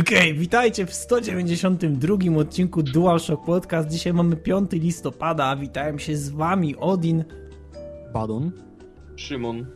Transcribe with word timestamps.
Okej, 0.00 0.30
okay, 0.30 0.34
witajcie 0.34 0.86
w 0.86 0.94
192 0.94 2.16
odcinku 2.38 2.82
DualShock 2.82 3.44
Podcast. 3.44 3.88
Dzisiaj 3.88 4.12
mamy 4.12 4.36
5 4.36 4.72
listopada. 4.72 5.56
Witałem 5.56 5.98
się 5.98 6.16
z 6.16 6.28
wami 6.28 6.76
Odin, 6.76 7.24
Badon, 8.12 8.50
Szymon 9.16 9.66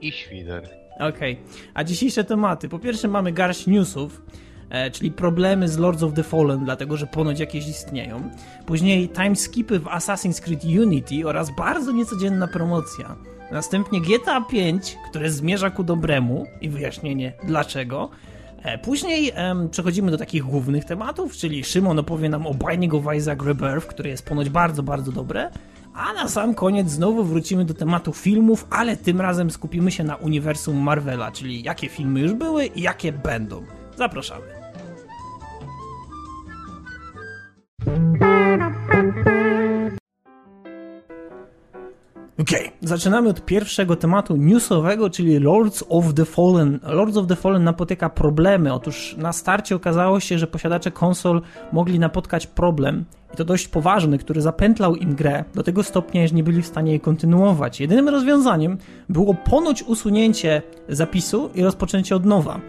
i 0.00 0.12
Świder. 0.12 0.68
Okej, 0.94 1.32
okay. 1.32 1.36
a 1.74 1.84
dzisiejsze 1.84 2.24
tematy. 2.24 2.68
Po 2.68 2.78
pierwsze 2.78 3.08
mamy 3.08 3.32
garść 3.32 3.66
newsów, 3.66 4.22
e, 4.70 4.90
czyli 4.90 5.10
problemy 5.10 5.68
z 5.68 5.78
Lords 5.78 6.02
of 6.02 6.14
the 6.14 6.22
Fallen, 6.22 6.64
dlatego 6.64 6.96
że 6.96 7.06
ponoć 7.06 7.40
jakieś 7.40 7.68
istnieją. 7.68 8.30
Później 8.66 9.08
timeskipy 9.08 9.78
w 9.78 9.84
Assassin's 9.84 10.40
Creed 10.40 10.64
Unity 10.64 11.28
oraz 11.28 11.56
bardzo 11.56 11.92
niecodzienna 11.92 12.48
promocja. 12.48 13.16
Następnie 13.52 14.00
GTA 14.00 14.40
5, 14.40 14.98
które 15.10 15.30
zmierza 15.30 15.70
ku 15.70 15.84
dobremu 15.84 16.46
i 16.60 16.68
wyjaśnienie 16.68 17.32
dlaczego. 17.44 18.10
E, 18.62 18.78
później 18.78 19.32
um, 19.36 19.68
przechodzimy 19.68 20.10
do 20.10 20.18
takich 20.18 20.42
głównych 20.42 20.84
tematów, 20.84 21.32
czyli 21.32 21.64
Szymon 21.64 21.98
opowie 21.98 22.28
nam 22.28 22.46
o 22.46 22.54
Binding 22.54 22.94
of 22.94 23.04
Isaac 23.16 23.42
Rebirth, 23.42 23.86
które 23.86 24.10
jest 24.10 24.26
ponoć 24.26 24.48
bardzo, 24.50 24.82
bardzo 24.82 25.12
dobre. 25.12 25.50
A 25.94 26.12
na 26.12 26.28
sam 26.28 26.54
koniec 26.54 26.90
znowu 26.90 27.24
wrócimy 27.24 27.64
do 27.64 27.74
tematu 27.74 28.12
filmów, 28.12 28.66
ale 28.70 28.96
tym 28.96 29.20
razem 29.20 29.50
skupimy 29.50 29.90
się 29.90 30.04
na 30.04 30.16
uniwersum 30.16 30.76
Marvela, 30.76 31.32
czyli 31.32 31.62
jakie 31.62 31.88
filmy 31.88 32.20
już 32.20 32.32
były 32.32 32.66
i 32.66 32.82
jakie 32.82 33.12
będą. 33.12 33.62
Zapraszamy. 33.96 34.60
Okej, 42.40 42.66
okay. 42.66 42.88
zaczynamy 42.88 43.28
od 43.28 43.44
pierwszego 43.44 43.96
tematu 43.96 44.36
newsowego, 44.36 45.10
czyli 45.10 45.38
Lords 45.38 45.84
of 45.88 46.14
the 46.14 46.24
Fallen. 46.24 46.78
Lords 46.82 47.16
of 47.16 47.26
the 47.26 47.36
Fallen 47.36 47.64
napotyka 47.64 48.08
problemy. 48.08 48.72
Otóż 48.72 49.16
na 49.18 49.32
starcie 49.32 49.76
okazało 49.76 50.20
się, 50.20 50.38
że 50.38 50.46
posiadacze 50.46 50.90
konsol 50.90 51.42
mogli 51.72 51.98
napotkać 51.98 52.46
problem, 52.46 53.04
i 53.34 53.36
to 53.36 53.44
dość 53.44 53.68
poważny, 53.68 54.18
który 54.18 54.40
zapętlał 54.40 54.96
im 54.96 55.14
grę 55.14 55.44
do 55.54 55.62
tego 55.62 55.82
stopnia, 55.82 56.26
że 56.26 56.34
nie 56.34 56.42
byli 56.42 56.62
w 56.62 56.66
stanie 56.66 56.90
jej 56.90 57.00
kontynuować. 57.00 57.80
Jedynym 57.80 58.08
rozwiązaniem 58.08 58.78
było 59.08 59.34
ponoć 59.34 59.82
usunięcie 59.82 60.62
zapisu 60.88 61.50
i 61.54 61.62
rozpoczęcie 61.62 62.16
od 62.16 62.24
nowa. 62.24 62.60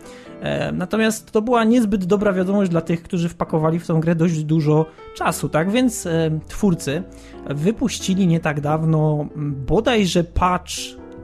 E, 0.41 0.71
natomiast 0.71 1.31
to 1.31 1.41
była 1.41 1.63
niezbyt 1.63 2.05
dobra 2.05 2.33
wiadomość 2.33 2.71
dla 2.71 2.81
tych, 2.81 3.03
którzy 3.03 3.29
wpakowali 3.29 3.79
w 3.79 3.87
tą 3.87 3.99
grę 3.99 4.15
dość 4.15 4.43
dużo 4.43 4.85
czasu, 5.15 5.49
tak 5.49 5.71
więc 5.71 6.05
e, 6.05 6.39
twórcy 6.47 7.03
wypuścili 7.49 8.27
nie 8.27 8.39
tak 8.39 8.61
dawno 8.61 9.27
bodajże 9.67 10.23
patch 10.23 10.71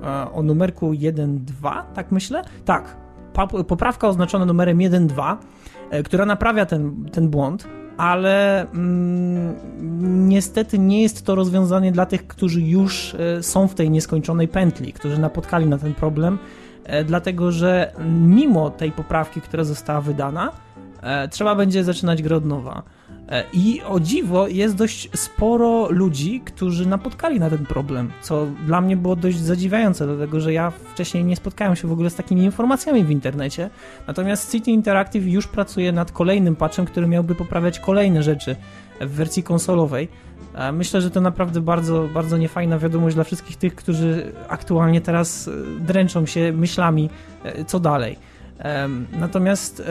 e, 0.03 0.31
o 0.31 0.43
numerku 0.43 0.91
1.2, 0.91 1.83
tak 1.93 2.11
myślę? 2.11 2.41
Tak, 2.65 2.97
poprawka 3.67 4.07
oznaczona 4.07 4.45
numerem 4.45 4.77
1.2, 4.77 5.37
która 6.03 6.25
naprawia 6.25 6.65
ten, 6.65 7.05
ten 7.11 7.29
błąd, 7.29 7.67
ale 7.97 8.61
mm, 8.71 9.55
niestety 10.29 10.79
nie 10.79 11.01
jest 11.01 11.25
to 11.25 11.35
rozwiązanie 11.35 11.91
dla 11.91 12.05
tych, 12.05 12.27
którzy 12.27 12.61
już 12.61 13.15
są 13.41 13.67
w 13.67 13.75
tej 13.75 13.89
nieskończonej 13.89 14.47
pętli, 14.47 14.93
którzy 14.93 15.19
napotkali 15.19 15.67
na 15.67 15.77
ten 15.77 15.93
problem 15.93 16.37
dlatego 17.05 17.51
że 17.51 17.91
mimo 18.09 18.69
tej 18.69 18.91
poprawki, 18.91 19.41
która 19.41 19.63
została 19.63 20.01
wydana, 20.01 20.51
e, 21.01 21.27
trzeba 21.27 21.55
będzie 21.55 21.83
zaczynać 21.83 22.21
grę 22.21 22.35
od 22.35 22.45
nowa. 22.45 22.83
E, 23.29 23.43
I 23.53 23.81
o 23.81 23.99
dziwo 23.99 24.47
jest 24.47 24.75
dość 24.75 25.09
sporo 25.15 25.87
ludzi, 25.89 26.41
którzy 26.45 26.87
napotkali 26.87 27.39
na 27.39 27.49
ten 27.49 27.65
problem, 27.65 28.11
co 28.21 28.45
dla 28.65 28.81
mnie 28.81 28.97
było 28.97 29.15
dość 29.15 29.39
zadziwiające, 29.39 30.07
dlatego 30.07 30.39
że 30.39 30.53
ja 30.53 30.71
wcześniej 30.71 31.23
nie 31.23 31.35
spotkałem 31.35 31.75
się 31.75 31.87
w 31.87 31.91
ogóle 31.91 32.09
z 32.09 32.15
takimi 32.15 32.43
informacjami 32.43 33.03
w 33.03 33.11
internecie. 33.11 33.69
Natomiast 34.07 34.51
City 34.51 34.71
Interactive 34.71 35.27
już 35.27 35.47
pracuje 35.47 35.91
nad 35.91 36.11
kolejnym 36.11 36.55
patchem, 36.55 36.85
który 36.85 37.07
miałby 37.07 37.35
poprawiać 37.35 37.79
kolejne 37.79 38.23
rzeczy 38.23 38.55
w 39.01 39.09
wersji 39.09 39.43
konsolowej. 39.43 40.07
Myślę, 40.73 41.01
że 41.01 41.11
to 41.11 41.21
naprawdę 41.21 41.61
bardzo, 41.61 42.07
bardzo 42.13 42.37
niefajna 42.37 42.79
wiadomość 42.79 43.15
dla 43.15 43.23
wszystkich 43.23 43.57
tych, 43.57 43.75
którzy 43.75 44.31
aktualnie 44.49 45.01
teraz 45.01 45.47
e, 45.47 45.51
dręczą 45.79 46.25
się 46.25 46.53
myślami, 46.53 47.09
e, 47.43 47.65
co 47.65 47.79
dalej. 47.79 48.27
Natomiast 49.19 49.79
e, 49.79 49.83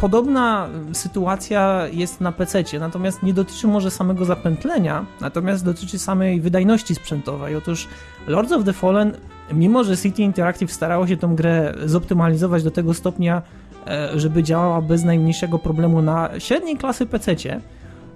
podobna 0.00 0.68
sytuacja 0.92 1.86
jest 1.92 2.20
na 2.20 2.32
PC, 2.32 2.64
natomiast 2.80 3.22
nie 3.22 3.34
dotyczy 3.34 3.66
może 3.66 3.90
samego 3.90 4.24
zapętlenia, 4.24 5.06
natomiast 5.20 5.64
dotyczy 5.64 5.98
samej 5.98 6.40
wydajności 6.40 6.94
sprzętowej. 6.94 7.56
Otóż 7.56 7.88
Lords 8.26 8.52
of 8.52 8.64
the 8.64 8.72
Fallen, 8.72 9.12
mimo 9.52 9.84
że 9.84 9.96
City 9.96 10.22
Interactive 10.22 10.72
starało 10.72 11.06
się 11.06 11.16
tą 11.16 11.36
grę 11.36 11.74
zoptymalizować 11.84 12.62
do 12.62 12.70
tego 12.70 12.94
stopnia, 12.94 13.42
żeby 14.14 14.42
działała 14.42 14.82
bez 14.82 15.04
najmniejszego 15.04 15.58
problemu 15.58 16.02
na 16.02 16.30
średniej 16.38 16.76
klasy 16.76 17.06
PC, 17.06 17.36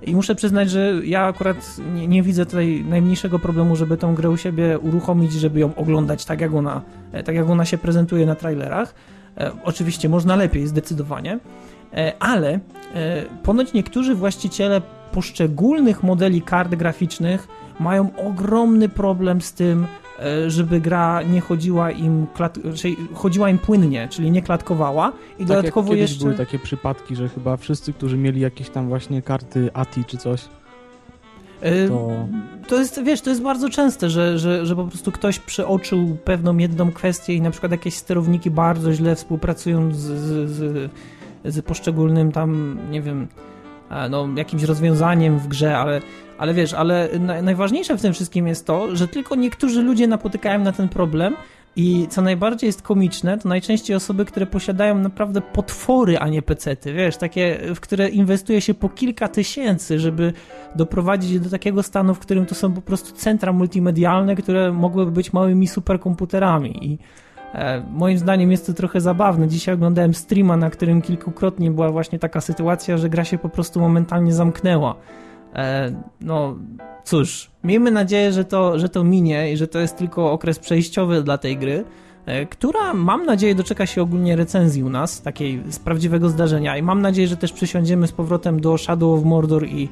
i 0.02 0.14
muszę 0.14 0.34
przyznać, 0.34 0.70
że 0.70 0.92
ja 1.04 1.24
akurat 1.24 1.76
nie, 1.94 2.08
nie, 2.08 2.22
widzę 2.22 2.46
tutaj 2.46 2.84
najmniejszego 2.88 3.38
problemu, 3.38 3.76
żeby 3.76 3.96
tą 3.96 4.14
grę 4.14 4.30
u 4.30 4.36
siebie 4.36 4.78
uruchomić, 4.78 5.32
żeby 5.32 5.60
ją 5.60 5.74
oglądać 5.74 6.24
tak 6.24 6.40
jak 6.40 6.54
ona, 6.54 6.82
e, 7.12 7.22
tak 7.22 7.34
jak 7.34 7.50
ona 7.50 7.64
się 7.64 7.78
prezentuje 7.78 8.26
na 8.26 8.34
trailerach. 8.34 8.94
E, 9.36 9.50
oczywiście 9.64 10.08
można 10.08 10.36
lepiej, 10.36 10.66
zdecydowanie, 10.66 11.38
e, 11.94 12.12
ale 12.20 12.60
ponoć 13.42 13.72
niektórzy 13.72 14.14
właściciele 14.14 14.82
poszczególnych 15.12 16.02
modeli 16.02 16.42
kart 16.42 16.74
graficznych 16.74 17.48
mają 17.80 18.16
ogromny 18.16 18.88
problem 18.88 19.40
z 19.40 19.52
tym, 19.52 19.86
żeby 20.46 20.80
gra 20.80 21.22
nie 21.22 21.40
chodziła 21.40 21.90
im, 21.90 22.26
chodziła 23.14 23.50
im 23.50 23.58
płynnie, 23.58 24.08
czyli 24.08 24.30
nie 24.30 24.42
klatkowała. 24.42 25.12
I 25.34 25.38
tak 25.38 25.46
dodatkowo 25.46 25.92
jak 25.92 26.00
jeszcze... 26.00 26.24
były 26.24 26.34
takie 26.34 26.58
przypadki, 26.58 27.16
że 27.16 27.28
chyba 27.28 27.56
wszyscy, 27.56 27.92
którzy 27.92 28.16
mieli 28.16 28.40
jakieś 28.40 28.70
tam 28.70 28.88
właśnie 28.88 29.22
karty 29.22 29.70
ATI 29.74 30.04
czy 30.04 30.16
coś, 30.16 30.48
e, 31.60 31.88
to... 31.88 32.26
to 32.68 32.78
jest, 32.78 33.02
wiesz, 33.02 33.20
to 33.20 33.30
jest 33.30 33.42
bardzo 33.42 33.70
częste, 33.70 34.10
że, 34.10 34.38
że, 34.38 34.66
że 34.66 34.76
po 34.76 34.84
prostu 34.84 35.12
ktoś 35.12 35.38
przeoczył 35.38 36.16
pewną 36.24 36.56
jedną 36.56 36.92
kwestię 36.92 37.34
i 37.34 37.40
na 37.40 37.50
przykład 37.50 37.72
jakieś 37.72 37.94
sterowniki 37.94 38.50
bardzo 38.50 38.92
źle 38.92 39.16
współpracują 39.16 39.94
z, 39.94 39.98
z, 39.98 40.50
z, 40.50 40.90
z 41.44 41.64
poszczególnym 41.64 42.32
tam, 42.32 42.78
nie 42.90 43.02
wiem, 43.02 43.22
e, 43.22 43.59
no, 44.10 44.28
jakimś 44.36 44.62
rozwiązaniem 44.62 45.38
w 45.38 45.48
grze, 45.48 45.78
ale 45.78 46.00
ale 46.40 46.54
wiesz, 46.54 46.74
ale 46.74 47.08
najważniejsze 47.42 47.96
w 47.96 48.02
tym 48.02 48.12
wszystkim 48.12 48.46
jest 48.46 48.66
to, 48.66 48.96
że 48.96 49.08
tylko 49.08 49.34
niektórzy 49.34 49.82
ludzie 49.82 50.06
napotykają 50.06 50.58
na 50.58 50.72
ten 50.72 50.88
problem 50.88 51.36
i 51.76 52.06
co 52.10 52.22
najbardziej 52.22 52.66
jest 52.66 52.82
komiczne, 52.82 53.38
to 53.38 53.48
najczęściej 53.48 53.96
osoby, 53.96 54.24
które 54.24 54.46
posiadają 54.46 54.98
naprawdę 54.98 55.40
potwory, 55.40 56.18
a 56.18 56.28
nie 56.28 56.42
pecety, 56.42 56.92
wiesz, 56.92 57.16
takie, 57.16 57.58
w 57.74 57.80
które 57.80 58.08
inwestuje 58.08 58.60
się 58.60 58.74
po 58.74 58.88
kilka 58.88 59.28
tysięcy, 59.28 59.98
żeby 59.98 60.32
doprowadzić 60.76 61.40
do 61.40 61.50
takiego 61.50 61.82
stanu, 61.82 62.14
w 62.14 62.18
którym 62.18 62.46
to 62.46 62.54
są 62.54 62.72
po 62.72 62.82
prostu 62.82 63.12
centra 63.12 63.52
multimedialne, 63.52 64.36
które 64.36 64.72
mogłyby 64.72 65.10
być 65.10 65.32
małymi 65.32 65.68
superkomputerami 65.68 66.86
i 66.86 66.98
moim 67.92 68.18
zdaniem 68.18 68.50
jest 68.50 68.66
to 68.66 68.72
trochę 68.72 69.00
zabawne. 69.00 69.48
Dzisiaj 69.48 69.74
oglądałem 69.74 70.14
streama, 70.14 70.56
na 70.56 70.70
którym 70.70 71.02
kilkukrotnie 71.02 71.70
była 71.70 71.90
właśnie 71.90 72.18
taka 72.18 72.40
sytuacja, 72.40 72.98
że 72.98 73.08
gra 73.08 73.24
się 73.24 73.38
po 73.38 73.48
prostu 73.48 73.80
momentalnie 73.80 74.32
zamknęła. 74.32 74.94
E, 75.54 75.92
no 76.20 76.56
cóż, 77.04 77.50
miejmy 77.64 77.90
nadzieję, 77.90 78.32
że 78.32 78.44
to, 78.44 78.78
że 78.78 78.88
to 78.88 79.04
minie 79.04 79.52
i 79.52 79.56
że 79.56 79.68
to 79.68 79.78
jest 79.78 79.96
tylko 79.96 80.32
okres 80.32 80.58
przejściowy 80.58 81.22
dla 81.22 81.38
tej 81.38 81.56
gry, 81.56 81.84
e, 82.26 82.46
która 82.46 82.94
mam 82.94 83.26
nadzieję 83.26 83.54
doczeka 83.54 83.86
się 83.86 84.02
ogólnie 84.02 84.36
recenzji 84.36 84.84
u 84.84 84.90
nas, 84.90 85.22
takiej 85.22 85.62
z 85.70 85.78
prawdziwego 85.78 86.28
zdarzenia 86.28 86.76
i 86.76 86.82
mam 86.82 87.02
nadzieję, 87.02 87.28
że 87.28 87.36
też 87.36 87.52
przysiądziemy 87.52 88.06
z 88.06 88.12
powrotem 88.12 88.60
do 88.60 88.78
Shadow 88.78 89.18
of 89.18 89.24
Mordor 89.24 89.66
i 89.66 89.88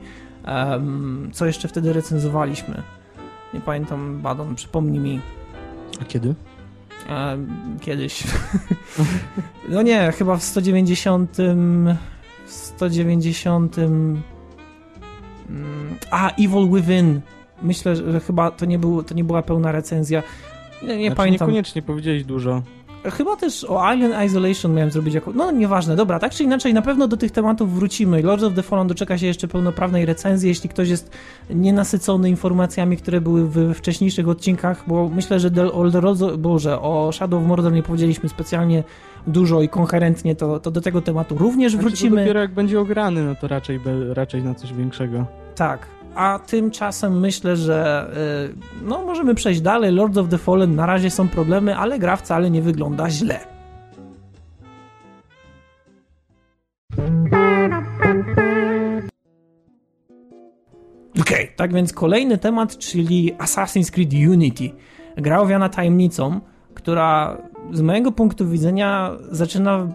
um, 0.47 1.30
co 1.32 1.47
jeszcze 1.47 1.68
wtedy 1.68 1.92
recenzowaliśmy. 1.92 2.82
Nie 3.54 3.60
pamiętam, 3.60 4.20
Badon, 4.22 4.54
przypomnij 4.54 5.00
mi. 5.00 5.20
A 6.02 6.04
kiedy? 6.04 6.34
E, 7.08 7.38
kiedyś. 7.80 8.24
no 9.69 9.82
nie, 9.82 10.12
chyba 10.12 10.36
w 10.36 10.42
190. 10.42 11.36
W 12.47 12.50
190 12.53 13.77
Mm, 15.50 15.97
a, 16.10 16.30
Evil 16.30 16.68
Within. 16.71 17.21
Myślę, 17.62 17.97
że 17.97 18.21
chyba 18.21 18.50
to 18.50 18.66
nie, 18.66 18.78
był, 18.78 19.03
to 19.03 19.15
nie 19.15 19.24
była 19.24 19.42
pełna 19.42 19.72
recenzja. 19.72 20.22
Nie, 20.83 20.88
nie 20.88 20.94
znaczy, 20.94 21.16
pamiętam. 21.16 21.48
Niekoniecznie 21.48 21.83
powiedziałeś 21.83 22.24
dużo. 22.24 22.62
Chyba 23.10 23.37
też 23.37 23.65
o 23.65 23.84
Alien 23.84 24.25
Isolation 24.27 24.75
miałem 24.75 24.91
zrobić 24.91 25.15
jako... 25.15 25.33
No 25.33 25.51
nieważne, 25.51 25.97
dobra, 25.97 26.19
tak 26.19 26.33
czy 26.33 26.45
inaczej 26.45 26.75
na 26.75 26.83
pewno 26.83 27.09
do 27.09 27.16
tych 27.16 27.31
tematów 27.31 27.75
wrócimy. 27.75 28.22
Lords 28.22 28.45
of 28.45 28.55
the 28.55 28.63
Fallen 28.63 28.87
doczeka 28.87 29.19
się 29.19 29.27
jeszcze 29.27 29.49
pełnoprawnej 29.49 30.07
recenzji, 30.07 30.49
jeśli 30.49 30.69
ktoś 30.69 30.89
jest 30.89 31.10
nienasycony 31.51 32.31
informacjami, 32.31 32.97
które 32.97 33.21
były 33.21 33.45
w 33.49 33.75
wcześniejszych 33.75 34.28
odcinkach, 34.28 34.84
bo 34.87 35.09
myślę, 35.09 35.41
że 35.41 35.51
o, 35.72 35.84
Boże, 36.39 36.81
o 36.81 37.13
Shadow 37.13 37.43
of 37.43 37.49
Mordor 37.49 37.72
nie 37.72 37.83
powiedzieliśmy 37.83 38.28
specjalnie 38.28 38.84
dużo 39.27 39.63
i 39.63 39.69
koherentnie, 39.69 40.37
to, 40.37 40.60
to 40.60 40.71
do 40.71 40.81
tego 40.81 41.03
tematu 41.03 41.39
również 41.39 41.72
znaczy, 41.72 41.89
wrócimy. 41.89 42.16
To 42.16 42.22
dopiero 42.22 42.41
jak 42.41 42.55
będzie 42.55 42.81
ograny, 42.81 43.25
no 43.25 43.34
to 43.34 43.49
raczej, 43.49 43.81
raczej 44.13 44.43
na 44.43 44.55
coś 44.55 44.72
większego. 44.72 45.27
Tak, 45.55 45.87
a 46.18 46.38
tymczasem 46.38 47.20
myślę, 47.20 47.56
że 47.56 48.10
y, 48.50 48.84
no, 48.84 49.04
możemy 49.04 49.34
przejść 49.34 49.60
dalej. 49.60 49.92
Lords 49.92 50.18
of 50.18 50.28
the 50.28 50.38
Fallen 50.38 50.74
na 50.74 50.86
razie 50.86 51.10
są 51.10 51.28
problemy, 51.28 51.76
ale 51.76 51.98
gra 51.98 52.16
wcale 52.16 52.50
nie 52.50 52.62
wygląda 52.62 53.10
źle. 53.10 53.41
Okej, 61.20 61.44
okay, 61.44 61.48
tak 61.56 61.72
więc 61.72 61.92
kolejny 61.92 62.38
temat, 62.38 62.78
czyli 62.78 63.34
Assassin's 63.34 63.91
Creed 63.91 64.12
Unity. 64.12 64.71
Gra 65.16 65.41
owiana 65.41 65.68
tajemnicą, 65.68 66.41
która 66.74 67.38
z 67.72 67.80
mojego 67.80 68.12
punktu 68.12 68.48
widzenia 68.48 69.12
zaczyna 69.30 69.88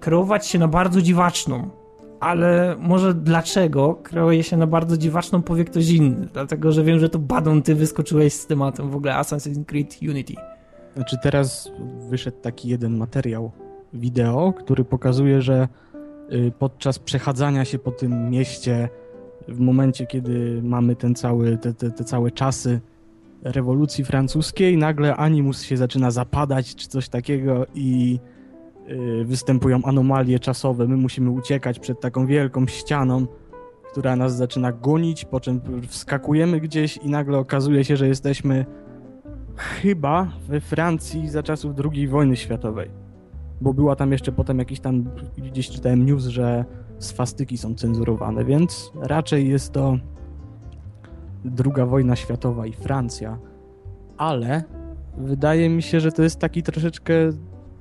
kreować 0.00 0.46
się 0.46 0.58
na 0.58 0.68
bardzo 0.68 1.02
dziwaczną. 1.02 1.77
Ale 2.20 2.76
może 2.80 3.14
dlaczego 3.14 3.94
kreuje 3.94 4.42
się 4.42 4.56
na 4.56 4.66
bardzo 4.66 4.96
dziwaczną, 4.96 5.42
powie 5.42 5.64
ktoś 5.64 5.88
inny. 5.88 6.28
Dlatego, 6.32 6.72
że 6.72 6.84
wiem, 6.84 6.98
że 6.98 7.08
to 7.08 7.18
Badon, 7.18 7.62
ty 7.62 7.74
wyskoczyłeś 7.74 8.32
z 8.32 8.46
tematem 8.46 8.90
w 8.90 8.96
ogóle 8.96 9.12
Assassin's 9.12 9.64
Creed 9.64 9.96
Unity. 10.02 10.34
Znaczy 10.96 11.16
teraz 11.22 11.72
wyszedł 12.10 12.36
taki 12.40 12.68
jeden 12.68 12.96
materiał 12.96 13.52
wideo, 13.92 14.52
który 14.52 14.84
pokazuje, 14.84 15.42
że 15.42 15.68
y, 16.32 16.52
podczas 16.58 16.98
przechadzania 16.98 17.64
się 17.64 17.78
po 17.78 17.90
tym 17.90 18.30
mieście 18.30 18.88
w 19.48 19.60
momencie, 19.60 20.06
kiedy 20.06 20.60
mamy 20.62 20.96
ten 20.96 21.14
cały, 21.14 21.58
te, 21.58 21.74
te, 21.74 21.90
te 21.90 22.04
całe 22.04 22.30
czasy 22.30 22.80
rewolucji 23.42 24.04
francuskiej, 24.04 24.76
nagle 24.76 25.16
animus 25.16 25.62
się 25.62 25.76
zaczyna 25.76 26.10
zapadać 26.10 26.74
czy 26.74 26.88
coś 26.88 27.08
takiego 27.08 27.66
i 27.74 28.18
występują 29.24 29.80
anomalie 29.84 30.38
czasowe. 30.38 30.88
My 30.88 30.96
musimy 30.96 31.30
uciekać 31.30 31.78
przed 31.78 32.00
taką 32.00 32.26
wielką 32.26 32.66
ścianą, 32.66 33.26
która 33.90 34.16
nas 34.16 34.36
zaczyna 34.36 34.72
gonić, 34.72 35.24
po 35.24 35.40
czym 35.40 35.60
wskakujemy 35.86 36.60
gdzieś 36.60 36.96
i 36.96 37.08
nagle 37.10 37.38
okazuje 37.38 37.84
się, 37.84 37.96
że 37.96 38.08
jesteśmy 38.08 38.66
chyba 39.56 40.32
we 40.48 40.60
Francji 40.60 41.28
za 41.28 41.42
czasów 41.42 41.72
II 41.92 42.08
wojny 42.08 42.36
światowej. 42.36 42.90
Bo 43.60 43.74
była 43.74 43.96
tam 43.96 44.12
jeszcze 44.12 44.32
potem 44.32 44.58
jakiś 44.58 44.80
tam, 44.80 45.04
gdzieś 45.38 45.70
czytałem 45.70 46.06
news, 46.06 46.24
że 46.24 46.64
swastyki 46.98 47.58
są 47.58 47.74
cenzurowane, 47.74 48.44
więc 48.44 48.92
raczej 49.00 49.48
jest 49.48 49.72
to 49.72 49.96
druga 51.44 51.86
wojna 51.86 52.16
światowa 52.16 52.66
i 52.66 52.72
Francja. 52.72 53.38
Ale 54.16 54.62
wydaje 55.16 55.68
mi 55.68 55.82
się, 55.82 56.00
że 56.00 56.12
to 56.12 56.22
jest 56.22 56.38
taki 56.38 56.62
troszeczkę 56.62 57.14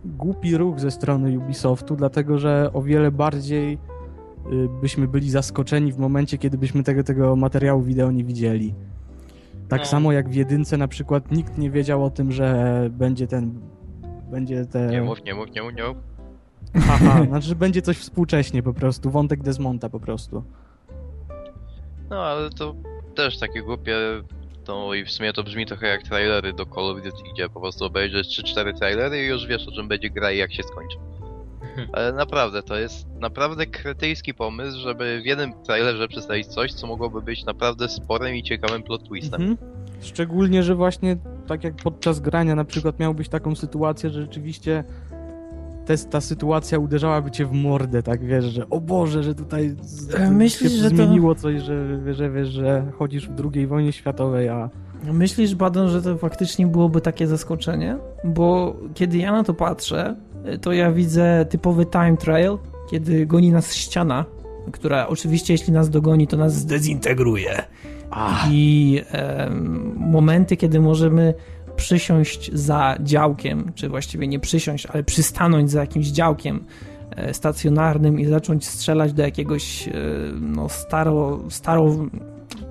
głupi 0.05 0.57
ruch 0.57 0.79
ze 0.79 0.91
strony 0.91 1.39
Ubisoftu, 1.39 1.95
dlatego 1.95 2.37
że 2.37 2.69
o 2.73 2.81
wiele 2.81 3.11
bardziej 3.11 3.73
y, 3.73 4.69
byśmy 4.81 5.07
byli 5.07 5.29
zaskoczeni 5.29 5.91
w 5.93 5.97
momencie, 5.97 6.37
kiedy 6.37 6.57
byśmy 6.57 6.83
tego, 6.83 7.03
tego 7.03 7.35
materiału 7.35 7.81
wideo 7.81 8.11
nie 8.11 8.23
widzieli. 8.23 8.73
Tak 9.69 9.79
No. 9.79 9.85
samo 9.85 10.11
jak 10.11 10.29
w 10.29 10.33
jedynce 10.33 10.77
na 10.77 10.87
przykład 10.87 11.31
nikt 11.31 11.57
nie 11.57 11.71
wiedział 11.71 12.03
o 12.03 12.09
tym, 12.09 12.31
że 12.31 12.89
będzie 12.91 13.27
ten 13.27 13.59
będzie 14.31 14.65
te 14.65 14.87
Nie 14.87 15.01
mów, 15.01 15.23
nie 15.23 15.33
mów, 15.35 15.51
nie 15.55 15.61
mów, 15.63 15.73
nie 15.75 15.83
mów. 15.83 15.97
haha, 16.87 17.23
znaczy 17.29 17.47
że 17.47 17.55
będzie 17.55 17.81
coś 17.81 17.97
współcześnie 17.97 18.63
po 18.63 18.73
prostu, 18.73 19.11
wątek 19.11 19.43
Desmonta 19.43 19.89
po 19.89 19.99
prostu. 19.99 20.43
No 22.09 22.23
ale 22.23 22.49
to 22.49 22.75
też 23.15 23.39
takie 23.39 23.61
głupie. 23.63 23.95
I 24.93 25.05
w 25.05 25.11
sumie 25.11 25.33
to 25.33 25.43
brzmi 25.43 25.65
trochę 25.65 25.87
jak 25.87 26.03
trailery 26.03 26.53
do 26.53 26.65
Call 26.65 26.89
of 26.89 27.03
Duty, 27.03 27.23
gdzie 27.33 27.49
po 27.49 27.61
prostu 27.61 27.85
obejrzysz 27.85 28.27
3-4 28.27 28.77
trailery 28.77 29.23
i 29.23 29.27
już 29.27 29.47
wiesz 29.47 29.67
o 29.67 29.71
czym 29.71 29.87
będzie 29.87 30.09
gra 30.09 30.31
i 30.31 30.37
jak 30.37 30.53
się 30.53 30.63
skończy. 30.63 30.97
Ale 31.93 32.13
naprawdę, 32.13 32.63
to 32.63 32.77
jest 32.77 33.07
naprawdę 33.19 33.65
kretyjski 33.65 34.33
pomysł, 34.33 34.79
żeby 34.79 35.21
w 35.21 35.25
jednym 35.25 35.53
trailerze 35.63 36.07
przedstawić 36.07 36.47
coś, 36.47 36.73
co 36.73 36.87
mogłoby 36.87 37.21
być 37.21 37.45
naprawdę 37.45 37.89
sporym 37.89 38.35
i 38.35 38.43
ciekawym 38.43 38.83
plot 38.83 39.03
twistem. 39.03 39.41
Mhm. 39.41 39.57
Szczególnie, 40.01 40.63
że 40.63 40.75
właśnie 40.75 41.17
tak 41.47 41.63
jak 41.63 41.75
podczas 41.75 42.19
grania 42.19 42.55
na 42.55 42.65
przykład 42.65 42.99
miałbyś 42.99 43.29
taką 43.29 43.55
sytuację, 43.55 44.09
że 44.09 44.21
rzeczywiście 44.21 44.83
te, 45.87 45.97
ta 45.97 46.21
sytuacja 46.21 46.79
uderzałaby 46.79 47.31
cię 47.31 47.45
w 47.45 47.51
mordę, 47.51 48.03
tak 48.03 48.25
wiesz, 48.25 48.45
że 48.45 48.69
o 48.69 48.81
Boże, 48.81 49.23
że 49.23 49.35
tutaj 49.35 49.75
E, 50.17 50.31
myślisz, 50.31 50.71
się 50.71 50.77
że 50.77 50.89
to- 50.89 50.95
zmieniło 50.95 51.35
coś, 51.35 51.61
że, 51.61 52.13
że 52.13 52.29
wiesz, 52.31 52.47
że 52.49 52.91
chodzisz 52.97 53.29
w 53.29 53.33
II 53.53 53.67
wojnie 53.67 53.91
światowej, 53.91 54.49
a 54.49 54.69
Myślisz, 55.13 55.55
Badon, 55.55 55.89
że 55.89 56.01
to 56.01 56.17
faktycznie 56.17 56.67
byłoby 56.67 57.01
takie 57.01 57.27
zaskoczenie? 57.27 57.97
Bo 58.23 58.75
kiedy 58.93 59.17
ja 59.17 59.31
na 59.31 59.43
to 59.43 59.53
patrzę, 59.53 60.15
to 60.61 60.71
ja 60.71 60.91
widzę 60.91 61.45
typowy 61.49 61.85
time 61.85 62.17
trial, 62.17 62.57
kiedy 62.91 63.25
goni 63.25 63.51
nas 63.51 63.75
ściana, 63.75 64.25
która 64.71 65.07
oczywiście 65.07 65.53
jeśli 65.53 65.73
nas 65.73 65.89
dogoni, 65.89 66.27
to 66.27 66.37
nas 66.37 66.53
zdezintegruje. 66.55 67.63
I 68.51 69.01
em, 69.11 69.93
momenty, 69.97 70.57
kiedy 70.57 70.79
możemy 70.79 71.33
przysiąść 71.77 72.51
za 72.53 72.97
działkiem, 72.99 73.71
czy 73.75 73.89
właściwie 73.89 74.27
nie 74.27 74.39
przysiąść, 74.39 74.85
ale 74.85 75.03
przystanąć 75.03 75.71
za 75.71 75.79
jakimś 75.79 76.07
działkiem 76.07 76.65
e, 77.11 77.33
stacjonarnym 77.33 78.19
i 78.19 78.25
zacząć 78.25 78.67
strzelać 78.67 79.13
do 79.13 79.23
jakiegoś 79.23 79.87
e, 79.87 79.91
no, 80.41 80.69
staro, 80.69 81.39
staro 81.49 81.95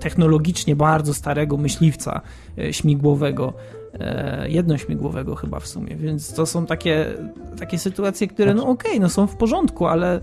technologicznie 0.01 0.77
bardzo 0.77 1.15
starego 1.15 1.57
myśliwca 1.57 2.21
e, 2.59 2.73
śmigłowego, 2.73 3.53
jednośmigłowego 4.47 5.35
chyba 5.35 5.61
w 5.61 5.67
sumie, 5.67 5.97
więc 5.97 6.35
to 6.35 6.47
są 6.47 6.67
takie, 6.67 7.07
takie 7.59 7.79
sytuacje, 7.79 8.29
które 8.29 8.55
no 8.55 8.69
okej, 8.69 9.01
no 9.01 9.09
są 9.09 9.27
w 9.27 9.37
porządku, 9.37 9.87
ale 9.87 10.21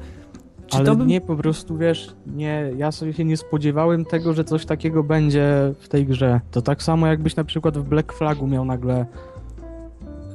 czy 0.67 0.77
ale 0.77 0.85
to 0.85 0.95
bym... 0.95 1.07
nie 1.07 1.21
po 1.21 1.35
prostu, 1.35 1.77
wiesz, 1.77 2.15
nie, 2.27 2.71
ja 2.77 2.91
sobie 2.91 3.13
się 3.13 3.25
nie 3.25 3.37
spodziewałem 3.37 4.05
tego, 4.05 4.33
że 4.33 4.43
coś 4.43 4.65
takiego 4.65 5.03
będzie 5.03 5.73
w 5.79 5.87
tej 5.87 6.05
grze. 6.05 6.41
To 6.51 6.61
tak 6.61 6.83
samo 6.83 7.07
jakbyś 7.07 7.35
na 7.35 7.43
przykład 7.43 7.77
w 7.77 7.83
Black 7.83 8.13
Flagu 8.13 8.47
miał 8.47 8.65
nagle 8.65 9.05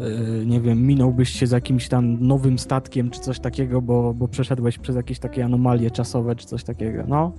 yy, 0.01 0.47
nie 0.47 0.61
wiem, 0.61 0.87
minąłbyś 0.87 1.31
się 1.31 1.47
z 1.47 1.51
jakimś 1.51 1.89
tam 1.89 2.27
nowym 2.27 2.59
statkiem 2.59 3.11
czy 3.11 3.21
coś 3.21 3.41
takiego, 3.41 3.83
bo, 3.83 4.15
bo 4.15 4.29
przeszedłeś 4.29 4.79
przez 4.79 4.97
jakieś 4.97 5.19
takie 5.19 5.45
anomalie 5.45 5.91
czasowe 5.91 6.37
czy 6.37 6.47
coś 6.47 6.65
takiego, 6.65 7.05
no. 7.09 7.33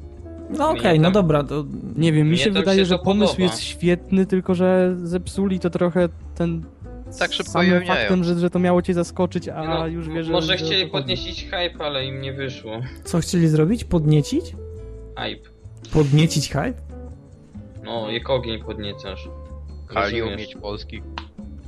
No 0.57 0.69
okej, 0.69 0.99
Mnie 0.99 0.99
no 0.99 1.11
to- 1.11 1.21
dobra, 1.21 1.43
to 1.43 1.65
Nie 1.95 2.13
wiem, 2.13 2.29
mi 2.29 2.37
się 2.37 2.51
wydaje, 2.51 2.79
się 2.79 2.85
że 2.85 2.99
pomysł 2.99 3.31
podoba. 3.33 3.51
jest 3.51 3.63
świetny, 3.63 4.25
tylko 4.25 4.55
że 4.55 4.95
zepsuli 5.03 5.59
to 5.59 5.69
trochę 5.69 6.09
ten 6.35 6.63
Tak 7.19 7.33
szybko 7.33 7.51
samym 7.51 7.69
ujawniają. 7.69 7.99
faktem, 7.99 8.23
że, 8.23 8.39
że 8.39 8.49
to 8.49 8.59
miało 8.59 8.81
cię 8.81 8.93
zaskoczyć, 8.93 9.47
a 9.47 9.63
No, 9.63 9.87
już 9.87 10.09
wiesz, 10.09 10.25
że... 10.25 10.31
Może 10.31 10.57
chcieli 10.57 10.87
podnieść 10.91 11.43
hype, 11.45 11.85
ale 11.85 12.05
im 12.05 12.21
nie 12.21 12.33
wyszło. 12.33 12.81
co 13.03 13.19
chcieli 13.19 13.47
zrobić? 13.47 13.83
Podniecić? 13.83 14.45
Hype. 15.17 15.49
Podniecić 15.93 16.49
hype? 16.49 16.73
No, 17.83 18.11
jak 18.11 18.29
ogień 18.29 18.63
podniecasz. 18.63 19.29
Kali 19.87 20.21
umieć 20.23 20.55
Polski. 20.55 21.01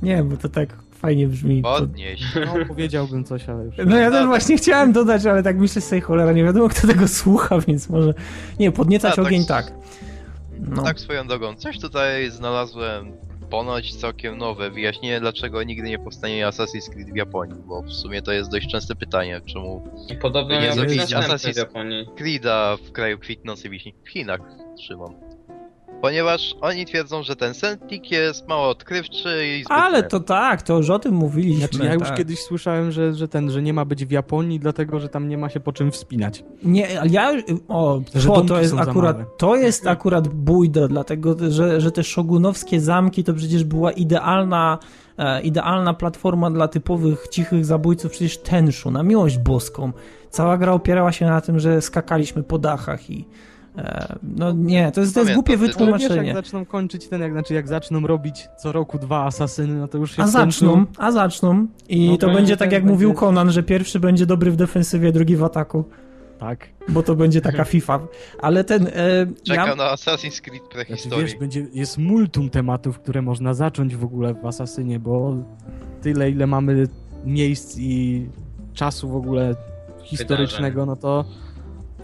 Nie, 0.02 0.22
bo 0.22 0.36
to 0.36 0.48
tak 0.48 0.76
fajnie 0.90 1.28
brzmi. 1.28 1.62
Pod... 1.62 1.80
Podnieś. 1.80 2.20
No, 2.46 2.54
powiedziałbym 2.68 3.24
coś, 3.24 3.48
ale 3.48 3.64
już... 3.64 3.74
No 3.86 3.96
ja 3.96 4.10
też 4.10 4.26
właśnie 4.26 4.56
chciałem 4.56 4.92
dodać, 4.92 5.26
ale 5.26 5.42
tak 5.42 5.56
myślę 5.58 5.82
sobie, 5.82 6.00
cholera, 6.00 6.32
nie 6.32 6.44
wiadomo 6.44 6.68
kto 6.68 6.86
tego 6.86 7.08
słucha, 7.08 7.60
więc 7.68 7.88
może... 7.88 8.14
Nie, 8.58 8.72
podniecać 8.72 9.12
A, 9.12 9.16
tak 9.16 9.24
ogień 9.26 9.40
s- 9.40 9.46
tak. 9.46 9.72
No. 10.60 10.82
Tak 10.82 11.00
swoją 11.00 11.26
drogą, 11.26 11.54
coś 11.56 11.80
tutaj 11.80 12.30
znalazłem 12.30 13.12
ponoć 13.52 13.94
całkiem 13.94 14.38
nowe 14.38 14.70
wyjaśnienie, 14.70 15.20
dlaczego 15.20 15.62
nigdy 15.62 15.88
nie 15.88 15.98
powstanie 15.98 16.46
Assassin's 16.46 16.90
Creed 16.92 17.12
w 17.12 17.16
Japonii, 17.16 17.62
bo 17.66 17.82
w 17.82 17.92
sumie 17.92 18.22
to 18.22 18.32
jest 18.32 18.50
dość 18.50 18.68
częste 18.72 18.94
pytanie, 18.94 19.40
czemu 19.46 19.84
I 20.10 20.16
podobno 20.16 20.60
Nie 20.60 20.72
zrobić 20.72 21.00
Assassin's- 21.00 21.54
w 21.54 21.56
Japonii. 21.56 22.06
Creed'a 22.16 22.76
w 22.78 22.92
kraju 22.92 23.18
kwitnącej 23.18 23.70
wiśni 23.70 23.94
w 24.04 24.08
Chinach 24.08 24.40
trzymam. 24.76 25.14
Ponieważ 26.02 26.54
oni 26.60 26.86
twierdzą, 26.86 27.22
że 27.22 27.36
ten 27.36 27.54
Sentik 27.54 28.10
jest 28.10 28.48
mało 28.48 28.68
odkrywczy 28.68 29.46
i 29.46 29.64
zbyt 29.64 29.72
Ale 29.72 30.02
to 30.02 30.20
tak, 30.20 30.62
to 30.62 30.76
już 30.76 30.90
o 30.90 30.98
tym 30.98 31.14
mówiliśmy. 31.14 31.66
Znaczy, 31.66 31.84
ja 31.84 31.94
już 31.94 32.02
tak. 32.02 32.16
kiedyś 32.16 32.38
słyszałem, 32.38 32.90
że, 32.90 33.14
że 33.14 33.28
ten, 33.28 33.50
że 33.50 33.62
nie 33.62 33.72
ma 33.72 33.84
być 33.84 34.04
w 34.04 34.10
Japonii, 34.10 34.60
dlatego 34.60 35.00
że 35.00 35.08
tam 35.08 35.28
nie 35.28 35.38
ma 35.38 35.48
się 35.48 35.60
po 35.60 35.72
czym 35.72 35.90
wspinać. 35.90 36.44
Nie, 36.62 37.00
ale 37.00 37.10
ja. 37.10 37.32
O, 37.68 38.00
to, 38.24 38.40
to 38.40 38.60
jest 38.60 38.74
akurat. 38.78 39.38
To 39.38 39.56
jest 39.56 39.86
akurat 39.86 40.28
bójda, 40.28 40.88
dlatego 40.88 41.36
że, 41.50 41.80
że 41.80 41.92
te 41.92 42.04
szogunowskie 42.04 42.80
zamki 42.80 43.24
to 43.24 43.34
przecież 43.34 43.64
była 43.64 43.92
idealna. 43.92 44.78
E, 45.18 45.42
idealna 45.42 45.94
platforma 45.94 46.50
dla 46.50 46.68
typowych 46.68 47.28
cichych 47.28 47.64
zabójców, 47.64 48.10
przecież 48.10 48.38
tenszu, 48.38 48.90
na 48.90 49.02
miłość 49.02 49.38
boską. 49.38 49.92
Cała 50.30 50.58
gra 50.58 50.72
opierała 50.72 51.12
się 51.12 51.26
na 51.26 51.40
tym, 51.40 51.60
że 51.60 51.82
skakaliśmy 51.82 52.42
po 52.42 52.58
dachach 52.58 53.10
i. 53.10 53.28
E, 53.78 54.16
no 54.22 54.52
nie, 54.52 54.92
to 54.92 55.00
jest, 55.00 55.14
to 55.14 55.20
jest 55.20 55.32
głupie 55.34 55.52
Ale 55.52 55.62
wiesz, 55.62 55.68
wytłumaczenie. 55.70 56.26
jak 56.26 56.36
zaczną 56.36 56.64
kończyć 56.64 57.08
ten, 57.08 57.20
jak, 57.20 57.32
znaczy 57.32 57.54
jak 57.54 57.68
zaczną 57.68 58.06
robić 58.06 58.48
co 58.58 58.72
roku 58.72 58.98
dwa 58.98 59.24
asasyny, 59.24 59.74
no 59.74 59.88
to 59.88 59.98
już 59.98 60.16
się 60.16 60.22
A 60.22 60.26
zaczną, 60.26 60.84
a 60.98 61.12
zaczną. 61.12 61.66
I 61.88 62.08
No 62.10 62.16
to 62.16 62.30
będzie 62.30 62.56
tak, 62.56 62.72
jak 62.72 62.82
będzie- 62.82 62.92
mówił 62.92 63.14
Conan, 63.14 63.50
że 63.52 63.62
pierwszy 63.62 64.00
będzie 64.00 64.26
dobry 64.26 64.50
w 64.50 64.56
defensywie, 64.56 65.12
drugi 65.12 65.36
w 65.36 65.44
ataku. 65.44 65.84
Tak. 66.38 66.68
Bo 66.88 67.02
to 67.02 67.14
będzie 67.14 67.40
taka 67.40 67.64
FIFA. 67.74 68.00
Ale 68.40 68.64
ten. 68.64 68.86
E, 68.86 68.90
Czekam 69.46 69.68
ja, 69.68 69.76
na 69.76 69.84
Assassin's 69.94 70.40
Creed 70.40 70.62
Znaczy, 70.62 70.74
prehistorii. 70.74 71.24
wiesz, 71.24 71.36
będzie, 71.36 71.66
jest 71.72 71.98
multum 71.98 72.50
tematów, 72.50 72.98
które 72.98 73.22
można 73.22 73.54
zacząć 73.54 73.96
w 73.96 74.04
ogóle 74.04 74.34
w 74.34 74.46
Asasynie, 74.46 74.98
bo 74.98 75.36
tyle, 76.02 76.30
ile 76.30 76.46
mamy 76.46 76.86
miejsc 77.24 77.76
i 77.78 78.26
czasu 78.74 79.08
w 79.08 79.16
ogóle 79.16 79.54
historycznego, 80.02 80.86
no 80.86 80.96
to 80.96 81.24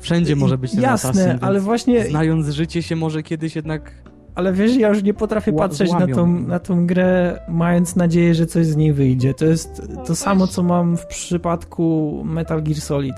wszędzie 0.00 0.36
może 0.36 0.58
być 0.58 0.72
ten 0.72 0.82
Jasne, 0.82 1.38
ale 1.40 1.60
właśnie. 1.60 2.04
Znając 2.04 2.48
życie 2.48 2.82
się 2.82 2.96
może 2.96 3.22
kiedyś 3.22 3.56
jednak... 3.56 3.92
Ale 4.34 4.52
wiesz, 4.52 4.76
ja 4.76 4.88
już 4.88 5.02
nie 5.02 5.14
potrafię 5.14 5.52
patrzeć 5.52 5.92
na 5.92 6.06
tą, 6.06 6.26
na 6.26 6.58
tą 6.58 6.86
grę, 6.86 7.40
mając 7.48 7.96
nadzieję, 7.96 8.34
że 8.34 8.46
coś 8.46 8.66
z 8.66 8.76
niej 8.76 8.92
wyjdzie. 8.92 9.34
To 9.34 9.44
jest 9.44 9.82
to 10.06 10.16
samo, 10.16 10.46
co 10.46 10.62
mam 10.62 10.96
w 10.96 11.06
przypadku 11.06 12.22
Metal 12.24 12.62
Gear 12.62 12.80
Solid. 12.80 13.14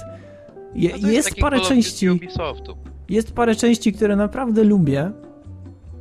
Je, 0.74 0.90
No 1.02 1.10
jest 1.10 1.28
taki 1.28 1.40
parę 1.40 1.60
części. 1.60 2.10
Ubisoftu. 2.10 2.76
Jest 3.08 3.32
parę 3.32 3.54
części, 3.54 3.92
które 3.92 4.16
naprawdę 4.16 4.64
lubię, 4.64 5.10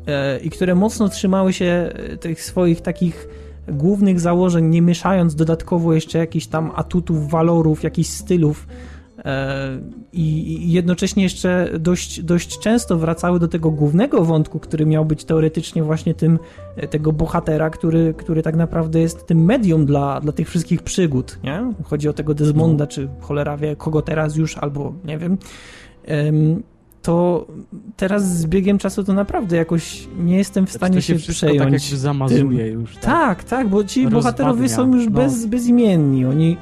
e, 0.07 0.39
i 0.39 0.49
które 0.49 0.75
mocno 0.75 1.09
trzymały 1.09 1.53
się 1.53 1.65
e, 1.65 2.17
tych 2.17 2.43
swoich 2.43 2.81
takich 2.81 3.27
głównych 3.67 4.19
założeń, 4.19 4.65
nie 4.65 4.81
mieszając 4.81 5.35
dodatkowo 5.35 5.93
jeszcze 5.93 6.17
jakichś 6.17 6.47
tam 6.47 6.71
atutów, 6.75 7.29
walorów, 7.29 7.83
jakichś 7.83 8.09
stylów 8.09 8.67
i 10.13 10.29
i 10.63 10.71
jednocześnie 10.71 11.23
jeszcze 11.23 11.69
dość, 11.79 12.21
dość 12.21 12.59
często 12.59 12.97
wracały 12.97 13.39
do 13.39 13.47
tego 13.47 13.71
głównego 13.71 14.25
wątku, 14.25 14.59
który 14.59 14.85
miał 14.85 15.05
być 15.05 15.25
teoretycznie 15.25 15.83
właśnie 15.83 16.13
tym, 16.13 16.39
e, 16.75 16.87
tego 16.87 17.11
bohatera, 17.11 17.69
który, 17.69 18.13
który 18.17 18.41
tak 18.41 18.55
naprawdę 18.55 18.99
jest 18.99 19.27
tym 19.27 19.45
medium 19.45 19.85
dla, 19.85 20.21
dla 20.21 20.31
tych 20.31 20.49
wszystkich 20.49 20.81
przygód, 20.81 21.39
nie? 21.43 21.73
Chodzi 21.83 22.09
o 22.09 22.13
tego 22.13 22.33
Desmonda, 22.33 22.87
czy 22.87 23.09
cholera 23.19 23.57
wie, 23.57 23.75
kogo 23.75 24.01
teraz 24.01 24.35
już, 24.35 24.57
albo 24.57 24.93
nie 25.05 25.17
wiem. 25.17 25.37
Em, 26.05 26.63
To 27.01 27.47
teraz 27.97 28.37
z 28.37 28.45
biegiem 28.45 28.77
czasu 28.77 29.03
to 29.03 29.13
naprawdę 29.13 29.57
jakoś 29.57 30.07
nie 30.19 30.37
jestem 30.37 30.67
w 30.67 30.71
stanie 30.71 30.95
to 30.95 31.01
się, 31.01 31.15
wszystko 31.15 31.33
przejąć. 31.33 31.59
tak 31.59 31.71
jakby 31.81 31.97
zamazuje 31.97 32.67
już. 32.67 32.93
Tak? 32.95 33.03
Tak, 33.03 33.43
tak, 33.43 33.67
bo 33.67 33.83
ci 33.83 34.07
bohaterowie 34.07 34.69
są 34.69 34.95
już 34.95 35.05
no. 35.05 35.11
bez, 35.11 35.45
bezimienni. 35.45 36.25
Oni, 36.25 36.57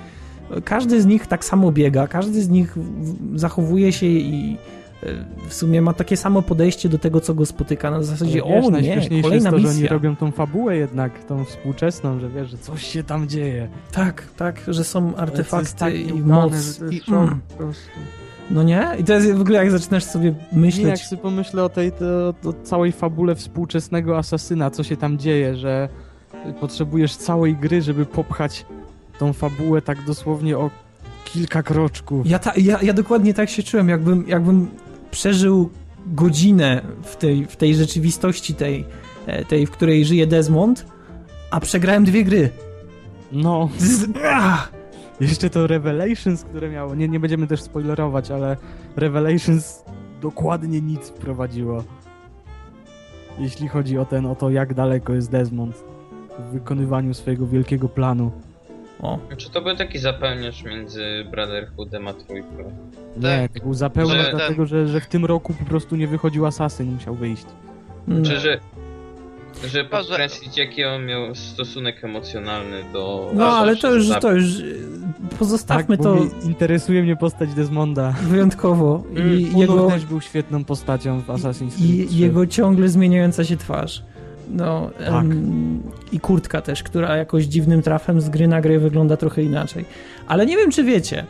każdy 0.66 1.02
z 1.02 1.06
nich 1.06 1.28
tak 1.28 1.46
samo 1.46 1.72
biega, 1.72 2.08
każdy 2.08 2.42
z 2.42 2.50
nich 2.50 2.76
zachowuje 3.36 3.92
się 3.92 4.06
i 4.06 4.58
e, 5.04 5.08
w 5.48 5.54
sumie 5.54 5.82
ma 5.82 5.94
takie 5.94 6.18
samo 6.18 6.42
podejście 6.42 6.90
do 6.90 6.98
tego, 6.98 7.22
co 7.22 7.34
go 7.34 7.46
spotyka. 7.46 7.92
Na 7.92 8.04
zasadzie, 8.04 8.42
Ale 8.44 8.56
wiesz, 8.56 8.66
o 8.66 9.14
nie, 9.14 9.22
kolejna 9.22 9.34
jest 9.34 9.46
to, 9.46 9.60
że 9.60 9.68
misja. 9.68 9.80
oni 9.80 9.88
robią 9.88 10.16
tą 10.16 10.32
fabułę 10.32 10.78
jednak, 10.78 11.24
tą 11.24 11.46
współczesną, 11.46 12.20
że 12.20 12.30
wiesz, 12.30 12.50
że 12.50 12.58
coś 12.58 12.84
się 12.84 13.04
tam 13.04 13.28
dzieje. 13.30 13.68
Tak, 13.92 14.24
tak, 14.38 14.62
że 14.68 14.84
są 14.84 15.16
artefakty 15.16 15.76
tak 15.76 15.96
i 15.96 16.14
moc. 16.14 16.54
że 16.54 16.94
I, 16.94 17.02
mm, 17.08 17.40
po 17.50 17.58
prostu. 17.58 17.90
no 18.52 18.64
nie? 18.64 18.88
I 19.00 19.04
to 19.04 19.14
jest 19.14 19.32
w 19.32 19.42
ogóle 19.42 19.60
jak 19.60 19.72
zaczynasz 19.72 20.04
sobie 20.04 20.30
Nie, 20.32 20.38
jak 20.38 20.54
myśleć, 20.54 21.04
sobie 21.04 21.22
pomyślę 21.22 21.64
o 21.64 21.70
tej 21.70 21.92
to, 21.92 22.34
to 22.42 22.54
całej 22.54 22.92
fabule 22.92 23.36
współczesnego 23.36 24.18
asasyna, 24.18 24.72
co 24.72 24.84
się 24.84 24.98
tam 24.98 25.18
dzieje, 25.18 25.56
że 25.56 25.90
potrzebujesz 26.60 27.16
całej 27.16 27.56
gry, 27.56 27.82
żeby 27.82 28.06
popchać 28.06 28.66
tą 29.20 29.34
fabułę 29.34 29.82
tak 29.82 30.06
dosłownie 30.06 30.58
o 30.58 30.70
kilka 31.26 31.64
kroczków. 31.64 32.28
Ja, 32.28 32.40
ta, 32.40 32.54
ja, 32.58 32.82
ja 32.82 32.94
dokładnie 32.94 33.34
tak 33.34 33.50
się 33.50 33.64
czułem, 33.64 33.90
jakbym, 33.90 34.28
jakbym 34.28 34.68
przeżył 35.12 35.70
godzinę 36.06 36.82
w 37.04 37.16
tej, 37.16 37.46
w 37.46 37.56
tej 37.56 37.76
rzeczywistości, 37.76 38.54
tej, 38.54 38.86
e, 39.26 39.46
tej, 39.46 39.66
w 39.66 39.72
której 39.72 40.06
żyje 40.06 40.28
Desmond, 40.28 40.86
a 41.52 41.60
przegrałem 41.60 42.06
dwie 42.06 42.24
gry. 42.24 42.50
No, 43.32 43.70
Z, 43.78 44.10
jeszcze 45.20 45.50
to 45.50 45.68
Revelations, 45.68 46.44
które 46.44 46.70
miało, 46.70 46.96
nie, 46.96 47.08
nie 47.08 47.20
będziemy 47.20 47.48
też 47.48 47.62
spoilerować, 47.62 48.32
ale 48.32 48.58
Revelations 48.96 49.84
dokładnie 50.22 50.82
nic 50.82 51.10
wprowadziło. 51.10 51.84
Jeśli 53.40 53.68
chodzi 53.68 53.98
o 53.98 54.06
ten, 54.06 54.26
o 54.26 54.36
to 54.36 54.50
jak 54.50 54.74
daleko 54.74 55.14
jest 55.14 55.32
Desmond 55.32 55.84
w 56.40 56.52
wykonywaniu 56.54 57.14
swojego 57.14 57.48
wielkiego 57.48 57.90
planu. 57.90 58.32
O, 59.02 59.20
Czy 59.38 59.50
to 59.50 59.62
był 59.62 59.76
taki 59.76 60.00
zapełniacz 60.00 60.64
między 60.64 61.26
Brotherhoodem 61.32 62.08
a 62.08 62.14
trójką? 62.14 62.72
Nie, 63.18 63.50
to 63.54 63.64
był 63.64 63.74
zapełniacz 63.74 64.26
Że- 64.26 64.32
dlatego, 64.32 64.66
że, 64.66 64.88
że 64.88 65.00
w 65.02 65.08
tym 65.08 65.26
roku 65.26 65.54
po 65.54 65.66
prostu 65.66 65.96
nie 65.96 66.08
wychodził 66.08 66.46
Asasyn, 66.46 66.94
musiał 66.94 67.16
wyjść. 67.16 67.46
mm, 68.08 68.24
Czy 68.24 68.40
że... 68.40 68.60
Że 69.68 69.84
Chyba, 69.84 70.02
że- 70.02 70.08
podkreślić 70.08 70.58
jaki 70.58 70.86
on 70.86 71.06
miał 71.06 71.36
stosunek 71.36 72.04
emocjonalny 72.04 72.84
do... 72.94 73.32
no 73.34 73.46
ale 73.58 73.76
to 73.76 73.94
już, 73.94 74.10
to 74.22 74.32
już, 74.34 74.46
pozostawmy 75.40 75.98
tak, 75.98 76.04
to 76.04 76.18
interesuje 76.44 77.04
mnie 77.04 77.16
postać 77.16 77.54
Desmonda. 77.54 78.12
wyjątkowo 78.22 79.04
i 79.16 79.44
Jego... 79.46 79.60
jego, 79.60 79.88
też 79.90 80.06
był 80.06 80.22
świetną 80.22 80.64
postacią 80.64 81.22
w 81.22 81.28
Assassin's 81.28 81.76
Creed 81.78 81.90
i 82.04 82.08
3. 82.08 82.16
jego 82.18 82.48
ciągle 82.48 82.90
zmieniająca 82.90 83.44
się 83.44 83.58
twarz. 83.58 84.04
No, 84.52 84.90
Tak. 85.00 85.08
em, 85.26 85.82
i 86.12 86.20
kurtka 86.20 86.62
też, 86.62 86.84
która 86.84 87.18
jakoś 87.18 87.44
dziwnym 87.46 87.82
trafem 87.82 88.22
z 88.22 88.30
gry 88.30 88.48
na 88.48 88.62
grę 88.62 88.80
wygląda 88.80 89.18
trochę 89.18 89.44
inaczej. 89.44 89.86
Ale 90.28 90.46
nie 90.46 90.58
wiem, 90.58 90.72
czy 90.72 90.84
wiecie, 90.84 91.24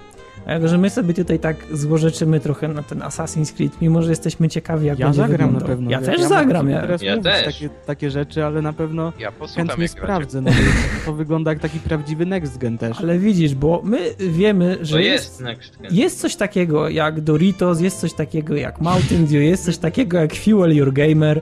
e, 0.50 0.68
że 0.68 0.78
my 0.78 0.90
sobie 0.90 1.14
tutaj 1.14 1.40
tak 1.40 1.56
złorzeczymy 1.72 2.40
trochę 2.40 2.68
na 2.68 2.84
ten 2.84 3.00
Assassin's 3.00 3.54
Creed, 3.56 3.82
mimo 3.82 4.02
że 4.02 4.10
jesteśmy 4.10 4.50
ciekawi, 4.50 4.88
jak 4.88 5.00
Ja 5.00 5.06
będzie 5.06 5.18
zagram 5.22 5.38
wyglądał. 5.50 5.62
na 5.62 5.76
pewno. 5.76 5.92
Ja 5.92 6.02
też 6.02 6.18
mogę 6.18 6.30
zagram. 6.30 6.70
Ja, 6.70 6.82
teraz 6.82 7.02
Ja 7.02 7.22
też. 7.22 7.46
Takie, 7.46 7.70
takie 7.86 8.12
rzeczy, 8.12 8.46
ale 8.46 8.62
na 8.62 8.74
pewno 8.74 9.14
Ja 9.20 9.32
chętnie 9.56 9.88
sprawdzę. 9.88 10.42
No, 10.42 10.52
to 11.06 11.14
wygląda 11.14 11.52
jak 11.52 11.60
taki 11.60 11.80
prawdziwy 11.80 12.26
next 12.26 12.58
gen 12.58 12.78
też. 12.78 13.00
ale 13.02 13.20
widzisz, 13.20 13.56
bo 13.56 13.82
my 13.84 13.98
wiemy, 14.20 14.78
że 14.82 14.94
To 14.96 15.00
jest, 15.00 15.26
jest 15.26 15.42
Next 15.42 15.78
Gen. 15.82 15.96
jest 15.96 16.20
coś 16.22 16.36
takiego 16.36 16.90
jak 16.90 17.22
Doritos, 17.22 17.82
jest 17.82 18.00
coś 18.00 18.14
takiego 18.14 18.56
jak 18.56 18.82
Mountain 18.82 19.26
Dew, 19.26 19.42
jest 19.44 19.66
coś 19.66 19.78
takiego 19.78 20.18
jak 20.18 20.36
Fuel 20.36 20.76
Your 20.76 20.94
Gamer. 20.94 21.42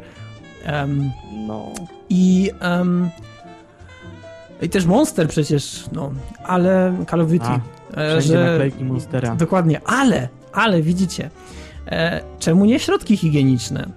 Em, 0.66 1.12
No. 1.48 1.72
I, 2.10 2.52
em, 2.60 3.10
I 4.62 4.70
też 4.70 4.86
Monster 4.86 5.28
przecież, 5.28 5.86
no, 5.92 6.12
ale 6.44 6.94
Call 7.10 7.22
of 7.22 7.32
Duty. 7.32 7.46
A, 7.46 7.60
e, 7.94 8.10
Wszędzie 8.20 8.44
naklejki 8.44 8.84
Monstera. 8.84 9.36
Dokładnie, 9.36 9.82
ale, 9.86 10.30
ale 10.54 10.82
widzicie, 10.82 11.30
e, 11.88 12.22
czemu 12.40 12.66
nie 12.66 12.80
środki 12.80 13.18
higieniczne? 13.18 13.90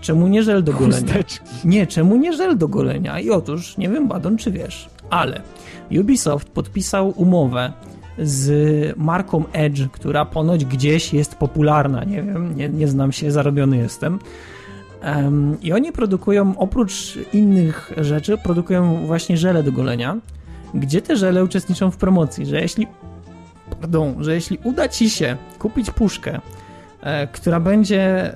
Czemu 0.00 0.26
nie 0.26 0.42
żel 0.42 0.64
do 0.64 0.72
golenia? 0.72 1.00
Chusteczki. 1.00 1.44
Nie, 1.64 1.86
czemu 1.86 2.16
nie 2.16 2.32
żel 2.32 2.58
do 2.58 2.68
golenia? 2.68 3.20
I 3.20 3.30
otóż, 3.30 3.76
nie 3.78 3.88
wiem, 3.88 4.08
Badon, 4.08 4.36
czy 4.36 4.50
wiesz, 4.50 4.88
ale 5.10 5.40
Ubisoft 6.00 6.48
podpisał 6.48 7.12
umowę 7.16 7.72
z 8.18 8.98
marką 8.98 9.44
Edge, 9.52 9.88
która 9.92 10.24
ponoć 10.24 10.64
gdzieś 10.64 11.12
jest 11.12 11.34
popularna, 11.34 12.04
nie 12.04 12.22
wiem, 12.22 12.56
nie, 12.56 12.68
nie 12.68 12.88
znam 12.88 13.12
się, 13.12 13.30
zarobiony 13.30 13.76
jestem. 13.76 14.18
I 15.62 15.72
oni 15.72 15.92
produkują, 15.92 16.58
oprócz 16.58 17.18
innych 17.32 17.92
rzeczy, 17.96 18.38
produkują 18.38 19.06
właśnie 19.06 19.36
żele 19.36 19.62
do 19.62 19.72
golenia, 19.72 20.16
gdzie 20.74 21.02
te 21.02 21.16
żele 21.16 21.44
uczestniczą 21.44 21.90
w 21.90 21.96
promocji, 21.96 22.46
że 22.46 22.60
jeśli, 22.60 22.86
pardon, 23.80 24.24
że 24.24 24.34
jeśli 24.34 24.58
uda 24.64 24.88
ci 24.88 25.10
się 25.10 25.36
kupić 25.58 25.90
puszkę, 25.90 26.40
e, 27.02 27.26
która 27.26 27.60
będzie 27.60 28.32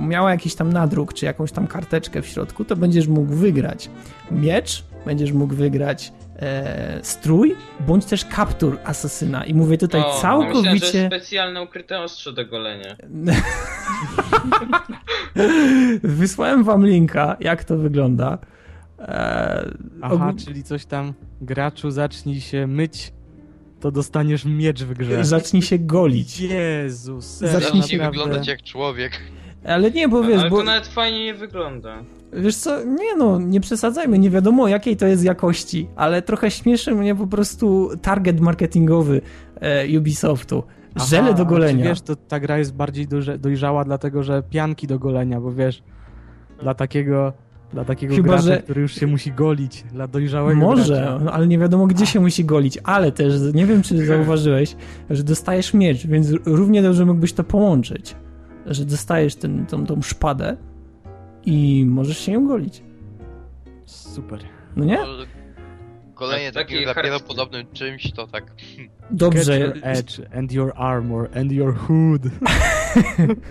miała 0.00 0.30
jakiś 0.30 0.54
tam 0.54 0.72
nadruk, 0.72 1.14
czy 1.14 1.26
jakąś 1.26 1.52
tam 1.52 1.66
karteczkę 1.66 2.22
w 2.22 2.26
środku, 2.26 2.64
to 2.64 2.76
będziesz 2.76 3.06
mógł 3.06 3.34
wygrać 3.34 3.90
miecz, 4.30 4.84
będziesz 5.06 5.32
mógł 5.32 5.54
wygrać 5.54 6.12
e, 6.38 6.98
strój, 7.02 7.56
bądź 7.86 8.04
też 8.04 8.24
kaptur 8.24 8.78
asasyna. 8.84 9.44
I 9.44 9.54
mówię 9.54 9.78
tutaj 9.78 10.00
O, 10.00 10.14
Myślałem, 10.14 10.48
że 10.48 10.54
całkowicie... 10.54 11.06
specjalne 11.06 11.62
ukryte 11.62 12.00
ostrze 12.00 12.32
do 12.32 12.46
golenia. 12.46 12.96
Wysłałem 16.02 16.64
wam 16.64 16.86
linka, 16.86 17.36
jak 17.40 17.64
to 17.64 17.76
wygląda. 17.76 18.38
E, 18.98 19.70
Aha, 20.02 20.32
czyli 20.44 20.62
coś 20.64 20.84
tam, 20.86 21.12
graczu, 21.40 21.90
zacznij 21.90 22.40
się 22.40 22.66
myć, 22.66 23.12
to 23.80 23.90
dostaniesz 23.90 24.44
miecz 24.44 24.84
w 24.84 24.94
grze. 24.94 25.24
Zacznij 25.24 25.62
się 25.62 25.78
golić. 25.78 26.40
Jezus, 26.40 27.26
serio, 27.26 27.60
Zacznij 27.60 27.82
Zacznij 27.82 27.98
naprawdę. 27.98 28.18
wyglądać 28.24 28.48
jak 28.48 28.62
człowiek. 28.62 29.12
Ale 29.64 29.90
nie, 29.90 30.08
bo 30.08 30.22
wiesz, 30.24 30.40
Ale 30.40 30.50
bo 30.50 30.56
to 30.58 30.64
nawet 30.64 30.86
fajnie 30.86 31.24
nie 31.24 31.34
wygląda. 31.34 32.02
wiesz 32.32 32.56
co, 32.56 32.84
nie 32.84 33.16
no, 33.16 33.38
nie 33.38 33.60
przesadzajmy, 33.60 34.18
nie 34.18 34.30
wiadomo 34.30 34.68
jakiej 34.68 34.96
to 34.96 35.06
jest 35.06 35.24
jakości, 35.24 35.88
ale 35.96 36.22
trochę 36.22 36.50
śmieszy 36.50 36.94
mnie 36.94 37.14
po 37.14 37.26
prostu 37.26 37.90
target 38.02 38.40
marketingowy 38.40 39.20
e, 39.60 39.98
Ubisoftu. 39.98 40.62
Aha, 40.98 41.06
Żele 41.06 41.34
do 41.34 41.42
a 41.42 41.46
golenia. 41.46 41.84
Wiesz, 41.84 42.00
to 42.00 42.16
ta 42.16 42.40
gra 42.40 42.58
jest 42.58 42.74
bardziej 42.74 43.08
dojrzała, 43.38 43.84
dlatego 43.84 44.22
że 44.22 44.42
pianki 44.42 44.86
do 44.86 44.98
golenia, 44.98 45.40
bo 45.40 45.52
wiesz, 45.52 45.82
dla 46.62 46.74
takiego, 46.74 47.32
dla 47.72 47.84
takiego 47.84 48.14
Chyba, 48.14 48.28
gracza, 48.28 48.42
że- 48.42 48.62
który 48.62 48.80
już 48.82 48.94
się 48.94 49.06
musi 49.06 49.32
golić, 49.32 49.84
dla 49.92 50.06
dojrzałego 50.08 50.60
Może, 50.60 50.94
gracza. 50.94 51.18
no, 51.24 51.32
ale 51.32 51.46
nie 51.46 51.58
wiadomo 51.58 51.86
gdzie 51.86 52.06
się 52.06 52.20
musi 52.20 52.44
golić, 52.44 52.78
ale 52.84 53.12
też 53.12 53.34
nie 53.54 53.66
wiem 53.66 53.82
czy 53.82 54.06
zauważyłeś, 54.06 54.76
że 55.10 55.24
dostajesz 55.24 55.74
miecz, 55.74 56.06
więc 56.06 56.30
równie 56.44 56.82
dobrze 56.82 57.04
mógłbyś 57.04 57.32
to 57.32 57.44
połączyć, 57.44 58.16
że 58.66 58.84
dostajesz 58.84 59.34
ten, 59.36 59.66
tą, 59.66 59.86
tą 59.86 60.02
szpadę 60.02 60.56
i 61.46 61.84
możesz 61.88 62.18
się 62.18 62.32
ją 62.32 62.46
golić. 62.46 62.82
Super. 63.86 64.40
No 64.76 64.84
nie? 64.84 64.98
No, 66.20 66.26
Golenie 66.26 66.52
Taki 66.52 66.74
takim 66.74 66.94
dopiero 66.94 67.20
podobnym 67.20 67.66
czymś 67.72 68.12
to 68.12 68.26
tak... 68.26 68.44
Dobrze, 69.10 69.58
Get 69.58 69.76
your 69.76 69.86
edge 69.86 70.20
and 70.36 70.52
your 70.52 70.72
armor 70.76 71.28
and 71.38 71.52
your 71.52 71.74
hood. 71.76 72.22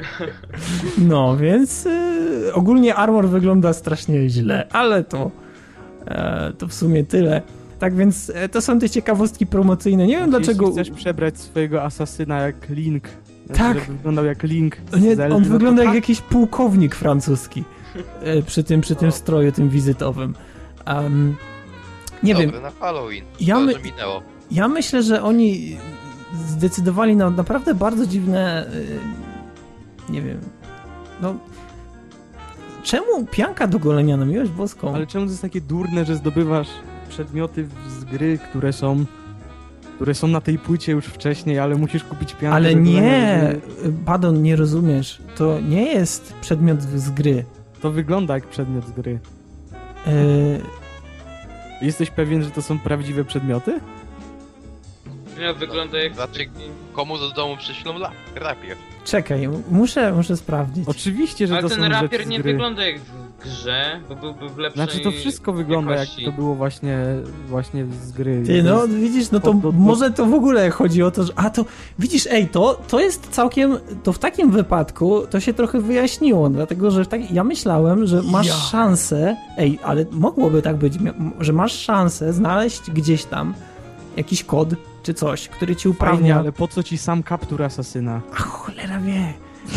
no 0.98 1.38
więc 1.38 1.86
y, 1.86 2.54
ogólnie 2.54 2.96
armor 2.96 3.28
wygląda 3.30 3.74
strasznie 3.74 4.30
źle, 4.30 4.68
ale 4.72 5.04
to, 5.04 5.32
e, 6.08 6.54
to 6.58 6.68
w 6.68 6.74
sumie 6.74 7.04
tyle. 7.04 7.42
Tak 7.80 7.96
więc 7.96 8.32
e, 8.36 8.50
to 8.50 8.62
są 8.62 8.80
te 8.80 8.90
ciekawostki 8.90 9.46
promocyjne. 9.46 10.08
Nie 10.08 10.18
wiem 10.18 10.30
dlaczego... 10.30 10.66
Jeśli 10.66 10.84
chcesz 10.84 10.98
przebrać 10.98 11.40
swojego 11.40 11.84
asasyna 11.84 12.40
jak 12.40 12.70
Link, 12.70 13.04
Tak. 13.54 13.80
żeby 13.80 13.94
wyglądał 13.94 14.26
jak 14.26 14.44
Link 14.44 14.78
Nie, 15.00 15.16
Zeldy, 15.16 15.36
on 15.36 15.42
no 15.42 15.48
to 15.48 15.54
wygląda 15.54 15.84
jak 15.84 15.90
tak. 15.90 15.96
jakiś 15.96 16.22
pułkownik 16.22 16.96
francuski 16.96 17.64
e, 18.22 18.42
przy 18.42 18.64
tym, 18.64 18.82
przy 18.82 18.96
tym 18.96 19.12
stroju, 19.12 19.52
tym 19.52 19.70
wizytowym. 19.70 20.36
Um, 20.88 21.36
nie 22.24 22.34
Dobry, 22.34 22.52
wiem, 22.52 22.62
na 22.62 22.72
Halloween. 22.80 23.24
Ja 23.40 23.56
to, 23.56 23.62
my- 23.62 23.74
minęło. 23.84 24.22
ja 24.52 24.68
myślę, 24.68 25.04
że 25.04 25.24
oni 25.24 25.78
zdecydowali 26.48 27.16
na 27.16 27.30
naprawdę 27.30 27.74
bardzo 27.76 28.08
dziwne, 28.08 28.68
y, 28.74 29.00
nie 30.12 30.22
wiem, 30.22 30.40
no 31.22 31.36
czemu 32.84 33.26
pianka 33.26 33.68
do 33.68 33.80
golenia 33.80 34.18
na 34.18 34.26
miłość 34.26 34.52
boską? 34.52 34.96
Ale 34.96 35.08
czemu 35.08 35.26
to 35.26 35.32
jest 35.32 35.42
takie 35.42 35.62
durne, 35.62 36.06
że 36.06 36.16
zdobywasz 36.16 36.68
przedmioty 37.10 37.68
z 38.00 38.04
gry, 38.04 38.38
które 38.50 38.74
są 38.74 39.06
które 39.96 40.14
są 40.14 40.28
na 40.28 40.42
tej 40.42 40.60
płycie 40.60 40.92
już 40.92 41.06
wcześniej, 41.06 41.60
ale 41.60 41.76
musisz 41.76 42.04
kupić 42.04 42.34
piankę 42.34 42.56
Ale 42.56 42.76
nie, 42.76 43.56
Badon, 43.90 44.42
nie 44.42 44.56
rozumiesz. 44.56 45.22
To 45.36 45.60
nie 45.60 45.94
jest 45.94 46.34
przedmiot 46.42 46.82
z 46.82 47.10
gry. 47.10 47.46
To 47.82 47.92
wygląda 47.92 48.34
jak 48.34 48.48
przedmiot 48.48 48.88
z 48.88 48.92
gry. 48.92 49.20
Yy, 50.08 50.14
Jesteś 51.82 52.10
pewien, 52.12 52.44
że 52.44 52.52
to 52.52 52.62
są 52.62 52.80
prawdziwe 52.80 53.26
przedmioty? 53.26 53.80
No, 55.40 55.54
wygląda 55.54 55.98
jak... 56.00 56.16
Znaczy, 56.16 56.50
komu 56.94 57.18
do 57.18 57.30
domu 57.32 57.58
przyślą 57.58 57.96
la- 57.96 58.12
rapier? 58.36 58.78
Czekaj, 59.08 59.50
muszę, 59.72 60.12
muszę 60.14 60.38
sprawdzić. 60.38 60.88
Oczywiście, 60.88 61.48
że 61.48 61.54
Ale 61.54 61.64
to 61.64 61.70
ten 61.70 61.80
są 61.84 61.90
rapier 61.90 62.26
z 62.26 62.28
nie 62.28 62.40
gry. 62.40 62.52
wygląda 62.52 62.86
jak 62.86 63.00
w 63.00 63.44
grze, 63.44 64.00
bo 64.10 64.16
byłby 64.16 64.50
w 64.50 64.58
lepszej 64.58 64.84
Znaczy 64.86 65.00
to 65.00 65.12
wszystko 65.12 65.54
wygląda 65.54 65.92
jakości. 65.92 66.24
jak 66.24 66.32
to 66.36 66.42
było 66.42 66.56
właśnie, 66.56 66.98
właśnie 67.48 67.86
z 68.06 68.12
gry. 68.12 68.44
Ty, 68.46 68.64
no 68.64 68.86
jest- 68.86 68.96
widzisz, 68.98 69.32
no 69.32 69.40
to 69.40 69.46
to- 69.46 69.54
to- 69.54 69.62
to- 69.62 69.72
może 69.72 70.12
to 70.12 70.26
w 70.26 70.34
ogóle 70.34 70.70
chodzi 70.70 71.04
o 71.04 71.12
to, 71.12 71.24
że... 71.24 71.34
A 71.36 71.50
to, 71.50 71.66
widzisz, 72.00 72.28
ej, 72.32 72.48
to, 72.48 72.82
to 72.88 73.00
jest 73.00 73.28
całkiem... 73.30 73.78
To 74.04 74.14
w 74.14 74.20
takim 74.20 74.52
wypadku 74.52 75.28
to 75.30 75.40
się 75.40 75.54
trochę 75.54 75.82
wyjaśniło, 75.82 76.50
dlatego, 76.50 76.92
że 76.92 77.06
tak, 77.06 77.32
ja 77.32 77.44
myślałem, 77.44 78.06
że 78.08 78.22
masz 78.24 78.48
Ja. 78.48 78.54
szansę... 78.54 79.36
Ej, 79.58 79.80
ale 79.84 80.06
mogłoby 80.12 80.62
tak 80.62 80.76
być, 80.78 80.94
mia- 80.98 81.32
że 81.40 81.54
masz 81.54 81.74
szansę 81.80 82.34
znaleźć 82.34 82.92
gdzieś 82.92 83.24
tam 83.26 83.54
jakiś 84.18 84.44
kod 84.44 84.70
czy 85.08 85.14
coś, 85.14 85.48
który 85.48 85.76
ci 85.76 85.84
Fajnie, 85.84 85.96
uprawnia... 85.98 86.40
ale 86.40 86.52
po 86.52 86.68
co 86.68 86.84
ci 86.84 86.98
sam 86.98 87.24
kaptur 87.24 87.64
asasyna? 87.64 88.22
A 88.34 88.36
cholera 88.42 89.00
wie. 89.00 89.34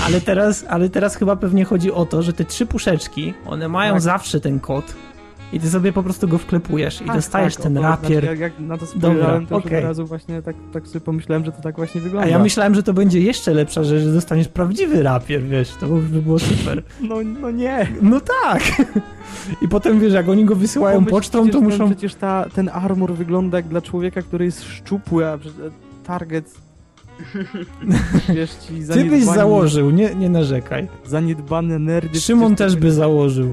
Ale 0.07 0.21
teraz, 0.21 0.65
ale 0.69 0.89
teraz 0.89 1.17
chyba 1.17 1.37
pewnie 1.37 1.65
chodzi 1.65 1.93
o 1.93 2.07
to, 2.07 2.23
że 2.23 2.33
te 2.33 2.45
trzy 2.45 2.67
puszeczki, 2.67 3.35
one 3.47 3.69
mają 3.69 3.93
Tak. 3.93 4.03
zawsze 4.03 4.41
ten 4.41 4.61
kod 4.61 4.85
i 5.53 5.61
ty 5.61 5.71
sobie 5.71 5.93
po 5.93 6.03
prostu 6.03 6.29
go 6.29 6.39
wklepujesz 6.39 7.03
i 7.03 7.05
Tak, 7.05 7.17
dostajesz 7.17 7.55
tak, 7.55 7.63
ten 7.63 7.79
o 7.79 7.81
to- 7.81 7.87
rapier. 7.87 8.11
Znaczy, 8.11 8.27
jak, 8.27 8.39
jak 8.39 8.61
na 8.61 8.79
to 8.79 8.87
spojrzałem, 8.87 9.47
to 9.47 9.57
okej. 9.57 9.79
od 9.79 9.85
razu 9.85 10.07
właśnie 10.07 10.43
tak, 10.43 10.57
tak 10.73 10.87
sobie 10.87 11.01
pomyślałem, 11.01 11.45
że 11.45 11.53
to 11.53 11.63
tak 11.63 11.77
właśnie 11.77 12.01
wygląda. 12.01 12.27
A 12.27 12.31
ja 12.31 12.39
myślałem, 12.39 12.75
że 12.75 12.83
to 12.83 12.93
będzie 12.93 13.21
jeszcze 13.21 13.55
lepsza 13.55 13.85
rzecz, 13.85 14.03
że 14.03 14.13
dostaniesz 14.13 14.49
prawdziwy 14.49 15.03
rapier, 15.03 15.43
wiesz, 15.43 15.71
to 15.81 15.87
by 15.87 16.23
było 16.23 16.39
super. 16.39 16.83
No, 17.09 17.17
no 17.41 17.51
nie. 17.51 17.89
No 18.03 18.21
tak! 18.21 18.63
I 19.63 19.69
potem, 19.69 20.01
wiesz, 20.01 20.13
jak 20.13 20.29
oni 20.29 20.45
go 20.45 20.57
wysyłają 20.57 20.97
Pomyśl, 20.97 21.11
pocztą, 21.11 21.47
to 21.47 21.53
ten, 21.53 21.63
muszą... 21.65 21.87
Przecież 21.87 22.15
ta, 22.15 22.47
ten 22.55 22.71
armor 22.73 23.15
wygląda 23.15 23.59
jak 23.59 23.69
dla 23.69 23.81
człowieka, 23.81 24.23
który 24.23 24.45
jest 24.45 24.65
szczupły, 24.65 25.29
a 25.29 25.39
przecież 25.39 25.59
target... 26.05 26.55
Wiesz 28.35 28.51
ci, 28.51 28.75
Ty 28.93 29.05
byś 29.05 29.25
założył, 29.25 29.91
nie, 29.91 30.15
nie 30.15 30.29
narzekaj. 30.29 30.89
Zaniedbane 31.07 31.79
nerdy... 31.79 32.21
Szymon 32.21 32.57
też 32.57 32.77
by 32.77 32.93
założył. 32.93 33.53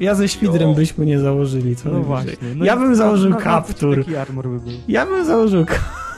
Ja 0.00 0.14
ze 0.14 0.28
świdrem 0.28 0.68
Jo. 0.68 0.74
byśmy 0.74 1.06
nie 1.06 1.20
założyli, 1.20 1.76
co 1.76 1.88
No 1.88 1.94
najwyżej. 1.94 2.06
właśnie. 2.36 2.54
No 2.56 2.64
ja 2.64 2.76
bym 2.76 2.88
na- 2.90 2.94
założył 2.94 3.34
kaptur. 3.34 3.96
Taki 4.04 4.16
armor 4.16 4.48
by 4.48 4.60
był. 4.60 4.72
Ja 4.88 5.06
bym 5.06 5.24
założył 5.24 5.66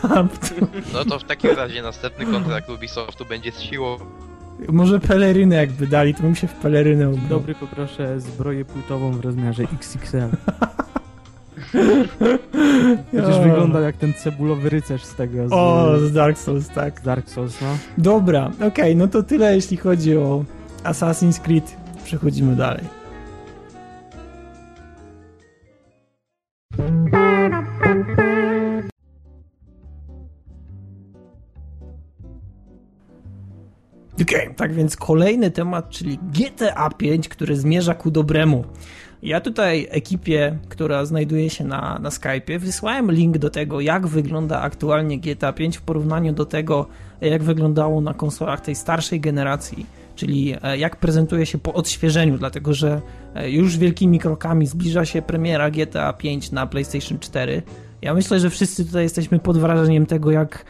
kaptur. 0.02 0.68
No 0.94 1.04
to 1.04 1.18
w 1.18 1.24
takim 1.24 1.50
razie 1.50 1.82
następny 1.82 2.26
kontrakt 2.26 2.70
Ubisoftu 2.70 3.24
będzie 3.24 3.52
z 3.52 3.60
siłą. 3.60 3.96
Może 4.68 5.00
pelerynę 5.00 5.56
jakby 5.56 5.86
dali, 5.86 6.14
to 6.14 6.22
bym 6.22 6.34
się 6.34 6.46
w 6.46 6.52
pelerynę 6.52 7.08
ubrał. 7.10 7.28
Dobry, 7.28 7.54
poproszę 7.54 8.20
zbroję 8.20 8.64
płytową 8.64 9.12
w 9.12 9.20
rozmiarze 9.20 9.62
XXL. 9.62 10.18
Przecież 13.12 13.36
O. 13.36 13.42
wygląda 13.42 13.80
jak 13.80 13.96
ten 13.96 14.14
cebulowy 14.14 14.68
rycerz 14.70 15.04
z 15.04 15.14
tego, 15.14 15.48
z, 15.48 15.52
O, 15.52 15.94
z 15.98 16.12
Dark 16.12 16.38
Souls, 16.38 16.68
tak. 16.68 17.00
z 17.00 17.02
Dark 17.02 17.28
Souls, 17.30 17.60
no. 17.60 17.66
Dobra, 17.98 18.50
okej, 18.68 18.96
no 18.96 19.08
to 19.08 19.22
tyle 19.22 19.54
jeśli 19.54 19.76
chodzi 19.76 20.16
o 20.16 20.44
Assassin's 20.84 21.40
Creed. 21.40 21.76
Przechodzimy 22.04 22.56
dalej. 22.56 22.84
Okej, 34.22 34.54
tak 34.56 34.74
więc 34.74 34.96
kolejny 34.96 35.50
temat, 35.50 35.90
czyli 35.90 36.18
GTA 36.18 36.90
5, 36.90 37.28
który 37.28 37.56
zmierza 37.56 37.94
ku 37.94 38.10
dobremu. 38.10 38.64
Ja 39.22 39.40
tutaj 39.40 39.86
ekipie, 39.90 40.58
która 40.68 41.04
znajduje 41.04 41.50
się 41.50 41.64
na, 41.64 41.98
na 42.02 42.08
Skype'ie, 42.08 42.58
wysłałem 42.58 43.12
link 43.12 43.38
do 43.38 43.50
tego, 43.50 43.80
jak 43.80 44.06
wygląda 44.06 44.60
aktualnie 44.60 45.18
GTA 45.18 45.52
5 45.52 45.78
w 45.78 45.82
porównaniu 45.82 46.32
do 46.32 46.46
tego, 46.46 46.86
jak 47.20 47.42
wyglądało 47.42 48.00
na 48.00 48.14
konsolach 48.14 48.60
tej 48.60 48.74
starszej 48.74 49.20
generacji, 49.20 49.86
czyli 50.22 50.54
e, 50.62 50.78
jak 50.78 50.96
prezentuje 50.96 51.46
się 51.46 51.58
po 51.58 51.72
odświeżeniu, 51.72 52.38
dlatego 52.38 52.74
że 52.74 53.02
e, 53.34 53.50
już 53.50 53.78
wielkimi 53.78 54.18
krokami 54.18 54.66
zbliża 54.66 55.04
się 55.04 55.22
premiera 55.22 55.70
GTA 55.70 56.12
5 56.12 56.52
na 56.52 56.66
PlayStation 56.66 57.18
4. 57.18 57.62
Ja 58.02 58.14
myślę, 58.14 58.40
że 58.40 58.50
wszyscy 58.50 58.84
tutaj 58.84 59.02
jesteśmy 59.02 59.38
pod 59.38 59.58
wrażeniem 59.58 60.06
tego, 60.06 60.30
jak 60.30 60.64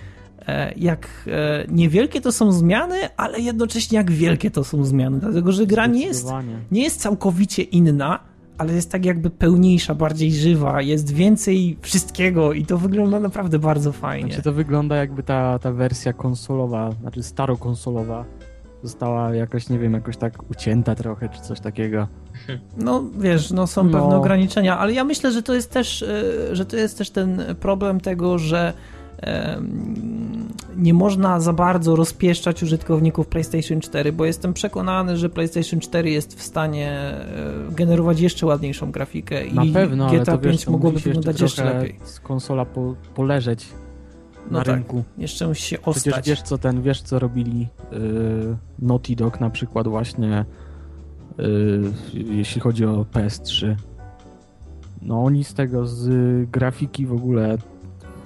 e, 0.47 0.73
jak 0.77 1.29
niewielkie 1.69 2.21
to 2.21 2.33
są 2.33 2.53
zmiany, 2.53 2.97
ale 3.17 3.39
jednocześnie 3.39 3.99
jak 3.99 4.11
wielkie 4.11 4.51
to 4.51 4.65
są 4.65 4.85
zmiany, 4.85 5.19
dlatego 5.19 5.53
że 5.53 5.67
gra 5.67 5.87
nie 5.87 6.07
jest 6.07 6.29
nie 6.71 6.83
jest 6.83 7.01
całkowicie 7.01 7.63
inna, 7.63 8.19
ale 8.59 8.73
jest 8.73 8.91
tak 8.91 9.05
jakby 9.05 9.31
pełniejsza, 9.31 9.95
bardziej 9.95 10.33
żywa, 10.33 10.83
jest 10.83 11.13
więcej 11.13 11.79
wszystkiego 11.81 12.53
i 12.53 12.67
to 12.67 12.79
wygląda 12.79 13.21
naprawdę 13.21 13.59
bardzo 13.59 13.93
fajnie. 13.93 14.27
Znaczy 14.27 14.43
to 14.43 14.53
wygląda 14.53 14.97
jakby 14.97 15.23
ta, 15.23 15.59
ta 15.59 15.73
wersja 15.73 16.13
konsolowa, 16.13 16.91
znaczy 17.01 17.23
starokonsolowa 17.23 18.25
została 18.83 19.35
jakoś, 19.35 19.69
nie 19.69 19.79
wiem, 19.79 19.93
jakoś 19.93 20.17
tak 20.17 20.51
ucięta 20.51 20.95
trochę, 20.95 21.29
czy 21.29 21.41
coś 21.41 21.61
takiego. 21.61 22.07
No 22.77 23.05
wiesz, 23.19 23.51
no 23.51 23.67
są 23.67 23.85
No. 23.85 23.91
pewne 24.01 24.17
ograniczenia, 24.17 24.79
ale 24.79 24.93
ja 24.93 25.05
myślę, 25.05 25.33
że 25.33 25.43
to 25.43 25.55
jest 25.55 25.71
też, 25.71 26.03
e, 26.03 26.57
że 26.57 26.65
to 26.67 26.77
jest 26.77 26.99
też 26.99 27.11
ten 27.11 27.43
problem 27.61 28.01
tego, 28.01 28.39
że 28.39 28.73
nie 30.77 30.95
można 30.95 31.41
za 31.41 31.53
bardzo 31.53 31.97
rozpieszczać 31.97 32.63
użytkowników 32.63 33.27
PlayStation 33.27 33.81
4, 33.81 34.13
bo 34.13 34.25
jestem 34.25 34.53
przekonany, 34.55 35.17
że 35.17 35.29
PlayStation 35.29 35.81
4 35.81 36.11
jest 36.11 36.39
w 36.39 36.43
stanie 36.43 36.91
e, 36.91 37.25
generować 37.71 38.21
jeszcze 38.21 38.47
ładniejszą 38.47 38.91
grafikę 38.91 39.47
i 39.47 39.55
Na 39.55 39.63
pewno, 39.73 40.09
ale 40.09 40.19
GTA 40.19 40.33
to 40.33 40.39
5 40.39 40.53
wiesz, 40.57 40.65
to 40.65 40.71
mogłoby 40.71 40.95
musi 40.95 41.05
wyglądać 41.05 41.41
jeszcze 41.41 41.63
trochę 41.63 41.79
lepiej. 41.79 41.97
z 42.05 42.21
konsola 42.21 42.65
po, 42.65 42.95
poleżeć 43.15 43.67
No 44.51 44.59
na 44.59 44.65
tak, 44.65 44.75
rynku. 44.75 45.05
jeszcze 45.19 45.47
musi 45.49 45.63
się 45.63 45.79
Przecież 45.79 46.07
ostać. 46.07 46.29
wiesz 46.29 46.43
co 46.43 46.59
ten, 46.59 46.83
wiesz 46.83 47.03
co 47.03 47.19
robili 47.19 47.69
yy, 47.93 48.57
Naughty 48.79 49.17
Dog 49.17 49.41
na 49.41 49.51
przykład 49.51 49.89
właśnie 49.89 50.45
yy, 51.39 51.93
jeśli 52.13 52.61
chodzi 52.61 52.85
o 52.87 53.07
PS3. 53.13 53.75
No 55.03 55.25
oni 55.25 55.45
z 55.45 55.55
tego, 55.55 55.87
z 55.87 56.11
grafiki 56.51 57.07
w 57.07 57.13
ogóle 57.13 57.59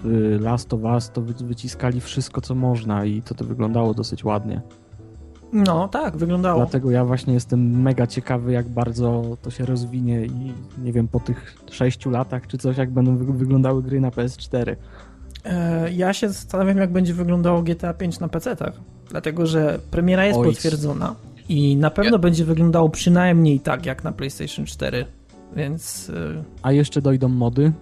yy, 0.05 0.39
Last 0.41 0.75
of 0.75 0.81
Us 0.83 1.11
to 1.11 1.23
wy, 1.23 1.35
wyciskali 1.45 2.01
wszystko 2.01 2.41
co 2.41 2.55
można 2.55 3.05
i 3.05 3.23
to 3.23 3.35
to 3.35 3.45
wyglądało 3.45 3.95
dosyć 3.95 4.25
ładnie. 4.25 4.61
No 5.53 5.89
tak, 5.89 6.17
wyglądało. 6.17 6.61
Dlatego 6.61 6.91
ja 6.91 7.05
właśnie 7.05 7.35
jestem 7.35 7.83
mega 7.83 8.07
ciekawy 8.07 8.53
jak 8.53 8.69
bardzo 8.69 9.37
to 9.43 9.51
się 9.51 9.67
rozwinie 9.67 10.27
i 10.27 10.53
nie 10.79 10.93
wiem 10.93 11.09
po 11.09 11.21
tych 11.21 11.57
6 11.71 12.07
latach 12.07 12.47
czy 12.47 12.59
coś 12.59 12.77
jak 12.77 12.91
będą 12.91 13.17
wy, 13.17 13.33
wyglądały 13.33 13.83
gry 13.83 14.01
na 14.01 14.11
PS4. 14.11 14.77
E, 15.47 15.93
Ja 15.93 16.13
się 16.13 16.29
zastanawiam, 16.29 16.77
jak 16.79 16.93
będzie 16.93 17.15
wyglądało 17.15 17.63
GTA 17.63 17.95
5 17.95 18.21
na 18.21 18.29
PC-tach. 18.29 18.73
Dlatego, 19.11 19.47
że 19.47 19.79
premiera 19.91 20.25
jest 20.27 20.39
Oj. 20.39 20.47
potwierdzona 20.49 21.15
i 21.49 21.77
na 21.77 21.91
pewno 21.91 22.19
będzie 22.19 22.45
wyglądało 22.45 22.89
przynajmniej 22.89 23.61
tak 23.61 23.87
jak 23.87 24.05
na 24.05 24.13
PlayStation 24.13 24.67
4. 24.67 25.07
Więc. 25.57 26.13
A 26.63 26.73
jeszcze 26.73 27.03
dojdą 27.03 27.29
mody. 27.29 27.73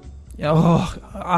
e, 0.42 0.52
O, 0.52 0.86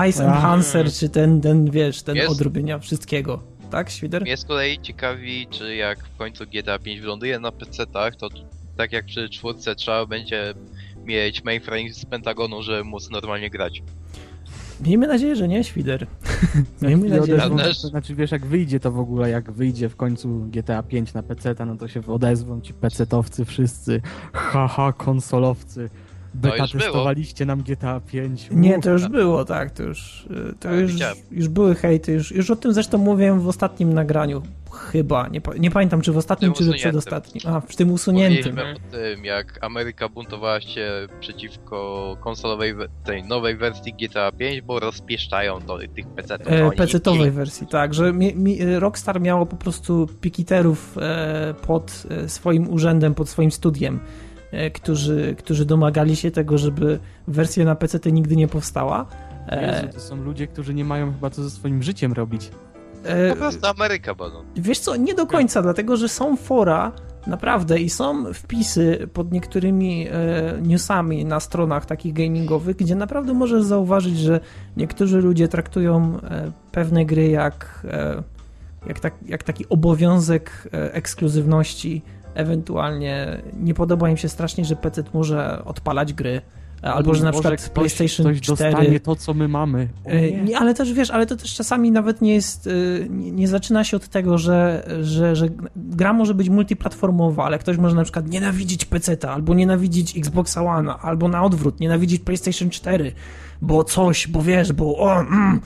Ice. 0.08 0.24
Enhancer, 0.24 0.92
czy 0.92 1.08
ten, 1.08 1.40
ten 1.40 1.70
wiesz, 1.70 2.02
ten 2.02 2.16
Jest. 2.16 2.30
odrobienia 2.30 2.78
wszystkiego. 2.78 3.42
Tak, 3.70 3.90
Świder? 3.90 4.22
Mnie 4.22 4.36
z 4.36 4.44
kolei 4.44 4.78
ciekawi, 4.82 5.46
czy 5.50 5.74
jak 5.76 5.98
w 5.98 6.16
końcu 6.16 6.44
GTA 6.54 6.78
5 6.78 7.00
wyląduje 7.00 7.38
na 7.38 7.50
PC-tach, 7.50 8.16
to 8.16 8.28
tak 8.76 8.92
jak 8.92 9.04
przy 9.06 9.28
czwórce 9.28 9.74
trzeba 9.74 10.06
będzie 10.06 10.54
mieć 11.04 11.44
mainframe 11.44 11.92
z 11.92 12.04
Pentagonu, 12.04 12.62
żeby 12.62 12.84
móc 12.84 13.10
normalnie 13.10 13.50
grać. 13.50 13.82
Miejmy 14.84 15.06
nadzieję, 15.06 15.36
że 15.36 15.48
nie, 15.48 15.64
Świder. 15.64 16.06
Miejmy 16.82 17.08
nadzieję, 17.08 17.26
że 17.26 17.44
odezwą 17.44 17.56
nie. 17.56 17.62
też. 17.62 17.80
To 17.82 17.88
znaczy, 17.88 18.14
wiesz, 18.14 18.30
jak 18.30 18.46
wyjdzie 18.46 18.80
to 18.80 18.92
w 18.92 18.98
ogóle, 18.98 19.30
jak 19.30 19.52
wyjdzie 19.52 19.88
w 19.88 19.96
końcu 19.96 20.46
GTA 20.52 20.82
5 20.82 21.14
na 21.14 21.22
PC, 21.22 21.54
no 21.66 21.76
to 21.76 21.88
się 21.88 22.06
odezwą 22.06 22.60
ci 22.60 22.74
PC-towcy 22.74 23.44
wszyscy. 23.44 24.00
Haha, 24.32 24.92
konsolowcy. 24.92 25.90
Beta 26.36 26.56
było. 26.56 26.66
testowaliście 26.68 27.46
nam 27.46 27.62
GTA 27.62 28.00
5. 28.00 28.48
Nie, 28.50 28.80
to 28.80 28.90
już 28.90 29.08
było, 29.08 29.44
tak, 29.44 29.70
to 29.70 29.82
już, 29.82 30.26
y, 30.30 30.54
to 30.60 30.74
już, 30.74 30.92
już 31.30 31.48
były 31.48 31.74
hejty, 31.74 32.12
już, 32.12 32.32
już 32.32 32.50
o 32.50 32.56
tym 32.56 32.72
zresztą 32.72 32.98
mówiłem 32.98 33.40
w 33.40 33.48
ostatnim 33.48 33.92
nagraniu, 33.92 34.42
chyba, 34.72 35.28
nie, 35.28 35.40
nie 35.58 35.70
pamiętam 35.70 36.00
czy 36.00 36.12
w 36.12 36.16
ostatnim, 36.16 36.52
czy 36.52 36.58
usuniętym. 36.58 36.80
przedostatnim, 36.80 37.54
a 37.54 37.60
w 37.60 37.76
tym 37.76 37.92
usuniętym. 37.92 38.56
Powiedzieliśmy 38.56 38.88
o 38.88 39.14
tym, 39.14 39.24
jak 39.24 39.64
Ameryka 39.64 40.08
buntowała 40.08 40.60
się 40.60 40.90
przeciwko 41.20 42.16
konsolowej, 42.20 42.74
we- 42.74 42.88
tej 43.04 43.22
nowej 43.24 43.56
wersji 43.56 43.94
GTA 44.00 44.32
5, 44.32 44.60
bo 44.60 44.80
rozpieszczają 44.80 45.60
to 45.60 45.78
tych 45.94 46.06
PC-ów. 46.06 46.46
E, 46.52 46.70
PC-towej 46.70 47.30
wersji, 47.30 47.66
tak, 47.66 47.94
że 47.94 48.12
mi, 48.12 48.34
mi, 48.34 48.58
Rockstar 48.78 49.20
miało 49.20 49.46
po 49.46 49.56
prostu 49.56 50.08
pikiterów 50.20 50.98
e, 50.98 51.54
pod 51.66 52.02
e, 52.10 52.28
swoim 52.28 52.70
urzędem, 52.70 53.14
pod 53.14 53.28
swoim 53.28 53.50
studiem 53.50 54.00
którzy, 54.74 55.34
którzy 55.38 55.64
domagali 55.64 56.16
się 56.16 56.30
tego, 56.30 56.58
żeby 56.58 56.98
wersja 57.28 57.64
na 57.64 57.74
PC 57.74 58.12
nigdy 58.12 58.36
nie 58.36 58.48
powstała. 58.48 59.06
E, 59.48 59.66
Jezu, 59.66 59.88
to 59.94 60.00
są 60.00 60.16
ludzie, 60.16 60.46
którzy 60.46 60.74
nie 60.74 60.84
mają 60.84 61.12
chyba 61.12 61.30
co 61.30 61.42
ze 61.42 61.50
swoim 61.50 61.82
życiem 61.82 62.12
robić. 62.12 62.50
e, 63.04 63.30
Po 63.30 63.36
prostu 63.36 63.66
Ameryka, 63.66 64.14
Badon. 64.14 64.44
Wiesz 64.56 64.78
co, 64.78 64.96
nie 64.96 65.14
do 65.14 65.26
końca, 65.26 65.62
dlatego 65.62 65.96
że 65.96 66.08
są 66.08 66.36
fora, 66.36 66.92
naprawdę, 67.26 67.80
i 67.80 67.90
są 67.90 68.32
wpisy 68.34 69.08
pod 69.12 69.32
niektórymi 69.32 70.08
e, 70.08 70.12
newsami 70.62 71.24
na 71.24 71.40
stronach 71.40 71.86
takich 71.86 72.12
gamingowych, 72.12 72.76
gdzie 72.76 72.94
naprawdę 72.94 73.32
możesz 73.34 73.62
zauważyć, 73.62 74.18
że 74.18 74.40
niektórzy 74.76 75.18
ludzie 75.20 75.48
traktują 75.48 76.18
e, 76.30 76.50
pewne 76.72 77.04
gry 77.04 77.28
jak, 77.28 77.86
e, 77.90 78.22
jak, 78.86 79.00
tak, 79.00 79.14
jak 79.26 79.42
taki 79.42 79.68
obowiązek 79.68 80.68
e, 80.72 80.94
ekskluzywności, 80.94 82.02
ewentualnie 82.36 83.42
nie 83.60 83.74
podoba 83.74 84.10
im 84.10 84.16
się 84.16 84.28
strasznie, 84.28 84.64
że 84.64 84.76
PC 84.76 85.02
może 85.14 85.64
odpalać 85.64 86.12
gry, 86.12 86.40
e, 86.82 86.92
albo 86.92 87.14
że 87.14 87.24
na 87.24 87.30
Może 87.30 87.40
przykład 87.40 87.60
ktoś, 87.60 87.72
PlayStation 87.74 88.26
ktoś 88.26 88.40
4 88.40 88.72
dostanie 88.72 89.00
to, 89.00 89.16
co 89.16 89.34
my 89.34 89.48
mamy. 89.48 89.88
E, 90.04 90.32
nie. 90.32 90.58
Ale 90.58 90.74
też 90.74 90.92
wiesz, 90.92 91.10
ale 91.10 91.26
to 91.26 91.36
też 91.36 91.54
czasami 91.54 91.90
nawet 91.90 92.22
nie 92.22 92.34
jest, 92.34 92.66
e, 92.66 92.70
nie, 93.08 93.32
nie 93.32 93.48
zaczyna 93.48 93.84
się 93.84 93.96
od 93.96 94.08
tego, 94.08 94.38
że, 94.38 94.88
że, 95.02 95.36
że 95.36 95.48
gra 95.76 96.12
może 96.12 96.34
być 96.34 96.48
multiplatformowa, 96.48 97.44
ale 97.44 97.58
ktoś 97.58 97.76
może 97.76 97.96
na 97.96 98.02
przykład 98.02 98.28
nienawidzić 98.28 98.84
PC-ta, 98.84 99.32
albo 99.32 99.54
nienawidzić 99.54 100.18
Xboxa 100.18 100.62
One, 100.62 100.94
albo 100.94 101.28
na 101.28 101.44
odwrót, 101.44 101.80
nienawidzić 101.80 102.22
PlayStation 102.22 102.70
4, 102.70 103.12
bo 103.62 103.84
coś, 103.84 104.28
bo 104.28 104.42
wiesz, 104.42 104.72
bo 104.72 104.98
o, 104.98 105.20
mm. 105.20 105.60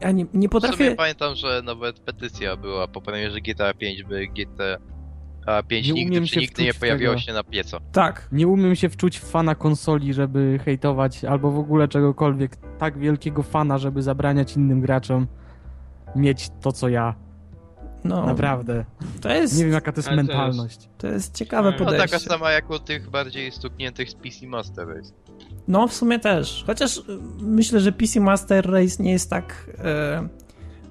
Ja 0.00 0.10
nie, 0.10 0.22
nie 0.22 0.28
W 0.28 0.32
sumie 0.32 0.48
potrafię... 0.48 0.94
pamiętam, 0.94 1.34
że 1.34 1.62
nawet 1.64 2.00
petycja 2.00 2.56
była 2.56 2.88
po 2.88 3.00
premierze 3.00 3.40
GTA 3.40 3.74
5, 3.74 4.02
by 4.02 4.26
GTA 4.26 4.97
5 5.68 5.86
Nie 5.86 5.92
nigdy, 5.92 6.26
się 6.26 6.40
nigdy 6.40 6.62
nie 6.62 6.74
pojawiło 6.74 7.10
tego. 7.12 7.20
się 7.22 7.32
na 7.32 7.44
pieco. 7.44 7.78
Tak, 7.92 8.28
Nie 8.32 8.48
umiem 8.48 8.76
się 8.76 8.88
wczuć 8.88 9.18
w 9.18 9.24
fana 9.24 9.54
konsoli, 9.54 10.14
żeby 10.14 10.58
hejtować, 10.64 11.24
albo 11.24 11.50
w 11.50 11.58
ogóle 11.58 11.88
czegokolwiek. 11.88 12.56
Tak 12.78 12.98
wielkiego 12.98 13.42
fana, 13.42 13.78
żeby 13.78 14.02
zabraniać 14.02 14.56
innym 14.56 14.80
graczom 14.80 15.26
mieć 16.16 16.50
to, 16.60 16.72
co 16.72 16.88
ja. 16.88 17.14
no, 18.04 18.26
Naprawdę. 18.26 18.84
to 19.20 19.28
jest, 19.34 19.58
Nie 19.58 19.64
wiem, 19.64 19.72
jaka 19.72 19.92
to 19.92 19.98
jest 19.98 20.08
Ale 20.08 20.16
to 20.16 20.22
jest- 20.22 20.28
mentalność. 20.38 20.88
to 20.98 21.06
jest 21.06 21.34
ciekawe 21.36 21.70
No, 21.70 21.76
No 21.78 21.84
podejście. 21.84 22.08
taka 22.08 22.18
sama 22.18 22.50
jak 22.50 22.70
u 22.70 22.78
tych 22.78 23.10
bardziej 23.10 23.52
stukniętych 23.52 24.10
z 24.10 24.14
PC 24.14 24.46
Master 24.46 24.88
Race. 24.88 25.12
No, 25.68 25.88
w 25.88 25.94
sumie 25.94 26.18
też. 26.18 26.64
Chociaż 26.66 26.96
y, 26.96 27.02
myślę, 27.40 27.80
że 27.80 27.92
PC 27.92 28.20
Master 28.20 28.70
Race 28.70 29.02
nie 29.02 29.12
jest 29.12 29.30
tak. 29.30 29.70
E, 29.84 30.28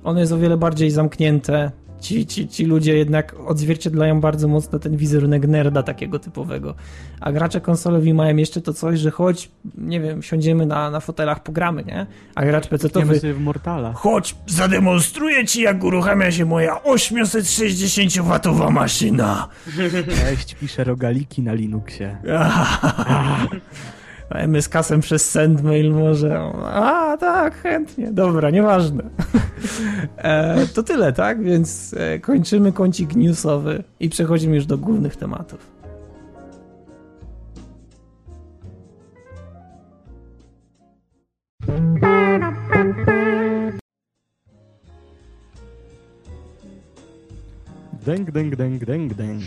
ono 0.04 0.20
jest 0.20 0.32
o 0.32 0.38
wiele 0.38 0.58
bardziej 0.58 0.91
zamknięte. 0.91 1.72
Ci, 2.01 2.25
ci, 2.25 2.47
ci 2.47 2.65
ludzie 2.65 2.97
jednak 2.97 3.36
odzwierciedlają 3.45 4.21
bardzo 4.21 4.47
mocno 4.47 4.79
ten 4.79 4.97
wizerunek 4.97 5.47
nerda 5.47 5.83
takiego 5.83 6.19
typowego. 6.19 6.75
A 7.19 7.31
gracze 7.31 7.62
konsolowi 7.62 8.13
mają 8.13 8.36
jeszcze 8.38 8.62
to 8.62 8.73
coś, 8.73 8.99
że 8.99 9.12
choć, 9.12 9.51
nie 9.77 10.01
wiem, 10.01 10.23
siądziemy 10.23 10.65
na, 10.65 10.91
na 10.91 10.99
fotelach, 10.99 11.43
pogramy, 11.43 11.83
nie? 11.83 12.05
A 12.36 12.45
gracz 12.45 12.67
PC-towy. 12.67 13.19
sobie 13.19 13.33
w 13.33 13.39
Mortala. 13.39 13.93
Chodź, 13.93 14.36
zademonstruję 14.47 15.45
ci, 15.45 15.62
jak 15.62 15.83
uruchamia 15.83 16.31
się 16.31 16.45
moja 16.45 16.75
860-watowa 16.75 18.71
maszyna. 18.71 19.47
Cześć, 20.25 20.55
piszę 20.55 20.83
rogaliki 20.83 21.41
na 21.41 21.53
Linuxie. 21.53 22.17
A 24.30 24.38
MS-kasem 24.38 25.00
przez 25.02 25.30
sendmail 25.32 25.92
może. 25.92 26.40
A, 26.63 27.18
tak, 27.18 27.56
chętnie. 27.56 28.12
Dobra, 28.12 28.50
nieważne. 28.50 29.04
e, 30.18 30.68
to 30.68 30.84
tyle, 30.84 31.13
tak? 31.13 31.44
Więc 31.44 31.96
e, 31.98 32.20
kończymy 32.20 32.72
kącik 32.72 33.16
newsowy 33.16 33.84
i 34.00 34.10
przechodzimy 34.10 34.56
już 34.56 34.66
do 34.66 34.78
głównych 34.78 35.16
tematów. 35.16 35.78
Dęk, 48.08 48.32
dęk, 48.32 48.56
dęk, 48.56 48.86
dęk, 48.86 49.13
dęk. 49.13 49.44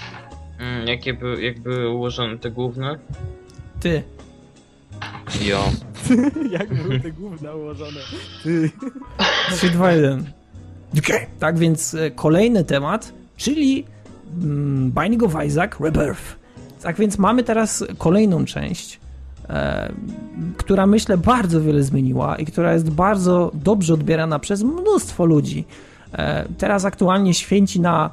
Mm, 0.59 0.87
jakie 0.87 1.15
by, 1.15 1.43
jak 1.43 1.61
były 1.61 1.91
ułożone 1.91 2.39
te 2.39 2.51
główne? 2.51 2.99
Ty. 3.81 4.03
Jo. 5.41 5.65
Jak 6.59 6.75
były 6.75 7.01
te 7.01 7.13
gówna 7.13 7.55
ułożone? 7.55 8.01
Ty. 8.43 8.71
3, 9.51 9.71
2, 9.71 9.93
1. 9.93 10.25
Okej. 10.99 11.27
Tak 11.39 11.59
więc 11.59 11.95
e, 11.95 12.11
kolejny 12.11 12.65
temat, 12.65 13.13
czyli 13.37 13.85
mm, 14.43 14.93
Binding 14.93 15.23
of 15.23 15.45
Isaac 15.47 15.71
Rebirth. 15.81 16.37
Tak 16.83 16.97
więc 16.97 17.19
mamy 17.19 17.43
teraz 17.43 17.85
kolejną 17.99 18.45
część, 18.45 19.01
e, 19.49 19.93
która 20.57 20.87
myślę 20.87 21.17
bardzo 21.17 21.61
wiele 21.61 21.83
zmieniła 21.83 22.37
i 22.37 22.47
która 22.47 22.73
jest 22.73 22.91
bardzo 22.91 23.51
dobrze 23.55 23.95
odbierana 23.95 24.39
przez 24.39 24.63
mnóstwo 24.63 25.25
ludzi. 25.25 25.65
E, 26.13 26.45
teraz 26.59 26.85
aktualnie 26.85 27.35
święci 27.35 27.81
na 27.81 28.11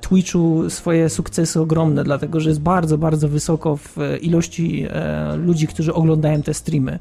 Twitchu 0.00 0.70
swoje 0.70 1.08
sukcesy 1.08 1.60
ogromne, 1.60 2.04
dlatego 2.04 2.40
że 2.40 2.48
jest 2.48 2.60
bardzo, 2.62 2.98
bardzo 2.98 3.28
wysoko 3.28 3.76
w 3.76 3.98
e, 3.98 4.16
ilości 4.16 4.86
e, 4.90 5.36
ludzi, 5.36 5.66
którzy 5.66 5.94
oglądają 5.94 6.42
te 6.42 6.54
streamy. 6.54 6.98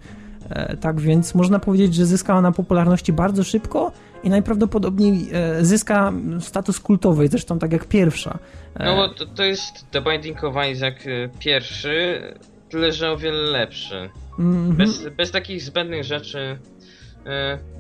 E, 0.50 0.78
Tak 0.78 1.00
więc 1.00 1.36
można 1.36 1.60
powiedzieć, 1.60 1.96
że 1.96 2.06
zyskała 2.06 2.42
na 2.42 2.52
popularności 2.52 3.14
bardzo 3.14 3.44
szybko 3.44 3.92
i 4.24 4.30
najprawdopodobniej 4.30 5.30
e, 5.34 5.66
zyska 5.66 6.14
status 6.40 6.80
kultowy, 6.80 7.28
zresztą 7.28 7.60
tak 7.60 7.72
jak 7.74 7.86
pierwsza. 7.86 8.40
E, 8.76 8.86
No 8.86 8.96
bo 8.96 9.10
to, 9.10 9.26
to 9.26 9.44
jest 9.44 9.92
The 9.92 10.02
Binding 10.02 10.44
of 10.44 10.56
Isaac 10.72 10.96
pierwszy, 11.40 12.22
tyle 12.70 12.92
że 12.92 13.12
o 13.12 13.18
wiele 13.18 13.38
lepszy. 13.52 14.10
mhm. 14.40 14.76
Bez, 14.76 15.08
bez 15.18 15.32
takich 15.32 15.62
zbędnych 15.62 16.04
rzeczy. 16.04 16.60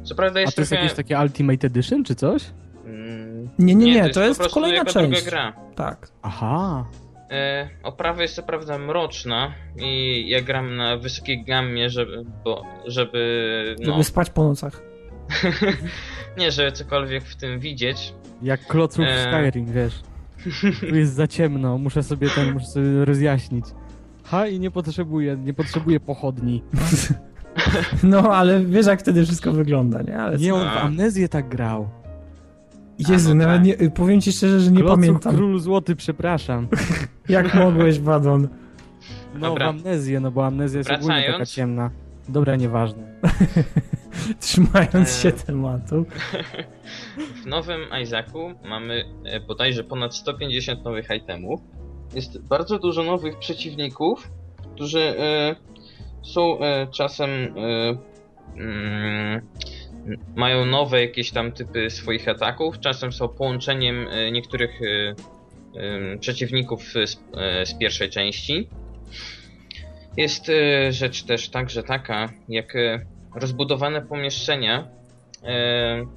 Co 0.04 0.16
prawda 0.16 0.38
A 0.40 0.42
jest 0.42 0.56
to 0.56 0.62
jest 0.62 0.70
trochę... 0.72 0.84
jakieś 0.84 0.98
takie 0.98 1.20
Ultimate 1.20 1.68
Edition 1.68 2.04
czy 2.04 2.16
coś? 2.16 2.44
Mm, 2.90 3.50
Nie, 3.60 3.76
nie, 3.76 3.94
nie, 3.94 4.10
to 4.10 4.24
jest 4.24 4.40
prostu 4.40 4.54
kolejna 4.54 4.78
jako 4.78 4.92
część. 4.92 5.24
druga 5.24 5.32
gra. 5.32 5.54
Tak. 5.76 6.08
Aha. 6.22 6.86
E, 7.32 7.70
oprawa 7.84 8.22
jest 8.22 8.36
co 8.36 8.44
prawda 8.44 8.78
mroczna 8.78 9.54
i 9.78 10.24
ja 10.30 10.42
gram 10.42 10.76
na 10.76 10.98
wysokiej 10.98 11.44
gammie, 11.44 11.90
żeby, 11.90 12.26
bo, 12.44 12.66
żeby 12.88 13.76
no, 13.80 13.92
Żeby 13.92 14.04
spać 14.04 14.30
po 14.30 14.44
nocach. 14.44 14.82
nie, 16.38 16.52
żeby 16.52 16.72
cokolwiek 16.72 17.24
w 17.24 17.36
tym 17.36 17.60
widzieć. 17.60 18.14
Jak 18.42 18.68
kloców 18.68 19.06
w 19.06 19.08
Eee. 19.08 19.24
Skyrim, 19.24 19.66
wiesz. 19.66 20.04
Tu 20.80 20.96
jest 20.96 21.14
za 21.14 21.28
ciemno, 21.28 21.78
muszę 21.78 22.04
sobie 22.04 22.30
ten, 22.30 22.54
muszę 22.54 22.66
sobie 22.66 23.06
rozjaśnić. 23.06 23.66
Ha, 24.24 24.48
i 24.48 24.60
nie 24.60 24.72
potrzebuję, 24.72 25.38
nie 25.38 25.54
potrzebuję 25.54 26.00
pochodni. 26.00 26.64
No, 28.04 28.36
ale 28.36 28.66
wiesz 28.66 28.86
jak 28.88 29.00
wtedy 29.00 29.24
wszystko 29.26 29.52
wygląda, 29.52 30.02
nie? 30.02 30.18
Ale 30.18 30.38
Nie, 30.38 30.56
on 30.56 30.70
w 30.70 30.78
amnezję 30.78 31.30
tak 31.30 31.50
grał. 31.50 31.90
Jezu, 33.00 33.36
no 33.36 33.36
nawet 33.36 33.58
tak. 33.58 33.82
nie, 33.82 33.90
powiem 33.90 34.22
ci 34.22 34.32
szczerze, 34.32 34.60
że 34.60 34.72
nie 34.72 34.78
Klocuch 34.78 34.96
pamiętam. 34.96 35.36
Król 35.36 35.60
Złoty, 35.60 35.96
przepraszam. 35.96 36.68
Jak 37.30 37.54
mogłeś, 37.54 38.00
Badon? 38.00 38.48
No, 39.34 39.40
Dobra. 39.40 39.66
w 39.66 39.70
amnezję, 39.70 40.20
no 40.20 40.32
bo 40.32 40.46
amnezja 40.46 40.78
jest 40.78 40.92
ogólnie 40.92 41.24
taka 41.32 41.46
ciemna. 41.46 41.92
Dobra, 42.30 42.56
nieważne. 42.56 43.14
Trzymając 44.40 45.16
się 45.16 45.30
Eee. 45.30 45.40
tematu. 45.46 46.06
W 47.44 47.46
nowym 47.46 47.82
Isaacu 48.04 48.40
mamy 48.66 49.04
e, 49.26 49.40
bodajże 49.40 49.84
ponad 49.84 50.16
150 50.16 50.84
nowych 50.84 51.08
itemów. 51.18 51.62
Jest 52.16 52.48
bardzo 52.48 52.80
dużo 52.80 53.04
nowych 53.04 53.40
przeciwników, 53.40 54.32
którzy 54.76 55.00
e, 55.00 55.56
są 56.24 56.60
e, 56.60 56.88
czasem 56.88 57.30
e, 57.30 57.48
mm, 58.58 59.42
mają 60.36 60.66
nowe 60.66 61.02
jakieś 61.02 61.32
tam 61.32 61.52
typy 61.52 61.90
swoich 61.90 62.28
ataków, 62.28 62.80
czasem 62.80 63.12
są 63.12 63.28
połączeniem 63.28 64.08
e, 64.08 64.32
niektórych 64.32 64.82
e, 64.82 65.16
em, 65.80 66.20
przeciwników 66.20 66.84
z, 67.64 67.74
pierwszej 67.80 68.10
części. 68.10 68.70
Jest 70.18 70.52
rzecz 70.90 71.24
też 71.24 71.50
także 71.50 71.84
taka, 71.84 72.30
jak 72.50 72.74
rozbudowane 73.36 74.02
pomieszczenia, 74.02 74.88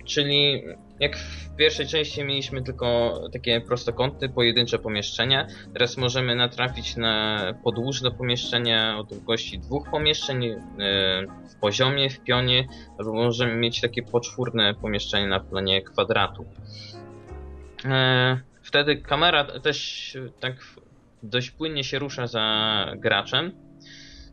czyli 0.05 0.63
jak 1.03 1.17
w 1.17 1.57
pierwszej 1.57 1.87
części 1.87 2.25
mieliśmy 2.25 2.63
tylko 2.63 3.21
takie 3.33 3.61
prostokąty, 3.61 4.29
pojedyncze 4.29 4.79
pomieszczenia, 4.79 5.47
teraz 5.73 5.97
możemy 5.97 6.35
natrafić 6.37 6.97
na 6.97 7.41
podłużne 7.65 8.11
pomieszczenia 8.11 8.99
o 8.99 9.05
długości 9.05 9.59
dwóch 9.59 9.91
pomieszczeń 9.91 10.45
e, 10.47 10.57
w 11.51 11.55
poziomie, 11.61 12.11
w 12.11 12.21
pionie, 12.21 12.69
albo 12.99 13.13
możemy 13.13 13.55
mieć 13.57 13.81
takie 13.81 14.03
poczwórne 14.03 14.75
pomieszczenie 14.75 15.27
na 15.27 15.41
planie 15.41 15.83
kwadratu. 15.83 16.45
E, 17.85 18.41
Wtedy 18.63 18.97
kamera 18.97 19.45
też 19.45 20.17
tak 20.41 20.53
dość 21.23 21.51
płynnie 21.51 21.85
się 21.85 21.99
rusza 21.99 22.27
za 22.27 22.87
graczem. 22.97 23.53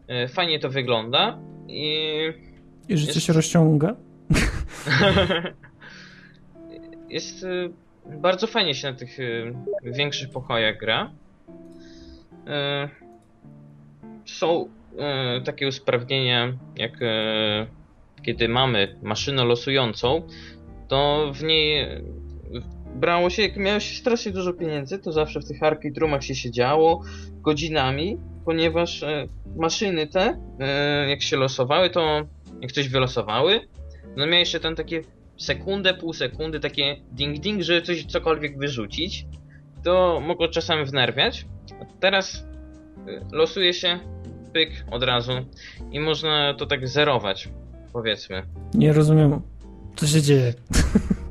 E, 0.07 0.27
Fajnie 0.27 0.59
to 0.59 0.69
wygląda 0.69 1.39
i 1.67 2.07
I 2.89 2.97
życie 2.97 3.11
Jest- 3.13 3.25
się 3.27 3.33
rozciąga. 3.33 3.95
jest 7.09 7.43
y, 7.43 7.69
bardzo 8.05 8.47
fajnie 8.47 8.73
się 8.73 8.91
na 8.91 8.97
tych 8.97 9.19
y, 9.19 9.53
większych 9.83 10.29
pokojach 10.29 10.77
gra. 10.77 11.11
Y, 12.31 12.89
są 14.25 14.69
takie 15.45 15.67
usprawnienia, 15.67 16.57
jak 16.75 16.91
kiedy 18.21 18.47
mamy 18.47 18.95
maszynę 19.01 19.45
losującą, 19.45 20.27
to 20.87 21.31
w 21.33 21.43
niej 21.43 21.87
brało 22.95 23.29
się, 23.29 23.41
jak 23.41 23.57
miałeś 23.57 23.97
strasznie 23.97 24.31
dużo 24.31 24.53
pieniędzy, 24.53 24.99
to 24.99 25.11
zawsze 25.11 25.39
w 25.39 25.47
tych 25.47 25.63
arcade 25.63 26.21
się 26.21 26.35
siedziało 26.35 27.03
godzinami, 27.41 28.17
ponieważ 28.45 29.05
maszyny 29.55 30.07
te, 30.07 30.39
jak 31.09 31.21
się 31.21 31.37
losowały, 31.37 31.89
to 31.89 32.21
jak 32.61 32.71
coś 32.71 32.89
wylosowały, 32.89 33.61
no 34.15 34.25
miałeś 34.25 34.39
jeszcze 34.39 34.59
ten 34.59 34.75
takie 34.75 35.03
sekundę, 35.39 35.93
pół 35.93 36.13
sekundy, 36.13 36.59
takie 36.59 36.95
ding-ding, 37.15 37.61
żeby 37.61 37.81
coś 37.81 38.05
cokolwiek 38.05 38.57
wyrzucić, 38.57 39.25
to 39.83 40.21
mogło 40.27 40.47
czasami 40.47 40.85
wnerwiać. 40.85 41.45
Teraz 41.99 42.35
y, 43.07 43.21
losuje 43.31 43.73
się 43.73 43.99
pyk 44.53 44.69
od 44.91 45.03
razu 45.03 45.31
i 45.91 45.99
można 45.99 46.53
to 46.53 46.65
tak 46.65 46.87
zerować, 46.87 47.49
powiedzmy. 47.93 48.43
Nie 48.73 48.93
rozumiem, 48.93 49.41
co 49.95 50.07
się 50.07 50.21
dzieje. 50.21 50.53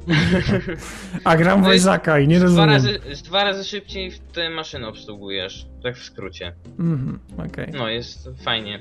A 1.25 1.37
gram 1.37 1.65
w 1.65 1.75
Isaaca 1.75 2.19
i 2.19 2.29
nie 2.29 2.41
Z 2.41 2.53
dwa, 2.53 2.67
rozumiem. 2.67 2.71
razy, 2.71 3.17
z 3.17 3.23
dwa 3.23 3.45
razy 3.45 3.65
szybciej 3.65 4.11
w 4.11 4.19
te 4.19 4.51
maszyny 4.51 4.87
obsługujesz, 4.87 5.67
tak 5.83 5.97
w 5.97 6.05
skrócie. 6.05 6.53
Mhm, 6.79 7.19
okej. 7.49 7.73
No, 7.73 7.89
jest 7.89 8.29
fajnie. 8.45 8.81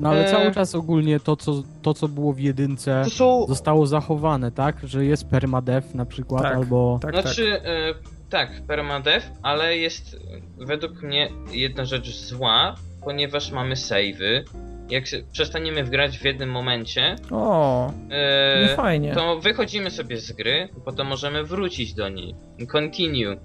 No 0.00 0.08
ale 0.10 0.26
E. 0.26 0.30
cały 0.30 0.52
czas 0.52 0.74
ogólnie 0.74 1.20
to 1.20 1.36
co, 1.36 1.62
to, 1.82 1.94
co 1.94 2.08
było 2.08 2.32
w 2.32 2.40
jedynce 2.40 3.00
To 3.04 3.10
są... 3.10 3.46
zostało 3.48 3.86
zachowane, 3.86 4.52
tak? 4.52 4.76
Że 4.84 5.04
jest 5.04 5.28
permadeath 5.28 5.94
na 5.94 6.04
przykład, 6.06 6.42
Tak. 6.42 6.56
albo... 6.56 6.98
Tak, 7.02 7.12
tak. 7.14 7.22
Znaczy, 7.22 7.60
e, 7.64 7.94
tak, 8.30 8.62
permadeath, 8.66 9.26
ale 9.42 9.76
jest 9.76 10.16
według 10.58 11.02
mnie 11.02 11.28
jedna 11.52 11.84
rzecz 11.84 12.10
zła, 12.16 12.74
ponieważ 13.04 13.50
mamy 13.52 13.76
savey. 13.76 14.44
Jak 14.90 15.06
się 15.06 15.22
przestaniemy 15.32 15.84
wgrać 15.84 16.18
w 16.18 16.24
jednym 16.24 16.50
momencie, 16.50 17.16
O, 17.30 17.92
e, 18.10 18.62
nie 18.68 18.76
fajnie. 18.76 19.12
to 19.14 19.40
wychodzimy 19.40 19.90
sobie 19.90 20.16
z 20.16 20.32
gry, 20.32 20.68
potem 20.84 21.06
możemy 21.06 21.44
wrócić 21.44 21.94
do 21.94 22.08
niej. 22.08 22.34
Continue. 22.72 23.36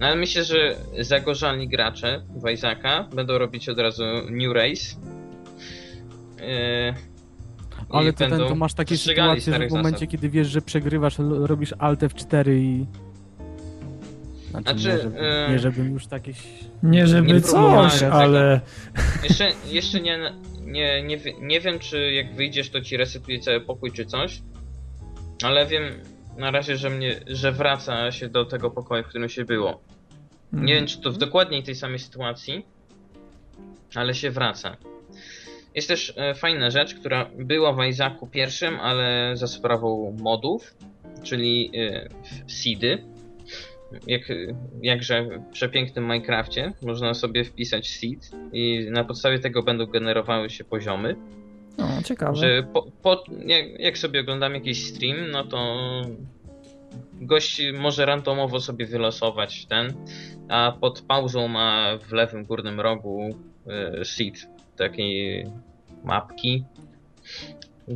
No 0.00 0.06
ale 0.06 0.16
myślę, 0.16 0.44
że 0.44 0.76
zagorzalni 0.98 1.68
gracze 1.68 2.22
w 2.44 2.50
Isaaca 2.50 3.02
będą 3.14 3.38
robić 3.38 3.68
od 3.68 3.78
razu 3.78 4.04
New 4.30 4.52
Race. 4.54 4.96
E, 6.42 6.94
Ale 7.90 8.12
to, 8.12 8.18
ten, 8.18 8.38
to 8.38 8.54
masz 8.54 8.74
takie 8.74 8.96
sytuacje, 8.96 9.52
że 9.52 9.68
w 9.68 9.70
momencie, 9.70 9.90
zasad. 9.90 10.10
kiedy 10.10 10.28
wiesz, 10.28 10.48
że 10.48 10.62
przegrywasz, 10.62 11.16
robisz 11.18 11.74
Alt 11.78 12.00
F4 12.00 12.50
i... 12.50 12.86
Znaczy, 14.50 14.64
Znaczy, 14.64 14.88
nie, 14.88 15.02
żeby, 15.02 15.20
e, 15.20 15.50
nie 15.50 15.58
żebym 15.58 15.92
już 15.92 16.06
takie... 16.06 16.32
Nie 16.82 17.06
żeby 17.06 17.32
nie 17.32 17.40
coś, 17.40 18.02
ale... 18.02 18.60
Jeszcze, 19.22 19.52
jeszcze 19.66 20.00
nie, 20.00 20.18
nie, 20.60 21.02
nie, 21.02 21.18
nie 21.40 21.60
wiem, 21.60 21.78
czy 21.78 22.12
jak 22.12 22.34
wyjdziesz, 22.34 22.70
to 22.70 22.80
ci 22.80 22.96
resetuje 22.96 23.40
cały 23.40 23.60
pokój, 23.60 23.92
czy 23.92 24.06
coś. 24.06 24.42
Ale 25.42 25.66
wiem 25.66 25.84
na 26.36 26.50
razie, 26.50 26.76
że 26.76 26.90
mnie, 26.90 27.20
że 27.26 27.52
wraca 27.52 28.12
się 28.12 28.28
do 28.28 28.44
tego 28.44 28.70
pokoju, 28.70 29.04
w 29.04 29.06
którym 29.06 29.28
się 29.28 29.44
było. 29.44 29.80
Nie 30.52 30.74
wiem, 30.74 30.86
czy 30.86 31.00
to 31.00 31.12
w 31.12 31.18
dokładniej 31.18 31.62
tej 31.62 31.74
samej 31.74 31.98
sytuacji, 31.98 32.66
ale 33.94 34.14
się 34.14 34.30
wraca. 34.30 34.76
Jest 35.74 35.88
też 35.88 36.12
e, 36.16 36.34
fajna 36.34 36.70
rzecz, 36.70 36.94
która 36.94 37.30
była 37.38 37.72
w 37.72 37.84
Isaacu 37.84 38.26
pierwszym, 38.26 38.80
ale 38.80 39.32
za 39.36 39.46
sprawą 39.46 40.16
modów, 40.20 40.74
czyli 41.22 41.70
e, 41.74 42.08
seedy. 42.46 43.04
Jak, 44.06 44.22
jakże 44.82 45.22
w 45.22 45.52
przepięknym 45.52 46.04
Minecrafcie 46.04 46.72
można 46.82 47.14
sobie 47.14 47.44
wpisać 47.44 47.88
seed 47.88 48.30
i 48.52 48.86
na 48.90 49.04
podstawie 49.04 49.38
tego 49.38 49.62
będą 49.62 49.86
generowały 49.86 50.50
się 50.50 50.64
poziomy. 50.64 51.16
No, 51.78 51.88
ciekawe. 52.04 52.36
Że 52.36 52.62
po, 52.72 52.86
po, 53.02 53.24
jak, 53.46 53.80
jak 53.80 53.98
sobie 53.98 54.20
oglądam 54.20 54.54
jakiś 54.54 54.86
stream, 54.86 55.30
no 55.30 55.44
to 55.44 55.76
gość 57.20 57.62
może 57.78 58.06
randomowo 58.06 58.60
sobie 58.60 58.86
wylosować 58.86 59.66
ten, 59.66 59.92
a 60.48 60.72
pod 60.80 61.00
pauzą 61.00 61.48
ma 61.48 61.98
w 62.08 62.12
lewym 62.12 62.44
górnym 62.44 62.80
rogu 62.80 63.28
y, 64.00 64.04
seed 64.04 64.48
takiej 64.80 65.46
mapki, 66.04 66.64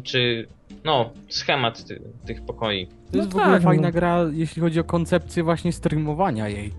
czy 0.03 0.47
no, 0.85 1.11
schemat 1.29 1.85
ty, 1.85 2.03
tych 2.27 2.43
pokoi. 2.43 2.87
To 2.87 3.17
jest 3.17 3.29
No 3.29 3.39
w 3.39 3.43
ogóle 3.43 3.55
tak, 3.55 3.63
fajna 3.63 3.89
no. 3.89 3.93
gra, 3.93 4.19
jeśli 4.33 4.63
chodzi 4.63 4.81
o 4.81 4.85
koncepcję 4.85 5.43
właśnie 5.43 5.73
streamowania 5.73 6.49
jej. 6.49 6.73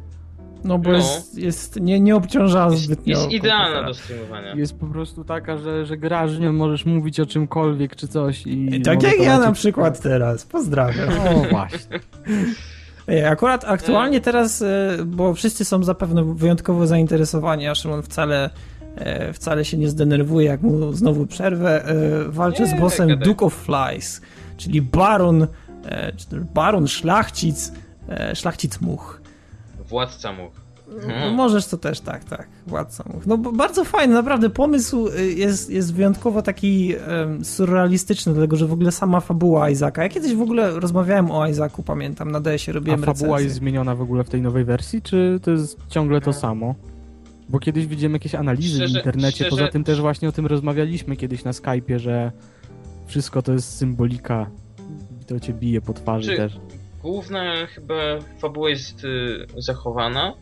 No 0.63 0.77
bo 0.77 0.89
No. 0.91 0.97
jest, 0.97 1.37
jest 1.37 1.79
nie, 1.81 1.99
nie 1.99 2.15
obciąża 2.15 2.67
Jest, 2.71 2.83
zbytnio. 2.83 3.17
jest 3.19 3.31
idealna 3.31 3.65
komputera. 3.65 3.87
do 3.87 3.93
streamowania. 3.93 4.55
Jest 4.55 4.79
po 4.79 4.85
prostu 4.85 5.23
taka, 5.23 5.57
że, 5.57 5.85
że 5.85 5.97
grasz, 5.97 6.39
nie 6.39 6.51
możesz 6.51 6.85
mówić 6.85 7.19
o 7.19 7.25
czymkolwiek 7.25 7.95
czy 7.95 8.07
coś 8.07 8.47
i... 8.47 8.81
Tak 8.81 9.03
jak 9.03 9.19
ja 9.19 9.39
na 9.39 9.51
przykład 9.51 10.01
teraz. 10.01 10.45
Pozdrawiam. 10.45 11.09
O 11.09 11.43
właśnie. 11.49 11.99
Akurat 13.31 13.65
aktualnie 13.65 14.21
teraz, 14.21 14.61
e, 14.61 14.97
bo 15.05 15.33
wszyscy 15.33 15.65
są 15.65 15.83
zapewne 15.83 16.23
wyjątkowo 16.35 16.87
zainteresowani, 16.87 17.67
a 17.67 17.75
Szymon 17.75 18.01
wcale, 18.03 18.45
e, 18.45 18.49
wcale 19.33 19.65
się 19.65 19.77
nie 19.77 19.89
zdenerwuje, 19.89 20.47
jak 20.47 20.61
mu 20.61 20.93
znowu 20.93 21.25
przerwę, 21.25 21.85
e, 21.85 21.95
walczy 22.31 22.61
Nie, 22.63 22.67
z 22.67 22.79
bossem 22.79 23.07
gadaj. 23.09 23.25
Duke 23.25 23.45
of 23.45 23.53
Flies, 23.53 24.21
czyli 24.57 24.81
baron, 24.81 25.47
e, 25.85 26.11
baron 26.53 26.87
szlachcic, 26.87 27.71
e, 28.09 28.35
szlachcic 28.35 28.81
much. 28.81 29.21
Władca 29.89 30.33
mógł. 30.33 30.55
No, 30.95 31.01
Hmm. 31.01 31.33
możesz 31.33 31.67
to 31.67 31.77
też, 31.77 31.99
tak, 31.99 32.23
tak, 32.23 32.47
władca 32.67 33.03
much. 33.13 33.25
No 33.27 33.37
bo 33.37 33.51
bardzo 33.51 33.83
fajny, 33.85 34.13
naprawdę 34.13 34.49
pomysł 34.49 35.07
y, 35.07 35.33
jest, 35.33 35.69
jest 35.69 35.93
wyjątkowo 35.93 36.41
taki 36.41 36.93
em, 37.07 37.45
surrealistyczny, 37.45 38.33
dlatego 38.33 38.55
że 38.55 38.67
w 38.67 38.73
ogóle 38.73 38.91
sama 38.91 39.19
fabuła 39.19 39.69
Isaaca. 39.69 40.03
Ja 40.03 40.09
kiedyś 40.09 40.35
w 40.35 40.41
ogóle 40.41 40.79
rozmawiałem 40.79 41.31
o 41.31 41.47
Isaacu, 41.47 41.83
pamiętam, 41.83 42.31
na 42.31 42.39
DS-ie 42.39 42.73
A 42.73 42.75
robiłem 42.75 42.99
fabuła 43.03 43.13
recenzję. 43.27 43.43
jest 43.45 43.55
zmieniona 43.55 43.95
w 43.95 44.01
ogóle 44.01 44.23
w 44.23 44.29
tej 44.29 44.41
nowej 44.41 44.63
wersji, 44.65 45.01
czy 45.01 45.39
to 45.43 45.51
jest 45.51 45.77
ciągle 45.89 46.21
to 46.21 46.33
samo? 46.33 46.75
Bo 47.49 47.59
kiedyś 47.59 47.85
widziałem 47.87 48.13
jakieś 48.13 48.35
analizy 48.35 48.75
Szczerze- 48.77 48.93
w 48.93 48.97
internecie, 48.97 49.35
szczerze- 49.35 49.49
poza 49.49 49.67
tym 49.67 49.83
też 49.83 50.01
właśnie 50.01 50.29
o 50.29 50.31
tym 50.31 50.45
rozmawialiśmy 50.45 51.15
kiedyś 51.15 51.43
na 51.43 51.51
Skype'ie, 51.51 51.99
że 51.99 52.31
wszystko 53.07 53.41
to 53.41 53.53
jest 53.53 53.77
symbolika 53.77 54.49
i 55.21 55.25
to 55.25 55.39
cię 55.39 55.53
bije 55.53 55.81
po 55.81 55.93
twarzy 55.93 56.29
Czy- 56.31 56.37
też. 56.37 56.53
Główna 57.01 57.67
chyba 57.67 57.95
fabuła 58.39 58.69
jest 58.69 59.03
y, 59.03 59.45
zachowana, 59.57 60.33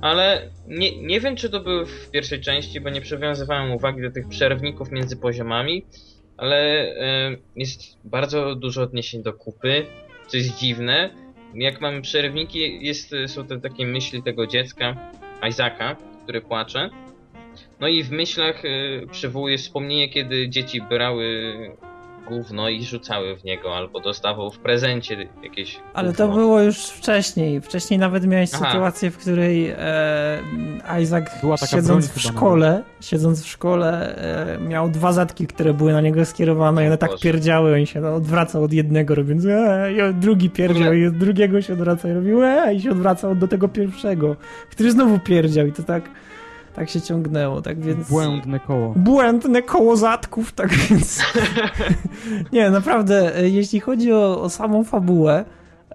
ale 0.00 0.50
nie, 0.68 1.02
nie 1.02 1.20
wiem, 1.20 1.36
czy 1.36 1.50
to 1.50 1.60
były 1.60 1.86
w 1.86 2.10
pierwszej 2.10 2.40
części, 2.40 2.80
bo 2.80 2.90
nie 2.90 3.00
przywiązywałem 3.00 3.72
uwagi 3.72 4.02
do 4.02 4.10
tych 4.10 4.28
przerwników 4.28 4.92
między 4.92 5.16
poziomami, 5.16 5.84
ale 6.36 6.86
y, 7.32 7.38
jest 7.56 7.80
bardzo 8.04 8.54
dużo 8.54 8.82
odniesień 8.82 9.22
do 9.22 9.32
kupy, 9.32 9.86
co 10.28 10.36
jest 10.36 10.56
dziwne. 10.58 11.10
Jak 11.54 11.80
mamy 11.80 12.02
przerwniki, 12.02 12.86
jest, 12.86 13.10
są 13.26 13.46
te 13.46 13.60
takie 13.60 13.86
myśli 13.86 14.22
tego 14.22 14.46
dziecka, 14.46 15.10
Isaaca, 15.48 15.96
który 16.22 16.40
płacze. 16.40 16.90
No 17.80 17.88
i 17.88 18.02
w 18.02 18.10
myślach 18.10 18.64
y, 18.64 19.06
przywołuje 19.10 19.58
wspomnienie, 19.58 20.08
kiedy 20.08 20.48
dzieci 20.48 20.82
brały 20.82 21.54
gówno 22.28 22.68
i 22.68 22.84
rzucały 22.84 23.36
w 23.36 23.44
niego, 23.44 23.76
albo 23.76 24.00
dostawał 24.00 24.50
w 24.50 24.58
prezencie 24.58 25.28
jakieś 25.42 25.80
Ale 25.94 26.12
to 26.12 26.26
gówno. 26.26 26.42
było 26.42 26.60
już 26.60 26.86
wcześniej. 26.86 27.60
Wcześniej 27.60 27.98
nawet 27.98 28.26
miałeś 28.26 28.50
Aha. 28.54 28.66
sytuację, 28.66 29.10
w 29.10 29.18
której 29.18 29.74
e, 29.78 30.40
Isaac 31.02 31.24
Była 31.40 31.56
taka 31.56 31.76
siedząc 31.76 32.08
w 32.08 32.20
szkole, 32.20 32.82
siedząc 33.00 33.42
w 33.42 33.46
szkole, 33.46 34.16
e, 34.56 34.58
miał 34.60 34.88
dwa 34.88 35.12
zatki, 35.12 35.46
które 35.46 35.74
były 35.74 35.92
na 35.92 36.00
niego 36.00 36.24
skierowane 36.24 36.84
i 36.84 36.86
one 36.86 36.98
tak 36.98 37.10
pierdziały 37.22 37.80
i 37.80 37.86
się 37.86 38.00
no, 38.00 38.14
odwracał 38.14 38.64
od 38.64 38.72
jednego, 38.72 39.14
robiąc 39.14 39.44
e, 39.44 39.92
i 39.92 40.14
drugi 40.14 40.50
pierdział 40.50 40.92
i 40.92 41.06
od 41.06 41.16
drugiego 41.16 41.62
się 41.62 41.72
odwracał 41.72 42.10
i 42.10 42.14
robił 42.14 42.44
e, 42.44 42.74
i 42.74 42.80
się 42.80 42.90
odwracał 42.90 43.34
do 43.34 43.48
tego 43.48 43.68
pierwszego, 43.68 44.36
który 44.70 44.92
znowu 44.92 45.18
pierdział 45.18 45.66
i 45.66 45.72
to 45.72 45.82
tak, 45.82 46.10
tak 46.74 46.90
się 46.90 47.00
ciągnęło, 47.00 47.62
tak 47.62 47.80
więc... 47.80 48.10
Błędne 48.10 48.60
koło. 48.60 48.92
Błędne 48.96 49.62
koło 49.62 49.96
zatków, 49.96 50.52
tak 50.52 50.68
więc. 50.74 51.22
nie, 52.52 52.70
naprawdę, 52.70 53.36
e, 53.36 53.48
jeśli 53.48 53.80
chodzi 53.80 54.12
o, 54.12 54.42
o 54.42 54.50
samą 54.50 54.84
fabułę, 54.84 55.44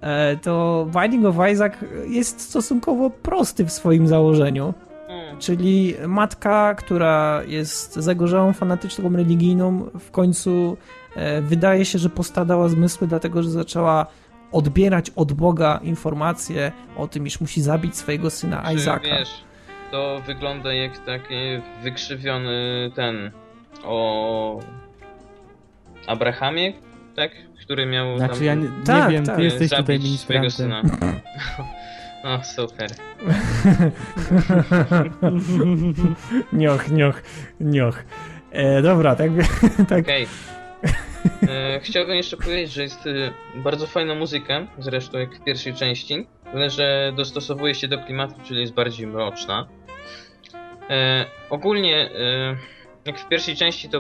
e, 0.02 0.38
to 0.38 0.88
Binding 1.02 1.26
of 1.26 1.36
Isaac 1.54 1.74
jest 2.08 2.42
stosunkowo 2.42 3.10
prosty 3.10 3.66
w 3.66 3.72
swoim 3.72 4.08
założeniu. 4.08 4.74
Mm. 5.08 5.40
Czyli 5.40 5.96
matka, 6.08 6.76
która 6.76 7.42
jest 7.48 7.94
zagorzałą 7.96 8.54
fanatyczką 8.54 9.10
religijną, 9.16 9.90
w 10.00 10.12
końcu 10.12 10.78
e, 11.16 11.42
wydaje 11.42 11.86
się, 11.86 12.00
że 12.00 12.10
postradała 12.10 12.70
zmysły, 12.70 13.08
dlatego 13.08 13.44
że 13.44 13.50
zaczęła 13.50 14.06
odbierać 14.52 15.12
od 15.16 15.34
Boga 15.34 15.80
informacje 15.84 16.72
o 16.98 17.08
tym, 17.08 17.28
iż 17.28 17.42
musi 17.42 17.62
zabić 17.62 17.98
swojego 17.98 18.30
syna 18.30 18.74
Isaaca. 18.74 19.04
wiesz, 19.04 19.49
to 19.92 20.22
wygląda 20.26 20.74
jak 20.74 20.98
taki 20.98 21.36
wykrzywiony 21.84 22.92
ten 22.96 23.32
o 23.84 24.60
Abrahamie, 26.08 26.74
tak? 27.16 27.32
Który 27.62 27.86
miał 27.86 28.18
Znaczy 28.18 28.34
tam 28.36 28.44
ja 28.44 28.54
nie, 28.56 28.62
nie 28.62 28.70
Tak, 28.86 29.12
wiem, 29.12 29.26
tak. 29.26 29.36
ty 29.36 29.44
jesteś 29.44 29.70
tutaj 29.70 30.00
swojego 30.02 30.44
ministrantem. 30.44 30.98
syna. 31.00 31.14
O, 32.24 32.44
super. 32.44 32.90
nioch, 36.54 36.92
nioch, 36.92 37.22
nioch. 37.60 38.04
E, 38.52 38.82
dobra, 38.82 39.16
tak... 39.16 39.32
tak. 39.90 40.00
Okej. 40.00 40.28
E, 41.50 41.80
chciałbym 41.84 42.16
jeszcze 42.16 42.38
powiedzieć, 42.38 42.74
że 42.74 42.84
jest 42.84 43.08
e, 43.08 43.12
bardzo 43.56 43.88
fajna 43.88 44.16
muzyka, 44.16 44.68
zresztą 44.80 45.18
jak 45.18 45.36
w 45.36 45.44
pierwszej 45.44 45.74
części, 45.74 46.28
tyle 46.52 46.70
że 46.70 47.14
dostosowuje 47.16 47.76
się 47.76 47.88
do 47.88 47.98
klimatu, 47.98 48.36
czyli 48.44 48.62
jest 48.62 48.74
bardziej 48.74 49.08
mroczna. 49.08 49.68
E, 50.90 51.26
ogólnie, 51.50 51.96
e, 51.96 52.56
jak 53.06 53.20
w 53.20 53.28
pierwszej 53.28 53.56
części 53.56 53.90
to 53.90 53.98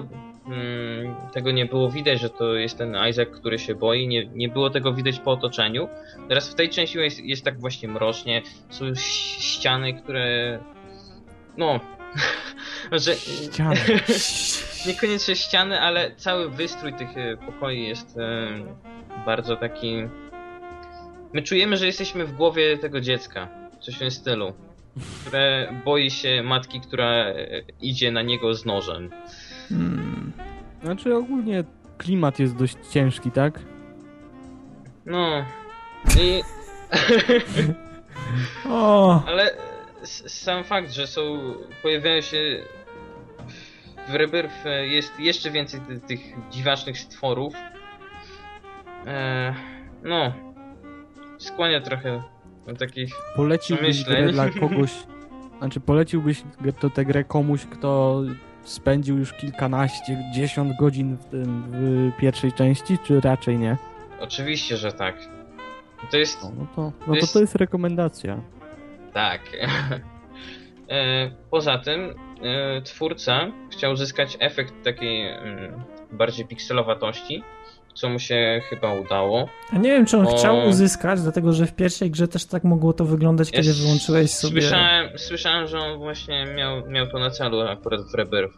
mm, 0.48 1.16
tego 1.34 1.52
nie 1.52 1.66
było 1.66 1.90
widać, 1.90 2.20
że 2.20 2.30
to 2.30 2.56
jest 2.56 2.78
ten 2.78 2.98
Isaac, 3.10 3.30
który 3.30 3.60
się 3.60 3.76
boi, 3.76 4.08
nie, 4.08 4.26
nie 4.26 4.50
było 4.50 4.70
tego 4.70 4.94
widać 4.94 5.20
po 5.20 5.32
otoczeniu. 5.32 5.88
Teraz 6.28 6.50
w 6.50 6.56
tej 6.56 6.70
części 6.70 6.98
jest, 6.98 7.20
jest 7.20 7.46
tak 7.46 7.60
właśnie 7.60 7.90
mrocznie, 7.90 8.42
są 8.70 8.96
ściany, 8.96 9.94
które... 9.94 10.60
No... 11.58 11.80
że 12.92 13.16
Ściany. 13.16 13.76
Niekoniecznie 14.88 15.36
ściany, 15.36 15.82
ale 15.82 16.16
cały 16.16 16.50
wystrój 16.50 16.94
tych 16.94 17.18
e, 17.18 17.38
pokoi 17.38 17.88
jest 17.88 18.18
e, 18.18 18.48
bardzo 19.26 19.56
taki. 19.56 19.96
My 21.34 21.42
czujemy, 21.42 21.78
że 21.78 21.86
jesteśmy 21.86 22.26
w 22.26 22.36
głowie 22.36 22.78
tego 22.78 23.02
dziecka. 23.02 23.48
Coś 23.80 23.96
w 23.96 24.00
tym 24.00 24.12
stylu. 24.12 24.54
Które 25.22 25.74
boi 25.86 26.12
się 26.12 26.44
matki, 26.44 26.82
która 26.82 27.26
idzie 27.82 28.12
na 28.12 28.22
niego 28.22 28.54
z 28.54 28.66
nożem. 28.66 29.10
Hmm. 29.70 30.32
Znaczy 30.84 31.16
ogólnie 31.16 31.64
klimat 31.98 32.40
jest 32.40 32.56
dość 32.56 32.78
ciężki, 32.92 33.32
tak? 33.32 33.60
No. 35.06 35.46
I, 36.20 36.42
O, 38.70 39.24
ale 39.28 39.52
sam 40.04 40.64
fakt, 40.64 40.92
że 40.92 41.08
są. 41.08 41.40
pojawiają 41.82 42.22
się. 42.22 42.64
W 44.08 44.14
Rebirth 44.14 44.66
e, 44.66 44.88
jest 44.88 45.20
jeszcze 45.20 45.52
więcej 45.52 45.82
ty, 45.88 46.00
tych 46.00 46.20
dziwacznych 46.52 46.98
stworów. 46.98 47.54
E, 49.08 49.56
no. 50.04 50.34
Skłania 51.38 51.82
trochę 51.82 52.24
do 52.74 52.80
takich 52.80 53.14
Poleciłbyś 53.36 53.98
Myśleń. 53.98 54.24
grę 54.24 54.32
dla 54.32 54.50
kogoś, 54.70 54.92
znaczy 55.60 55.80
poleciłbyś 55.80 56.44
to 56.80 56.90
tę 56.90 57.06
grę 57.06 57.24
komuś, 57.24 57.66
kto 57.66 58.22
spędził 58.64 59.18
już 59.18 59.34
kilkanaście, 59.34 60.18
dziesiąt 60.34 60.78
godzin 60.80 61.18
w, 61.18 61.26
tym, 61.26 61.64
w 61.72 62.12
pierwszej 62.20 62.54
części, 62.54 62.98
czy 63.04 63.22
raczej 63.22 63.58
nie? 63.60 63.78
Oczywiście, 64.20 64.78
że 64.78 64.92
tak. 64.92 65.16
To 66.12 66.18
jest. 66.18 66.44
No, 66.44 66.52
no 66.60 66.68
to, 66.76 66.82
no 66.82 66.92
to 67.08 67.16
jest- 67.16 67.34
to 67.34 67.40
jest 67.40 67.56
rekomendacja. 67.56 68.42
Tak. 69.14 69.42
E, 70.92 71.32
Poza 71.52 71.78
tym, 71.78 72.14
e, 72.44 72.82
twórca 72.82 73.48
chciał 73.72 73.94
uzyskać 73.94 74.38
efekt 74.40 74.74
takiej 74.84 75.28
mm, 75.32 75.84
bardziej 76.12 76.46
pikselowatości, 76.48 77.44
co 78.00 78.10
mu 78.10 78.20
się 78.20 78.62
chyba 78.70 78.94
udało. 78.94 79.50
a 79.72 79.78
nie 79.78 79.90
wiem, 79.90 80.06
czy 80.06 80.18
on 80.18 80.28
O. 80.28 80.38
chciał 80.38 80.68
uzyskać, 80.68 81.22
dlatego 81.22 81.54
że 81.54 81.66
w 81.66 81.74
pierwszej 81.76 82.12
grze 82.12 82.28
też 82.28 82.46
tak 82.46 82.64
mogło 82.64 82.94
to 82.94 83.06
wyglądać, 83.06 83.52
kiedy 83.52 83.68
Ja 83.68 83.74
wyłączyłeś 83.74 84.32
sobie... 84.32 84.62
Słyszałem, 84.62 85.10
słyszałem, 85.18 85.68
że 85.68 85.80
on 85.80 85.98
właśnie 85.98 86.46
miał, 86.58 86.90
miał 86.90 87.08
to 87.08 87.20
na 87.20 87.30
celu 87.30 87.62
akurat 87.62 88.02
w 88.12 88.14
Rebirth. 88.14 88.58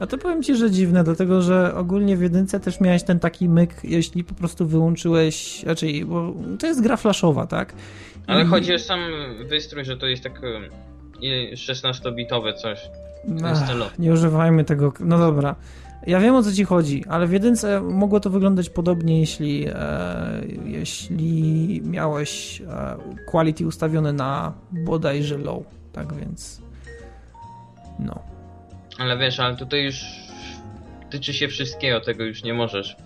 A 0.00 0.06
to 0.06 0.18
powiem 0.18 0.42
ci, 0.42 0.56
że 0.56 0.70
dziwne, 0.70 1.04
dlatego 1.04 1.42
że 1.42 1.74
ogólnie 1.74 2.16
w 2.16 2.22
jedynce 2.22 2.60
też 2.60 2.80
miałeś 2.80 3.02
ten 3.02 3.20
taki 3.20 3.48
myk, 3.48 3.74
jeśli 3.84 4.24
po 4.24 4.34
prostu 4.34 4.66
wyłączyłeś, 4.66 5.62
raczej, 5.62 6.04
bo 6.04 6.32
to 6.58 6.66
jest 6.66 6.82
gra 6.82 6.96
flashowa, 6.96 7.46
tak? 7.46 7.72
Ale 8.26 8.42
I- 8.42 8.46
chodzi 8.46 8.74
o 8.74 8.78
sam 8.78 9.00
wystrój, 9.48 9.84
że 9.84 9.96
to 9.96 10.06
jest 10.06 10.22
tak 10.22 10.40
e, 10.44 10.60
i 11.20 11.56
16-bitowe 11.56 12.54
coś 12.54 12.78
w 13.24 13.26
tym 13.26 13.44
Ach, 13.44 13.98
nie 13.98 14.12
używajmy 14.12 14.64
tego, 14.64 14.92
no 15.00 15.18
dobra. 15.18 15.54
Ja 16.06 16.20
wiem 16.20 16.34
o 16.34 16.42
co 16.42 16.52
ci 16.52 16.64
chodzi, 16.64 17.04
ale 17.08 17.26
w 17.26 17.32
jedynce 17.32 17.80
mogło 17.80 18.20
to 18.20 18.30
wyglądać 18.30 18.70
podobnie, 18.70 19.20
jeśli, 19.20 19.66
e, 19.68 19.74
jeśli 20.64 21.80
miałeś 21.84 22.60
e, 22.60 22.96
quality 23.26 23.66
ustawione 23.66 24.12
na 24.12 24.54
bodajże 24.70 25.38
low, 25.38 25.62
tak 25.92 26.14
więc 26.14 26.62
no. 27.98 28.22
Ale 28.98 29.18
wiesz, 29.18 29.40
ale 29.40 29.56
tutaj 29.56 29.84
już 29.84 30.04
tyczy 31.10 31.32
się 31.32 31.48
wszystkiego, 31.48 32.00
tego 32.00 32.24
już 32.24 32.42
nie 32.42 32.54
możesz. 32.54 32.96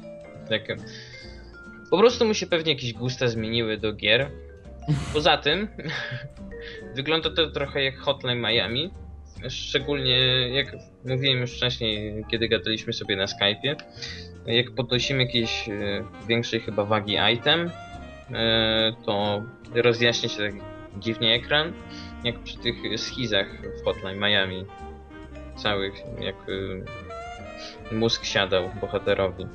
Tak. 0.48 0.62
Po 1.90 1.98
prostu 1.98 2.24
mu 2.24 2.34
się 2.34 2.46
pewnie 2.46 2.72
jakieś 2.72 2.92
gusta 2.92 3.28
zmieniły 3.28 3.78
do 3.78 3.92
gier. 3.92 4.30
Poza 5.12 5.36
tym 5.38 5.68
wygląda 6.96 7.30
to 7.30 7.50
trochę 7.50 7.82
jak 7.82 7.98
Hotline 7.98 8.40
Miami. 8.40 8.90
Szczególnie 9.48 10.18
jak 10.48 10.76
mówiłem 11.04 11.40
już 11.40 11.52
wcześniej, 11.52 12.24
kiedy 12.30 12.48
gadaliśmy 12.48 12.92
sobie 12.92 13.16
na 13.16 13.24
Skype'ie. 13.24 13.76
Jak 14.46 14.70
podnosimy 14.70 15.22
jakiś 15.22 15.68
e, 15.68 16.04
większej 16.28 16.60
chyba 16.60 16.84
wagi 16.84 17.16
item, 17.34 17.70
e, 18.30 18.92
to 19.06 19.42
rozjaśnia 19.74 20.28
się 20.28 20.38
tak 20.38 20.54
dziwnie 20.98 21.34
ekran, 21.34 21.72
jak 22.24 22.38
przy 22.38 22.58
tych 22.58 22.76
schizach 22.96 23.46
w 23.80 23.84
Hotline 23.84 24.18
Miami 24.18 24.64
całych, 25.56 25.94
jak 26.20 26.48
y, 26.48 26.84
mózg 27.92 28.24
siadał 28.24 28.70
bohaterowi. 28.80 29.46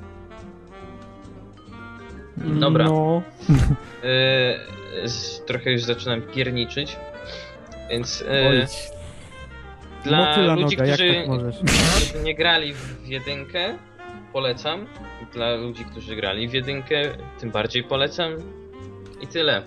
Dobra. 2.38 2.86
No, 2.86 3.22
trochę 5.48 5.72
już 5.72 5.84
zaczynam 5.84 6.22
pierniczyć, 6.22 6.98
więc 7.90 8.24
dla 10.04 10.18
motyla 10.18 10.56
ludzi, 10.56 10.78
noga, 10.78 10.86
jak 10.86 10.96
którzy 10.96 11.14
tak 11.14 11.28
możesz? 11.28 11.56
którzy 11.58 12.24
nie 12.24 12.36
grali 12.36 12.74
w 12.74 13.08
jedynkę, 13.08 13.78
polecam. 14.34 14.86
Dla 15.34 15.56
ludzi, 15.56 15.86
którzy 15.86 16.16
grali 16.16 16.48
w 16.48 16.54
jedynkę, 16.54 17.02
tym 17.40 17.52
bardziej 17.52 17.84
polecam. 17.84 18.32
I 19.22 19.28
tyle. 19.28 19.64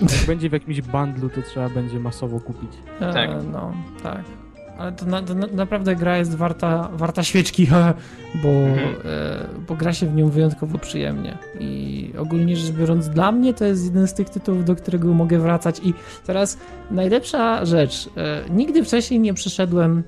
Jak 0.00 0.26
będzie 0.26 0.48
w 0.50 0.52
jakimś 0.52 0.80
bundlu, 0.80 1.30
to 1.30 1.42
trzeba 1.42 1.68
będzie 1.68 1.98
masowo 1.98 2.40
kupić. 2.40 2.70
E, 3.00 3.12
Tak. 3.12 3.30
No, 3.52 3.74
tak. 4.02 4.22
Ale 4.80 4.92
to, 4.92 5.06
na, 5.06 5.22
to 5.22 5.34
na, 5.34 5.46
naprawdę 5.46 5.96
gra 5.96 6.18
jest 6.18 6.34
warta, 6.34 6.88
warta 6.92 7.22
świeczki, 7.22 7.66
bo, 8.42 8.48
Mhm. 8.48 8.88
e, 8.88 9.64
bo 9.68 9.74
gra 9.74 9.92
się 9.92 10.06
w 10.06 10.14
nią 10.14 10.28
wyjątkowo 10.28 10.78
przyjemnie. 10.78 11.38
I 11.60 12.12
ogólnie 12.18 12.56
rzecz 12.56 12.70
biorąc, 12.76 13.08
dla 13.08 13.32
mnie 13.32 13.54
to 13.54 13.64
jest 13.64 13.84
jeden 13.84 14.08
z 14.08 14.14
tych 14.14 14.30
tytułów, 14.30 14.64
do 14.64 14.76
którego 14.76 15.14
mogę 15.14 15.38
wracać. 15.38 15.80
I 15.84 15.94
teraz 16.26 16.58
najlepsza 16.90 17.64
rzecz. 17.64 18.08
E, 18.16 18.50
nigdy 18.50 18.84
wcześniej 18.84 19.20
nie 19.20 19.34
przeszedłem 19.34 20.02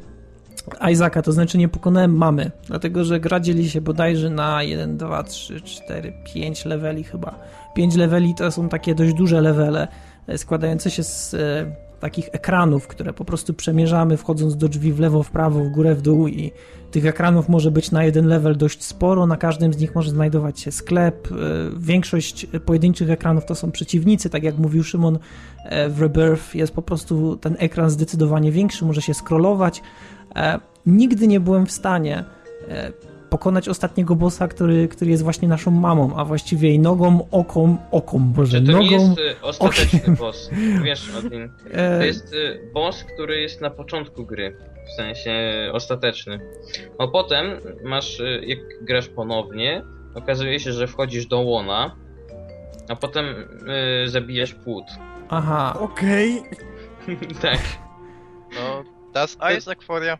Isaaca, 0.92 1.22
to 1.22 1.32
znaczy 1.32 1.58
nie 1.58 1.68
pokonałem 1.68 2.16
mamy, 2.16 2.50
dlatego 2.66 3.04
że 3.04 3.20
gra 3.20 3.40
dzieli 3.40 3.70
się 3.70 3.80
bodajże 3.80 4.30
na 4.30 4.62
1, 4.62 4.96
2, 4.96 5.22
3, 5.22 5.60
4, 5.60 6.12
5 6.34 6.64
leveli 6.64 7.04
chyba. 7.04 7.34
5 7.74 7.96
leveli 7.96 8.34
to 8.34 8.50
są 8.50 8.68
takie 8.68 8.94
dość 8.94 9.14
duże 9.14 9.40
levele, 9.40 9.88
e, 10.26 10.38
składające 10.38 10.90
się 10.90 11.02
z 11.04 11.34
e, 11.34 11.91
takich 12.02 12.28
ekranów, 12.32 12.86
które 12.86 13.12
po 13.12 13.24
prostu 13.24 13.54
przemierzamy 13.54 14.16
wchodząc 14.16 14.56
do 14.56 14.68
drzwi 14.68 14.92
w 14.92 15.00
lewo, 15.00 15.22
w 15.22 15.30
prawo, 15.30 15.64
w 15.64 15.68
górę, 15.68 15.94
w 15.94 16.02
dół 16.02 16.28
i 16.28 16.52
tych 16.90 17.06
ekranów 17.06 17.48
może 17.48 17.70
być 17.70 17.90
na 17.90 18.04
jeden 18.04 18.26
level 18.26 18.56
dość 18.56 18.84
sporo, 18.84 19.26
na 19.26 19.36
każdym 19.36 19.72
z 19.72 19.78
nich 19.78 19.94
może 19.94 20.10
znajdować 20.10 20.60
się 20.60 20.72
sklep. 20.72 21.28
E, 21.32 21.34
Większość 21.76 22.46
pojedynczych 22.66 23.10
ekranów 23.10 23.44
to 23.44 23.54
są 23.54 23.70
przeciwnicy, 23.70 24.30
tak 24.30 24.42
jak 24.42 24.58
mówił 24.58 24.84
Szymon, 24.84 25.18
e, 25.64 25.88
w 25.88 26.02
Rebirth 26.02 26.54
jest 26.54 26.72
po 26.72 26.82
prostu 26.82 27.36
ten 27.36 27.56
ekran 27.58 27.90
zdecydowanie 27.90 28.52
większy, 28.52 28.84
może 28.84 29.02
się 29.02 29.14
scrollować. 29.14 29.82
E, 30.36 30.60
Nigdy 30.86 31.28
nie 31.28 31.40
byłem 31.40 31.66
w 31.66 31.72
stanie 31.72 32.24
pokonać 33.32 33.68
ostatniego 33.68 34.14
bossa, 34.14 34.48
który, 34.48 34.88
który 34.88 35.10
jest 35.10 35.22
właśnie 35.22 35.48
naszą 35.48 35.70
mamą, 35.70 36.16
a 36.16 36.24
właściwie 36.24 36.68
jej 36.68 36.78
nogą, 36.78 37.28
oką, 37.30 37.76
oką, 37.90 38.18
boże, 38.18 38.58
Że 38.58 38.64
to 38.66 38.72
nogą. 38.72 38.84
nie 38.84 38.90
jest 38.96 39.18
y, 39.18 39.34
ostateczny 39.42 40.00
okiem. 40.02 40.14
boss. 40.24 40.50
Wiesz 40.84 41.10
o 41.18 41.30
tym. 41.30 41.52
e, 41.70 41.98
To 41.98 42.04
jest 42.04 42.32
y, 42.34 42.70
boss, 42.74 43.04
który 43.14 43.40
jest 43.40 43.60
na 43.60 43.70
początku 43.70 44.26
gry. 44.26 44.56
W 44.88 44.92
sensie 44.96 45.32
ostateczny. 45.72 46.40
A 46.98 47.06
potem 47.06 47.46
masz, 47.84 48.20
y, 48.20 48.40
jak 48.46 48.58
grasz 48.82 49.08
ponownie, 49.08 49.82
okazuje 50.14 50.60
się, 50.60 50.72
że 50.72 50.86
wchodzisz 50.86 51.26
do 51.26 51.40
łona, 51.40 51.96
a 52.88 52.96
potem 52.96 53.24
y, 54.04 54.08
zabijasz 54.08 54.54
płód. 54.54 54.84
Aha, 55.28 55.76
Okej. 55.80 56.42
tak. 57.42 57.58
No, 58.54 58.84
das 59.14 59.36
Isaac 59.58 59.82
for 59.84 60.02
you. 60.04 60.16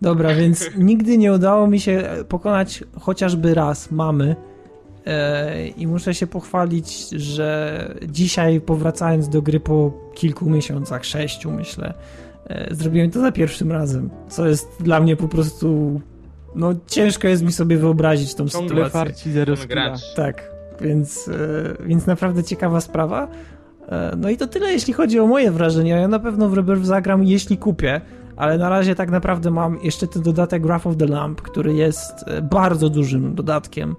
Dobra, 0.00 0.34
więc 0.34 0.70
nigdy 0.78 1.18
nie 1.18 1.32
udało 1.32 1.66
mi 1.66 1.80
się 1.80 2.08
pokonać 2.28 2.84
chociażby 3.00 3.54
raz 3.54 3.90
mamy. 3.90 4.36
E, 5.06 5.68
I 5.68 5.86
muszę 5.86 6.14
się 6.14 6.26
pochwalić, 6.26 7.08
że 7.10 7.94
dzisiaj 8.08 8.60
powracając 8.60 9.28
do 9.28 9.42
gry 9.42 9.60
po 9.60 9.92
kilku 10.14 10.50
miesiącach, 10.50 11.04
sześciu 11.04 11.50
myślę, 11.50 11.94
e, 12.46 12.74
zrobiłem 12.74 13.10
to 13.10 13.20
za 13.20 13.32
pierwszym 13.32 13.72
razem. 13.72 14.10
Co 14.28 14.46
jest 14.46 14.68
dla 14.80 15.00
mnie 15.00 15.16
po 15.16 15.28
prostu. 15.28 16.00
No, 16.54 16.74
ciężko 16.86 17.28
jest 17.28 17.42
mi 17.42 17.52
sobie 17.52 17.76
wyobrazić 17.76 18.34
tą 18.34 18.48
Ciągle 18.48 18.68
sytuację. 18.68 18.90
farci 18.90 19.32
zero. 19.32 19.54
Tak, 20.16 20.50
więc, 20.80 21.28
e, 21.28 21.86
więc 21.86 22.06
naprawdę 22.06 22.44
ciekawa 22.44 22.80
sprawa. 22.80 23.28
No 24.16 24.30
i 24.30 24.36
to 24.36 24.46
tyle, 24.46 24.72
jeśli 24.72 24.92
chodzi 24.92 25.20
o 25.20 25.26
moje 25.26 25.50
wrażenia. 25.50 25.96
Ja 25.96 26.08
na 26.08 26.18
pewno 26.18 26.48
w 26.48 26.54
Rebirth 26.54 26.84
zagram, 26.84 27.24
jeśli 27.24 27.58
kupię, 27.58 28.00
ale 28.38 28.58
na 28.58 28.68
razie 28.68 28.94
tak 28.94 29.10
naprawdę 29.10 29.50
mam 29.50 29.78
jeszcze 29.82 30.06
ten 30.06 30.22
dodatek 30.22 30.66
Wrath 30.66 30.86
of 30.86 30.96
the 30.96 31.06
Lamp, 31.06 31.42
który 31.42 31.74
jest 31.74 32.24
e, 32.26 32.42
bardzo 32.42 32.88
dużym 32.88 33.34
dodatkiem 33.34 33.96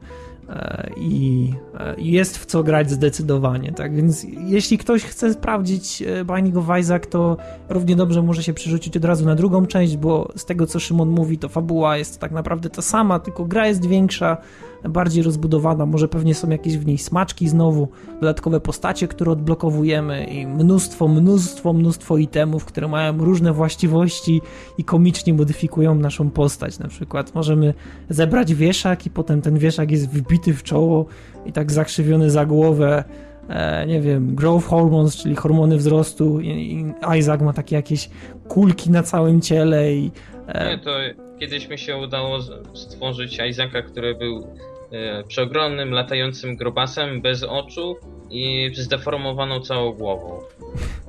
e, 0.49 0.89
i 0.97 1.53
jest 1.97 2.37
w 2.37 2.45
co 2.45 2.63
grać 2.63 2.91
zdecydowanie, 2.91 3.71
tak? 3.71 3.95
Więc 3.95 4.25
jeśli 4.37 4.77
ktoś 4.77 5.03
chce 5.03 5.33
sprawdzić 5.33 6.03
Binding 6.35 6.57
of 6.57 6.79
Isaac, 6.79 7.03
to 7.09 7.37
równie 7.69 7.95
dobrze 7.95 8.21
może 8.21 8.43
się 8.43 8.53
przerzucić 8.53 8.97
od 8.97 9.05
razu 9.05 9.25
na 9.25 9.35
drugą 9.35 9.65
część, 9.65 9.97
bo 9.97 10.31
z 10.35 10.45
tego 10.45 10.67
co 10.67 10.79
Szymon 10.79 11.09
mówi, 11.09 11.37
to 11.37 11.49
fabuła 11.49 11.97
jest 11.97 12.19
tak 12.19 12.31
naprawdę 12.31 12.69
ta 12.69 12.81
sama, 12.81 13.19
tylko 13.19 13.45
gra 13.45 13.67
jest 13.67 13.85
większa, 13.85 14.37
bardziej 14.83 15.23
rozbudowana, 15.23 15.85
może 15.85 16.07
pewnie 16.07 16.35
są 16.35 16.49
jakieś 16.49 16.77
w 16.77 16.85
niej 16.85 16.97
smaczki 16.97 17.49
znowu, 17.49 17.87
dodatkowe 18.13 18.59
postacie, 18.59 19.07
które 19.07 19.31
odblokowujemy 19.31 20.23
i 20.25 20.47
mnóstwo, 20.47 21.07
mnóstwo, 21.07 21.73
mnóstwo 21.73 22.17
itemów, 22.17 22.65
które 22.65 22.87
mają 22.87 23.17
różne 23.17 23.53
właściwości 23.53 24.41
i 24.77 24.83
komicznie 24.83 25.33
modyfikują 25.33 25.95
naszą 25.95 26.29
postać. 26.29 26.79
Na 26.79 26.87
przykład 26.87 27.35
możemy 27.35 27.73
zebrać 28.09 28.53
wieszak 28.53 29.05
i 29.05 29.09
potem 29.09 29.41
ten 29.41 29.57
wieszak 29.57 29.91
jest 29.91 30.09
wbity 30.09 30.53
w 30.53 30.63
czoło 30.63 31.05
i 31.45 31.51
tak 31.51 31.71
zakrzywiony 31.71 32.29
za 32.29 32.45
głowę 32.45 33.03
e, 33.49 33.87
nie 33.87 34.01
wiem, 34.01 34.35
growth 34.35 34.67
hormones, 34.67 35.15
czyli 35.15 35.35
hormony 35.35 35.77
wzrostu 35.77 36.39
i, 36.41 36.85
Isaac 37.17 37.41
ma 37.41 37.53
takie 37.53 37.75
jakieś 37.75 38.09
kulki 38.47 38.91
na 38.91 39.03
całym 39.03 39.41
ciele 39.41 39.93
i... 39.93 40.11
E... 40.47 40.69
Nie, 40.69 40.83
to 40.83 40.91
kiedyś 41.39 41.69
mi 41.69 41.77
się 41.77 41.97
udało 41.97 42.39
stworzyć 42.73 43.39
Isaaca, 43.49 43.81
który 43.81 44.15
był 44.15 44.47
E, 44.91 45.23
przeogromnym, 45.23 45.91
latającym 45.91 46.55
grobasem 46.55 47.21
bez 47.21 47.43
oczu 47.43 47.95
i 48.29 48.71
zdeformowaną 48.73 49.59
całą 49.59 49.93
głową. 49.93 50.39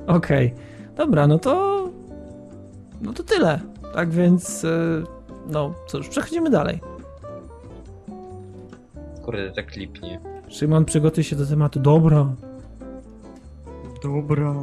Okej. 0.06 0.46
Okay. 0.46 0.96
Dobra, 0.96 1.26
no 1.26 1.38
to... 1.38 1.88
No 3.00 3.12
to 3.12 3.22
tyle. 3.22 3.60
Tak 3.94 4.10
więc... 4.10 4.64
E, 4.64 5.02
no 5.46 5.74
cóż, 5.86 6.08
przechodzimy 6.08 6.50
dalej. 6.50 6.80
Kurde, 9.22 9.50
tak 9.50 9.76
lipnie. 9.76 10.20
Szymon, 10.48 10.84
przygotuj 10.84 11.24
się 11.24 11.36
do 11.36 11.46
tematu. 11.46 11.80
Dobra. 11.80 12.34
Dobra. 14.02 14.54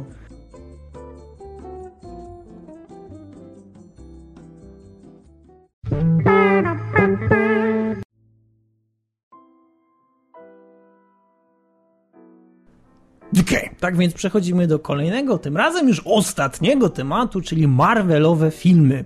Okay. 13.40 13.70
Tak 13.80 13.96
więc 13.96 14.14
przechodzimy 14.14 14.66
do 14.66 14.78
kolejnego, 14.78 15.38
tym 15.38 15.56
razem 15.56 15.88
już 15.88 16.02
ostatniego 16.04 16.88
tematu, 16.88 17.40
czyli 17.40 17.68
Marvelowe 17.68 18.50
filmy. 18.50 19.04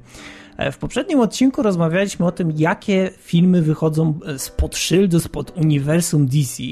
E, 0.57 0.73
w 0.73 0.79
poprzednim 0.79 1.21
odcinku 1.21 1.63
rozmawialiśmy 1.63 2.27
o 2.27 2.33
tym, 2.33 2.53
jakie 2.57 3.11
filmy 3.19 3.63
wychodzą 3.63 4.19
e, 4.27 4.39
spod 4.39 4.77
szyldu, 4.77 5.21
spod 5.21 5.53
uniwersum 5.57 6.27
DC. 6.27 6.63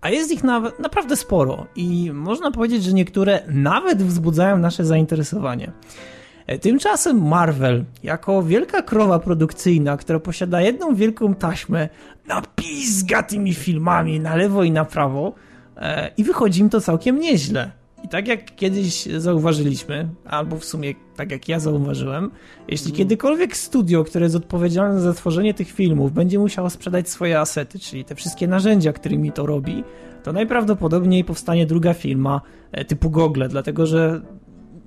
A 0.00 0.10
jest 0.10 0.32
ich 0.32 0.44
na, 0.44 0.62
naprawdę 0.78 1.16
sporo 1.16 1.66
i 1.76 2.10
można 2.12 2.50
powiedzieć, 2.50 2.84
że 2.84 2.92
niektóre 2.92 3.42
nawet 3.48 4.02
wzbudzają 4.02 4.58
nasze 4.58 4.84
zainteresowanie. 4.84 5.72
E, 6.50 6.58
tymczasem 6.58 7.28
Marvel, 7.28 7.84
jako 8.02 8.42
wielka 8.42 8.82
krowa 8.82 9.18
produkcyjna, 9.18 9.96
która 9.96 10.20
posiada 10.20 10.60
jedną 10.60 10.94
wielką 10.94 11.34
taśmę, 11.34 11.88
napizga 12.26 13.22
tymi 13.22 13.54
filmami 13.54 14.20
na 14.20 14.36
lewo 14.36 14.64
i 14.64 14.70
na 14.70 14.84
prawo, 14.84 15.34
E, 15.80 16.10
i 16.16 16.24
wychodzi 16.24 16.60
im 16.60 16.70
to 16.70 16.80
całkiem 16.80 17.20
nieźle. 17.20 17.70
I 18.04 18.08
tak 18.08 18.28
jak 18.28 18.56
kiedyś 18.56 19.06
zauważyliśmy, 19.06 20.08
albo 20.24 20.56
w 20.56 20.64
sumie 20.64 20.94
tak 21.16 21.30
jak 21.30 21.48
ja 21.48 21.60
zauważyłem, 21.60 22.30
jeśli 22.68 22.86
mm. 22.86 22.96
kiedykolwiek 22.96 23.56
studio, 23.56 24.04
które 24.04 24.24
jest 24.24 24.36
odpowiedzialne 24.36 25.00
za 25.00 25.12
tworzenie 25.12 25.54
tych 25.54 25.72
filmów, 25.72 26.12
będzie 26.12 26.38
musiało 26.38 26.70
sprzedać 26.70 27.08
swoje 27.08 27.40
asety, 27.40 27.78
czyli 27.78 28.04
te 28.04 28.14
wszystkie 28.14 28.48
narzędzia, 28.48 28.92
którymi 28.92 29.32
to 29.32 29.46
robi, 29.46 29.84
to 30.22 30.32
najprawdopodobniej 30.32 31.24
powstanie 31.24 31.66
druga 31.66 31.94
firma 31.94 32.40
e, 32.72 32.84
typu 32.84 33.10
Google, 33.10 33.44
dlatego 33.48 33.86
że 33.86 34.20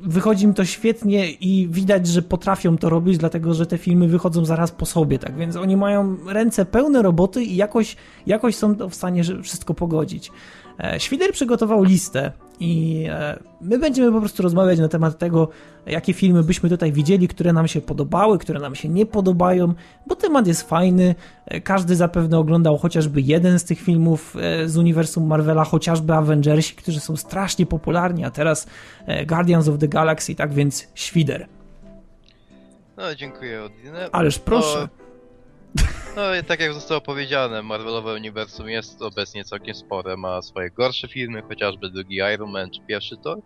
wychodzi 0.06 0.46
im 0.46 0.54
to 0.54 0.66
świetnie 0.66 1.32
i 1.32 1.68
widać, 1.72 2.08
że 2.08 2.22
potrafią 2.22 2.78
to 2.78 2.90
robić, 2.90 3.18
dlatego 3.18 3.54
że 3.54 3.66
te 3.66 3.78
filmy 3.78 4.08
wychodzą 4.08 4.46
zaraz 4.46 4.72
po 4.72 4.86
sobie, 4.86 5.20
tak 5.20 5.36
więc 5.36 5.56
oni 5.56 5.78
mają 5.78 6.18
ręce 6.28 6.66
pełne 6.66 7.02
roboty 7.02 7.44
i 7.44 7.56
jakoś, 7.56 7.96
jakoś 8.28 8.56
są 8.56 8.76
w 8.90 8.96
stanie 8.96 9.24
wszystko 9.44 9.74
pogodzić. 9.74 10.32
E, 10.80 11.00
Świder 11.00 11.32
przygotował 11.32 11.84
listę 11.84 12.32
i 12.60 13.06
e, 13.10 13.40
my 13.62 13.80
będziemy 13.80 14.12
po 14.12 14.20
prostu 14.20 14.44
rozmawiać 14.44 14.80
na 14.80 14.88
temat 14.88 15.18
tego, 15.18 15.50
jakie 15.86 16.14
filmy 16.14 16.44
byśmy 16.44 16.70
tutaj 16.70 16.92
widzieli, 16.92 17.28
które 17.28 17.54
nam 17.54 17.68
się 17.68 17.82
podobały, 17.82 18.38
które 18.38 18.60
nam 18.60 18.76
się 18.76 18.90
nie 18.90 19.06
podobają, 19.06 19.74
bo 20.08 20.16
temat 20.16 20.48
jest 20.48 20.70
fajny. 20.70 21.16
E, 21.46 21.62
każdy 21.62 21.96
zapewne 21.96 22.40
oglądał 22.40 22.78
chociażby 22.78 23.22
jeden 23.22 23.60
z 23.60 23.64
tych 23.64 23.80
filmów 23.80 24.36
z 24.66 24.78
uniwersum 24.78 25.28
Marvela, 25.28 25.64
chociażby 25.64 26.14
Avengersi, 26.14 26.76
którzy 26.76 27.00
są 27.00 27.16
strasznie 27.16 27.66
popularni, 27.66 28.26
a 28.26 28.32
teraz 28.32 28.68
Guardians 29.28 29.68
of 29.68 29.78
the 29.78 29.88
Galaxy, 29.88 30.36
tak 30.36 30.54
więc 30.54 30.88
Świder. 30.96 31.48
No, 32.98 33.16
dziękuję, 33.16 33.64
Odinę. 33.64 34.10
Ależ 34.12 34.40
proszę. 34.40 34.90
No 36.16 36.36
i 36.36 36.44
tak 36.44 36.60
jak 36.60 36.74
zostało 36.74 37.02
powiedziane, 37.02 37.64
Marvelowe 37.64 38.14
Uniwersum 38.14 38.70
jest 38.70 39.02
obecnie 39.02 39.44
całkiem 39.44 39.76
spore, 39.76 40.18
ma 40.18 40.42
swoje 40.42 40.72
gorsze 40.72 41.08
filmy, 41.08 41.42
chociażby 41.42 41.90
drugi 41.90 42.16
Iron 42.34 42.52
Man 42.52 42.72
czy 42.72 42.82
pierwszy 42.88 43.18
Thor, 43.18 43.42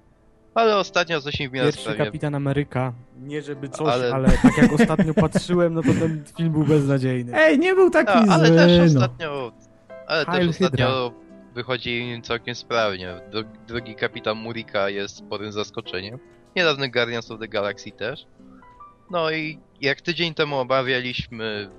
ale 0.55 0.77
ostatnio 0.77 1.21
coś 1.21 1.39
mi 1.39 1.49
Pierwszy 1.49 1.81
sprawie... 1.81 2.05
Kapitan 2.05 2.35
Ameryka, 2.35 2.93
nie 3.17 3.41
żeby 3.41 3.69
coś, 3.69 3.93
ale... 3.93 4.13
ale... 4.13 4.29
tak 4.29 4.57
jak 4.57 4.73
ostatnio 4.73 5.13
patrzyłem, 5.13 5.73
no 5.73 5.81
to 5.81 5.93
ten 5.99 6.23
film 6.37 6.51
był 6.51 6.63
beznadziejny. 6.63 7.31
Ej, 7.35 7.59
nie 7.59 7.75
był 7.75 7.89
taki 7.89 8.25
no, 8.25 8.33
ale 8.33 8.47
zły, 8.47 8.57
też 8.57 8.77
no. 8.77 8.85
ostatnio, 8.85 9.51
ale 10.07 10.25
Heil 10.25 10.39
też 10.39 10.49
ostatnio 10.49 10.87
Hydra. 10.87 11.21
wychodzi 11.53 12.21
całkiem 12.23 12.55
sprawnie. 12.55 13.15
Drugi 13.67 13.95
Kapitan 13.95 14.37
Murika 14.37 14.89
jest 14.89 15.17
sporym 15.17 15.51
zaskoczeniem. 15.51 16.19
Niedawny 16.55 16.89
Guardians 16.89 17.31
of 17.31 17.39
the 17.39 17.47
Galaxy 17.47 17.91
też. 17.91 18.25
No 19.11 19.31
i 19.31 19.59
jak 19.81 20.01
tydzień 20.01 20.33
temu 20.33 20.57
obawialiśmy 20.57 21.69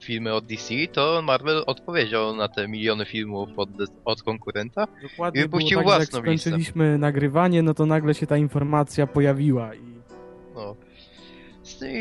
filmy 0.00 0.34
od 0.34 0.46
DC, 0.46 0.74
to 0.92 1.22
Marvel 1.22 1.62
odpowiedział 1.66 2.36
na 2.36 2.48
te 2.48 2.68
miliony 2.68 3.04
filmów 3.04 3.48
od, 3.56 3.68
od 4.04 4.22
konkurenta 4.22 4.86
Dokładnie 5.02 5.40
i 5.40 5.44
wypuścił 5.44 5.78
tak, 5.78 5.84
własną 5.84 6.00
jak 6.00 6.24
skończyliśmy 6.24 6.84
listę. 6.84 6.98
nagrywanie, 6.98 7.62
no 7.62 7.74
to 7.74 7.86
nagle 7.86 8.14
się 8.14 8.26
ta 8.26 8.36
informacja 8.36 9.06
pojawiła 9.06 9.74
i... 9.74 9.94
No. 10.54 10.76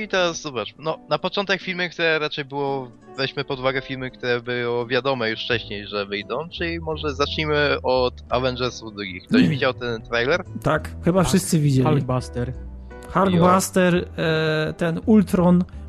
I 0.04 0.08
teraz 0.08 0.42
zobacz, 0.42 0.74
no 0.80 1.00
na 1.10 1.20
początek 1.20 1.62
filmy, 1.62 1.90
które 1.90 2.20
raczej 2.20 2.46
było, 2.46 2.92
weźmy 3.18 3.44
pod 3.44 3.60
uwagę 3.60 3.82
filmy, 3.82 4.12
które 4.12 4.42
było 4.42 4.88
wiadome 4.88 5.30
już 5.30 5.44
wcześniej, 5.44 5.88
że 5.88 6.06
wyjdą, 6.06 6.50
czyli 6.50 6.80
może 6.80 7.14
zacznijmy 7.14 7.78
od 7.84 8.14
Avengersów 8.30 8.94
drugich. 8.96 9.24
Ktoś 9.28 9.48
widział 9.48 9.74
ten 9.74 10.02
trailer? 10.02 10.44
Tak, 10.64 10.96
chyba 11.06 11.20
tak. 11.20 11.28
wszyscy 11.28 11.60
widzieli. 11.60 11.88
Hulkbuster. 11.88 12.54
Hulkbuster, 13.14 14.10
e, 14.18 14.74
ten 14.78 15.00
Ultron, 15.06 15.64
E, 15.64 15.83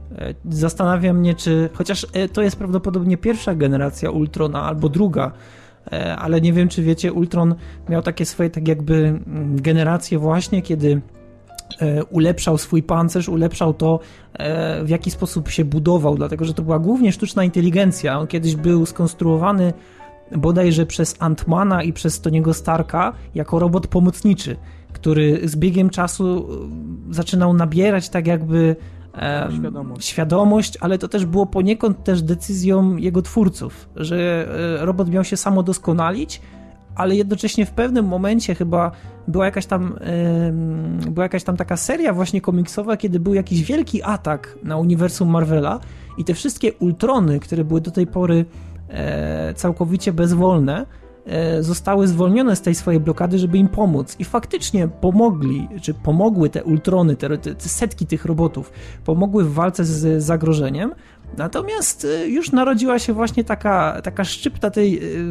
zastanawia 0.51 1.12
mnie, 1.12 1.35
czy 1.35 1.71
chociaż 1.75 2.07
e, 2.12 2.29
to 2.29 2.43
jest 2.43 2.57
prawdopodobnie 2.57 3.17
pierwsza 3.17 3.55
generacja 3.55 4.11
Ultrona 4.11 4.62
albo 4.62 4.89
druga, 4.89 5.33
e, 5.93 6.17
ale 6.17 6.41
nie 6.41 6.53
wiem, 6.53 6.69
czy 6.69 6.83
wiecie, 6.83 7.12
Ultron 7.12 7.55
miał 7.89 8.03
takie 8.03 8.27
swoje 8.27 8.51
tak 8.51 8.69
jakby 8.69 8.95
mm, 8.95 9.62
generacje 9.62 10.19
właśnie, 10.19 10.62
kiedy 10.62 11.01
ulepszał 12.11 12.59
swój 12.59 12.83
pancerz, 12.83 13.29
ulepszał 13.29 13.75
to, 13.75 14.01
w 14.85 14.89
jaki 14.89 15.11
sposób 15.11 15.49
się 15.49 15.65
budował, 15.65 16.15
dlatego 16.17 16.45
że 16.45 16.55
to 16.55 16.62
była 16.62 16.79
głównie 16.79 17.12
sztuczna 17.12 17.45
inteligencja. 17.45 18.19
On 18.19 18.27
kiedyś 18.27 18.57
był 18.57 18.87
skonstruowany 18.87 19.73
bodajże 20.37 20.87
przez 20.87 21.15
Antmana 21.19 21.83
i 21.83 21.93
przez 21.93 22.21
Toniego 22.21 22.55
Starka 22.55 23.12
jako 23.35 23.59
robot 23.59 23.87
pomocniczy, 23.87 24.57
który 24.93 25.49
z 25.49 25.57
biegiem 25.57 25.91
czasu 25.91 26.49
zaczynał 27.11 27.55
nabierać 27.55 28.09
tak 28.09 28.27
jakby 28.27 28.77
świadomość. 29.59 30.07
świadomość, 30.07 30.79
ale 30.81 30.99
to 30.99 31.09
też 31.09 31.27
było 31.27 31.47
poniekąd 31.47 32.05
też 32.05 32.23
decyzją 32.23 32.97
jego 32.97 33.23
twórców, 33.23 33.89
że 33.97 34.49
e, 34.81 34.87
robot 34.87 35.09
miał 35.09 35.25
się 35.25 35.37
samo 35.37 35.62
doskonalić, 35.62 36.41
ale 36.95 37.17
jednocześnie 37.17 37.67
w 37.67 37.71
pewnym 37.71 38.07
momencie 38.07 38.55
chyba 38.55 38.91
była 39.29 39.45
jakaś 39.45 39.67
tam 39.67 39.99
była 41.11 41.25
jakaś 41.25 41.45
tam 41.45 41.57
taka 41.57 41.77
seria 41.77 42.12
właśnie 42.12 42.41
komiksowa, 42.41 42.97
kiedy 42.97 43.21
był 43.21 43.35
jakiś 43.35 43.62
wielki 43.62 44.03
atak 44.03 44.59
na 44.62 44.77
uniwersum 44.77 45.29
Marvela 45.29 45.81
i 46.19 46.25
te 46.25 46.35
wszystkie 46.35 46.73
Ultrony, 46.73 47.41
które 47.41 47.65
były 47.65 47.81
do 47.81 47.91
tej 47.91 48.07
pory 48.07 48.45
e, 48.89 49.55
całkowicie 49.55 50.12
bezwolne, 50.12 50.87
zostały 51.61 52.09
zwolnione 52.09 52.57
z 52.57 52.61
tej 52.61 52.75
swojej 52.75 53.01
blokady, 53.01 53.39
żeby 53.39 53.59
im 53.59 53.68
pomóc. 53.68 54.16
I 54.18 54.25
faktycznie 54.25 54.89
pomogli, 54.89 55.68
czy 55.83 55.95
pomogły 55.95 56.51
te 56.51 56.64
ultrony, 56.64 57.16
te, 57.16 57.39
te 57.39 57.68
setki 57.68 58.07
tych 58.07 58.25
robotów, 58.25 58.72
pomogły 59.05 59.45
w 59.45 59.53
walce 59.53 59.85
z 59.85 60.22
zagrożeniem. 60.22 60.95
Natomiast 61.37 62.05
y, 62.05 62.29
już 62.29 62.53
narodziła 62.53 62.99
się 62.99 63.12
właśnie 63.12 63.45
taka, 63.45 64.01
taka 64.03 64.25
szczypta 64.25 64.70
tej 64.70 64.99
y, 64.99 65.25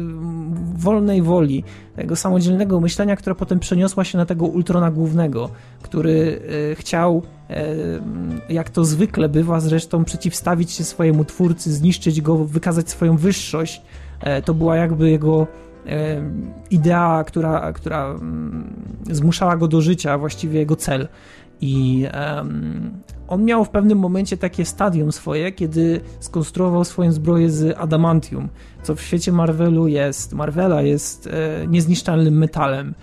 wolnej 0.74 1.22
woli, 1.22 1.64
tego 1.96 2.16
samodzielnego 2.16 2.80
myślenia, 2.80 3.16
która 3.16 3.34
potem 3.34 3.60
przeniosła 3.60 4.04
się 4.04 4.18
na 4.18 4.26
tego 4.26 4.46
Ultrona 4.46 4.90
głównego, 4.90 5.50
który 5.82 6.40
chciał, 6.74 7.22
jak 8.48 8.70
to 8.70 8.84
zwykle 8.84 9.28
bywa 9.28 9.60
zresztą, 9.60 10.04
przeciwstawić 10.04 10.72
się 10.72 10.84
swojemu 10.84 11.24
twórcy, 11.24 11.72
zniszczyć 11.72 12.20
go, 12.20 12.36
wykazać 12.36 12.90
swoją 12.90 13.16
wyższość. 13.16 13.82
E, 14.20 14.42
to 14.42 14.54
była 14.54 14.76
jakby 14.76 15.10
jego 15.10 15.46
idea, 16.70 17.24
która, 17.26 17.72
która 17.72 18.14
zmuszała 19.10 19.56
go 19.56 19.68
do 19.68 19.80
życia, 19.80 20.18
właściwie 20.18 20.58
jego 20.58 20.76
cel. 20.76 21.08
I 21.60 22.06
um, 22.36 22.90
on 23.28 23.44
miał 23.44 23.64
w 23.64 23.70
pewnym 23.70 23.98
momencie 23.98 24.36
takie 24.36 24.64
stadium 24.64 25.12
swoje, 25.12 25.52
kiedy 25.52 26.00
skonstruował 26.20 26.84
swoją 26.84 27.12
zbroję 27.12 27.50
z 27.50 27.78
adamantium, 27.78 28.48
co 28.82 28.94
w 28.94 29.00
świecie 29.00 29.32
Marvelu 29.32 29.88
jest, 29.88 30.32
Marvela 30.32 30.82
jest 30.82 31.26
e, 31.26 31.66
niezniszczalnym 31.66 32.38
metalem. 32.38 32.94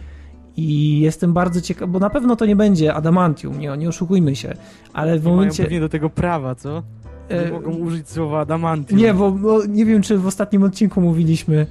I 0.57 0.99
jestem 0.99 1.33
bardzo 1.33 1.61
ciekaw, 1.61 1.89
bo 1.89 1.99
na 1.99 2.09
pewno 2.09 2.35
to 2.35 2.45
nie 2.45 2.55
będzie 2.55 2.93
adamantium, 2.93 3.59
nie, 3.59 3.77
nie 3.77 3.89
oszukujmy 3.89 4.35
się, 4.35 4.53
ale 4.93 5.19
w 5.19 5.25
nie 5.25 5.31
momencie... 5.31 5.63
Mają 5.63 5.79
do 5.79 5.89
tego 5.89 6.09
prawa, 6.09 6.55
co? 6.55 6.83
Nie 7.29 7.37
e... 7.37 7.51
mogą 7.51 7.71
użyć 7.71 8.09
słowa 8.09 8.39
adamantium. 8.39 8.99
Nie, 8.99 9.13
bo, 9.13 9.31
bo 9.31 9.65
nie 9.65 9.85
wiem, 9.85 10.01
czy 10.01 10.17
w 10.17 10.27
ostatnim 10.27 10.63
odcinku 10.63 11.01
mówiliśmy, 11.01 11.67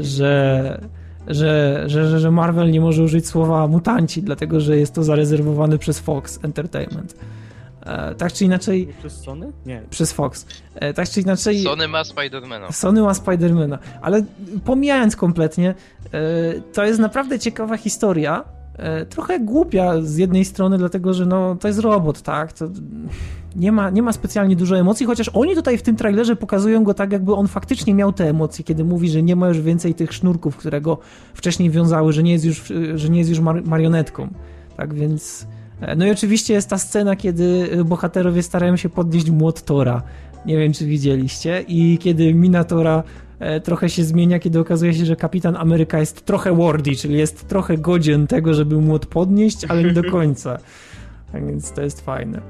że 0.00 0.80
że, 1.26 1.82
że, 1.86 2.20
że 2.20 2.30
Marvel 2.30 2.70
nie 2.70 2.80
może 2.80 3.02
użyć 3.02 3.26
słowa 3.28 3.66
mutanci, 3.66 4.22
dlatego 4.22 4.60
że 4.60 4.76
jest 4.76 4.94
to 4.94 5.04
zarezerwowane 5.04 5.78
przez 5.78 5.98
Fox 5.98 6.38
Entertainment. 6.42 7.14
E, 7.86 8.14
tak 8.14 8.32
czy 8.32 8.44
inaczej. 8.44 8.88
Przez 8.98 9.20
Sony? 9.22 9.52
Nie. 9.66 9.82
Przez 9.90 10.12
Fox. 10.12 10.46
E, 10.74 10.94
tak 10.94 11.08
czy 11.08 11.20
inaczej. 11.20 11.62
Sony 11.62 11.88
ma 11.88 12.04
Spidermana. 12.04 12.72
Sony 12.72 13.02
ma 13.02 13.14
Spidermana. 13.14 13.78
Ale 14.02 14.24
pomijając 14.64 15.16
kompletnie, 15.16 15.74
e, 16.12 16.60
to 16.72 16.84
jest 16.84 17.00
naprawdę 17.00 17.38
ciekawa 17.38 17.76
historia. 17.76 18.44
E, 18.80 19.06
trochę 19.06 19.40
głupia 19.40 20.02
z 20.02 20.16
jednej 20.16 20.44
strony, 20.44 20.78
dlatego 20.78 21.14
że 21.14 21.26
no, 21.26 21.56
to 21.56 21.68
jest 21.68 21.80
robot, 21.80 22.22
tak? 22.22 22.52
To 22.52 22.68
nie 23.56 23.72
ma, 23.72 23.90
nie 23.90 24.02
ma 24.02 24.12
specjalnie 24.12 24.56
dużo 24.56 24.78
emocji, 24.78 25.06
chociaż 25.06 25.28
oni 25.28 25.54
tutaj 25.54 25.78
w 25.78 25.82
tym 25.82 25.96
trailerze 25.96 26.36
pokazują 26.36 26.84
go 26.84 26.94
tak, 26.94 27.12
jakby 27.12 27.34
on 27.34 27.48
faktycznie 27.48 27.94
miał 27.94 28.12
te 28.12 28.28
emocje, 28.28 28.64
kiedy 28.64 28.84
mówi, 28.84 29.10
że 29.10 29.22
nie 29.22 29.36
ma 29.36 29.48
już 29.48 29.60
więcej 29.60 29.94
tych 29.94 30.12
sznurków, 30.12 30.56
które 30.56 30.80
go 30.80 30.98
wcześniej 31.34 31.70
wiązały, 31.70 32.12
że 32.12 32.22
nie 32.22 32.32
jest 32.32 32.44
już, 32.44 32.72
że 32.94 33.08
nie 33.08 33.18
jest 33.18 33.30
już 33.30 33.40
mar 33.40 33.64
marionetką. 33.64 34.28
Tak 34.76 34.94
więc. 34.94 35.46
E, 35.80 35.96
no 35.96 36.06
i 36.06 36.10
oczywiście 36.10 36.54
jest 36.54 36.68
ta 36.68 36.78
scena, 36.78 37.16
kiedy 37.16 37.70
bohaterowie 37.84 38.42
starają 38.42 38.76
się 38.76 38.88
podnieść 38.88 39.30
młot 39.30 39.62
Tora. 39.62 40.02
Nie 40.46 40.58
wiem, 40.58 40.72
czy 40.72 40.86
widzieliście. 40.86 41.64
I 41.68 41.98
kiedy 41.98 42.34
Minatora 42.34 43.02
trochę 43.64 43.88
się 43.88 44.04
zmienia, 44.04 44.38
kiedy 44.38 44.60
okazuje 44.60 44.94
się, 44.94 45.04
że 45.04 45.16
kapitan 45.16 45.56
Ameryka 45.56 45.98
jest 45.98 46.24
trochę 46.24 46.52
wordy, 46.52 46.96
czyli 46.96 47.18
jest 47.18 47.48
trochę 47.48 47.78
godzien 47.78 48.26
tego, 48.26 48.54
żeby 48.54 48.76
młot 48.76 49.06
podnieść, 49.06 49.64
ale 49.68 49.84
nie 49.84 49.92
do 49.92 50.10
końca. 50.16 50.58
Tak 51.32 51.46
więc 51.46 51.72
to 51.72 51.82
jest 51.82 52.00
fajne. 52.00 52.40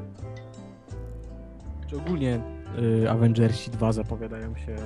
Czy 1.91 1.97
ogólnie 1.97 2.41
y, 3.03 3.11
Avengersi 3.11 3.71
2 3.71 3.93
zapowiadają 3.93 4.55
się 4.57 4.77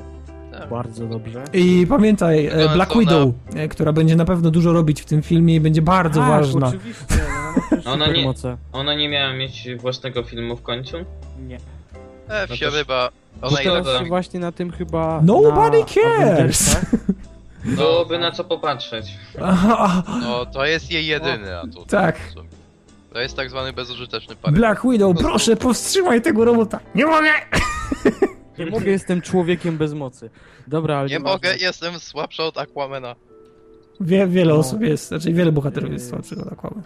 tak. 0.59 0.69
bardzo 0.69 1.07
dobrze. 1.07 1.45
I 1.53 1.87
pamiętaj, 1.89 2.47
e, 2.47 2.69
Black 2.75 2.99
Widow, 2.99 3.35
na... 3.55 3.61
E, 3.61 3.69
która 3.69 3.93
będzie 3.93 4.17
na 4.17 4.25
pewno 4.25 4.51
dużo 4.51 4.73
robić 4.73 5.03
w 5.03 5.05
tym 5.05 5.23
filmie 5.23 5.55
i 5.55 5.61
będzie 5.61 5.83
bardzo 5.83 6.21
tak, 6.21 6.29
ważna. 6.29 6.67
oczywiście. 6.67 7.05
No, 7.85 7.93
ona, 7.93 8.07
nie, 8.07 8.33
ona 8.73 8.95
nie 8.95 9.09
miała 9.09 9.33
mieć 9.33 9.69
własnego 9.79 10.23
filmu 10.23 10.57
w 10.57 10.63
końcu? 10.63 10.97
Nie. 11.47 11.57
E, 12.29 12.47
no 12.51 12.55
wsioryba. 12.55 13.11
Ona 13.45 13.57
teraz 13.57 13.87
się 13.87 14.05
właśnie 14.05 14.41
na 14.41 14.53
tym 14.53 14.71
chyba 14.71 15.21
Nobody 15.25 15.79
na 15.79 15.85
cares! 15.85 16.77
Byłoby 17.65 18.19
na 18.19 18.33
co 18.33 18.45
popatrzeć. 18.45 19.07
No, 20.21 20.47
to 20.47 20.65
jest 20.67 20.91
jej 20.91 21.07
jedyny 21.07 21.59
atut. 21.59 21.89
Tak. 21.89 22.21
To 23.13 23.21
jest 23.21 23.37
tak 23.37 23.51
zwany 23.51 23.73
bezużyteczny 23.73 24.37
parę. 24.37 24.57
Black 24.57 24.83
Widow, 24.91 25.17
proszę, 25.19 25.57
powstrzymaj 25.57 26.23
tego 26.23 26.45
robota. 26.45 26.81
Nie 26.95 27.07
mogę! 27.07 27.31
Nie 28.59 28.67
mogę, 28.67 28.91
jestem 28.91 29.23
człowiekiem 29.23 29.77
bez 29.77 29.95
mocy. 29.95 30.31
Dobra, 30.67 30.97
ale... 30.97 31.09
Nie 31.09 31.19
mogę, 31.19 31.57
jestem 31.57 31.99
słabszy 31.99 32.43
od 32.43 32.59
Aquamena. 32.59 33.15
Wie, 34.01 34.27
wiele 34.27 34.53
no. 34.53 34.59
osób 34.59 34.81
jest, 34.81 35.09
znaczy 35.09 35.33
wiele 35.33 35.53
bohaterów 35.53 35.93
jest 35.93 36.09
słabszych 36.09 36.39
od 36.39 36.53
Aquamena. 36.53 36.83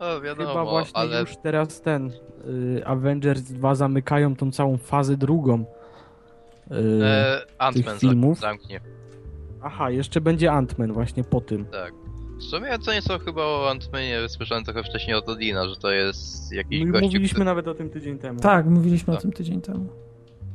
No, 0.00 0.20
wiadomo, 0.20 0.48
Chyba 0.48 0.64
właśnie 0.64 0.96
ale... 0.96 1.20
już 1.20 1.36
teraz 1.42 1.80
ten 1.80 2.10
y, 2.48 2.82
Avengers 2.86 3.42
2 3.42 3.74
zamykają 3.74 4.36
tą 4.36 4.52
całą 4.52 4.76
fazę 4.76 5.16
drugą 5.16 5.64
y, 6.70 6.74
e, 7.04 7.42
Ant-Man 7.58 7.98
filmów. 7.98 8.38
zamknie. 8.40 8.80
Aha, 9.62 9.90
jeszcze 9.90 10.20
będzie 10.20 10.48
Ant-Man 10.50 10.92
właśnie 10.92 11.24
po 11.24 11.40
tym. 11.40 11.64
Tak. 11.64 11.92
W 12.38 12.42
sumie 12.42 12.68
ja 12.68 12.78
co 12.78 12.92
nieco 12.92 13.18
chyba 13.18 13.42
o 13.42 13.70
Ant-Manie 13.74 14.28
słyszałem 14.28 14.64
trochę 14.64 14.82
wcześniej 14.82 15.16
od 15.16 15.28
Odina, 15.28 15.68
że 15.68 15.76
to 15.76 15.90
jest 15.90 16.52
jakiś 16.52 16.84
My 16.84 16.90
gościu, 16.90 17.04
Mówiliśmy 17.06 17.34
który... 17.34 17.44
nawet 17.44 17.68
o 17.68 17.74
tym 17.74 17.90
tydzień 17.90 18.18
temu. 18.18 18.40
Tak, 18.40 18.66
mówiliśmy 18.66 19.14
o 19.14 19.16
tym 19.16 19.32
tydzień 19.32 19.60
temu. 19.60 19.88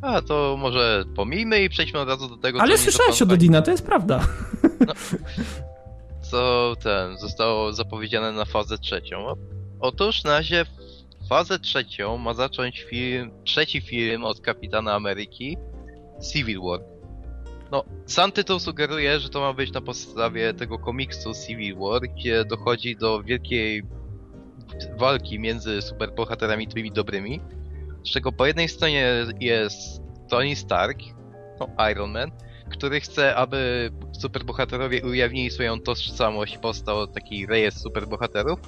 A, 0.02 0.22
to 0.22 0.58
może 0.60 1.04
pomijmy 1.16 1.64
i 1.64 1.70
przejdźmy 1.70 2.00
od 2.00 2.08
razu 2.08 2.28
do 2.30 2.38
tego, 2.38 2.62
Ale 2.62 2.78
słyszałeś 2.78 3.22
od 3.22 3.32
Odina, 3.32 3.62
to 3.62 3.72
jest 3.72 3.86
prawda. 3.86 4.20
No, 4.88 4.94
co 6.32 6.76
ten, 6.84 7.18
zostało 7.18 7.74
zapowiedziane 7.74 8.32
na 8.32 8.46
fazę 8.46 8.78
trzecią. 8.78 9.26
Otóż 9.80 10.24
na 10.24 10.32
razie 10.32 10.66
fazę 11.30 11.60
trzecią 11.60 12.18
ma 12.18 12.34
zacząć 12.34 12.82
film, 12.82 13.32
trzeci 13.44 13.82
film 13.82 14.24
od 14.24 14.42
Kapitana 14.42 14.94
Ameryki, 14.94 15.58
Civil 16.32 16.62
War. 16.62 16.80
No, 17.72 17.84
sam 18.06 18.32
tytuł 18.32 18.60
sugeruje, 18.60 19.20
że 19.20 19.30
to 19.30 19.40
ma 19.40 19.54
być 19.54 19.72
na 19.72 19.82
podstawie 19.82 20.54
tego 20.54 20.80
komiksu 20.80 21.32
Civil 21.48 21.76
War, 21.76 22.02
gdzie 22.02 22.46
dochodzi 22.46 22.96
do 22.96 23.24
wielkiej 23.24 23.84
walki 24.98 25.40
między 25.40 25.82
superbohaterami 25.82 26.68
tymi 26.68 26.92
dobrymi, 26.92 27.42
z 28.06 28.12
czego 28.12 28.32
po 28.32 28.46
jednej 28.46 28.70
stronie 28.70 29.14
jest 29.40 30.02
Tony 30.30 30.56
Stark, 30.56 31.00
no 31.60 31.68
Iron 31.92 32.12
Man, 32.12 32.32
który 32.72 33.00
chce, 33.00 33.36
aby 33.36 33.92
superbohaterowie 34.20 35.06
ujawnili 35.06 35.52
swoją 35.52 35.80
tożsamość 35.80 36.58
powstał 36.58 37.08
taki 37.08 37.46
rejestr 37.46 37.82
superbohaterów, 37.82 38.60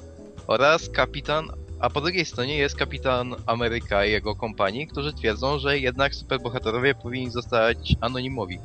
oraz 0.47 0.89
kapitan, 0.89 1.47
a 1.79 1.89
po 1.89 2.01
drugiej 2.01 2.25
stronie 2.25 2.57
jest 2.57 2.75
kapitan 2.75 3.35
Ameryka 3.45 4.05
i 4.05 4.11
jego 4.11 4.35
kompanii, 4.35 4.87
którzy 4.87 5.13
twierdzą, 5.13 5.59
że 5.59 5.79
jednak 5.79 6.15
superbohaterowie 6.15 6.95
powinni 6.95 7.31
zostać 7.31 7.95
anonimowi. 8.01 8.59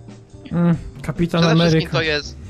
Mm, 0.52 0.76
Kapitan 1.02 1.40
Przede 1.40 1.52
Ameryka. 1.52 1.92
to 1.92 2.02
jest 2.02 2.47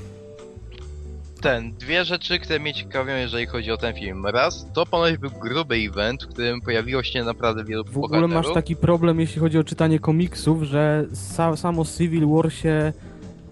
ten, 1.41 1.73
dwie 1.73 2.05
rzeczy, 2.05 2.39
które 2.39 2.59
mnie 2.59 2.75
ciekawią, 2.75 3.17
jeżeli 3.17 3.47
chodzi 3.47 3.71
o 3.71 3.77
ten 3.77 3.95
film. 3.95 4.27
Raz, 4.27 4.67
to 4.75 4.87
ponoć 4.87 5.17
był 5.17 5.31
gruby 5.31 5.75
event, 5.77 6.25
w 6.25 6.27
którym 6.29 6.61
pojawiło 6.61 7.03
się 7.03 7.25
naprawdę 7.25 7.65
wielu 7.65 7.85
W 7.85 7.89
ogóle 7.89 8.21
bohaterów. 8.21 8.47
masz 8.47 8.55
taki 8.55 8.77
problem, 8.77 9.21
jeśli 9.21 9.41
chodzi 9.41 9.59
o 9.59 9.65
czytanie 9.65 9.99
komiksów, 9.99 10.63
że 10.63 11.05
sa 11.13 11.57
samo 11.57 11.85
Civil 11.85 12.27
War 12.29 12.53
się 12.53 12.93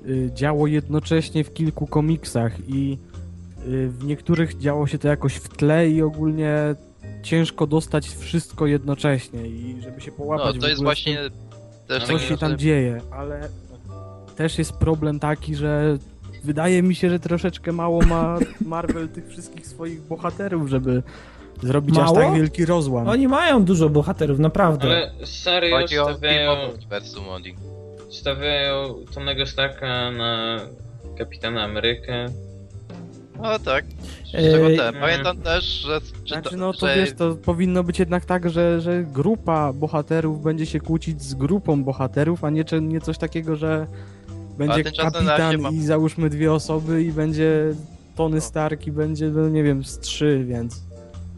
y, 0.06 0.30
działo 0.34 0.66
jednocześnie 0.66 1.44
w 1.44 1.54
kilku 1.54 1.86
komiksach 1.86 2.52
i 2.68 2.98
y, 3.68 3.88
w 3.88 4.04
niektórych 4.04 4.58
działo 4.58 4.86
się 4.86 4.98
to 4.98 5.08
jakoś 5.08 5.34
w 5.34 5.48
tle 5.48 5.88
i 5.88 6.02
ogólnie 6.02 6.74
ciężko 7.22 7.66
dostać 7.66 8.08
wszystko 8.08 8.66
jednocześnie 8.66 9.46
i 9.46 9.76
żeby 9.82 10.00
się 10.00 10.12
połapać 10.12 10.54
No, 10.54 10.60
to 10.60 10.68
jest 10.68 10.82
właśnie 10.82 11.18
też 11.88 12.04
co 12.04 12.18
się 12.18 12.36
tam 12.38 12.58
dzieje, 12.58 13.00
ale 13.10 13.48
też 14.36 14.58
jest 14.58 14.72
problem 14.72 15.20
taki, 15.20 15.54
że 15.54 15.98
wydaje 16.46 16.82
mi 16.82 16.94
się, 16.94 17.10
że 17.10 17.18
troszeczkę 17.18 17.72
mało 17.72 18.02
ma 18.02 18.38
Marvel 18.60 19.08
tych 19.08 19.28
wszystkich 19.28 19.66
swoich 19.66 20.00
bohaterów, 20.00 20.68
żeby 20.68 21.02
zrobić 21.62 21.96
mało? 21.96 22.18
aż 22.18 22.24
tak 22.24 22.34
wielki 22.34 22.66
rozłam. 22.66 23.08
Oni 23.08 23.28
mają 23.28 23.64
dużo 23.64 23.88
bohaterów, 23.88 24.38
naprawdę. 24.38 24.88
Ale 24.88 25.12
serio 25.24 25.78
Chodzi 25.78 25.94
stawiają... 25.94 26.56
Stawiają 28.10 28.94
Tonego 29.14 29.46
Starka 29.46 30.10
na 30.10 30.60
Kapitana 31.18 31.62
Amerykę. 31.62 32.26
No 33.42 33.58
tak. 33.58 33.84
Eee, 34.34 34.78
Pamiętam 35.00 35.38
też, 35.38 35.64
że... 35.64 36.00
Znaczy, 36.26 36.56
no 36.56 36.72
to 36.72 36.86
że... 36.86 36.96
wiesz, 36.96 37.12
to 37.12 37.34
powinno 37.34 37.84
być 37.84 37.98
jednak 37.98 38.24
tak, 38.24 38.50
że, 38.50 38.80
że 38.80 39.04
grupa 39.04 39.72
bohaterów 39.72 40.42
będzie 40.42 40.66
się 40.66 40.80
kłócić 40.80 41.22
z 41.22 41.34
grupą 41.34 41.84
bohaterów, 41.84 42.44
a 42.44 42.50
nie, 42.50 42.64
nie 42.80 43.00
coś 43.00 43.18
takiego, 43.18 43.56
że 43.56 43.86
będzie 44.58 44.84
kapitan 44.84 45.72
i 45.72 45.82
załóżmy 45.82 46.30
dwie 46.30 46.52
osoby 46.52 47.02
i 47.02 47.12
będzie 47.12 47.74
Tony 48.16 48.40
Stark 48.40 48.86
i 48.86 48.92
będzie, 48.92 49.26
no 49.26 49.48
nie 49.48 49.62
wiem, 49.62 49.84
z 49.84 49.98
trzy, 49.98 50.44
więc... 50.48 50.86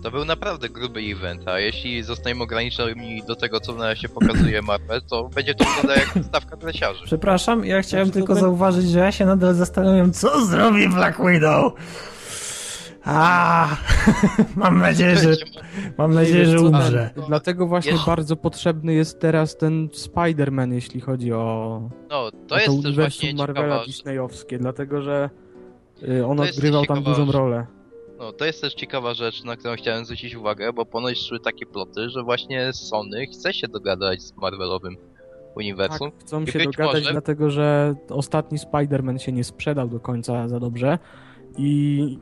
To 0.02 0.10
był 0.10 0.24
naprawdę 0.24 0.68
gruby 0.68 1.00
event, 1.00 1.48
a 1.48 1.58
jeśli 1.58 2.02
zostaniemy 2.02 2.42
ograniczeni 2.42 3.22
do 3.26 3.36
tego, 3.36 3.60
co 3.60 3.74
na 3.74 3.96
się 3.96 4.08
pokazuje 4.08 4.62
Marvel, 4.62 5.02
to 5.02 5.28
będzie 5.28 5.54
to 5.54 5.64
wyglądać 5.64 5.98
jak 6.14 6.24
stawka 6.24 6.56
dresiarzy. 6.56 7.04
Przepraszam, 7.04 7.64
ja 7.64 7.82
chciałem 7.82 8.06
znaczy, 8.06 8.18
tylko 8.18 8.34
zauważyć, 8.34 8.88
że 8.88 8.98
ja 8.98 9.12
się 9.12 9.26
nadal 9.26 9.54
zastanawiam, 9.54 10.12
co 10.12 10.46
zrobi 10.46 10.88
Black 10.88 11.18
Widow. 11.26 11.72
A, 13.08 13.68
mam 14.56 14.78
nadzieję, 14.78 15.16
że 15.16 15.34
mam 15.98 16.14
nadzieję, 16.14 16.46
że 16.46 16.60
umrze. 16.60 17.10
Dlatego 17.28 17.66
właśnie 17.66 17.92
bardzo 18.06 18.36
potrzebny 18.36 18.94
jest 18.94 19.20
teraz 19.20 19.56
ten 19.56 19.88
Spider-Man, 19.88 20.72
jeśli 20.72 21.00
chodzi 21.00 21.32
o, 21.32 21.80
No, 22.10 22.24
o 22.24 22.30
to 22.30 22.54
jest 22.54 22.66
też 22.66 22.68
uniwersum 22.74 22.94
właśnie 22.94 23.34
Marvela 23.34 23.66
ciekawa, 23.68 23.84
disneyowskie, 23.86 24.58
dlatego 24.58 25.02
że 25.02 25.30
y, 26.08 26.26
on 26.26 26.36
To 26.36 26.42
odgrywał 26.42 26.86
tam 26.86 26.96
ciekawa 26.96 27.10
dużą 27.16 27.26
rzecz. 27.26 27.34
rolę. 27.34 27.66
no, 28.18 28.32
to 28.32 28.44
jest 28.44 28.60
też 28.60 28.74
ciekawa 28.74 29.14
rzecz, 29.14 29.44
na 29.44 29.56
którą 29.56 29.74
chciałem 29.76 30.04
zwrócić 30.04 30.34
uwagę, 30.34 30.72
bo 30.72 30.86
ponoć 30.86 31.18
szły 31.28 31.40
takie 31.40 31.66
ploty, 31.66 32.10
że 32.10 32.22
właśnie 32.22 32.72
Sony 32.72 33.26
chce 33.26 33.52
się 33.52 33.68
dogadać 33.68 34.22
z 34.22 34.36
Marvelowym 34.36 34.96
uniwersum. 35.56 36.10
Tak, 36.10 36.20
chcą 36.20 36.42
I 36.42 36.46
się 36.50 36.58
dogadać, 36.58 36.94
może- 36.94 37.12
dlatego 37.12 37.50
że 37.50 37.94
ostatni 38.10 38.58
Spider-Man 38.58 39.18
się 39.18 39.32
nie 39.32 39.44
sprzedał 39.44 39.88
do 39.88 40.00
końca 40.00 40.48
za 40.48 40.60
dobrze 40.60 40.98
i 41.58 42.18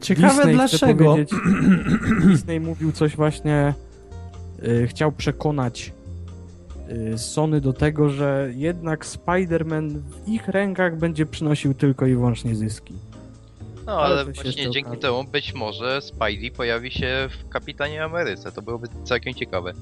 Ciekawe 0.00 0.34
Disney 0.34 0.54
dlaczego. 0.54 1.16
Disney 2.26 2.60
mówił 2.60 2.92
coś 2.92 3.16
właśnie, 3.16 3.74
y, 4.62 4.86
chciał 4.86 5.12
przekonać 5.12 5.92
y, 7.14 7.18
Sony 7.18 7.60
do 7.60 7.72
tego, 7.72 8.08
że 8.08 8.50
jednak 8.54 9.06
Spider-Man 9.06 9.88
w 9.90 10.28
ich 10.28 10.48
rękach 10.48 10.98
będzie 10.98 11.26
przynosił 11.26 11.74
tylko 11.74 12.06
i 12.06 12.14
wyłącznie 12.14 12.54
zyski. 12.54 12.94
No, 13.86 14.00
Ale 14.00 14.20
ale 14.20 14.24
właśnie 14.24 14.70
dzięki 14.70 14.80
okaże. 14.80 15.00
temu 15.00 15.24
być 15.24 15.54
może 15.54 16.00
Spidey 16.00 16.50
pojawi 16.50 16.90
się 16.90 17.28
w 17.30 17.48
Kapitanie 17.48 18.04
Ameryce. 18.04 18.52
To 18.52 18.62
byłoby 18.62 18.88
całkiem 19.04 19.34
ciekawe. 19.34 19.72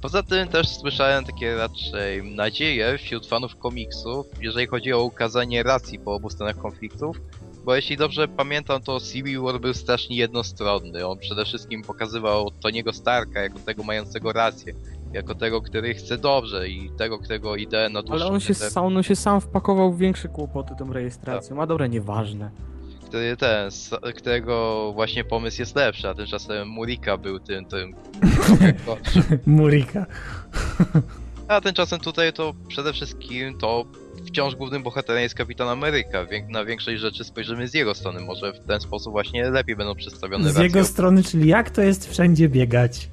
Poza 0.00 0.22
tym 0.22 0.48
też 0.48 0.68
słyszałem 0.68 1.24
takie 1.24 1.56
raczej 1.56 2.34
nadzieje 2.34 2.98
wśród 2.98 3.26
fanów 3.26 3.56
komiksów, 3.56 4.26
jeżeli 4.40 4.66
chodzi 4.66 4.92
o 4.92 5.02
ukazanie 5.02 5.62
racji 5.62 5.98
po 5.98 6.14
obu 6.14 6.30
stronach 6.30 6.58
konfliktów. 6.58 7.20
Bo 7.64 7.76
jeśli 7.76 7.96
dobrze 7.96 8.28
pamiętam, 8.28 8.82
to 8.82 9.00
Civil 9.00 9.40
War 9.40 9.60
był 9.60 9.74
strasznie 9.74 10.16
jednostronny. 10.16 11.06
On 11.06 11.18
przede 11.18 11.44
wszystkim 11.44 11.82
pokazywał 11.82 12.50
Tony'ego 12.64 12.92
Starka 12.92 13.40
jako 13.40 13.58
tego 13.58 13.82
mającego 13.82 14.32
rację. 14.32 14.74
Jako 15.12 15.34
tego, 15.34 15.62
który 15.62 15.94
chce 15.94 16.18
dobrze 16.18 16.68
i 16.68 16.90
tego, 16.98 17.18
którego 17.18 17.56
idee 17.56 17.92
na 17.92 18.02
dłuższą 18.02 18.24
Ale 18.24 18.34
on 18.34 18.40
się, 18.40 18.54
sam, 18.54 18.84
on 18.84 19.02
się 19.02 19.16
sam 19.16 19.40
wpakował 19.40 19.92
w 19.92 19.98
większe 19.98 20.28
kłopoty 20.28 20.74
tą 20.78 20.92
rejestracją, 20.92 21.62
a 21.62 21.66
dobra, 21.66 21.86
nieważne. 21.86 22.50
który 23.06 23.36
ten, 23.36 23.70
którego 24.16 24.90
właśnie 24.94 25.24
pomysł 25.24 25.62
jest 25.62 25.76
lepszy, 25.76 26.08
a 26.08 26.14
tymczasem 26.14 26.68
Murika 26.68 27.16
był 27.16 27.38
tym, 27.40 27.64
tym. 27.64 27.94
Murika. 29.46 30.06
A 31.48 31.60
tymczasem 31.60 32.00
tutaj 32.00 32.32
to 32.32 32.54
przede 32.68 32.92
wszystkim 32.92 33.58
to 33.58 33.84
wciąż 34.34 34.54
głównym 34.54 34.82
bohaterem 34.82 35.22
jest 35.22 35.34
Kapitan 35.34 35.68
Ameryka. 35.68 36.26
Na 36.48 36.64
większość 36.64 37.00
rzeczy 37.00 37.24
spojrzymy 37.24 37.68
z 37.68 37.74
jego 37.74 37.94
strony. 37.94 38.20
Może 38.20 38.52
w 38.52 38.66
ten 38.66 38.80
sposób 38.80 39.12
właśnie 39.12 39.50
lepiej 39.50 39.76
będą 39.76 39.94
przedstawione 39.94 40.44
Z 40.44 40.46
racje. 40.46 40.62
jego 40.62 40.84
strony, 40.84 41.22
czyli 41.22 41.48
jak 41.48 41.70
to 41.70 41.82
jest 41.82 42.10
wszędzie 42.10 42.48
biegać. 42.48 43.10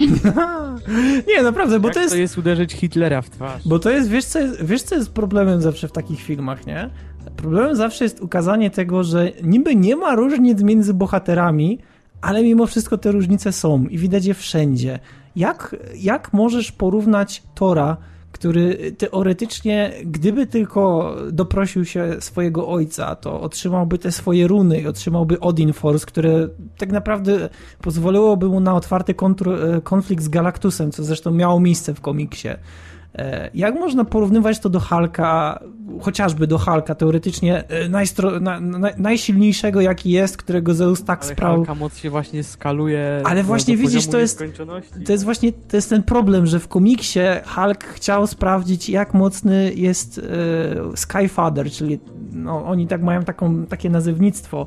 nie, 1.28 1.42
naprawdę, 1.42 1.80
bo 1.80 1.88
Jak 1.88 1.94
to 1.94 2.00
jest... 2.00 2.12
to 2.14 2.18
jest 2.18 2.38
uderzyć 2.38 2.72
Hitlera 2.72 3.22
w 3.22 3.30
twarz? 3.30 3.62
Bo 3.68 3.78
to 3.78 3.90
jest, 3.90 4.10
wiesz 4.10 4.24
co, 4.24 4.38
jest, 4.38 4.64
wiesz 4.64 4.82
co 4.82 4.94
jest 4.94 5.12
problemem 5.12 5.62
zawsze 5.62 5.88
w 5.88 5.92
takich 5.92 6.20
filmach, 6.20 6.66
nie? 6.66 6.90
Problemem 7.36 7.76
zawsze 7.76 8.04
jest 8.04 8.20
ukazanie 8.20 8.70
tego, 8.70 9.04
że 9.04 9.32
niby 9.42 9.76
nie 9.76 9.96
ma 9.96 10.14
różnic 10.14 10.62
między 10.62 10.94
bohaterami, 10.94 11.78
ale 12.20 12.42
mimo 12.42 12.66
wszystko 12.66 12.98
te 12.98 13.12
różnice 13.12 13.52
są 13.52 13.84
i 13.86 13.98
widać 13.98 14.24
je 14.24 14.34
wszędzie. 14.34 14.98
Jak, 15.36 15.76
jak 15.96 16.32
możesz 16.32 16.72
porównać 16.72 17.42
Tora, 17.54 17.96
który 18.36 18.92
teoretycznie, 18.98 19.92
gdyby 20.04 20.46
tylko 20.46 21.14
doprosił 21.32 21.84
się 21.84 22.16
swojego 22.20 22.68
ojca, 22.68 23.14
to 23.14 23.40
otrzymałby 23.40 23.98
te 23.98 24.12
swoje 24.12 24.46
runy 24.46 24.80
i 24.80 24.86
otrzymałby 24.86 25.40
Odin 25.40 25.72
Force, 25.72 26.06
które 26.06 26.48
tak 26.78 26.92
naprawdę 26.92 27.48
pozwoliłoby 27.82 28.48
mu 28.48 28.60
na 28.60 28.74
otwarty 28.74 29.14
kontr- 29.14 29.82
konflikt 29.82 30.22
z 30.22 30.28
Galactusem, 30.28 30.92
co 30.92 31.04
zresztą 31.04 31.30
miało 31.30 31.60
miejsce 31.60 31.94
w 31.94 32.00
komiksie. 32.00 32.48
E, 33.18 33.50
Jak 33.54 33.74
można 33.74 34.04
porównywać 34.04 34.58
to 34.58 34.68
do 34.68 34.80
Hulka, 34.80 35.60
chociażby 36.00 36.46
do 36.46 36.58
Hulka, 36.58 36.94
teoretycznie 36.94 37.68
e, 37.68 37.88
najstro, 37.88 38.40
na, 38.40 38.60
na, 38.60 38.90
najsilniejszego 38.96 39.80
jaki 39.80 40.10
jest, 40.10 40.36
którego 40.36 40.74
Zeus 40.74 41.04
tak 41.04 41.22
Ale 41.24 41.32
sprał. 41.34 41.56
Hulka 41.56 41.74
moc 41.74 41.96
się 41.96 42.10
właśnie 42.10 42.44
skaluje 42.44 43.22
Ale 43.24 43.42
właśnie 43.42 43.76
widzisz, 43.76 44.06
to 44.06 44.18
jest-. 44.18 44.42
To 45.06 45.12
jest 45.12 45.24
właśnie 45.24 45.52
to 45.52 45.76
jest 45.76 45.90
ten 45.90 46.02
problem, 46.02 46.46
że 46.46 46.60
w 46.60 46.68
komiksie 46.68 47.20
Hulk 47.46 47.84
chciał 47.84 48.26
sprawdzić, 48.26 48.88
jak 48.88 49.14
mocny 49.14 49.72
jest 49.74 50.18
e, 50.18 50.96
Skyfather, 50.96 51.70
czyli 51.70 51.98
no, 52.32 52.64
oni 52.64 52.86
tak 52.86 53.02
mają 53.02 53.22
taką, 53.22 53.66
takie 53.66 53.90
nazewnictwo, 53.90 54.66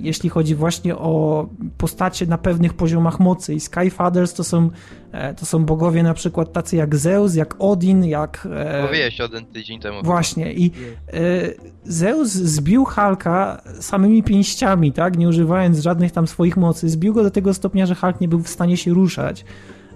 jeśli 0.00 0.28
chodzi 0.28 0.54
właśnie 0.54 0.96
o 0.96 1.46
postacie 1.78 2.26
na 2.26 2.38
pewnych 2.38 2.74
poziomach 2.74 3.20
mocy. 3.20 3.54
I 3.54 3.60
Skyfathers 3.60 4.34
to 4.34 4.44
są, 4.44 4.70
e, 5.12 5.34
to 5.34 5.46
są 5.46 5.64
bogowie 5.64 6.02
na 6.02 6.14
przykład 6.14 6.52
tacy 6.52 6.76
jak 6.76 6.96
Zeus, 6.96 7.34
jak 7.34 7.54
Odin, 7.58 8.04
jak... 8.04 8.48
E, 8.54 8.82
Mówiłeś 8.82 9.20
o 9.20 9.28
ten 9.28 9.46
tydzień 9.46 9.80
temu. 9.80 10.02
Właśnie 10.02 10.52
i 10.52 10.70
e, 11.12 11.20
Zeus 11.84 12.28
zbił 12.28 12.84
Hulka 12.84 13.62
samymi 13.80 14.22
pięściami, 14.22 14.92
tak, 14.92 15.18
nie 15.18 15.28
używając 15.28 15.78
żadnych 15.78 16.12
tam 16.12 16.26
swoich 16.26 16.56
mocy. 16.56 16.88
Zbił 16.88 17.14
go 17.14 17.22
do 17.22 17.30
tego 17.30 17.54
stopnia, 17.54 17.86
że 17.86 17.94
Hulk 17.94 18.20
nie 18.20 18.28
był 18.28 18.40
w 18.40 18.48
stanie 18.48 18.76
się 18.76 18.94
ruszać. 18.94 19.44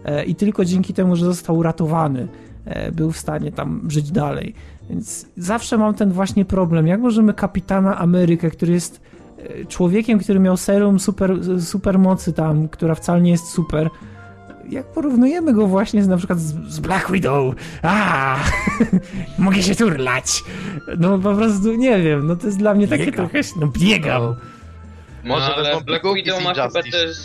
E, 0.05 0.24
I 0.24 0.34
tylko 0.34 0.64
dzięki 0.64 0.95
temu, 0.95 1.16
że 1.16 1.24
został 1.24 1.57
uratowany, 1.57 2.28
e, 2.64 2.93
był 2.93 3.12
w 3.12 3.16
stanie 3.16 3.53
tam 3.53 3.91
żyć 3.91 4.11
dalej. 4.11 4.55
Więc 4.91 5.26
zawsze 5.36 5.78
mam 5.78 5.95
ten 5.95 6.12
właśnie 6.12 6.45
problem. 6.45 6.86
Jak 6.86 7.01
możemy 7.01 7.34
kapitana 7.34 7.99
Amerykę, 7.99 8.51
który 8.51 8.72
jest 8.72 9.01
e, 9.05 9.10
człowiekiem, 9.68 10.18
który 10.18 10.41
miał 10.41 10.57
serum 10.57 11.01
super, 11.01 11.36
supermocy 11.61 12.32
tam, 12.32 12.68
która 12.68 12.95
wcale 12.95 13.20
nie 13.20 13.30
jest 13.30 13.49
super, 13.49 13.91
jak 14.70 14.86
porównujemy 14.86 15.53
go 15.53 15.66
właśnie 15.66 16.03
z, 16.03 16.09
na 16.09 16.16
przykład 16.16 16.41
z, 16.41 16.74
z 16.74 16.80
Black 16.80 17.11
Widow, 17.11 17.55
a 17.82 18.36
mogę 19.38 19.62
się 19.62 19.74
turlać. 19.74 20.43
No 20.99 21.18
po 21.18 21.34
prostu 21.34 21.74
nie 21.74 21.99
wiem, 21.99 22.26
no 22.26 22.36
to 22.36 22.47
jest 22.47 22.59
dla 22.59 22.74
mnie 22.74 22.88
takie 22.88 23.12
trochę, 23.12 23.41
no 23.61 23.66
biegam. 23.66 24.36
Może 25.24 25.49
no, 25.49 25.55
ale 25.55 25.64
wezmą 25.64 25.80
Black 25.80 26.05
Widow 26.14 26.45
ma 26.45 26.55
chyba 26.55 26.82
też 26.82 27.16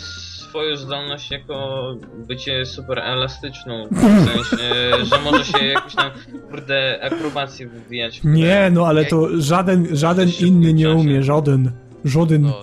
swoją 0.56 0.76
zdolność 0.76 1.30
jako 1.30 1.94
bycie 2.28 2.66
super 2.66 2.98
elastyczną. 2.98 3.88
W 3.90 4.24
sensie, 4.24 4.64
że 5.04 5.20
może 5.24 5.44
się 5.44 5.64
jakoś 5.66 5.94
tam, 5.94 6.10
kurde, 6.50 7.00
akrobację 7.02 7.68
wywijać. 7.68 8.20
Nie, 8.24 8.70
no 8.72 8.86
ale 8.86 9.04
to 9.04 9.28
żaden, 9.42 9.96
żaden 9.96 10.28
inny 10.40 10.72
nie 10.72 10.90
umie, 10.90 11.22
żaden, 11.22 11.72
żaden. 12.04 12.42
No, 12.42 12.54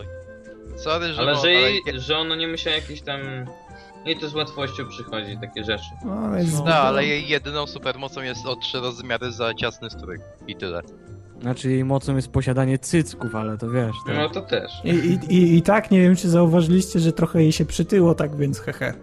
sorry, 0.78 1.14
że 1.14 1.22
Ale 1.22 1.34
mo- 1.34 1.42
że, 1.42 1.52
jej, 1.52 1.82
ale- 1.90 2.00
że 2.00 2.18
ona 2.18 2.36
nie 2.36 2.48
musiała 2.48 2.76
jakieś 2.76 3.02
tam... 3.02 3.20
Jej 4.06 4.18
to 4.18 4.30
z 4.30 4.34
łatwością 4.36 4.88
przychodzi, 4.90 5.38
takie 5.42 5.64
rzeczy. 5.64 5.86
No, 6.06 6.38
jest 6.38 6.66
No, 6.66 6.74
ale 6.76 7.06
jej 7.06 7.28
jedyną 7.30 7.68
supermocą 7.68 8.22
jest 8.22 8.46
o 8.46 8.56
trzy 8.56 8.80
rozmiary 8.80 9.32
za 9.32 9.54
ciasny 9.54 9.90
strój. 9.90 10.18
I 10.48 10.56
tyle. 10.56 10.82
Znaczy 11.42 11.72
jej 11.72 11.86
mocą 11.86 12.16
jest 12.16 12.32
posiadanie 12.32 12.78
cycków, 12.80 13.36
ale 13.36 13.58
to 13.58 13.70
wiesz. 13.70 13.96
To... 14.08 14.14
No 14.14 14.30
to 14.30 14.42
też. 14.42 14.72
I, 14.84 14.90
i, 14.90 15.34
i, 15.36 15.58
I 15.58 15.62
tak 15.62 15.92
nie 15.92 16.02
wiem, 16.02 16.16
czy 16.16 16.30
zauważyliście, 16.30 17.00
że 17.00 17.12
trochę 17.14 17.42
jej 17.44 17.52
się 17.52 17.66
przytyło, 17.66 18.16
tak 18.16 18.36
więc 18.36 18.60
hehe. 18.60 18.94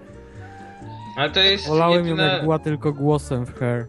Ale 1.17 1.31
to 1.31 1.41
jest 1.41 1.69
Wolałem 1.69 1.99
ją 1.99 2.05
jedyne... 2.05 2.29
jak 2.33 2.43
była 2.43 2.59
tylko 2.59 2.93
głosem 2.93 3.47
w 3.47 3.59
Hair. 3.59 3.87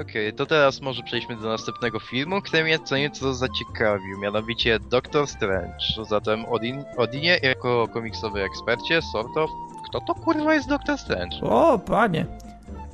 Okej, 0.00 0.32
to 0.32 0.46
teraz 0.46 0.80
może 0.80 1.02
przejdźmy 1.02 1.36
do 1.36 1.48
następnego 1.48 2.00
filmu, 2.00 2.42
który 2.42 2.64
mnie 2.64 2.78
co 2.78 2.96
nieco 2.96 3.34
zaciekawił, 3.34 4.18
mianowicie 4.18 4.78
Doctor 4.80 5.26
Strange. 5.26 6.04
Zatem 6.08 6.44
Odin, 6.44 6.84
Odinie 6.96 7.38
jako 7.42 7.88
komiksowy 7.88 8.42
ekspercie, 8.42 9.02
sort 9.12 9.36
of, 9.36 9.50
kto 9.88 10.00
to 10.00 10.14
kurwa 10.14 10.54
jest 10.54 10.68
Doctor 10.68 10.98
Strange? 10.98 11.36
O, 11.42 11.78
panie. 11.78 12.26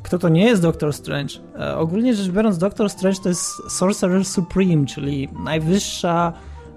Kto 0.02 0.18
to 0.18 0.28
nie 0.28 0.44
jest 0.44 0.62
Doctor 0.62 0.92
Strange? 0.92 1.34
E, 1.59 1.76
ogólnie 1.76 2.14
rzecz 2.14 2.28
biorąc, 2.28 2.59
Doctor 2.59 2.90
Strange 2.90 3.20
to 3.22 3.28
jest 3.28 3.70
Sorcerer 3.70 4.24
Supreme, 4.24 4.86
czyli 4.86 5.28
najwyższa 5.44 6.32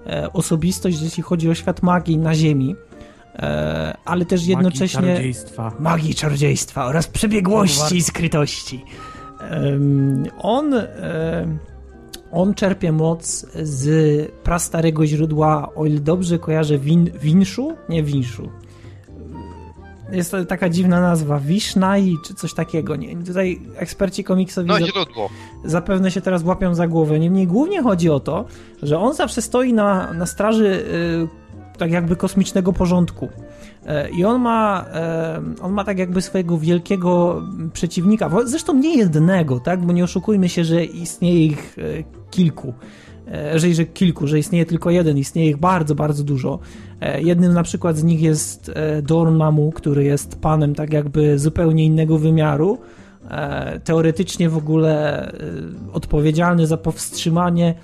e, 0.06 0.32
osobistość, 0.32 1.02
jeśli 1.02 1.22
chodzi 1.22 1.50
o 1.50 1.54
świat 1.54 1.82
magii 1.82 2.18
na 2.18 2.34
Ziemi. 2.34 2.76
E, 3.38 3.96
ale 4.04 4.24
też 4.24 4.46
jednocześnie 4.46 5.00
Magii, 5.00 5.14
czarodziejstwa. 5.14 5.72
magii, 5.78 6.14
czarodziejstwa 6.14 6.84
oraz 6.84 7.06
przebiegłości 7.06 7.96
i 7.96 8.02
skrytości. 8.02 8.84
On, 10.38 10.74
on 12.32 12.54
czerpie 12.54 12.92
moc 12.92 13.46
z 13.62 14.30
prastarego 14.42 15.06
źródła, 15.06 15.74
o 15.74 15.86
ile 15.86 16.00
dobrze 16.00 16.38
kojarzę, 16.38 16.78
win, 16.78 17.10
Winszu? 17.20 17.72
Nie 17.88 18.02
Winszu. 18.02 18.48
Jest 20.12 20.30
to 20.30 20.44
taka 20.44 20.68
dziwna 20.68 21.00
nazwa, 21.00 21.40
Wishnai 21.40 22.16
czy 22.24 22.34
coś 22.34 22.54
takiego. 22.54 22.96
Nie, 22.96 23.16
tutaj 23.16 23.60
eksperci 23.76 24.24
komiksowi 24.24 24.68
No 24.68 24.80
źródło. 24.80 25.28
zapewne 25.64 26.10
się 26.10 26.20
teraz 26.20 26.44
łapią 26.44 26.74
za 26.74 26.88
głowę. 26.88 27.18
Niemniej 27.18 27.46
głównie 27.46 27.82
chodzi 27.82 28.10
o 28.10 28.20
to, 28.20 28.44
że 28.82 28.98
on 28.98 29.14
zawsze 29.14 29.42
stoi 29.42 29.72
na, 29.72 30.12
na 30.12 30.26
straży 30.26 30.66
y, 31.74 31.78
tak 31.78 31.90
jakby 31.90 32.16
kosmicznego 32.16 32.72
porządku. 32.72 33.28
E, 33.88 34.10
I 34.10 34.24
on 34.24 34.40
ma, 34.40 34.84
e, 34.94 35.42
on 35.62 35.72
ma 35.72 35.84
tak 35.84 35.98
jakby 35.98 36.22
swojego 36.22 36.58
wielkiego 36.58 37.42
przeciwnika, 37.72 38.30
zresztą 38.44 38.74
nie 38.74 38.96
jednego, 38.96 39.60
tak? 39.60 39.86
Bo 39.86 39.92
nie 39.92 40.04
oszukujmy 40.04 40.48
się, 40.48 40.64
że 40.64 40.84
istnieje 40.84 41.46
ich 41.46 41.76
e, 41.78 41.82
kilku. 42.30 42.74
Że, 43.54 43.74
że 43.74 43.84
kilku, 43.84 44.26
że 44.26 44.38
istnieje 44.38 44.66
tylko 44.66 44.90
jeden, 44.90 45.18
istnieje 45.18 45.50
ich 45.50 45.56
bardzo, 45.56 45.94
bardzo 45.94 46.24
dużo. 46.24 46.58
Jednym 47.18 47.52
na 47.52 47.62
przykład 47.62 47.96
z 47.96 48.04
nich 48.04 48.22
jest 48.22 48.72
Dormammu, 49.02 49.72
który 49.72 50.04
jest 50.04 50.40
panem 50.40 50.74
tak 50.74 50.92
jakby 50.92 51.38
zupełnie 51.38 51.84
innego 51.84 52.18
wymiaru. 52.18 52.78
Teoretycznie 53.84 54.48
w 54.48 54.56
ogóle 54.56 55.32
odpowiedzialny 55.92 56.66
za 56.66 56.76
powstrzymanie 56.76 57.74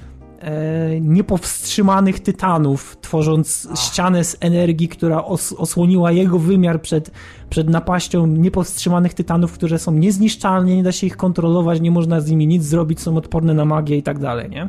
niepowstrzymanych 1.01 2.21
tytanów, 2.21 2.97
tworząc 3.01 3.69
Ach. 3.73 3.79
ścianę 3.79 4.25
z 4.25 4.37
energii, 4.41 4.89
która 4.89 5.25
os 5.25 5.53
osłoniła 5.53 6.13
jego 6.13 6.39
wymiar 6.39 6.83
przed, 6.83 7.11
przed 7.51 7.69
napaścią 7.69 8.27
niepowstrzymanych 8.27 9.15
tytanów, 9.15 9.53
które 9.53 9.79
są 9.79 9.93
niezniszczalne, 9.93 10.77
nie 10.77 10.83
da 10.83 10.93
się 10.93 11.07
ich 11.07 11.17
kontrolować, 11.17 11.81
nie 11.81 11.91
można 11.91 12.21
z 12.21 12.31
nimi 12.31 12.47
nic 12.47 12.65
zrobić, 12.65 13.01
są 13.01 13.17
odporne 13.17 13.55
na 13.55 13.65
magię 13.65 13.97
i 13.97 14.03
tak 14.03 14.19
dalej, 14.19 14.51
nie? 14.51 14.69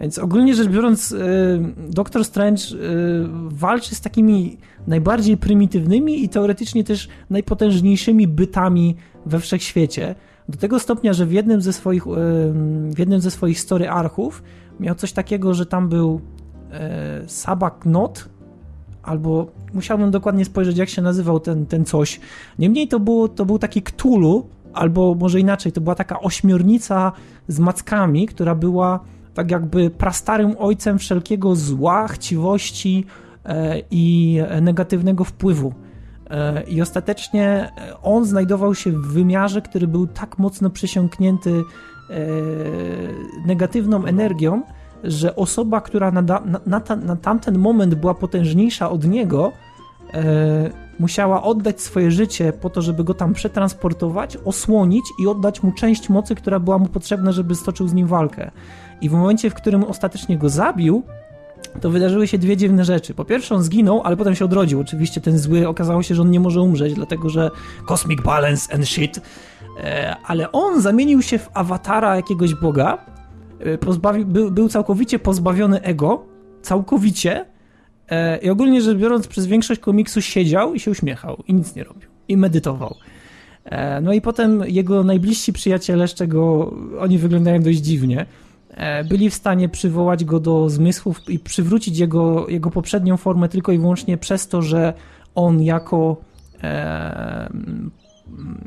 Więc 0.00 0.18
ogólnie 0.18 0.54
rzecz 0.54 0.68
biorąc, 0.68 1.12
y, 1.12 1.16
Doctor 1.88 2.24
Strange 2.24 2.62
y, 2.62 2.76
walczy 3.48 3.94
z 3.94 4.00
takimi 4.00 4.56
najbardziej 4.86 5.36
prymitywnymi 5.36 6.24
i 6.24 6.28
teoretycznie 6.28 6.84
też 6.84 7.08
najpotężniejszymi 7.30 8.28
bytami 8.28 8.96
we 9.26 9.40
wszechświecie. 9.40 10.14
Do 10.48 10.58
tego 10.58 10.78
stopnia, 10.78 11.12
że 11.12 11.26
w 11.26 11.32
jednym 11.32 11.60
ze 11.60 11.72
swoich, 11.72 12.04
w 12.90 12.98
jednym 12.98 13.20
ze 13.20 13.30
swoich 13.30 13.60
story 13.60 13.88
archów 13.88 14.42
miał 14.80 14.94
coś 14.94 15.12
takiego, 15.12 15.54
że 15.54 15.66
tam 15.66 15.88
był 15.88 16.20
e, 16.70 17.22
Sabak 17.26 17.86
Not, 17.86 18.28
albo 19.02 19.46
musiałbym 19.74 20.10
dokładnie 20.10 20.44
spojrzeć, 20.44 20.78
jak 20.78 20.88
się 20.88 21.02
nazywał 21.02 21.40
ten, 21.40 21.66
ten 21.66 21.84
coś. 21.84 22.20
Niemniej 22.58 22.88
to, 22.88 23.00
było, 23.00 23.28
to 23.28 23.46
był 23.46 23.58
taki 23.58 23.82
Ktulu, 23.82 24.46
albo 24.74 25.14
może 25.14 25.40
inaczej, 25.40 25.72
to 25.72 25.80
była 25.80 25.94
taka 25.94 26.20
ośmiornica 26.20 27.12
z 27.48 27.58
mackami, 27.58 28.26
która 28.26 28.54
była 28.54 29.00
tak 29.34 29.50
jakby 29.50 29.90
prastarym 29.90 30.56
ojcem 30.58 30.98
wszelkiego 30.98 31.56
zła, 31.56 32.08
chciwości 32.08 33.04
e, 33.44 33.82
i 33.90 34.38
negatywnego 34.62 35.24
wpływu. 35.24 35.74
E, 36.30 36.62
I 36.62 36.82
ostatecznie 36.82 37.72
on 38.02 38.24
znajdował 38.24 38.74
się 38.74 38.90
w 38.90 39.06
wymiarze, 39.06 39.62
który 39.62 39.86
był 39.86 40.06
tak 40.06 40.38
mocno 40.38 40.70
przesiąknięty 40.70 41.50
E, 41.50 41.93
negatywną 43.46 44.04
energią, 44.04 44.62
że 45.04 45.36
osoba, 45.36 45.80
która 45.80 46.10
na, 46.10 46.22
na, 46.22 46.40
na, 46.66 46.82
na 46.96 47.16
tamten 47.16 47.58
moment 47.58 47.94
była 47.94 48.14
potężniejsza 48.14 48.90
od 48.90 49.04
niego, 49.04 49.52
e, 50.14 50.84
musiała 50.98 51.42
oddać 51.42 51.80
swoje 51.80 52.10
życie 52.10 52.52
po 52.52 52.70
to, 52.70 52.82
żeby 52.82 53.04
go 53.04 53.14
tam 53.14 53.32
przetransportować, 53.32 54.36
osłonić 54.44 55.04
i 55.22 55.26
oddać 55.26 55.62
mu 55.62 55.72
część 55.72 56.08
mocy, 56.08 56.34
która 56.34 56.58
była 56.58 56.78
mu 56.78 56.86
potrzebna, 56.86 57.32
żeby 57.32 57.54
stoczył 57.54 57.88
z 57.88 57.92
nim 57.92 58.06
walkę. 58.06 58.50
I 59.00 59.08
w 59.08 59.12
momencie, 59.12 59.50
w 59.50 59.54
którym 59.54 59.84
ostatecznie 59.84 60.38
go 60.38 60.48
zabił, 60.48 61.02
to 61.80 61.90
wydarzyły 61.90 62.26
się 62.26 62.38
dwie 62.38 62.56
dziwne 62.56 62.84
rzeczy. 62.84 63.14
Po 63.14 63.24
pierwsze, 63.24 63.54
on 63.54 63.62
zginął, 63.62 64.02
ale 64.04 64.16
potem 64.16 64.34
się 64.34 64.44
odrodził. 64.44 64.80
Oczywiście 64.80 65.20
ten 65.20 65.38
zły 65.38 65.68
okazało 65.68 66.02
się, 66.02 66.14
że 66.14 66.22
on 66.22 66.30
nie 66.30 66.40
może 66.40 66.60
umrzeć, 66.60 66.94
dlatego 66.94 67.28
że 67.28 67.50
Cosmic 67.86 68.22
Balance 68.22 68.74
and 68.74 68.88
shit. 68.88 69.20
E, 69.80 70.16
ale 70.26 70.52
on 70.52 70.80
zamienił 70.80 71.22
się 71.22 71.38
w 71.38 71.50
awatara 71.54 72.16
jakiegoś 72.16 72.54
boga, 72.54 72.98
e, 73.60 74.24
był, 74.24 74.50
był 74.50 74.68
całkowicie 74.68 75.18
pozbawiony 75.18 75.82
ego, 75.82 76.24
całkowicie 76.62 77.44
e, 78.08 78.38
i 78.38 78.50
ogólnie 78.50 78.82
rzecz 78.82 78.98
biorąc 78.98 79.26
przez 79.26 79.46
większość 79.46 79.80
komiksu 79.80 80.20
siedział 80.20 80.74
i 80.74 80.80
się 80.80 80.90
uśmiechał 80.90 81.42
i 81.48 81.54
nic 81.54 81.74
nie 81.74 81.84
robił 81.84 82.08
i 82.28 82.36
medytował. 82.36 82.94
No 84.02 84.12
i 84.12 84.20
potem 84.20 84.62
jego 84.66 85.04
najbliżsi 85.04 85.52
przyjaciele, 85.52 86.08
z 86.08 86.14
czego 86.14 86.72
oni 87.00 87.18
wyglądają 87.18 87.62
dość 87.62 87.78
dziwnie, 87.78 88.26
byli 89.08 89.30
w 89.30 89.34
stanie 89.34 89.68
przywołać 89.68 90.24
go 90.24 90.40
do 90.40 90.70
zmysłów 90.70 91.20
i 91.28 91.38
przywrócić 91.38 91.98
jego, 91.98 92.48
jego 92.48 92.70
poprzednią 92.70 93.16
formę 93.16 93.48
tylko 93.48 93.72
i 93.72 93.78
wyłącznie 93.78 94.16
przez 94.16 94.48
to, 94.48 94.62
że 94.62 94.92
on 95.34 95.62
jako 95.62 96.16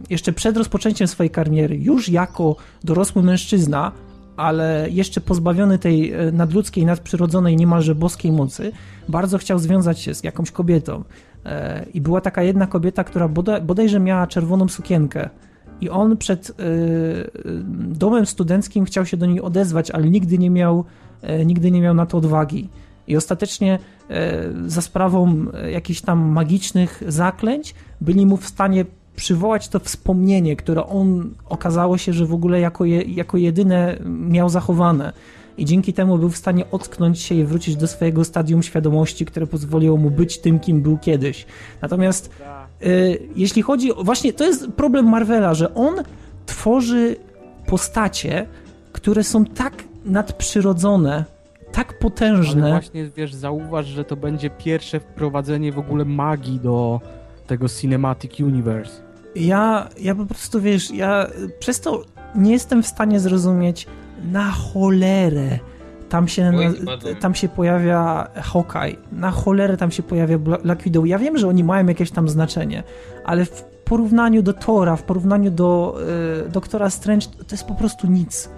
jeszcze 0.09 0.33
przed 0.33 0.57
rozpoczęciem 0.57 1.07
swojej 1.07 1.29
kariery, 1.29 1.77
już 1.77 2.09
jako 2.09 2.55
dorosły 2.83 3.23
mężczyzna, 3.23 3.91
ale 4.37 4.87
jeszcze 4.91 5.21
pozbawiony 5.21 5.79
tej 5.79 6.13
e, 6.13 6.31
nadludzkiej, 6.31 6.85
nadprzyrodzonej, 6.85 7.55
niemalże 7.55 7.95
boskiej 7.95 8.31
mocy, 8.31 8.71
bardzo 9.09 9.37
chciał 9.37 9.59
związać 9.59 9.99
się 9.99 10.13
z 10.13 10.23
jakąś 10.23 10.51
kobietą. 10.51 11.03
E, 11.45 11.85
I 11.93 12.01
była 12.01 12.21
taka 12.21 12.43
jedna 12.43 12.67
kobieta, 12.67 13.03
która 13.03 13.27
bodaj, 13.27 13.61
bodajże 13.61 13.99
miała 13.99 14.27
czerwoną 14.27 14.67
sukienkę. 14.67 15.29
I 15.81 15.89
on 15.89 16.17
przed 16.17 16.49
e, 16.49 16.53
domem 17.77 18.25
studenckim 18.25 18.85
chciał 18.85 19.05
się 19.05 19.17
do 19.17 19.25
niej 19.25 19.41
odezwać, 19.41 19.91
ale 19.91 20.09
nigdy 20.09 20.37
nie 20.37 20.49
miał, 20.49 20.85
nigdy 21.45 21.71
nie 21.71 21.81
miał 21.81 21.93
na 21.93 22.05
to 22.05 22.17
odwagi. 22.17 22.69
I 23.07 23.17
ostatecznie 23.17 23.79
za 24.65 24.81
sprawą 24.81 25.45
jakichś 25.71 26.01
tam 26.01 26.19
magicznych 26.19 27.03
zaklęć 27.07 27.75
byli 28.01 28.25
mu 28.25 28.37
w 28.37 28.47
stanie 28.47 28.85
przywołać 29.17 29.67
to 29.67 29.79
wspomnienie, 29.79 30.55
które 30.55 30.85
on 30.85 31.29
okazało 31.49 31.97
się, 31.97 32.13
że 32.13 32.25
w 32.25 32.33
ogóle 32.33 32.59
jako, 32.59 32.85
je, 32.85 33.01
jako 33.01 33.37
jedyne 33.37 33.97
miał 34.05 34.49
zachowane. 34.49 35.13
I 35.57 35.65
dzięki 35.65 35.93
temu 35.93 36.17
był 36.17 36.29
w 36.29 36.37
stanie 36.37 36.71
ocknąć 36.71 37.19
się 37.19 37.35
i 37.35 37.43
wrócić 37.43 37.75
do 37.75 37.87
swojego 37.87 38.25
stadium 38.25 38.63
świadomości, 38.63 39.25
które 39.25 39.47
pozwoliło 39.47 39.97
mu 39.97 40.11
być 40.11 40.37
tym, 40.37 40.59
kim 40.59 40.81
był 40.81 40.97
kiedyś. 40.97 41.45
Natomiast 41.81 42.29
y, 42.85 43.19
jeśli 43.35 43.61
chodzi 43.61 43.93
o. 43.93 44.03
Właśnie 44.03 44.33
to 44.33 44.45
jest 44.45 44.67
problem 44.71 45.05
Marvela, 45.09 45.53
że 45.53 45.73
on 45.73 45.95
tworzy 46.45 47.15
postacie, 47.65 48.47
które 48.91 49.23
są 49.23 49.45
tak 49.45 49.73
nadprzyrodzone, 50.05 51.25
tak 51.71 51.99
potężne. 51.99 52.63
Ale 52.63 52.71
właśnie 52.71 53.09
wiesz, 53.15 53.33
zauważ, 53.33 53.85
że 53.85 54.03
to 54.03 54.15
będzie 54.15 54.49
pierwsze 54.49 54.99
wprowadzenie 54.99 55.71
w 55.71 55.79
ogóle 55.79 56.05
magii 56.05 56.59
do 56.59 57.01
tego 57.47 57.69
Cinematic 57.69 58.39
Universe 58.39 59.06
ja, 59.39 59.89
ja 59.99 60.15
po 60.15 60.25
prostu, 60.25 60.61
wiesz, 60.61 60.91
ja 60.91 61.27
przez 61.59 61.81
to 61.81 62.03
nie 62.35 62.51
jestem 62.51 62.83
w 62.83 62.87
stanie 62.87 63.19
zrozumieć 63.19 63.87
na 64.31 64.51
cholerę 64.51 65.59
tam 66.09 66.27
się, 66.27 66.51
tam 67.19 67.35
się 67.35 67.49
pojawia 67.49 68.27
Hawkeye, 68.35 68.95
na 69.11 69.31
cholerę 69.31 69.77
tam 69.77 69.91
się 69.91 70.03
pojawia 70.03 70.37
Black 70.37 70.83
Widow. 70.83 71.07
Ja 71.07 71.19
wiem, 71.19 71.37
że 71.37 71.47
oni 71.47 71.63
mają 71.63 71.87
jakieś 71.87 72.11
tam 72.11 72.29
znaczenie, 72.29 72.83
ale 73.23 73.45
w 73.45 73.63
porównaniu 73.63 74.43
do 74.43 74.53
Tora, 74.53 74.95
w 74.95 75.03
porównaniu 75.03 75.51
do 75.51 75.97
y, 76.47 76.49
Doktora 76.49 76.89
Strange, 76.89 77.27
to 77.27 77.55
jest 77.55 77.67
po 77.67 77.75
prostu 77.75 78.07
nic. 78.07 78.49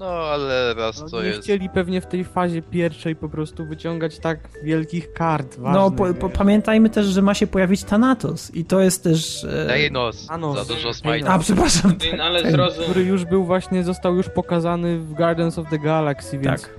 No, 0.00 0.06
ale 0.06 0.74
raz 0.74 1.00
no, 1.00 1.08
to 1.08 1.22
nie 1.22 1.28
jest... 1.28 1.40
chcieli 1.40 1.68
pewnie 1.68 2.00
w 2.00 2.06
tej 2.06 2.24
fazie 2.24 2.62
pierwszej 2.62 3.16
po 3.16 3.28
prostu 3.28 3.66
wyciągać 3.66 4.18
tak 4.18 4.38
wielkich 4.62 5.12
kart 5.12 5.58
ważnych, 5.58 5.82
No, 5.82 5.90
po, 5.90 6.14
po, 6.14 6.28
pamiętajmy 6.28 6.90
też, 6.90 7.06
że 7.06 7.22
ma 7.22 7.34
się 7.34 7.46
pojawić 7.46 7.84
Thanatos 7.84 8.54
i 8.54 8.64
to 8.64 8.80
jest 8.80 9.04
też... 9.04 9.44
E... 9.44 9.88
Thanos, 9.88 10.26
Thanos. 10.26 10.56
za 10.56 10.74
dużo 10.74 10.94
smajta. 10.94 11.32
A, 11.32 11.38
przepraszam. 11.38 11.94
ale 12.22 12.50
zrozum... 12.50 12.84
Który 12.84 13.02
już 13.02 13.24
był 13.24 13.44
właśnie, 13.44 13.84
został 13.84 14.16
już 14.16 14.28
pokazany 14.28 14.98
w 14.98 15.12
Guardians 15.12 15.58
of 15.58 15.70
the 15.70 15.78
Galaxy, 15.78 16.38
więc... 16.38 16.62
Tak. 16.62 16.70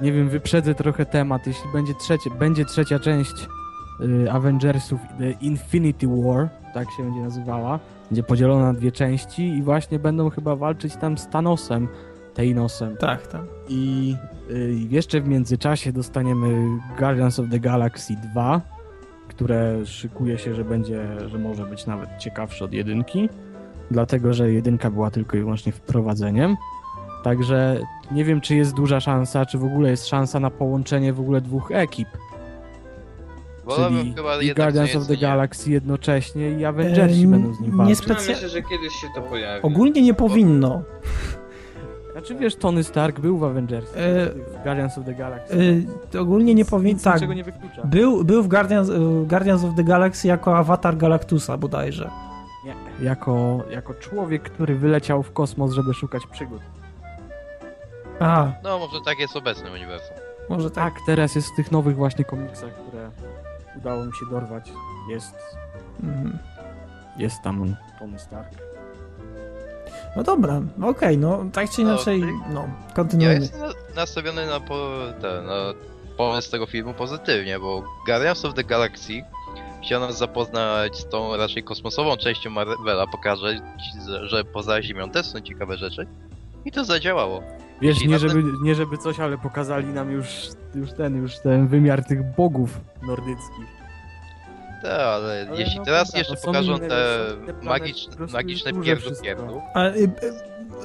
Nie 0.00 0.12
wiem, 0.12 0.28
wyprzedzę 0.28 0.74
trochę 0.74 1.06
temat. 1.06 1.46
Jeśli 1.46 1.72
będzie, 1.72 1.94
trzecie, 1.94 2.30
będzie 2.30 2.64
trzecia 2.64 2.98
część 2.98 3.34
y, 4.00 4.30
Avengersów 4.32 5.00
The 5.18 5.30
Infinity 5.30 6.06
War, 6.06 6.48
tak 6.74 6.88
się 6.96 7.02
będzie 7.02 7.20
nazywała, 7.20 7.78
będzie 8.10 8.22
podzielona 8.22 8.64
na 8.64 8.72
dwie 8.72 8.92
części 8.92 9.42
i 9.42 9.62
właśnie 9.62 9.98
będą 9.98 10.30
chyba 10.30 10.56
walczyć 10.56 10.96
tam 10.96 11.18
z 11.18 11.28
Thanosem 11.28 11.88
Thanosem. 12.34 12.96
Tak, 12.96 13.26
tak. 13.26 13.42
I 13.68 14.14
y, 14.50 14.74
jeszcze 14.90 15.20
w 15.20 15.28
międzyczasie 15.28 15.92
dostaniemy 15.92 16.78
Guardians 16.98 17.38
of 17.38 17.46
the 17.50 17.60
Galaxy 17.60 18.14
2, 18.32 18.60
które 19.28 19.86
szykuje 19.86 20.38
się, 20.38 20.54
że 20.54 20.64
będzie, 20.64 21.06
że 21.28 21.38
może 21.38 21.66
być 21.66 21.86
nawet 21.86 22.08
ciekawsze 22.18 22.64
od 22.64 22.72
jedynki, 22.72 23.28
dlatego 23.90 24.34
że 24.34 24.52
jedynka 24.52 24.90
była 24.90 25.10
tylko 25.10 25.36
i 25.36 25.40
wyłącznie 25.40 25.72
wprowadzeniem. 25.72 26.56
Także 27.22 27.80
nie 28.12 28.24
wiem, 28.24 28.40
czy 28.40 28.54
jest 28.54 28.74
duża 28.74 29.00
szansa, 29.00 29.46
czy 29.46 29.58
w 29.58 29.64
ogóle 29.64 29.90
jest 29.90 30.06
szansa 30.06 30.40
na 30.40 30.50
połączenie 30.50 31.12
w 31.12 31.20
ogóle 31.20 31.40
dwóch 31.40 31.70
ekip. 31.70 32.08
Czyli 33.76 34.14
i 34.48 34.54
Guardians 34.54 34.96
of 34.96 35.06
the 35.06 35.16
Galaxy 35.16 35.70
jednocześnie 35.70 36.50
i 36.50 36.64
Avengersi 36.64 37.20
eee, 37.20 37.26
będą 37.26 37.54
z 37.54 37.60
nim 37.60 37.76
walczyć. 37.76 37.88
Nie 37.88 37.96
specjalnie, 37.96 38.34
myślę, 38.34 38.48
że 38.48 38.62
kiedyś 38.62 38.92
się 38.92 39.06
to 39.14 39.22
pojawi. 39.22 39.62
Ogólnie 39.62 40.02
nie 40.02 40.14
powinno. 40.14 40.82
Znaczy 42.12 42.34
wiesz, 42.34 42.56
Tony 42.56 42.84
Stark 42.84 43.20
był 43.20 43.38
w 43.38 43.44
Avengers, 43.44 43.90
e, 43.96 44.26
w 44.30 44.62
Guardians 44.64 44.98
of 44.98 45.04
the 45.04 45.14
Galaxy. 45.14 45.84
E, 46.14 46.20
ogólnie 46.20 46.54
nie 46.54 46.64
powinien, 46.64 46.98
tak. 46.98 47.28
Nie 47.28 47.44
wyklucza. 47.44 47.82
Był, 47.84 48.24
był 48.24 48.42
w 48.42 48.48
Guardians, 48.48 48.90
Guardians 49.26 49.64
of 49.64 49.70
the 49.76 49.84
Galaxy 49.84 50.28
jako 50.28 50.56
awatar 50.56 50.96
Galactusa 50.96 51.56
bodajże. 51.56 52.10
Nie, 52.64 53.04
jako, 53.06 53.60
jako 53.70 53.94
człowiek, 53.94 54.42
który 54.42 54.74
wyleciał 54.74 55.22
w 55.22 55.32
kosmos, 55.32 55.72
żeby 55.72 55.94
szukać 55.94 56.22
przygód. 56.26 56.60
A. 58.20 58.52
No, 58.62 58.78
może 58.78 59.00
tak 59.04 59.18
jest 59.18 59.36
obecny 59.36 59.70
uniwersum. 59.72 60.16
Może 60.48 60.70
tak. 60.70 60.94
tak, 60.94 61.02
teraz 61.06 61.34
jest 61.34 61.48
w 61.48 61.56
tych 61.56 61.72
nowych 61.72 61.96
właśnie 61.96 62.24
komiksach, 62.24 62.70
które 62.88 63.10
udało 63.78 64.04
mi 64.04 64.12
się 64.12 64.26
dorwać. 64.30 64.72
Jest, 65.10 65.34
Mhm. 66.02 66.38
jest 67.16 67.42
tam 67.42 67.76
Tony 67.98 68.18
Stark. 68.18 68.48
No 70.16 70.22
dobra, 70.22 70.60
okej, 70.82 71.18
no 71.18 71.44
tak 71.52 71.70
czy 71.70 71.84
No, 71.84 71.92
inaczej, 71.94 72.22
no, 72.54 72.60
Ja 72.88 72.94
kontynuujmy. 72.94 73.34
jestem 73.40 73.60
na- 73.60 73.72
nastawiony 73.96 74.46
na, 74.46 74.60
po, 74.60 74.88
ten, 75.20 75.46
na 75.46 75.54
pomysł 76.16 76.50
tego 76.50 76.66
filmu 76.66 76.94
pozytywnie, 76.94 77.58
bo 77.58 77.82
Guardians 78.06 78.44
of 78.44 78.54
the 78.54 78.64
Galaxy 78.64 79.12
chciał 79.82 80.00
nas 80.00 80.18
zapoznać 80.18 80.96
z 80.98 81.08
tą 81.08 81.36
raczej 81.36 81.62
kosmosową 81.62 82.16
częścią 82.16 82.50
Marvela, 82.50 83.06
pokazać, 83.06 83.56
że- 84.22 84.44
poza 84.44 84.82
Ziemią 84.82 85.10
też 85.10 85.26
są 85.26 85.40
ciekawe 85.40 85.76
rzeczy. 85.76 86.06
I 86.64 86.72
to 86.72 86.84
zadziałało. 86.84 87.42
Wiesz, 87.80 88.04
nie 88.06 88.18
żeby, 88.18 88.42
nie 88.62 88.74
żeby 88.74 88.98
coś, 88.98 89.20
ale 89.20 89.38
pokazali 89.38 89.86
nam 89.86 90.10
już, 90.10 90.26
już 90.74 90.92
ten, 90.92 91.16
już 91.16 91.38
ten 91.38 91.68
wymiar 91.68 92.04
tych 92.04 92.34
bogów 92.36 92.80
nordyckich. 93.06 93.81
Tak, 94.82 95.00
ale, 95.00 95.46
Ale 95.48 95.60
jeśli 95.60 95.78
no 95.78 95.84
teraz 95.84 96.08
dobra, 96.08 96.18
jeszcze 96.18 96.34
no 96.34 96.40
pokażą 96.42 96.76
inne, 96.76 96.88
te 96.88 97.26
magiczne, 97.62 98.16
prostu 98.16 98.36
magiczne 98.36 98.72
pierdu 98.72 99.10
pierdu, 99.22 99.60
A, 99.74 99.86
y, 99.86 99.90
y, 99.94 100.06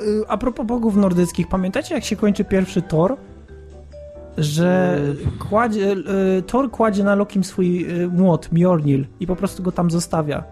y, 0.02 0.24
a 0.28 0.38
propos 0.38 0.66
bogów 0.66 0.95
nordyckich, 0.95 1.48
pamiętacie 1.48 1.95
jak 1.95 2.04
się 2.04 2.16
kończy 2.16 2.43
pierwszy 2.43 2.82
Thor? 2.82 3.18
Że 4.38 5.00
kładzie, 5.50 5.95
Thor 6.48 6.72
kładzie 6.72 7.04
na 7.04 7.16
Lokim 7.16 7.43
swój 7.43 7.88
młot, 8.12 8.52
Mjolnir 8.52 9.08
i 9.20 9.28
po 9.28 9.36
prostu 9.36 9.64
go 9.64 9.72
tam 9.72 9.91
zostawia. 9.91 10.43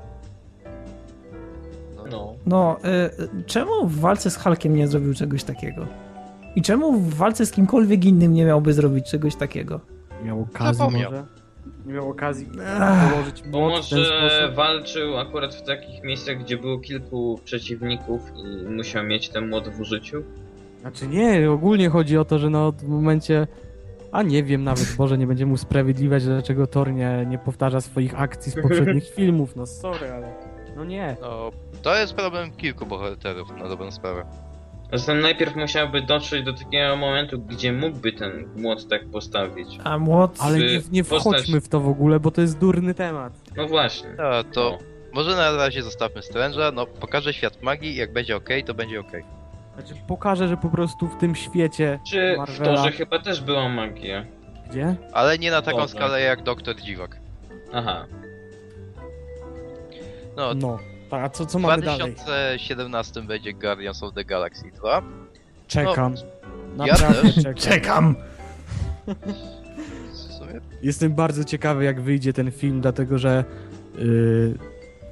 No. 2.12 2.34
No, 2.46 2.78
y, 3.38 3.44
czemu 3.46 3.88
w 3.88 4.00
walce 4.00 4.32
z 4.32 4.38
Hulkiem 4.38 4.76
nie 4.76 4.88
zrobił 4.88 5.14
czegoś 5.14 5.44
takiego? 5.44 5.88
I 6.56 6.62
czemu 6.62 6.92
w 6.94 7.14
walce 7.14 7.46
z 7.46 7.52
kimkolwiek 7.52 8.06
innym 8.06 8.34
nie 8.34 8.46
miałby 8.46 8.74
zrobić 8.74 9.12
czegoś 9.12 9.36
takiego? 9.36 9.80
Miał 10.24 10.48
Zapomniał. 10.74 11.12
może? 11.12 11.26
Nie 11.86 11.94
miał 11.94 12.10
okazji 12.10 12.48
położyć 13.12 13.44
Bo 13.48 13.60
młot 13.60 13.90
ten 13.90 14.00
może 14.00 14.52
walczył 14.56 15.18
akurat 15.18 15.56
w 15.56 15.62
takich 15.62 16.04
miejscach, 16.04 16.40
gdzie 16.40 16.58
było 16.58 16.80
kilku 16.80 17.40
przeciwników 17.44 18.22
i 18.36 18.70
musiał 18.70 19.04
mieć 19.04 19.30
ten 19.30 19.50
młot 19.50 19.70
w 19.70 19.80
użyciu. 19.80 20.24
Znaczy 20.82 21.08
nie, 21.08 21.52
ogólnie 21.52 21.90
chodzi 21.90 22.18
o 22.18 22.26
to, 22.26 22.40
że 22.40 22.50
no 22.50 22.72
w 22.72 22.88
momencie... 22.88 23.48
A 24.12 24.24
nie 24.24 24.44
wiem 24.44 24.64
nawet, 24.64 24.96
Boże, 24.98 25.18
nie 25.18 25.28
będziemy 25.28 25.54
usprawiedliwiać, 25.54 26.26
dlaczego 26.26 26.68
Thor 26.68 26.94
nie, 26.94 27.26
nie 27.30 27.38
powtarza 27.38 27.82
swoich 27.82 28.20
akcji 28.20 28.52
z 28.52 28.56
poprzednich 28.62 29.10
filmów, 29.16 29.56
no 29.56 29.66
sorry, 29.66 30.12
ale... 30.12 30.34
No 30.76 30.86
nie. 30.86 31.18
no 31.22 31.52
to 31.82 31.96
jest 31.96 32.14
problem 32.14 32.52
kilku 32.52 32.86
bohaterów 32.86 33.58
na 33.58 33.70
dobrą 33.70 33.92
sprawę. 33.92 34.26
Zatem 34.94 35.22
najpierw 35.22 35.56
musiałby 35.56 36.02
dotrzeć 36.02 36.44
do 36.46 36.54
takiego 36.54 36.96
momentu, 36.96 37.40
gdzie 37.40 37.74
mógłby 37.74 38.12
ten 38.14 38.50
młot 38.56 38.88
tak 38.88 39.06
postawić. 39.06 39.68
A 39.84 39.98
młot... 39.98 40.38
Ale 40.40 40.58
nie, 40.60 40.82
nie 40.92 41.04
postać- 41.04 41.20
wchodźmy 41.22 41.62
w 41.62 41.70
to 41.70 41.80
w 41.80 41.88
ogóle, 41.90 42.20
bo 42.20 42.32
to 42.32 42.42
jest 42.42 42.60
durny 42.60 42.94
temat. 42.94 43.34
No 43.58 43.68
właśnie. 43.68 44.10
No 44.18 44.44
to 44.44 44.70
No. 44.72 44.78
może 45.14 45.36
na 45.36 45.52
razie 45.52 45.84
zostawmy 45.84 46.22
Strange'a, 46.22 46.74
no 46.74 46.86
pokaże 46.86 47.34
świat 47.34 47.62
magii, 47.62 47.96
jak 47.96 48.14
będzie 48.14 48.36
ok, 48.36 48.50
to 48.66 48.74
będzie 48.74 49.00
ok. 49.00 49.12
Znaczy 49.76 49.94
pokażę, 50.08 50.48
że 50.48 50.58
po 50.58 50.70
prostu 50.70 51.08
w 51.08 51.18
tym 51.18 51.36
świecie 51.36 52.00
Czy 52.08 52.34
w 52.34 52.38
Marvela... 52.38 52.76
Torze 52.76 52.92
chyba 52.92 53.20
też 53.20 53.42
była 53.42 53.70
magia? 53.70 54.26
Gdzie? 54.70 54.96
Ale 55.14 55.38
nie 55.38 55.52
na 55.52 55.62
taką 55.62 55.78
Dobra. 55.78 55.88
skalę 55.96 56.22
jak 56.22 56.44
Doktor 56.44 56.76
Dziwak. 56.82 57.18
Aha. 57.74 58.06
No, 60.38 60.54
No. 60.54 60.78
Tak, 61.10 61.24
a 61.24 61.30
co, 61.30 61.46
co 61.46 61.60
w 61.60 61.62
mamy 61.62 61.82
dalej? 61.82 62.14
2017 62.14 63.22
będzie 63.22 63.54
Guardians 63.54 64.04
of 64.04 64.14
the 64.14 64.26
Galaxy 64.26 64.72
2. 64.72 65.02
Czekam. 65.68 66.16
ja 66.16 66.86
Naprawdę 66.86 67.22
też. 67.22 67.36
czekam. 67.36 67.56
Czekam! 67.56 68.16
W 69.08 70.84
Jestem 70.84 71.14
bardzo 71.14 71.44
ciekawy, 71.44 71.84
jak 71.84 72.02
wyjdzie 72.02 72.34
ten 72.34 72.52
film, 72.52 72.82
dlatego 72.82 73.18
że 73.18 73.44
yy, 73.98 74.58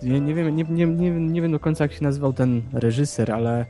nie, 0.03 0.21
nie, 0.21 0.33
wiem, 0.33 0.55
nie, 0.55 0.63
nie, 0.63 0.85
nie, 0.85 1.11
nie 1.11 1.41
wiem 1.41 1.51
do 1.51 1.59
końca, 1.59 1.83
jak 1.83 1.93
się 1.93 2.03
nazywał 2.03 2.33
ten 2.33 2.61
reżyser, 2.73 3.31
ale 3.31 3.65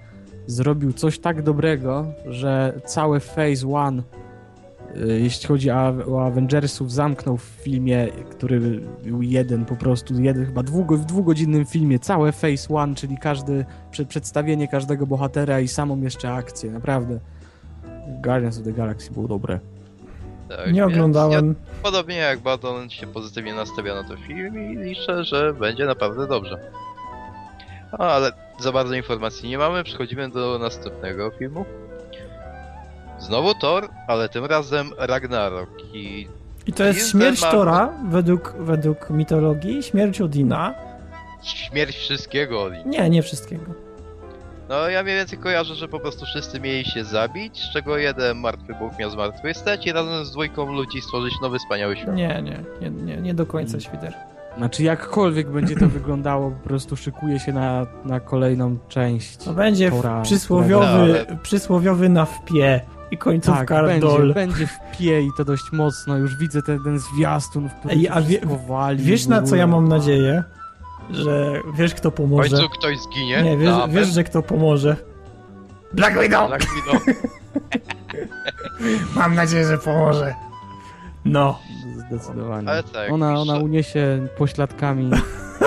zrobił 0.47 0.93
coś 0.93 1.19
tak 1.19 1.41
dobrego, 1.41 2.05
że 2.25 2.79
całe 2.85 3.19
Phase 3.19 3.67
One, 3.73 4.03
jeśli 4.95 5.47
chodzi 5.47 5.71
o, 5.71 6.25
Avengersów, 6.25 6.91
zamknął 6.91 7.37
w 7.37 7.43
filmie, 7.43 8.07
który 8.31 8.59
był 9.03 9.21
jeden 9.21 9.65
po 9.65 9.75
prostu, 9.75 10.21
jeden, 10.21 10.45
chyba 10.45 10.63
dwugo, 10.63 10.97
w 10.97 11.05
dwugodzinnym 11.05 11.65
filmie, 11.65 11.99
całe 11.99 12.31
Phase 12.31 12.73
One, 12.73 12.95
czyli 12.95 13.17
każdy, 13.17 13.65
prze, 13.91 14.05
przedstawienie 14.05 14.67
każdego 14.67 15.07
bohatera 15.07 15.59
i 15.59 15.67
samą 15.67 16.01
jeszcze 16.01 16.33
akcję, 16.33 16.71
naprawdę. 16.71 17.19
Guardians 18.23 18.57
of 18.57 18.63
the 18.63 18.73
Galaxy 18.73 19.11
było 19.11 19.27
dobre. 19.27 19.59
tak, 20.49 20.73
Nie 20.73 20.85
oglądałem. 20.85 21.47
Ja, 21.47 21.81
podobnie 21.83 22.15
jak 22.15 22.39
Badon 22.39 22.89
się 22.89 23.07
pozytywnie 23.07 23.53
nastawia 23.53 23.95
na 23.95 24.03
ten 24.03 24.17
film 24.17 24.71
i 24.71 24.77
liczę, 24.83 25.23
że 25.23 25.53
będzie 25.53 25.85
naprawdę 25.85 26.27
dobrze. 26.27 26.57
A, 27.91 27.97
ale 27.97 28.31
za 28.59 28.71
bardzo 28.71 28.93
informacji 28.95 29.49
nie 29.49 29.57
mamy, 29.57 29.83
przechodzimy 29.83 30.29
do 30.29 30.59
następnego 30.59 31.31
filmu. 31.31 31.65
Znowu 33.23 33.53
Thor, 33.53 33.89
ale 34.07 34.29
tym 34.29 34.45
razem 34.45 34.91
Ragnarok 34.97 35.69
i 35.93 36.27
I 36.67 36.73
to 36.73 36.83
jest 36.83 37.11
śmierć 37.11 37.41
Tora, 37.41 37.93
według, 38.09 38.53
według 38.59 39.09
mitologii, 39.09 39.83
śmierć 39.83 40.21
Odina. 40.21 40.73
śmierć 41.43 41.95
wszystkiego 41.97 42.63
Odin. 42.63 42.89
Nie, 42.89 43.09
nie 43.09 43.21
wszystkiego. 43.23 43.65
No 44.69 44.89
ja 44.89 45.03
mniej 45.03 45.15
więcej 45.15 45.39
kojarzę, 45.39 45.75
że 45.75 45.87
po 45.87 45.99
prostu 45.99 46.25
wszyscy 46.25 46.59
mieli 46.59 46.85
się 46.85 47.03
zabić, 47.03 47.59
z 47.61 47.73
czego 47.73 47.97
jeden 47.97 48.37
martwy 48.37 48.73
bóg 48.79 48.99
miał 48.99 49.09
zmartwychwstać 49.09 49.87
i 49.87 49.91
razem 49.91 50.25
z 50.25 50.31
dwójką 50.31 50.73
ludzi 50.73 51.01
stworzyć 51.01 51.33
nowy 51.41 51.59
wspaniały 51.59 51.97
świat. 51.97 52.15
Nie, 52.15 52.41
nie, 52.41 52.63
nie, 52.81 52.89
nie, 52.89 53.17
nie 53.17 53.33
do 53.33 53.45
końca 53.45 53.79
świder. 53.79 54.13
Znaczy 54.57 54.83
jakkolwiek 54.83 55.49
będzie 55.49 55.75
to 55.75 55.87
wyglądało, 55.87 56.51
po 56.51 56.69
prostu 56.69 56.95
szykuje 56.95 57.39
się 57.39 57.53
na, 57.53 57.85
na 58.05 58.19
kolejną 58.19 58.77
część. 58.89 59.37
To 59.37 59.53
będzie 59.53 59.91
Tora, 59.91 60.21
przysłowiowy, 60.21 60.85
ale- 60.85 61.37
przysłowiowy 61.43 62.09
na 62.09 62.25
wpie 62.25 62.81
i 63.13 63.17
końcówka 63.17 63.65
tak, 63.75 63.85
będzie, 63.85 64.07
dol. 64.07 64.33
będzie 64.33 64.67
w 64.67 64.97
pie 64.97 65.21
i 65.21 65.29
to 65.37 65.45
dość 65.45 65.71
mocno. 65.71 66.17
Już 66.17 66.35
widzę 66.37 66.61
ten, 66.61 66.83
ten 66.83 66.99
zwiastun, 66.99 67.69
w 67.69 67.73
którym 67.73 67.97
Ej, 67.97 68.03
się 68.05 68.11
a 68.11 68.21
wie- 68.21 68.27
wszystko 68.39 68.57
wali. 68.67 69.03
Wiesz 69.03 69.25
w 69.25 69.29
na 69.29 69.41
co 69.41 69.55
ja 69.55 69.67
mam 69.67 69.87
nadzieję? 69.87 70.43
Że 71.09 71.53
wiesz 71.75 71.93
kto 71.95 72.09
W 72.11 72.13
pomoże. 72.13 72.49
końcu 72.49 72.69
ktoś 72.69 72.99
zginie. 72.99 73.41
Nie, 73.43 73.57
wiesz, 73.57 73.75
wiesz 73.89 74.07
że 74.07 74.23
kto 74.23 74.41
pomoże. 74.41 74.95
Black 75.93 76.19
Widow! 76.21 76.47
Black 76.47 76.63
Widow. 76.75 77.03
Mam 79.15 79.35
nadzieję, 79.35 79.65
że 79.67 79.77
pomoże. 79.77 80.35
No. 81.25 81.59
Zdecydowanie. 82.07 82.69
Ale 82.69 82.83
tak, 82.83 83.11
Ona, 83.11 83.33
ona 83.39 83.57
uniesie 83.57 84.27
pośladkami 84.37 85.11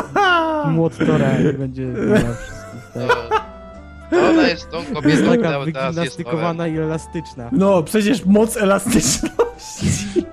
młot 0.67 0.99
Tora 1.07 1.39
i 1.39 1.53
będzie 1.53 1.87
wszystkich. 2.17 2.93
Tak. 2.95 3.47
No, 4.13 4.19
ona 4.29 4.43
jest 4.49 4.71
tą 4.71 4.79
Jest 4.79 4.95
kobietą, 4.95 5.23
która 5.33 5.51
taka 5.59 5.73
teraz 5.73 5.97
jest 5.97 6.21
i 6.69 6.79
elastyczna. 6.79 7.49
No, 7.53 7.83
przecież 7.83 8.25
moc 8.25 8.57
elastyczności. 8.57 10.27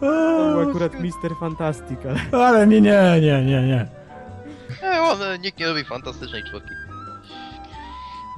To 0.00 0.52
był 0.52 0.70
akurat 0.70 1.00
Mister 1.00 1.30
Fantastic, 1.40 1.98
ale... 2.32 2.44
Ale 2.44 2.66
nie, 2.66 2.80
nie, 2.80 3.02
nie, 3.20 3.42
nie, 3.44 3.62
nie. 3.62 3.86
Nie, 4.82 5.00
on, 5.02 5.18
nikt 5.42 5.58
nie 5.58 5.66
lubi 5.66 5.84
fantastycznej 5.84 6.42
czwórki. 6.44 6.68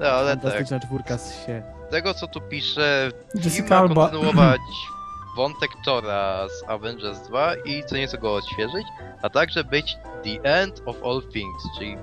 No, 0.01 0.07
ale 0.07 0.31
tak, 0.37 0.43
Fantastyczna 0.43 0.81
czwórka 0.81 1.18
z 1.18 1.47
się. 1.47 1.62
z 1.89 1.91
tego 1.91 2.14
co 2.14 2.26
tu 2.26 2.41
pisze, 2.41 3.11
film 3.33 3.45
Jessica 3.45 3.74
ma 3.74 3.81
Alba. 3.81 4.09
kontynuować 4.09 4.61
wątek 5.37 5.70
Tora 5.85 6.47
z 6.49 6.68
Avengers 6.70 7.18
2 7.28 7.55
i 7.57 7.85
co 7.85 7.97
nieco 7.97 8.18
go 8.18 8.35
odświeżyć, 8.35 8.87
a 9.22 9.31
także 9.31 9.64
być 9.64 9.97
the 10.24 10.43
end 10.61 10.83
of 10.87 10.97
all 11.05 11.22
things, 11.33 11.62
czyli 11.78 11.97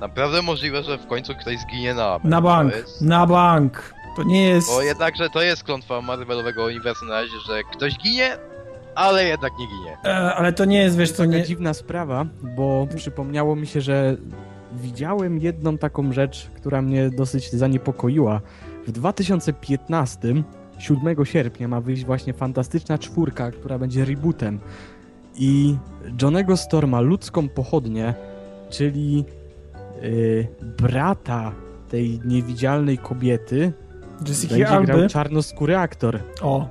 naprawdę 0.00 0.42
możliwe, 0.42 0.82
że 0.82 0.98
w 0.98 1.06
końcu 1.06 1.34
ktoś 1.34 1.58
zginie 1.58 1.94
na 1.94 2.06
amen. 2.14 2.30
Na 2.30 2.40
bank, 2.40 2.72
To 2.72 2.78
jest, 2.78 3.02
na 3.02 3.26
bank. 3.26 3.94
To 4.16 4.22
nie 4.22 4.48
jest... 4.48 4.68
bo 4.68 4.82
jednakże 4.82 5.30
to 5.30 5.42
jest 5.42 5.64
klątwa 5.64 6.00
Marvelowego 6.00 6.64
uniwersum 6.64 7.08
na 7.08 7.14
razie, 7.14 7.32
że 7.46 7.62
ktoś 7.72 7.98
ginie, 7.98 8.36
ale 8.94 9.24
jednak 9.24 9.52
nie 9.58 9.66
ginie. 9.66 9.96
E, 10.04 10.34
ale 10.34 10.52
to 10.52 10.64
nie 10.64 10.78
jest, 10.78 10.96
wiesz, 10.96 11.12
to 11.12 11.18
taka 11.18 11.30
nie... 11.30 11.42
dziwna 11.42 11.74
sprawa, 11.74 12.26
bo 12.56 12.86
przypomniało 12.96 13.56
mi 13.56 13.66
się, 13.66 13.80
że 13.80 14.16
widziałem 14.72 15.38
jedną 15.38 15.78
taką 15.78 16.12
rzecz, 16.12 16.50
która 16.56 16.82
mnie 16.82 17.10
dosyć 17.10 17.50
zaniepokoiła. 17.52 18.40
W 18.86 18.92
2015, 18.92 20.34
7 20.78 21.24
sierpnia, 21.24 21.68
ma 21.68 21.80
wyjść 21.80 22.04
właśnie 22.04 22.32
fantastyczna 22.32 22.98
czwórka, 22.98 23.50
która 23.50 23.78
będzie 23.78 24.04
rebootem. 24.04 24.60
I 25.36 25.76
Johnego 26.22 26.56
Storma, 26.56 27.00
ludzką 27.00 27.48
pochodnię, 27.48 28.14
czyli 28.70 29.24
yy, 30.02 30.46
brata 30.78 31.52
tej 31.88 32.20
niewidzialnej 32.24 32.98
kobiety, 32.98 33.72
Jessica 34.28 34.54
będzie 34.54 34.68
Alby. 34.68 34.86
grał 34.86 35.08
czarnoskóry 35.08 35.76
aktor. 35.76 36.20
O. 36.42 36.68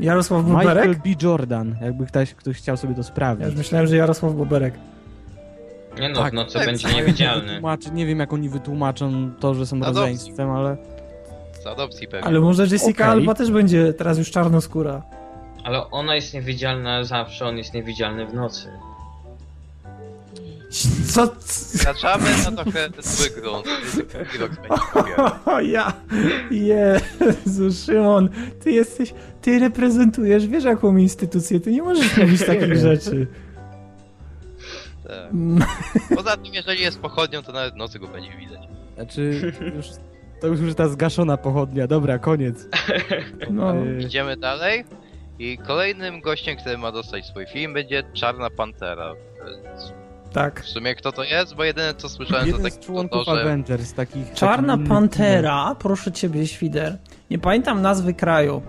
Jarosław 0.00 0.44
Michael 0.46 0.66
Boberek? 0.68 0.98
B. 0.98 1.10
Jordan, 1.22 1.76
jakby 1.82 2.06
ktoś, 2.06 2.34
ktoś 2.34 2.56
chciał 2.56 2.76
sobie 2.76 2.94
to 2.94 3.00
Ja 3.00 3.04
sprawdzić. 3.04 3.46
już 3.46 3.56
myślałem, 3.56 3.86
że 3.86 3.96
Jarosław 3.96 4.34
Boberek. 4.34 4.74
Nie 6.00 6.08
no, 6.08 6.22
Tak, 6.22 6.32
no 6.32 6.44
co 6.44 6.58
tak, 6.58 6.66
będzie 6.68 6.88
tak. 6.88 6.96
niewidzialny. 6.96 7.60
Nie 7.92 8.06
wiem, 8.06 8.18
jak 8.18 8.32
oni 8.32 8.48
wytłumaczą 8.48 9.30
to, 9.40 9.54
że 9.54 9.66
są 9.66 9.76
Adopcji. 9.76 9.94
rodzeństwem, 10.00 10.50
ale 10.50 10.76
Z 11.62 11.66
adopcji 11.66 12.08
pewnie. 12.08 12.26
Ale 12.26 12.40
może 12.40 12.62
Jessica 12.62 13.04
Okej. 13.04 13.20
Alba 13.20 13.34
też 13.34 13.50
będzie 13.50 13.92
teraz 13.92 14.18
już 14.18 14.30
czarnoskóra. 14.30 15.02
Ale 15.64 15.90
ona 15.90 16.14
jest 16.14 16.34
niewidzialna 16.34 17.04
zawsze, 17.04 17.46
on 17.46 17.58
jest 17.58 17.74
niewidzialny 17.74 18.26
w 18.26 18.34
nocy. 18.34 18.68
Co? 21.14 21.34
Zaczamy 21.72 22.24
na 22.56 22.64
trochę 22.64 22.88
zły 23.02 23.30
grunt. 23.40 23.66
O 25.46 25.60
ja, 25.60 25.92
Jezu, 26.50 27.72
Szymon, 27.86 28.28
ty 28.60 28.70
jesteś, 28.72 29.14
ty 29.42 29.58
reprezentujesz, 29.58 30.46
wiesz 30.46 30.64
jaką 30.64 30.96
instytucję, 30.96 31.60
ty 31.60 31.72
nie 31.72 31.82
możesz 31.82 32.16
mówić 32.18 32.46
takich 32.46 32.76
rzeczy. 32.76 33.26
Tak. 35.08 35.32
Mm, 35.32 35.64
Poza 36.16 36.36
tym, 36.36 36.54
jeżeli 36.54 36.82
jest 36.82 37.00
pochodnią, 37.00 37.42
to 37.42 37.52
nawet 37.52 37.76
nocy 37.76 37.98
go 37.98 38.08
będzie 38.08 38.30
widać. 38.36 38.60
Znaczy, 38.94 39.52
już, 39.76 39.86
to 40.40 40.46
już 40.46 40.74
ta 40.74 40.88
zgaszona 40.88 41.36
pochodnia, 41.36 41.86
dobra, 41.86 42.18
koniec. 42.18 42.68
No, 43.50 43.74
Y, 43.76 44.02
Idziemy 44.02 44.36
dalej. 44.36 44.84
I 45.38 45.58
kolejnym 45.58 46.20
gościem, 46.20 46.56
który 46.56 46.78
ma 46.78 46.92
dostać 46.92 47.26
swój 47.26 47.46
film, 47.46 47.72
będzie 47.74 48.02
Czarna 48.12 48.50
Pantera. 48.50 49.14
Tak. 50.32 50.62
W 50.62 50.68
sumie 50.68 50.94
kto 50.94 51.12
to 51.12 51.24
jest? 51.24 51.54
Bo 51.54 51.64
jedyne 51.64 51.94
co 51.94 52.08
słyszałem 52.08 52.42
to 52.42 52.46
jeden 52.46 52.62
tak 52.62 52.72
z 52.72 52.78
to, 52.78 52.84
członków 52.84 53.24
to, 53.24 53.34
że 53.34 53.40
Avengers, 53.40 53.92
takich... 53.92 54.32
Czarna 54.32 54.72
takich 54.72 54.88
Pantera, 54.88 55.76
proszę 55.78 56.12
ciebie, 56.12 56.46
Świder. 56.46 56.98
Nie 57.30 57.38
pamiętam 57.38 57.82
nazwy 57.82 58.14
kraju, 58.14 58.62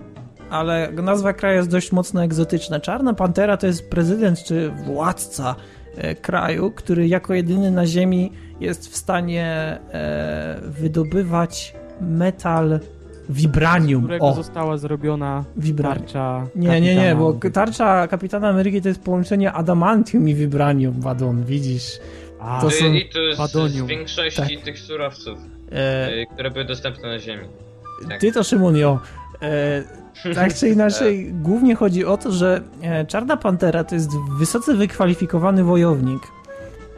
ale 0.50 0.92
nazwa 0.92 1.32
kraju 1.32 1.56
jest 1.56 1.70
dość 1.70 1.92
mocno 1.92 2.24
egzotyczna. 2.24 2.80
Czarna 2.80 3.14
Pantera 3.14 3.56
to 3.56 3.66
jest 3.66 3.90
prezydent 3.90 4.44
czy 4.44 4.70
władca 4.70 5.54
e, 5.96 6.14
kraju, 6.14 6.70
który 6.70 7.08
jako 7.08 7.34
jedyny 7.34 7.70
na 7.70 7.86
Ziemi 7.86 8.32
jest 8.60 8.92
w 8.92 8.96
stanie 8.96 9.46
e, 9.92 10.60
wydobywać 10.62 11.74
metal 12.00 12.80
vibranium. 13.28 14.02
którego 14.02 14.26
O, 14.26 14.34
została 14.34 14.76
zrobiona 14.78 15.44
vibranium. 15.56 15.98
tarcza 16.02 16.46
Nie, 16.56 16.80
nie, 16.80 16.94
nie, 16.96 17.14
bo 17.14 17.32
tarcza 17.52 18.08
Kapitana 18.08 18.48
Ameryki 18.48 18.82
to 18.82 18.88
jest 18.88 19.00
połączenie 19.02 19.52
adamantium 19.52 20.28
i 20.28 20.34
vibranium, 20.34 21.00
Wadon, 21.00 21.44
widzisz. 21.44 21.98
A, 22.40 22.60
To 22.60 22.66
To 22.66 22.72
są- 22.76 22.92
I 22.92 23.08
to 23.08 23.18
jest 23.20 23.38
Badonium. 23.38 23.86
z 23.86 23.90
większości 23.90 24.58
tych 24.64 24.78
surowców, 24.78 25.38
E, 25.72 26.12
y, 26.12 26.26
które 26.34 26.50
były 26.50 26.64
dostępne 26.64 27.08
na 27.08 27.18
Ziemi. 27.18 27.48
tak. 28.08 28.20
Ty 28.20 28.32
to 28.32 28.44
Szymon, 28.44 28.76
jo. 28.76 29.00
E, 29.42 29.84
tak 30.34 30.54
czy 30.54 30.68
inaczej, 30.68 31.32
głównie 31.32 31.74
chodzi 31.74 32.04
o 32.04 32.16
to, 32.16 32.32
że 32.32 32.60
e, 32.82 33.06
Czarna 33.06 33.36
Pantera 33.36 33.84
to 33.84 33.94
jest 33.94 34.10
wysoce 34.38 34.74
wykwalifikowany 34.74 35.64
wojownik, 35.64 36.22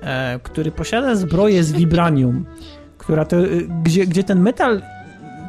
e, 0.03 0.39
który 0.43 0.71
posiada 0.71 1.15
zbroję 1.15 1.65
z 1.65 1.73
vibranium, 1.73 2.45
która 2.99 3.25
to, 3.25 3.37
e, 3.37 3.43
gdzie, 3.85 4.07
gdzie 4.07 4.25
ten 4.25 4.41
metal 4.41 4.83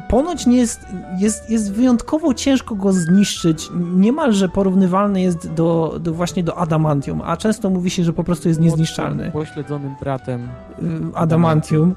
ponoć 0.08 0.46
nie 0.46 0.56
jest, 0.56 0.86
jest, 1.18 1.50
jest 1.50 1.72
wyjątkowo 1.72 2.34
ciężko 2.34 2.74
go 2.74 2.92
zniszczyć, 2.92 3.68
niemalże 3.94 4.48
porównywalny 4.48 5.20
jest 5.20 5.52
do, 5.52 5.98
do 6.00 6.12
właśnie 6.12 6.44
do 6.44 6.58
adamantium, 6.58 7.22
a 7.24 7.36
często 7.36 7.70
mówi 7.70 7.90
się, 7.90 8.04
że 8.04 8.12
po 8.12 8.24
prostu 8.24 8.48
jest 8.48 8.60
niezniszczalny. 8.60 9.30
Pośledzonym 9.30 9.94
bratem. 10.00 10.48
Y, 10.82 11.16
adamantium. 11.16 11.94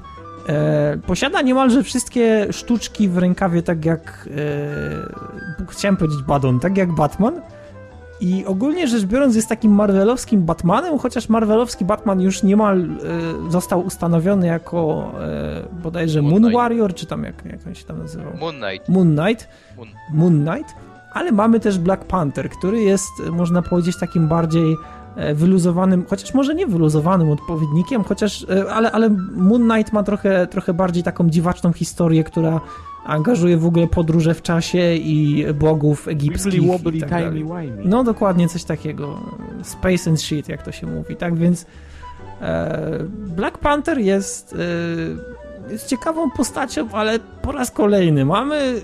E, 0.48 0.98
posiada 1.06 1.42
niemalże 1.42 1.82
wszystkie 1.82 2.46
sztuczki 2.50 3.08
w 3.08 3.18
rękawie, 3.18 3.62
tak 3.62 3.84
jak 3.84 4.28
e, 5.60 5.66
chciałem 5.68 5.96
powiedzieć 5.96 6.22
Badon, 6.22 6.60
tak 6.60 6.76
jak 6.76 6.94
Batman. 6.94 7.40
I 8.22 8.44
ogólnie 8.46 8.88
rzecz 8.88 9.04
biorąc 9.04 9.36
jest 9.36 9.48
takim 9.48 9.72
marvelowskim 9.72 10.42
Batmanem, 10.44 10.98
chociaż 10.98 11.28
marvelowski 11.28 11.84
Batman 11.84 12.20
już 12.20 12.42
niemal 12.42 12.80
e, 12.80 12.86
został 13.50 13.80
ustanowiony 13.80 14.46
jako 14.46 15.12
e, 15.20 15.82
bodajże 15.82 16.22
Moon 16.22 16.42
Moon. 16.42 16.52
Warrior, 16.52 16.94
czy 16.94 17.06
tam 17.06 17.24
jak, 17.24 17.44
jak 17.44 17.66
on 17.66 17.74
się 17.74 17.84
tam 17.84 17.98
nazywał? 17.98 18.32
Moon 18.40 18.54
Knight. 18.54 18.88
Moon 18.88 19.16
Knight. 19.16 19.48
Moon. 19.76 19.88
Moon 20.12 20.46
Knight, 20.46 20.74
ale 21.12 21.32
mamy 21.32 21.60
też 21.60 21.78
Black 21.78 22.04
Panther, 22.04 22.50
który 22.50 22.82
jest, 22.82 23.10
e, 23.26 23.30
można 23.30 23.62
powiedzieć, 23.62 23.98
takim 23.98 24.28
bardziej 24.28 24.76
wyluzowanym, 25.34 26.04
chociaż 26.10 26.34
może 26.34 26.54
nie 26.54 26.66
wyluzowanym 26.66 27.30
odpowiednikiem, 27.30 28.04
chociaż, 28.04 28.46
ale, 28.70 28.92
ale 28.92 29.10
Moon 29.36 29.68
Knight 29.70 29.92
ma 29.92 30.02
trochę, 30.02 30.46
trochę 30.46 30.74
bardziej 30.74 31.02
taką 31.02 31.30
dziwaczną 31.30 31.72
historię, 31.72 32.24
która 32.24 32.60
angażuje 33.04 33.56
w 33.56 33.66
ogóle 33.66 33.86
podróże 33.86 34.34
w 34.34 34.42
czasie 34.42 34.94
i 34.94 35.46
bogów 35.54 36.08
egipskich 36.08 36.52
Wibbly 36.52 36.72
wobbly 36.72 37.00
tak 37.00 37.08
timey 37.08 37.44
dalej. 37.44 37.70
wimey. 37.70 37.88
No 37.88 38.04
dokładnie 38.04 38.48
coś 38.48 38.64
takiego. 38.64 39.20
Space 39.62 40.10
and 40.10 40.20
shit, 40.22 40.48
jak 40.48 40.62
to 40.62 40.72
się 40.72 40.86
mówi, 40.86 41.16
tak 41.16 41.34
więc 41.38 41.66
e, 42.40 42.98
Black 43.36 43.58
Panther 43.58 43.98
jest, 43.98 44.52
e, 44.52 44.56
jest 45.70 45.86
ciekawą 45.88 46.30
postacią, 46.30 46.88
ale 46.92 47.18
po 47.18 47.52
raz 47.52 47.70
kolejny 47.70 48.24
mamy 48.24 48.80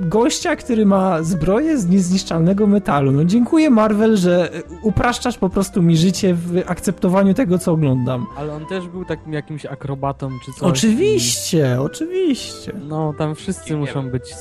gościa, 0.00 0.56
który 0.56 0.86
ma 0.86 1.22
zbroję 1.22 1.78
z 1.78 1.88
niezniszczalnego 1.88 2.66
metalu. 2.66 3.12
No 3.12 3.24
dziękuję 3.24 3.70
Marvel, 3.70 4.16
że 4.16 4.50
upraszczasz 4.82 5.38
po 5.38 5.48
prostu 5.48 5.82
mi 5.82 5.96
życie 5.96 6.34
w 6.34 6.62
akceptowaniu 6.66 7.34
tego, 7.34 7.58
co 7.58 7.72
oglądam. 7.72 8.26
Ale 8.36 8.52
on 8.54 8.66
też 8.66 8.88
był 8.88 9.04
takim 9.04 9.32
jakimś 9.32 9.66
akrobatą 9.66 10.30
czy 10.44 10.52
coś. 10.52 10.62
Oczywiście, 10.62 11.80
oczywiście. 11.80 12.72
I, 12.72 12.86
no, 12.88 13.14
tam 13.18 13.34
wszyscy 13.34 13.76
muszą 13.76 14.10
być 14.10 14.32
E, 14.32 14.36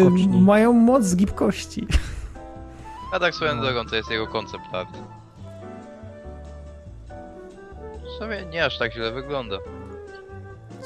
skoczni. 0.00 0.40
mają 0.40 0.72
moc 0.72 1.04
z 1.04 1.16
gibkości. 1.16 1.86
A 3.12 3.18
tak 3.20 3.34
swoją 3.34 3.54
No. 3.54 3.62
drogą 3.62 3.84
to 3.90 3.96
jest 3.96 4.10
jego 4.10 4.26
koncept 4.26 4.64
art. 4.72 4.88
W 8.04 8.22
sumie 8.22 8.44
nie 8.52 8.64
aż 8.64 8.78
tak 8.78 8.92
źle 8.92 9.12
wygląda. 9.12 9.56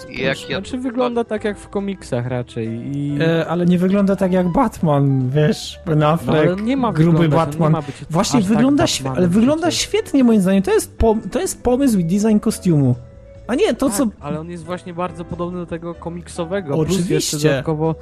Jak 0.09 0.51
ja... 0.51 0.59
Znaczy 0.59 0.79
wygląda 0.79 1.25
tak 1.25 1.45
jak 1.45 1.59
w 1.59 1.69
komiksach 1.69 2.27
raczej 2.27 2.69
i... 2.69 3.19
E, 3.21 3.47
ale 3.47 3.67
nie 3.67 3.79
wygląda 3.79 4.17
tak 4.17 4.33
jak 4.33 4.49
Batman, 4.49 5.31
wiesz, 5.31 5.81
Ben 5.87 5.99
no, 5.99 6.09
Affleck, 6.09 6.49
ale 6.49 6.57
nie 6.57 6.77
ma 6.77 6.93
gruby 6.93 7.29
Batman. 7.29 7.69
Nie 7.69 7.73
ma 7.73 7.83
być 7.83 7.95
Właśnie 8.11 8.41
tak 8.41 8.49
wygląda, 8.49 8.85
Batmanem 8.85 9.19
ale 9.19 9.29
wygląda 9.29 9.69
przecież. 9.69 9.89
świetnie 9.89 10.25
moim 10.25 10.41
zdaniem. 10.41 10.63
To 10.63 10.75
jest, 10.75 10.99
to 11.31 11.41
jest 11.41 11.63
pomysł 11.63 11.99
i 11.99 12.05
design 12.05 12.39
kostiumu. 12.39 12.95
A 13.47 13.55
nie, 13.55 13.75
to 13.75 13.89
tak, 13.89 13.99
co... 13.99 14.07
ale 14.21 14.41
on 14.41 14.51
jest 14.51 14.65
właśnie 14.65 14.95
bardzo 14.95 15.25
podobny 15.25 15.59
do 15.59 15.67
tego 15.67 15.95
komiksowego. 15.95 16.75
Oczywiście. 16.75 17.03
Plus 17.03 17.11
jeszcze 17.11 17.39
dodatkowo, 17.39 17.95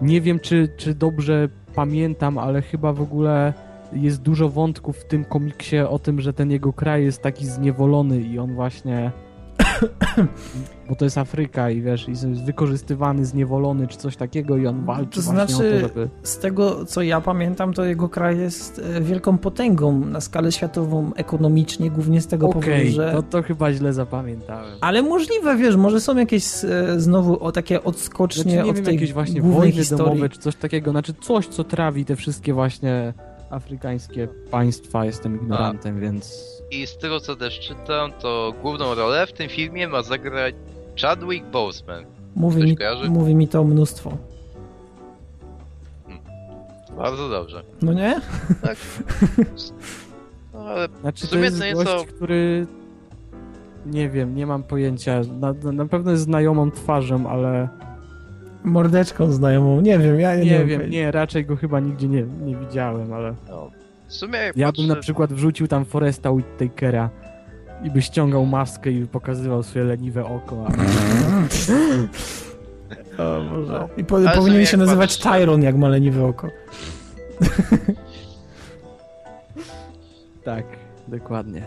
nie 0.00 0.20
wiem 0.20 0.40
czy, 0.40 0.68
czy 0.76 0.94
dobrze 0.94 1.48
pamiętam, 1.74 2.38
ale 2.38 2.62
chyba 2.62 2.92
w 2.92 3.00
ogóle 3.00 3.52
jest 3.92 4.22
dużo 4.22 4.48
wątków 4.48 4.98
w 4.98 5.04
tym 5.04 5.24
komiksie 5.24 5.78
o 5.78 5.98
tym, 5.98 6.20
że 6.20 6.32
ten 6.32 6.50
jego 6.50 6.72
kraj 6.72 7.04
jest 7.04 7.22
taki 7.22 7.46
zniewolony 7.46 8.20
i 8.20 8.38
on 8.38 8.54
właśnie... 8.54 9.12
Bo 10.88 10.94
to 10.94 11.04
jest 11.04 11.18
Afryka 11.18 11.70
i 11.70 11.82
wiesz, 11.82 12.08
i 12.08 12.10
jest 12.10 12.26
wykorzystywany, 12.44 13.24
zniewolony 13.24 13.86
czy 13.86 13.96
coś 13.98 14.16
takiego 14.16 14.56
i 14.56 14.66
on 14.66 14.84
walczy 14.84 15.10
To 15.14 15.20
znaczy- 15.22 15.54
o 15.54 15.58
to, 15.58 15.88
żeby... 15.88 16.08
Z 16.22 16.38
tego, 16.38 16.84
co 16.84 17.02
ja 17.02 17.20
pamiętam, 17.20 17.72
to 17.74 17.84
jego 17.84 18.08
kraj 18.08 18.38
jest 18.38 18.80
e, 18.96 19.00
wielką 19.00 19.38
potęgą 19.38 19.98
na 19.98 20.20
skalę 20.20 20.52
światową, 20.52 21.10
ekonomicznie, 21.14 21.90
głównie 21.90 22.20
z 22.20 22.26
tego 22.26 22.48
Okej, 22.48 22.62
powodu, 22.62 22.90
że... 22.90 23.12
to, 23.12 23.22
to 23.22 23.42
chyba 23.42 23.72
źle 23.72 23.92
zapamiętałem. 23.92 24.78
Ale 24.80 25.02
możliwe, 25.02 25.56
wiesz, 25.56 25.76
może 25.76 26.00
są 26.00 26.16
jakieś 26.16 26.44
e, 26.64 27.00
znowu 27.00 27.44
o 27.44 27.52
takie 27.52 27.84
odskocznie 27.84 28.42
Znaczy, 28.42 28.56
nie 28.56 28.70
od 28.70 28.76
wiem, 28.76 28.84
tej 28.84 28.94
jakieś 28.94 29.12
właśnie 29.12 29.42
wojny 29.42 29.72
historii. 29.72 30.04
domowe 30.04 30.28
czy 30.28 30.38
coś 30.38 30.54
takiego, 30.56 30.90
znaczy 30.90 31.14
coś, 31.20 31.46
co 31.48 31.64
trawi 31.64 32.04
te 32.04 32.16
wszystkie 32.16 32.54
właśnie 32.54 33.14
afrykańskie 33.50 34.28
państwa, 34.50 35.04
jestem 35.04 35.36
ignorantem, 35.36 36.00
więc... 36.00 36.57
I 36.70 36.86
z 36.86 36.98
tego 36.98 37.20
co 37.20 37.36
też 37.36 37.60
czytam, 37.60 38.12
to 38.12 38.54
główną 38.62 38.94
rolę 38.94 39.26
w 39.26 39.32
tym 39.32 39.48
filmie 39.48 39.88
ma 39.88 40.02
zagrać 40.02 40.54
Chadwick 41.02 41.46
Boseman. 41.46 42.04
Mówi 42.36 42.62
mi, 42.62 42.76
kojarzy? 42.76 43.10
mówi 43.10 43.34
mi 43.34 43.48
to 43.48 43.64
mnóstwo. 43.64 44.16
Bardzo 46.96 47.28
dobrze. 47.28 47.62
No 47.82 47.92
nie? 47.92 48.20
Tak. 48.62 48.76
No 50.54 50.60
ale 50.60 50.88
Znaczy 51.00 51.26
W 51.26 51.30
to 51.30 51.36
sumie 51.36 51.44
jest 51.44 51.60
to 51.60 51.84
gość, 51.84 52.06
który... 52.06 52.66
Nie 53.86 54.10
wiem, 54.10 54.36
nie 54.36 54.46
mam 54.46 54.62
pojęcia, 54.62 55.20
na, 55.40 55.72
na- 55.72 55.86
pewno 55.86 56.10
jest 56.10 56.22
znajomą 56.22 56.70
twarzą, 56.70 57.28
ale 57.30 57.68
Mordeczką 58.64 59.32
znajomą, 59.32 59.80
nie 59.80 59.98
wiem, 59.98 60.20
ja 60.20 60.36
nie, 60.36 60.58
mam 60.58 60.66
wiem, 60.66 60.90
nie, 60.90 61.10
raczej 61.10 61.44
go 61.46 61.56
chyba 61.56 61.80
nigdzie 61.80 62.08
nie, 62.08 62.22
nie 62.22 62.56
widziałem, 62.56 63.12
ale... 63.12 63.34
no, 63.48 63.70
w 64.08 64.14
sumie 64.14 64.38
jak 64.38 64.56
Ja 64.56 64.66
patrzę, 64.66 64.82
bym 64.82 64.88
na 64.88 64.96
przykład 64.96 65.32
wrzucił 65.32 65.68
tam 65.68 65.84
Foresta 65.84 66.30
Whitakera 66.30 67.10
i 67.84 67.90
by 67.90 68.02
ściągał 68.02 68.46
maskę 68.46 68.90
i 68.90 69.06
pokazywał 69.06 69.62
swoje 69.62 69.84
leniwe 69.84 70.24
oko, 70.24 70.66
a... 70.66 70.72
O 73.22 73.40
Boże. 73.50 73.72
No. 73.72 73.88
I 73.96 74.04
po, 74.04 74.18
powinien 74.34 74.66
się 74.66 74.76
nazywać 74.76 75.16
patrzę- 75.16 75.32
Tyron, 75.38 75.62
jak 75.62 75.76
ma 75.76 75.88
leniwe 75.88 76.24
oko. 76.26 76.48
tak, 80.44 80.64
dokładnie. 81.08 81.62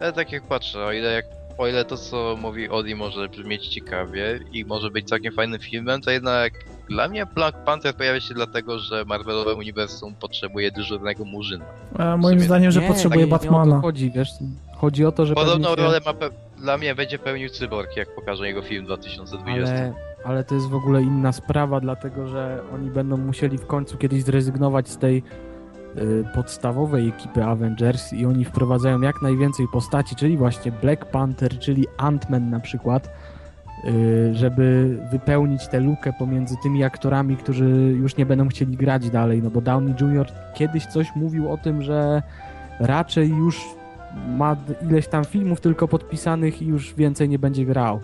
Ale 0.00 0.12
tak 0.12 0.32
jak 0.32 0.42
patrzę, 0.42 0.84
o 0.84 0.92
ile, 0.92 1.12
jak, 1.12 1.24
o 1.58 1.68
ile 1.68 1.84
to 1.84 1.96
co 1.96 2.36
mówi 2.40 2.68
Odi 2.68 2.94
może 2.94 3.28
brzmieć 3.28 3.68
ciekawie 3.68 4.40
i 4.52 4.64
może 4.64 4.90
być 4.90 5.08
całkiem 5.08 5.34
fajnym 5.34 5.60
filmem, 5.60 6.00
to 6.00 6.10
jednak 6.10 6.52
dla 6.88 7.08
mnie 7.08 7.26
Black 7.26 7.58
Panther 7.64 7.94
pojawia 7.94 8.20
się 8.20 8.34
dlatego, 8.34 8.78
że 8.78 9.04
Marvelowe 9.04 9.54
uniwersum 9.54 10.14
potrzebuje 10.14 10.70
dyżurnego 10.70 11.24
murzyna. 11.24 11.64
A 11.98 12.16
moim 12.16 12.38
sumie- 12.38 12.46
zdaniem, 12.46 12.70
że 12.70 12.80
Nie, 12.80 12.88
potrzebuje 12.88 13.26
tak 13.26 13.42
Nie 13.42 13.48
o 13.48 13.52
Batmana. 13.52 13.76
to 13.76 13.82
chodzi, 13.82 14.10
wiesz, 14.10 14.28
chodzi 14.76 15.04
o 15.04 15.12
to, 15.12 15.26
że 15.26 15.34
Podobną 15.34 15.68
pewnie 15.68 15.84
rolę 15.84 16.00
ma 16.06 16.12
pe- 16.12 16.30
dla 16.58 16.78
mnie 16.78 16.94
będzie 16.94 17.18
pełnił 17.18 17.48
Cyborg, 17.48 17.96
jak 17.96 18.14
pokaże 18.14 18.46
jego 18.46 18.62
film 18.62 18.84
2020. 18.84 19.74
Ale, 19.74 19.94
ale 20.24 20.44
to 20.44 20.54
jest 20.54 20.68
w 20.68 20.74
ogóle 20.74 21.02
inna 21.02 21.32
sprawa, 21.32 21.80
dlatego 21.80 22.26
że 22.28 22.60
oni 22.74 22.90
będą 22.90 23.16
musieli 23.16 23.58
w 23.58 23.66
końcu 23.66 23.96
kiedyś 23.98 24.22
zrezygnować 24.22 24.88
z 24.88 24.98
tej 24.98 25.22
y, 25.98 26.24
podstawowej 26.34 27.08
ekipy 27.08 27.44
Avengers 27.44 28.12
i 28.12 28.26
oni 28.26 28.44
wprowadzają 28.44 29.00
jak 29.00 29.22
najwięcej 29.22 29.66
postaci, 29.72 30.16
czyli 30.16 30.36
właśnie 30.36 30.72
Black 30.72 31.04
Panther, 31.04 31.58
czyli 31.58 31.86
Ant-Man 31.98 32.50
na 32.50 32.60
przykład, 32.60 33.06
y, 33.06 33.10
żeby 34.32 34.98
wypełnić 35.10 35.68
tę 35.68 35.80
lukę 35.80 36.12
pomiędzy 36.18 36.56
tymi 36.62 36.84
aktorami, 36.84 37.36
którzy 37.36 37.68
już 37.98 38.16
nie 38.16 38.26
będą 38.26 38.48
chcieli 38.48 38.76
grać 38.76 39.10
dalej, 39.10 39.42
no 39.42 39.50
bo 39.50 39.60
Downey 39.60 39.94
Jr. 40.00 40.26
kiedyś 40.54 40.86
coś 40.86 41.16
mówił 41.16 41.52
o 41.52 41.56
tym, 41.56 41.82
że 41.82 42.22
raczej 42.80 43.28
już 43.28 43.60
ma 44.36 44.56
ileś 44.90 45.08
tam 45.08 45.24
filmów 45.24 45.60
tylko 45.60 45.88
podpisanych 45.88 46.62
i 46.62 46.66
już 46.66 46.94
więcej 46.94 47.28
nie 47.28 47.38
będzie 47.38 47.64
grał. 47.64 48.00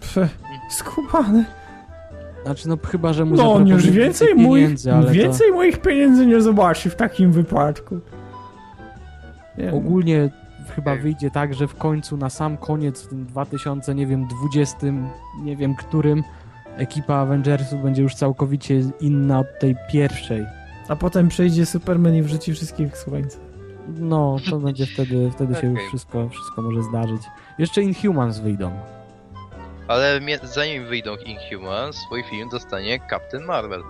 Pff, 0.00 0.38
skubany. 0.70 1.44
Znaczy, 2.44 2.68
no 2.68 2.78
chyba, 2.86 3.12
że 3.12 3.24
mu 3.24 3.36
No 3.36 3.52
on 3.52 3.68
już 3.68 3.90
więcej 3.90 4.34
moich, 4.34 4.68
więcej 5.10 5.52
moich 5.52 5.80
pieniędzy 5.80 6.26
nie 6.26 6.40
zobaczy 6.40 6.90
w 6.90 6.96
takim 6.96 7.32
wypadku. 7.32 8.00
Nie 9.58 9.70
to 9.70 9.76
ogólnie 9.76 10.30
chyba 10.70 10.96
wyjdzie 10.96 11.30
tak, 11.30 11.54
że 11.54 11.68
w 11.68 11.74
końcu 11.74 12.16
na 12.16 12.30
sam 12.30 12.56
koniec 12.56 13.02
w 13.02 13.08
tym 13.08 13.26
2000, 13.26 13.94
nie 13.94 14.06
wiem, 14.06 14.28
20, 14.28 14.78
nie 15.42 15.56
wiem 15.56 15.74
którym 15.74 16.22
ekipa 16.76 17.14
Avengersu 17.14 17.78
będzie 17.78 18.02
już 18.02 18.14
całkowicie 18.14 18.82
inna 19.00 19.38
od 19.38 19.58
tej 19.60 19.76
pierwszej. 19.92 20.46
A 20.88 20.96
potem 20.96 21.28
przejdzie 21.28 21.66
Superman 21.66 22.14
i 22.14 22.22
wrzuci 22.22 22.52
wszystkich 22.52 22.92
w 22.92 22.96
słońce. 22.96 23.38
No, 23.88 24.36
to 24.50 24.58
będzie 24.58 24.86
wtedy, 24.86 25.30
wtedy 25.30 25.54
się 25.54 25.66
już 25.66 25.78
Okej. 25.78 25.88
wszystko, 25.88 26.28
wszystko 26.28 26.62
może 26.62 26.82
zdarzyć. 26.82 27.22
Jeszcze 27.58 27.82
Inhumans 27.82 28.38
wyjdą. 28.38 28.70
Ale 29.88 30.20
zanim 30.42 30.86
wyjdą 30.86 31.16
Inhumans, 31.16 31.96
swój 31.96 32.24
film 32.30 32.48
dostanie 32.48 33.00
Captain 33.10 33.44
Marvel. 33.44 33.82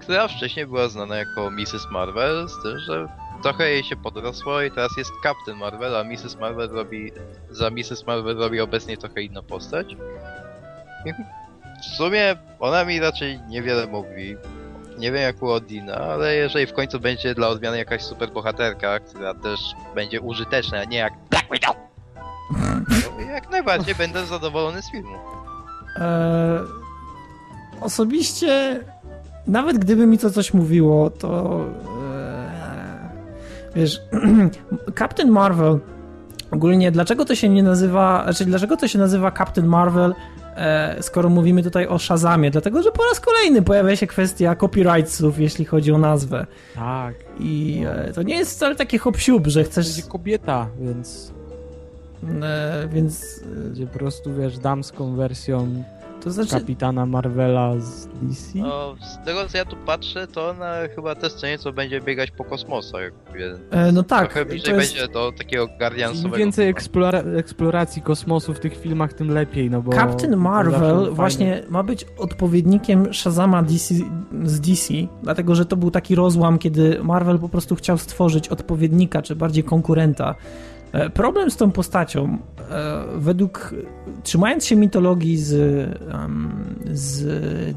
Która 0.00 0.28
wcześniej 0.28 0.66
była 0.66 0.88
znana 0.88 1.16
jako 1.16 1.50
Mrs. 1.50 1.90
Marvel, 1.92 2.48
z 2.48 2.62
tym, 2.62 2.78
że 2.78 3.08
trochę 3.44 3.70
jej 3.70 3.84
się 3.84 3.96
podrosło 3.96 4.62
i 4.62 4.70
teraz 4.70 4.96
jest 4.96 5.10
Captain 5.22 5.58
Marvel, 5.58 5.96
a 5.96 6.04
Mrs. 6.04 6.36
Marvel 6.40 6.70
robi... 6.70 7.12
Za 7.50 7.70
Mrs. 7.70 8.06
Marvel 8.06 8.36
robi 8.36 8.60
obecnie 8.60 8.96
trochę 8.96 9.22
inną 9.22 9.42
postać. 9.42 9.96
W 11.82 11.96
sumie 11.96 12.36
ona 12.60 12.84
mi 12.84 13.00
raczej 13.00 13.40
niewiele 13.48 13.86
mówi. 13.86 14.36
Nie 14.98 15.12
wiem 15.12 15.22
jak 15.22 15.42
u 15.42 15.50
Odina, 15.50 15.94
ale 15.94 16.34
jeżeli 16.34 16.66
w 16.66 16.72
końcu 16.72 17.00
będzie 17.00 17.34
dla 17.34 17.48
odmiany 17.48 17.78
jakaś 17.78 18.02
super 18.02 18.30
bohaterka, 18.30 19.00
która 19.00 19.34
też 19.34 19.60
będzie 19.94 20.20
użyteczna, 20.20 20.78
a 20.78 20.84
nie 20.84 20.98
jak 20.98 21.12
Black 21.30 21.46
Widow, 21.52 21.76
jak 23.28 23.50
najbardziej 23.50 23.94
będę 23.94 24.26
zadowolony 24.26 24.82
z 24.82 24.90
filmu. 24.90 25.16
Eee, 26.00 26.60
osobiście, 27.80 28.80
nawet 29.46 29.78
gdyby 29.78 30.06
mi 30.06 30.18
to 30.18 30.30
coś 30.30 30.54
mówiło, 30.54 31.10
to 31.10 31.60
wiesz, 33.76 34.02
Captain 34.98 35.30
Marvel 35.30 35.78
ogólnie, 36.50 36.90
dlaczego 36.90 37.24
to 37.24 37.34
się 37.34 37.48
nie 37.48 37.62
nazywa, 37.62 38.22
znaczy 38.24 38.44
dlaczego 38.44 38.76
to 38.76 38.88
się 38.88 38.98
nazywa 38.98 39.32
Captain 39.32 39.66
Marvel, 39.66 40.14
e, 40.56 41.02
skoro 41.02 41.28
mówimy 41.28 41.62
tutaj 41.62 41.86
o 41.86 41.98
Shazamie? 41.98 42.50
Dlatego, 42.50 42.82
że 42.82 42.90
po 42.90 43.02
raz 43.04 43.20
kolejny 43.20 43.62
pojawia 43.62 43.96
się 43.96 44.06
kwestia 44.06 44.54
copyrightsów, 44.54 45.38
jeśli 45.38 45.64
chodzi 45.64 45.92
o 45.92 45.98
nazwę. 45.98 46.46
Tak. 46.74 47.14
I 47.38 47.84
e, 47.88 48.12
to 48.12 48.22
nie 48.22 48.36
jest 48.36 48.56
wcale 48.56 48.74
takie 48.76 48.98
hop 48.98 49.16
że 49.46 49.64
chcesz, 49.64 49.86
Będzie 49.86 50.02
kobieta, 50.02 50.66
więc 50.80 51.32
e, 52.42 52.88
więc 52.88 53.40
będzie 53.56 53.86
po 53.86 53.98
prostu, 53.98 54.34
wiesz, 54.34 54.58
damską 54.58 55.16
wersją 55.16 55.84
to 56.24 56.30
znaczy, 56.30 56.50
kapitana 56.50 57.06
Marvela 57.06 57.80
z 57.80 58.08
DC. 58.22 58.58
No, 58.58 58.94
z 59.00 59.26
tego 59.26 59.48
co 59.48 59.58
ja 59.58 59.64
tu 59.64 59.76
patrzę, 59.76 60.26
to 60.26 60.48
ona 60.48 60.74
chyba 60.94 61.14
też 61.14 61.32
co 61.32 61.46
nieco 61.46 61.72
będzie 61.72 62.00
biegać 62.00 62.30
po 62.30 62.44
kosmosach, 62.44 63.12
e, 63.70 63.92
no 63.92 64.02
tak, 64.02 64.24
trochę 64.24 64.44
to 64.44 64.50
bliżej 64.50 64.74
jest... 64.74 64.92
będzie 64.92 65.12
do 65.12 65.32
takiego 65.32 65.64
Im 65.64 65.78
guardiansowego. 65.78 66.36
więcej 66.36 66.66
filmu. 66.66 66.78
eksplora- 66.78 67.38
eksploracji 67.38 68.02
kosmosu 68.02 68.54
w 68.54 68.60
tych 68.60 68.76
filmach, 68.80 69.12
tym 69.12 69.30
lepiej, 69.30 69.70
no 69.70 69.82
bo... 69.82 69.92
Captain 69.92 70.36
Marvel 70.36 71.10
właśnie 71.10 71.62
ma 71.68 71.82
być 71.82 72.06
odpowiednikiem 72.18 73.14
Shazama 73.14 73.62
DC, 73.62 73.94
z 74.44 74.60
DC, 74.60 74.94
dlatego 75.22 75.54
że 75.54 75.66
to 75.66 75.76
był 75.76 75.90
taki 75.90 76.14
rozłam, 76.14 76.58
kiedy 76.58 77.00
Marvel 77.02 77.38
po 77.38 77.48
prostu 77.48 77.76
chciał 77.76 77.98
stworzyć 77.98 78.48
odpowiednika, 78.48 79.22
czy 79.22 79.36
bardziej 79.36 79.64
konkurenta. 79.64 80.34
E, 80.94 81.10
Problem 81.10 81.50
z 81.50 81.56
tą 81.56 81.70
postacią, 81.70 82.38
e, 82.70 83.04
według, 83.16 83.74
trzymając 84.22 84.66
się 84.66 84.76
mitologii 84.76 85.36
z, 85.38 85.50
z 86.92 87.24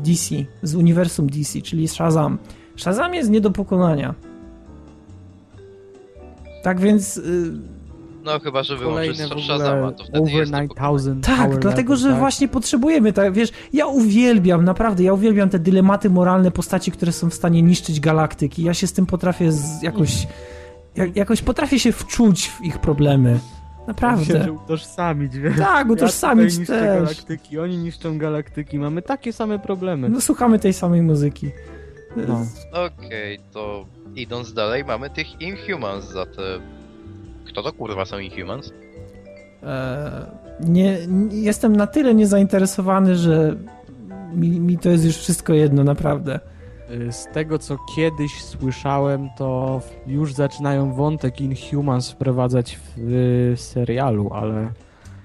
DC, 0.01 0.35
z 0.63 0.75
uniwersum 0.75 1.29
DC, 1.29 1.61
czyli 1.61 1.87
Shazam, 1.87 2.37
Shazam 2.75 3.13
jest 3.13 3.29
nie 3.29 3.41
do 3.41 3.51
pokonania. 3.51 4.13
Tak 6.63 6.79
więc 6.79 7.17
y, 7.17 7.51
No 8.23 8.39
chyba, 8.39 8.63
że 8.63 8.77
Kolejne 8.77 9.13
wyłączyć 9.13 9.43
w 9.43 9.45
Shazama, 9.45 9.91
to 9.91 10.03
wtedy 10.03 10.19
over 10.19 10.33
jest 10.33 10.51
to 10.51 10.57
9000 10.57 11.21
Tak, 11.21 11.59
dlatego 11.59 11.93
level, 11.93 11.97
że 11.97 12.09
tak? 12.09 12.19
właśnie 12.19 12.47
potrzebujemy, 12.47 13.13
tak, 13.13 13.33
wiesz, 13.33 13.49
ja 13.73 13.85
uwielbiam, 13.85 14.63
naprawdę, 14.63 15.03
ja 15.03 15.13
uwielbiam 15.13 15.49
te 15.49 15.59
dylematy 15.59 16.09
moralne 16.09 16.51
postaci, 16.51 16.91
które 16.91 17.11
są 17.11 17.29
w 17.29 17.33
stanie 17.33 17.61
niszczyć 17.61 17.99
galaktyki. 17.99 18.63
Ja 18.63 18.73
się 18.73 18.87
z 18.87 18.93
tym 18.93 19.05
potrafię 19.05 19.51
z, 19.51 19.81
jakoś, 19.81 20.21
jak, 20.21 20.31
jakoś 21.15 21.41
potrafię 21.41 21.79
się 21.79 21.91
wczuć 21.91 22.49
w 22.49 22.61
ich 22.61 22.79
problemy. 22.79 23.33
Się, 23.35 23.87
Naprawdę. 23.87 24.43
że 24.43 24.51
utożsamić, 24.51 25.37
wiesz. 25.37 25.57
Tak, 25.57 25.87
Ja 25.87 25.93
utożsamić 25.93 26.57
niszczę 26.57 26.73
też. 26.79 26.99
galaktyki, 27.01 27.59
oni 27.59 27.77
niszczą 27.77 28.17
galaktyki, 28.17 28.79
mamy 28.79 29.01
takie 29.01 29.33
same 29.33 29.59
problemy. 29.59 30.09
No 30.09 30.21
słuchamy 30.21 30.59
tej 30.59 30.73
samej 30.73 31.01
muzyki. 31.01 31.51
No. 32.27 32.45
Okej, 32.85 33.39
to 33.53 33.85
idąc 34.15 34.53
dalej, 34.53 34.85
mamy 34.85 35.09
tych 35.09 35.41
Inhumans 35.41 36.05
za 36.11 36.25
te... 36.25 36.41
Kto 37.47 37.63
to 37.63 37.73
kurwa 37.73 38.05
są 38.05 38.19
Inhumans? 38.19 38.73
E, 39.63 40.25
nie, 40.59 40.97
nie, 41.07 41.41
jestem 41.41 41.75
na 41.75 41.87
tyle 41.87 42.15
niezainteresowany, 42.15 43.15
że 43.15 43.55
mi, 44.35 44.59
mi 44.59 44.77
to 44.77 44.89
jest 44.89 45.05
już 45.05 45.17
wszystko 45.17 45.53
jedno, 45.53 45.83
naprawdę. 45.83 46.39
Y, 46.91 47.11
Z 47.11 47.27
tego, 47.33 47.59
co 47.59 47.77
kiedyś 47.95 48.43
słyszałem, 48.43 49.29
to 49.37 49.81
już 50.07 50.33
zaczynają 50.33 50.93
wątek 50.93 51.41
Inhumans 51.41 52.11
wprowadzać 52.11 52.79
w 52.97 52.99
y, 53.53 53.53
serialu, 53.57 54.33
ale 54.33 54.69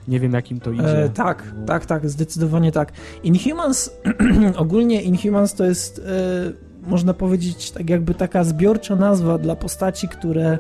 nie 0.09 0.21
wiem, 0.21 0.33
jakim 0.33 0.61
to 0.61 0.71
idzie. 0.71 1.05
E, 1.05 1.09
tak, 1.09 1.43
tak, 1.67 1.87
tak, 1.87 2.09
zdecydowanie 2.09 2.73
tak. 2.73 2.93
Inhumans, 3.23 3.91
ogólnie 4.57 5.03
Inhumans 5.03 5.55
to 5.55 5.65
jest, 5.65 5.99
e, 5.99 6.89
można 6.91 7.15
powiedzieć, 7.15 7.71
tak 7.71 7.91
jakby 7.91 8.15
taka 8.15 8.45
zbiorcza 8.45 8.97
nazwa 8.97 9.39
dla 9.39 9.57
postaci, 9.57 10.09
które, 10.09 10.59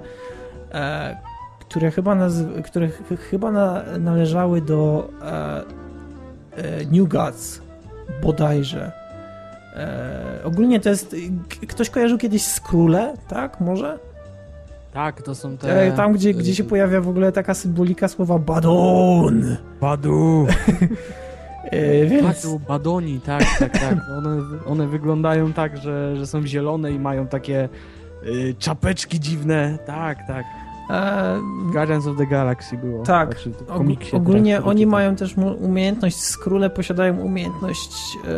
e, 0.72 1.16
które 1.60 1.90
chyba, 1.90 2.14
nazy- 2.14 2.62
które 2.62 2.88
ch- 2.88 3.20
chyba 3.30 3.52
na, 3.52 3.82
należały 3.98 4.60
do 4.60 5.08
e, 5.22 5.26
e, 6.56 6.84
New 6.92 7.08
Gods, 7.08 7.60
bodajże. 8.22 8.92
E, 9.76 10.40
ogólnie 10.44 10.80
to 10.80 10.88
jest, 10.88 11.16
ktoś 11.68 11.90
kojarzył 11.90 12.18
kiedyś 12.18 12.42
Skróle, 12.42 13.14
tak, 13.28 13.60
może? 13.60 13.98
Tak, 14.92 15.22
to 15.22 15.34
są 15.34 15.56
te... 15.56 15.82
E, 15.82 15.92
tam, 15.92 16.12
gdzie, 16.12 16.34
gdzie 16.34 16.54
się 16.54 16.64
pojawia 16.64 17.00
w 17.00 17.08
ogóle 17.08 17.32
taka 17.32 17.54
symbolika 17.54 18.08
słowa 18.08 18.38
Badon. 18.38 19.56
Badu! 19.80 20.46
E, 21.62 22.06
więc... 22.06 22.22
Badu, 22.22 22.58
badoni, 22.68 23.20
tak, 23.20 23.44
tak, 23.58 23.72
tak. 23.72 23.98
One, 24.18 24.42
one 24.66 24.88
wyglądają 24.88 25.52
tak, 25.52 25.76
że, 25.76 26.16
że 26.16 26.26
są 26.26 26.46
zielone 26.46 26.92
i 26.92 26.98
mają 26.98 27.26
takie 27.26 27.68
y, 28.26 28.54
czapeczki 28.58 29.20
dziwne. 29.20 29.78
Tak, 29.86 30.18
tak. 30.26 30.44
E, 30.90 31.40
Guardians 31.72 32.06
of 32.06 32.16
the 32.16 32.26
Galaxy 32.26 32.76
było. 32.76 33.04
Tak. 33.04 33.28
Znaczy, 33.28 33.52
komiksie 33.66 34.16
ogólnie 34.16 34.62
oni 34.62 34.86
mają 34.86 35.16
też 35.16 35.34
umiejętność, 35.60 36.20
skróle 36.20 36.70
posiadają 36.70 37.18
umiejętność 37.18 37.92
e, 38.24 38.28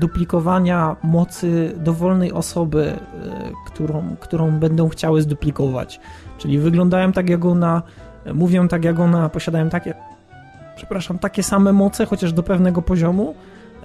duplikowania 0.00 0.96
mocy 1.02 1.74
dowolnej 1.76 2.32
osoby, 2.32 2.84
e, 2.84 2.96
którą, 3.66 4.16
którą 4.20 4.50
będą 4.50 4.88
chciały 4.88 5.22
zduplikować. 5.22 6.00
Czyli 6.38 6.58
wyglądają 6.58 7.12
tak 7.12 7.28
jak 7.28 7.44
ona, 7.44 7.82
mówią 8.34 8.68
tak 8.68 8.84
jak 8.84 9.00
ona, 9.00 9.28
posiadają 9.28 9.68
takie, 9.68 9.94
przepraszam, 10.76 11.18
takie 11.18 11.42
same 11.42 11.72
moce, 11.72 12.06
chociaż 12.06 12.32
do 12.32 12.42
pewnego 12.42 12.82
poziomu. 12.82 13.34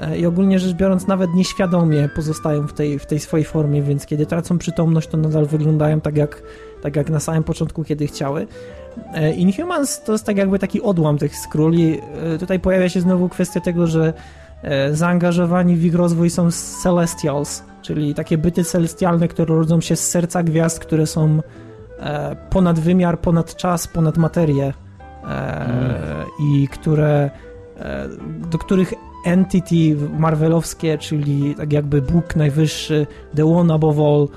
e, 0.01 0.17
I 0.17 0.25
ogólnie 0.25 0.59
rzecz 0.59 0.75
biorąc, 0.75 1.07
nawet 1.07 1.33
nieświadomie 1.33 2.09
pozostają 2.15 2.67
w 2.67 2.73
tej, 2.73 2.99
w 2.99 3.05
tej 3.05 3.19
swojej 3.19 3.45
formie, 3.45 3.81
więc 3.81 4.05
kiedy 4.05 4.25
tracą 4.25 4.57
przytomność, 4.57 5.07
to 5.07 5.17
nadal 5.17 5.45
wyglądają 5.45 6.01
tak 6.01 6.17
jak, 6.17 6.41
tak 6.87 6.95
jak 6.95 7.09
na 7.09 7.19
samym 7.19 7.43
początku, 7.43 7.83
kiedy 7.83 8.07
chciały. 8.07 8.47
E, 9.13 9.33
Inhumans 9.33 10.03
to 10.03 10.11
jest 10.11 10.25
tak 10.25 10.37
jakby 10.37 10.59
taki 10.59 10.81
odłam 10.81 11.17
tych 11.17 11.35
skróli. 11.35 11.99
E, 12.33 12.37
Tutaj 12.37 12.59
pojawia 12.59 12.89
się 12.89 13.01
znowu 13.01 13.29
kwestia 13.29 13.59
tego, 13.59 13.87
że 13.87 14.13
e, 14.63 14.95
zaangażowani 14.95 15.75
w 15.75 15.85
ich 15.85 15.95
rozwój 15.95 16.29
są 16.29 16.51
Celestials, 16.83 17.63
czyli 17.81 18.15
takie 18.15 18.37
byty 18.37 18.63
celestialne, 18.63 19.27
które 19.27 19.55
rodzą 19.55 19.81
się 19.81 19.95
z 19.95 20.07
serca 20.09 20.43
gwiazd, 20.43 20.79
które 20.79 21.07
są 21.07 21.41
ponad 22.49 22.79
wymiar, 22.79 23.19
ponad 23.19 23.55
czas, 23.55 23.87
ponad 23.87 24.17
materię 24.17 24.73
e, 25.29 26.25
i 26.39 26.67
które, 26.67 27.29
do 28.51 28.57
których 28.57 28.93
entity 29.25 29.95
marvelowskie, 30.19 30.97
czyli 30.97 31.55
tak 31.55 31.73
jakby 31.73 32.01
Bóg 32.01 32.35
najwyższy, 32.35 33.07
the 33.35 33.45
one 33.45 33.73
above 33.73 33.99
all, 33.99 34.27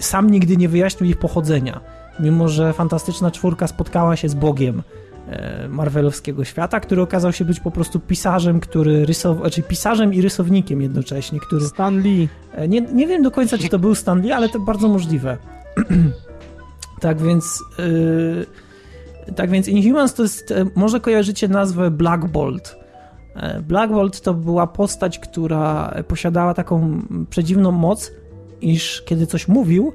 sam 0.00 0.30
nigdy 0.30 0.56
nie 0.56 0.68
wyjaśnił 0.68 1.10
ich 1.10 1.16
pochodzenia. 1.16 1.80
Mimo, 2.20 2.48
że 2.48 2.72
fantastyczna 2.72 3.30
czwórka 3.30 3.66
spotkała 3.66 4.16
się 4.16 4.28
z 4.28 4.34
Bogiem 4.34 4.82
e, 5.28 5.68
marvelowskiego 5.68 6.44
świata, 6.44 6.80
który 6.80 7.02
okazał 7.02 7.32
się 7.32 7.44
być 7.44 7.60
po 7.60 7.70
prostu 7.70 8.00
pisarzem, 8.00 8.60
który 8.60 9.06
rysował, 9.06 9.42
znaczy 9.42 9.62
pisarzem 9.62 10.14
i 10.14 10.22
rysownikiem 10.22 10.82
jednocześnie, 10.82 11.40
który... 11.40 11.66
Stan 11.66 12.00
Lee. 12.00 12.28
E, 12.52 12.68
nie, 12.68 12.80
nie 12.80 13.06
wiem 13.06 13.22
do 13.22 13.30
końca, 13.30 13.58
czy 13.58 13.68
to 13.68 13.78
był 13.78 13.94
Stan 13.94 14.20
Lee, 14.20 14.32
ale 14.32 14.48
to 14.48 14.60
bardzo 14.60 14.88
możliwe. 14.88 15.38
tak 17.00 17.22
więc... 17.22 17.62
Yy... 17.78 18.46
Tak 19.36 19.50
więc 19.50 19.68
Inhumans 19.68 20.14
to 20.14 20.22
jest, 20.22 20.50
e, 20.50 20.66
może 20.74 21.00
kojarzycie 21.00 21.48
nazwę 21.48 21.90
Black 21.90 22.24
Bolt. 22.24 22.76
Black 23.62 23.92
Bolt 23.92 24.20
to 24.20 24.34
była 24.34 24.66
postać, 24.66 25.18
która 25.18 25.94
posiadała 26.08 26.54
taką 26.54 27.02
przedziwną 27.30 27.70
moc, 27.72 28.12
iż 28.60 29.02
kiedy 29.02 29.26
coś 29.26 29.48
mówił, 29.48 29.92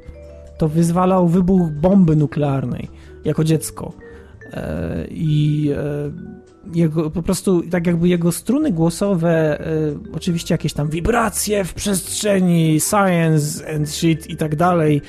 to 0.57 0.67
wyzwalał 0.67 1.27
wybuch 1.27 1.69
bomby 1.69 2.15
nuklearnej 2.15 2.89
jako 3.25 3.43
dziecko. 3.43 3.93
E, 4.53 5.07
I 5.09 5.71
e, 5.77 6.11
jego, 6.73 7.09
po 7.09 7.23
prostu 7.23 7.61
tak 7.61 7.87
jakby 7.87 8.07
jego 8.07 8.31
struny 8.31 8.71
głosowe, 8.71 9.59
e, 9.59 9.65
oczywiście 10.13 10.53
jakieś 10.53 10.73
tam 10.73 10.89
wibracje 10.89 11.63
w 11.63 11.73
przestrzeni, 11.73 12.79
science 12.79 13.75
and 13.75 13.89
shit 13.89 14.29
i 14.29 14.35
tak 14.35 14.55
dalej, 14.55 15.01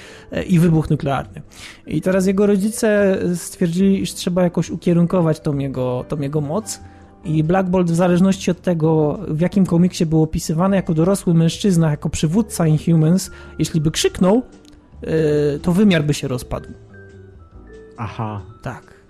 i 0.46 0.58
wybuch 0.58 0.90
nuklearny. 0.90 1.42
I 1.86 2.00
teraz 2.00 2.26
jego 2.26 2.46
rodzice 2.46 3.18
stwierdzili, 3.34 4.02
iż 4.02 4.14
trzeba 4.14 4.42
jakoś 4.42 4.70
ukierunkować 4.70 5.40
tą 5.40 5.58
jego, 5.58 6.04
tą 6.08 6.20
jego 6.20 6.40
moc. 6.40 6.80
I 7.24 7.44
Black 7.44 7.68
Bolt 7.68 7.90
w 7.90 7.94
zależności 7.94 8.50
od 8.50 8.60
tego, 8.60 9.18
w 9.28 9.40
jakim 9.40 9.66
komiksie 9.66 10.06
był 10.06 10.22
opisywany 10.22 10.76
jako 10.76 10.94
dorosły 10.94 11.34
mężczyzna, 11.34 11.90
jako 11.90 12.08
przywódca 12.10 12.66
Inhumans, 12.66 13.30
jeśli 13.58 13.80
by 13.80 13.90
krzyknął, 13.90 14.42
Y, 15.08 15.60
to 15.62 15.72
wymiar 15.72 16.04
by 16.04 16.14
się 16.14 16.28
rozpadł. 16.28 16.68
Aha. 17.96 18.42
Tak. 18.62 19.00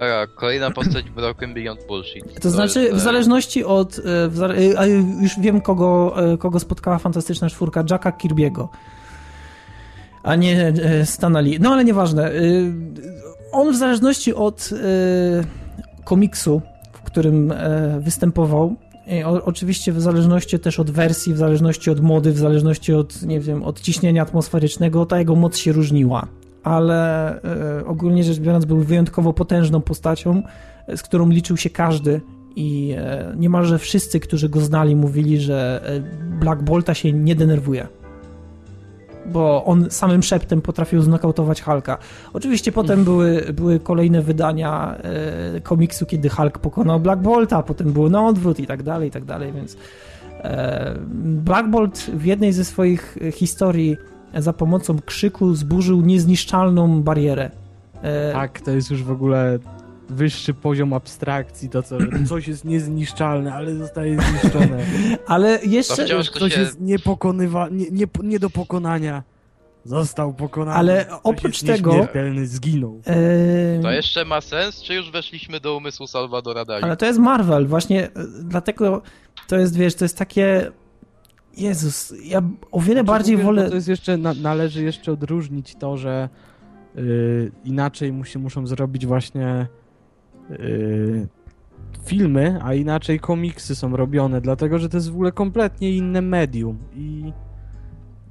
A, 0.00 0.26
kolejna 0.26 0.70
postać 0.70 1.10
Broken 1.10 1.54
Beyond 1.54 1.86
Bullshit. 1.86 2.34
To, 2.34 2.40
to 2.40 2.50
znaczy, 2.50 2.82
jest, 2.82 2.94
w 2.94 2.96
e, 2.96 3.00
zależności 3.00 3.64
od. 3.64 3.98
E, 3.98 4.28
w 4.28 4.36
zale... 4.36 4.54
E, 4.54 4.88
już 5.22 5.40
wiem, 5.40 5.60
kogo, 5.60 6.16
kogo 6.38 6.60
spotkała 6.60 6.98
fantastyczna 6.98 7.50
czwórka 7.50 7.84
Jacka 7.90 8.10
Kirby'ego. 8.10 8.68
A 10.22 10.36
nie 10.36 10.72
Stanali. 11.04 11.60
No 11.60 11.72
ale 11.72 11.84
nieważne. 11.84 12.32
On 13.52 13.72
w 13.72 13.76
zależności 13.76 14.34
od 14.34 14.70
komiksu, 16.04 16.62
którym 17.12 17.52
występował, 18.00 18.76
o, 19.24 19.44
oczywiście 19.44 19.92
w 19.92 20.00
zależności 20.00 20.58
też 20.58 20.80
od 20.80 20.90
wersji, 20.90 21.34
w 21.34 21.38
zależności 21.38 21.90
od 21.90 22.00
mody, 22.00 22.32
w 22.32 22.38
zależności 22.38 22.92
od, 22.92 23.22
nie 23.22 23.40
wiem, 23.40 23.62
od 23.62 23.80
ciśnienia 23.80 24.22
atmosferycznego, 24.22 25.06
ta 25.06 25.18
jego 25.18 25.36
moc 25.36 25.56
się 25.56 25.72
różniła. 25.72 26.26
Ale 26.62 27.40
e, 27.42 27.86
ogólnie 27.86 28.24
rzecz 28.24 28.38
biorąc 28.38 28.64
był 28.64 28.78
wyjątkowo 28.78 29.32
potężną 29.32 29.80
postacią, 29.80 30.42
e, 30.86 30.96
z 30.96 31.02
którą 31.02 31.28
liczył 31.28 31.56
się 31.56 31.70
każdy. 31.70 32.20
I 32.56 32.94
e, 32.98 33.34
niemalże 33.36 33.78
wszyscy, 33.78 34.20
którzy 34.20 34.48
go 34.48 34.60
znali, 34.60 34.96
mówili, 34.96 35.40
że 35.40 35.82
e, 35.84 36.00
Black 36.40 36.62
Bolta 36.62 36.94
się 36.94 37.12
nie 37.12 37.34
denerwuje 37.34 37.88
bo 39.26 39.64
on 39.64 39.90
samym 39.90 40.22
szeptem 40.22 40.62
potrafił 40.62 41.02
znokautować 41.02 41.62
Hulka. 41.62 41.98
Oczywiście 42.32 42.72
potem 42.72 42.92
mm. 42.92 43.04
były, 43.04 43.52
były 43.52 43.80
kolejne 43.80 44.22
wydania 44.22 44.96
e, 45.56 45.60
komiksu, 45.60 46.06
kiedy 46.06 46.28
Hulk 46.28 46.58
pokonał 46.58 47.00
Black 47.00 47.22
Bolta, 47.22 47.62
potem 47.62 47.92
było 47.92 48.08
na 48.08 48.26
odwrót 48.26 48.60
i 48.60 48.66
tak 48.66 48.82
dalej, 48.82 49.08
i 49.08 49.10
tak 49.10 49.24
dalej, 49.24 49.52
więc 49.52 49.76
e, 50.40 50.94
Black 51.24 51.68
Bolt 51.68 51.98
w 51.98 52.24
jednej 52.24 52.52
ze 52.52 52.64
swoich 52.64 53.18
historii 53.32 53.96
za 54.34 54.52
pomocą 54.52 54.98
krzyku 55.06 55.54
zburzył 55.54 56.00
niezniszczalną 56.00 57.02
barierę. 57.02 57.50
E, 58.02 58.32
tak, 58.32 58.60
to 58.60 58.70
jest 58.70 58.90
już 58.90 59.02
w 59.02 59.10
ogóle 59.10 59.58
wyższy 60.12 60.54
poziom 60.54 60.92
abstrakcji, 60.92 61.68
to 61.68 61.82
co 61.82 61.98
coś 62.28 62.48
jest 62.48 62.64
niezniszczalne, 62.64 63.54
ale 63.54 63.74
zostaje 63.74 64.18
zniszczone. 64.20 64.84
ale 65.26 65.58
jeszcze... 65.66 66.06
Ktoś 66.34 66.54
się... 66.54 66.60
jest 66.60 66.80
niepokonywa... 66.80 67.68
nie, 67.68 67.86
nie, 67.90 68.06
nie 68.22 68.38
do 68.38 68.50
pokonania. 68.50 69.22
Został 69.84 70.34
pokonany. 70.34 70.78
Ale 70.78 71.06
oprócz 71.22 71.62
tego. 71.62 72.08
zginął. 72.44 73.00
To 73.82 73.90
jeszcze 73.90 74.24
ma 74.24 74.40
sens, 74.40 74.82
czy 74.82 74.94
już 74.94 75.10
weszliśmy 75.10 75.60
do 75.60 75.76
umysłu 75.76 76.06
Salvadora 76.06 76.64
Dali? 76.64 76.84
Ale 76.84 76.96
to 76.96 77.06
jest 77.06 77.18
Marvel, 77.18 77.66
właśnie 77.66 78.04
e, 78.04 78.10
dlatego 78.44 79.02
to 79.48 79.56
jest, 79.56 79.76
wiesz, 79.76 79.94
to 79.94 80.04
jest 80.04 80.18
takie. 80.18 80.70
Jezus, 81.56 82.14
ja 82.24 82.42
o 82.72 82.80
wiele 82.80 82.92
znaczy, 82.92 83.04
bardziej 83.04 83.36
mówię, 83.36 83.44
wolę. 83.44 83.68
To 83.68 83.74
jest 83.74 83.88
jeszcze, 83.88 84.16
na, 84.16 84.34
należy 84.34 84.82
jeszcze 84.84 85.12
odróżnić 85.12 85.74
to, 85.74 85.96
że 85.96 86.28
yy, 86.94 87.52
inaczej 87.64 88.12
musi, 88.12 88.38
muszą 88.38 88.66
zrobić 88.66 89.06
właśnie 89.06 89.66
yy, 90.50 91.28
filmy, 92.04 92.58
a 92.62 92.74
inaczej 92.74 93.20
komiksy 93.20 93.74
są 93.74 93.96
robione, 93.96 94.40
dlatego 94.40 94.78
że 94.78 94.88
to 94.88 94.96
jest 94.96 95.10
w 95.10 95.14
ogóle 95.14 95.32
kompletnie 95.32 95.96
inne 95.96 96.22
medium 96.22 96.78
i 96.94 97.32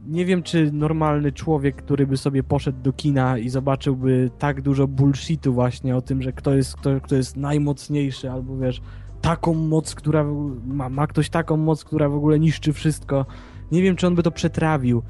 nie 0.08 0.26
wiem, 0.26 0.44
czy 0.44 0.72
normalny 0.72 1.32
człowiek, 1.32 1.76
który 1.76 2.08
by 2.08 2.18
sobie 2.18 2.44
poszedł 2.44 2.82
do 2.82 2.94
kina 2.94 3.38
i 3.38 3.50
zobaczyłby 3.50 4.32
tak 4.40 4.62
dużo 4.62 4.88
bullshitu 4.88 5.54
właśnie 5.54 5.96
o 5.96 6.02
tym, 6.02 6.22
że 6.22 6.34
kto 6.34 6.54
jest, 6.54 6.76
kto, 6.76 7.02
kto 7.02 7.16
jest 7.16 7.38
najmocniejszy, 7.38 8.32
albo 8.32 8.58
wiesz, 8.58 8.82
taką 9.22 9.54
moc, 9.54 9.96
która 9.96 10.26
ma, 10.66 10.90
ma 10.90 11.08
ktoś 11.08 11.30
taką 11.30 11.58
moc, 11.58 11.84
która 11.84 12.10
w 12.10 12.16
ogóle 12.16 12.40
niszczy 12.40 12.74
wszystko. 12.74 13.26
Nie 13.72 13.82
wiem, 13.82 13.96
czy 13.96 14.08
on 14.08 14.16
by 14.16 14.24
to 14.24 14.32
przetrawił. 14.32 15.04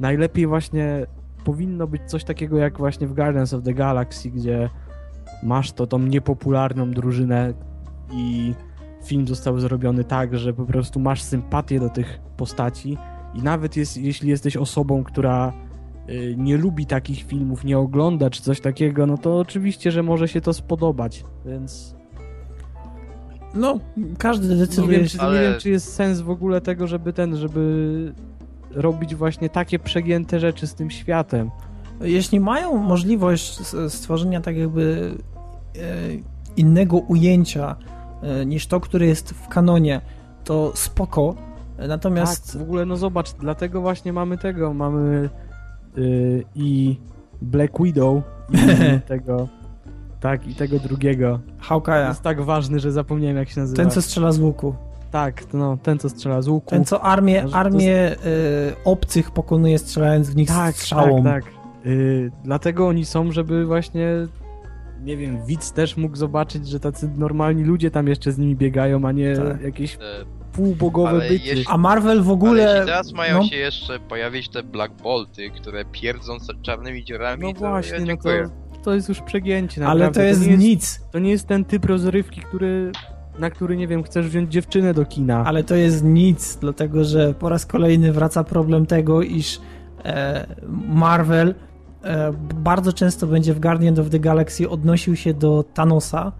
Najlepiej 0.00 0.46
właśnie 0.46 1.06
powinno 1.44 1.86
być 1.86 2.02
coś 2.06 2.24
takiego 2.24 2.58
jak 2.58 2.78
właśnie 2.78 3.06
w 3.06 3.14
Guardians 3.14 3.54
of 3.54 3.62
the 3.62 3.74
Galaxy, 3.74 4.30
gdzie 4.30 4.70
masz 5.42 5.72
to 5.72 5.86
tą 5.86 5.98
niepopularną 5.98 6.90
drużynę 6.90 7.54
i 8.12 8.54
film 9.04 9.28
został 9.28 9.60
zrobiony 9.60 10.04
tak, 10.04 10.38
że 10.38 10.52
po 10.52 10.64
prostu 10.64 11.00
masz 11.00 11.22
sympatię 11.22 11.80
do 11.80 11.88
tych 11.88 12.20
postaci 12.36 12.98
i 13.34 13.42
nawet 13.42 13.76
jest, 13.76 13.96
jeśli 13.96 14.28
jesteś 14.28 14.56
osobą, 14.56 15.04
która 15.04 15.52
y, 16.08 16.34
nie 16.38 16.56
lubi 16.56 16.86
takich 16.86 17.22
filmów, 17.22 17.64
nie 17.64 17.78
ogląda 17.78 18.30
czy 18.30 18.42
coś 18.42 18.60
takiego, 18.60 19.06
no 19.06 19.18
to 19.18 19.38
oczywiście, 19.38 19.90
że 19.90 20.02
może 20.02 20.28
się 20.28 20.40
to 20.40 20.52
spodobać, 20.52 21.24
więc... 21.46 21.98
No, 23.54 23.80
każdy 24.18 24.56
decyduje... 24.56 24.92
Nie 24.92 24.98
wiem, 24.98 25.08
czy, 25.08 25.20
ale... 25.20 25.40
nie 25.40 25.50
wiem, 25.50 25.60
czy 25.60 25.70
jest 25.70 25.94
sens 25.94 26.20
w 26.20 26.30
ogóle 26.30 26.60
tego, 26.60 26.86
żeby 26.86 27.12
ten, 27.12 27.36
żeby 27.36 28.12
robić 28.70 29.14
właśnie 29.14 29.48
takie 29.48 29.78
przegięte 29.78 30.40
rzeczy 30.40 30.66
z 30.66 30.74
tym 30.74 30.90
światem. 30.90 31.50
Jeśli 32.00 32.40
mają 32.40 32.76
możliwość 32.76 33.60
stworzenia 33.88 34.40
tak 34.40 34.56
jakby 34.56 35.14
e, 35.76 35.80
innego 36.56 36.96
ujęcia 36.96 37.76
e, 38.22 38.46
niż 38.46 38.66
to, 38.66 38.80
które 38.80 39.06
jest 39.06 39.30
w 39.30 39.48
kanonie, 39.48 40.00
to 40.44 40.72
spoko, 40.74 41.34
Natomiast... 41.88 42.52
Tak, 42.52 42.60
w 42.60 42.62
ogóle, 42.62 42.86
no 42.86 42.96
zobacz, 42.96 43.32
dlatego 43.32 43.80
właśnie 43.80 44.12
mamy 44.12 44.38
tego, 44.38 44.74
mamy 44.74 45.28
yy, 45.96 46.44
i 46.54 46.96
Black 47.42 47.82
Widow 47.82 48.22
i 48.50 49.00
tego, 49.08 49.48
tak, 50.20 50.46
i 50.46 50.54
tego 50.54 50.78
drugiego. 50.78 51.40
Hawkeye'a. 51.68 52.08
Jest 52.08 52.22
tak 52.22 52.42
ważny, 52.42 52.80
że 52.80 52.92
zapomniałem 52.92 53.36
jak 53.36 53.48
się 53.48 53.60
nazywa. 53.60 53.82
Ten, 53.82 53.90
co 53.90 54.02
strzela 54.02 54.32
z 54.32 54.38
łuku. 54.38 54.74
Tak, 55.10 55.54
no, 55.54 55.78
ten, 55.82 55.98
co 55.98 56.08
strzela 56.08 56.42
z 56.42 56.48
łuku. 56.48 56.70
Ten, 56.70 56.84
co 56.84 57.02
armię, 57.02 57.44
armię 57.52 57.86
jest... 57.86 58.26
y, 58.26 58.72
obcych 58.84 59.30
pokonuje 59.30 59.78
strzelając 59.78 60.30
w 60.30 60.36
nich 60.36 60.48
tak, 60.48 60.76
strzałą. 60.76 61.22
Tak, 61.22 61.44
tak. 61.44 61.57
Yy, 61.88 62.30
dlatego 62.44 62.88
oni 62.88 63.04
są, 63.04 63.32
żeby 63.32 63.66
właśnie 63.66 64.06
nie 65.02 65.16
wiem, 65.16 65.46
widz 65.46 65.72
też 65.72 65.96
mógł 65.96 66.16
zobaczyć, 66.16 66.68
że 66.68 66.80
tacy 66.80 67.10
normalni 67.16 67.64
ludzie 67.64 67.90
tam 67.90 68.08
jeszcze 68.08 68.32
z 68.32 68.38
nimi 68.38 68.56
biegają, 68.56 69.04
a 69.04 69.12
nie 69.12 69.36
tak. 69.36 69.62
jakieś 69.62 69.94
e, 69.94 69.98
półbogowe 70.52 71.08
ale 71.08 71.28
byty. 71.28 71.34
Jeśli, 71.34 71.64
A 71.68 71.78
Marvel 71.78 72.22
w 72.22 72.30
ogóle... 72.30 72.70
Ale 72.70 72.86
teraz 72.86 73.12
mają 73.12 73.38
no. 73.38 73.44
się 73.44 73.56
jeszcze 73.56 74.00
pojawić 74.00 74.48
te 74.48 74.62
Black 74.62 75.02
Bolty, 75.02 75.50
które 75.50 75.84
pierdzą 75.84 76.36
czarnymi 76.62 77.04
dziurami, 77.04 77.54
No 77.60 77.68
właśnie, 77.68 77.98
ja 77.98 78.04
no 78.04 78.16
to, 78.16 78.30
to 78.82 78.94
jest 78.94 79.08
już 79.08 79.20
przegięcie 79.20 79.80
naprawdę. 79.80 80.04
Ale 80.04 80.14
to 80.14 80.22
jest, 80.22 80.44
to 80.44 80.56
nic. 80.56 80.82
Jest, 80.82 81.10
to 81.10 81.18
nie 81.18 81.30
jest 81.30 81.46
ten 81.46 81.64
typ 81.64 81.84
rozrywki, 81.84 82.40
który 82.40 82.92
na 83.38 83.50
który, 83.50 83.76
nie 83.76 83.88
wiem, 83.88 84.02
chcesz 84.02 84.28
wziąć 84.28 84.52
dziewczynę 84.52 84.94
do 84.94 85.04
kina. 85.04 85.44
Ale 85.46 85.64
to 85.64 85.74
jest 85.74 86.04
nic, 86.04 86.56
dlatego 86.56 87.04
że 87.04 87.34
po 87.34 87.48
raz 87.48 87.66
kolejny 87.66 88.12
wraca 88.12 88.44
problem 88.44 88.86
tego, 88.86 89.22
iż 89.22 89.60
e, 90.04 90.46
Marvel 90.88 91.54
bardzo 92.54 92.92
często 92.92 93.26
będzie 93.26 93.54
w 93.54 93.60
Guardian 93.60 94.00
of 94.00 94.10
the 94.10 94.18
Galaxy 94.18 94.68
odnosił 94.68 95.16
się 95.16 95.34
do 95.34 95.64
Thanosa, 95.74 96.32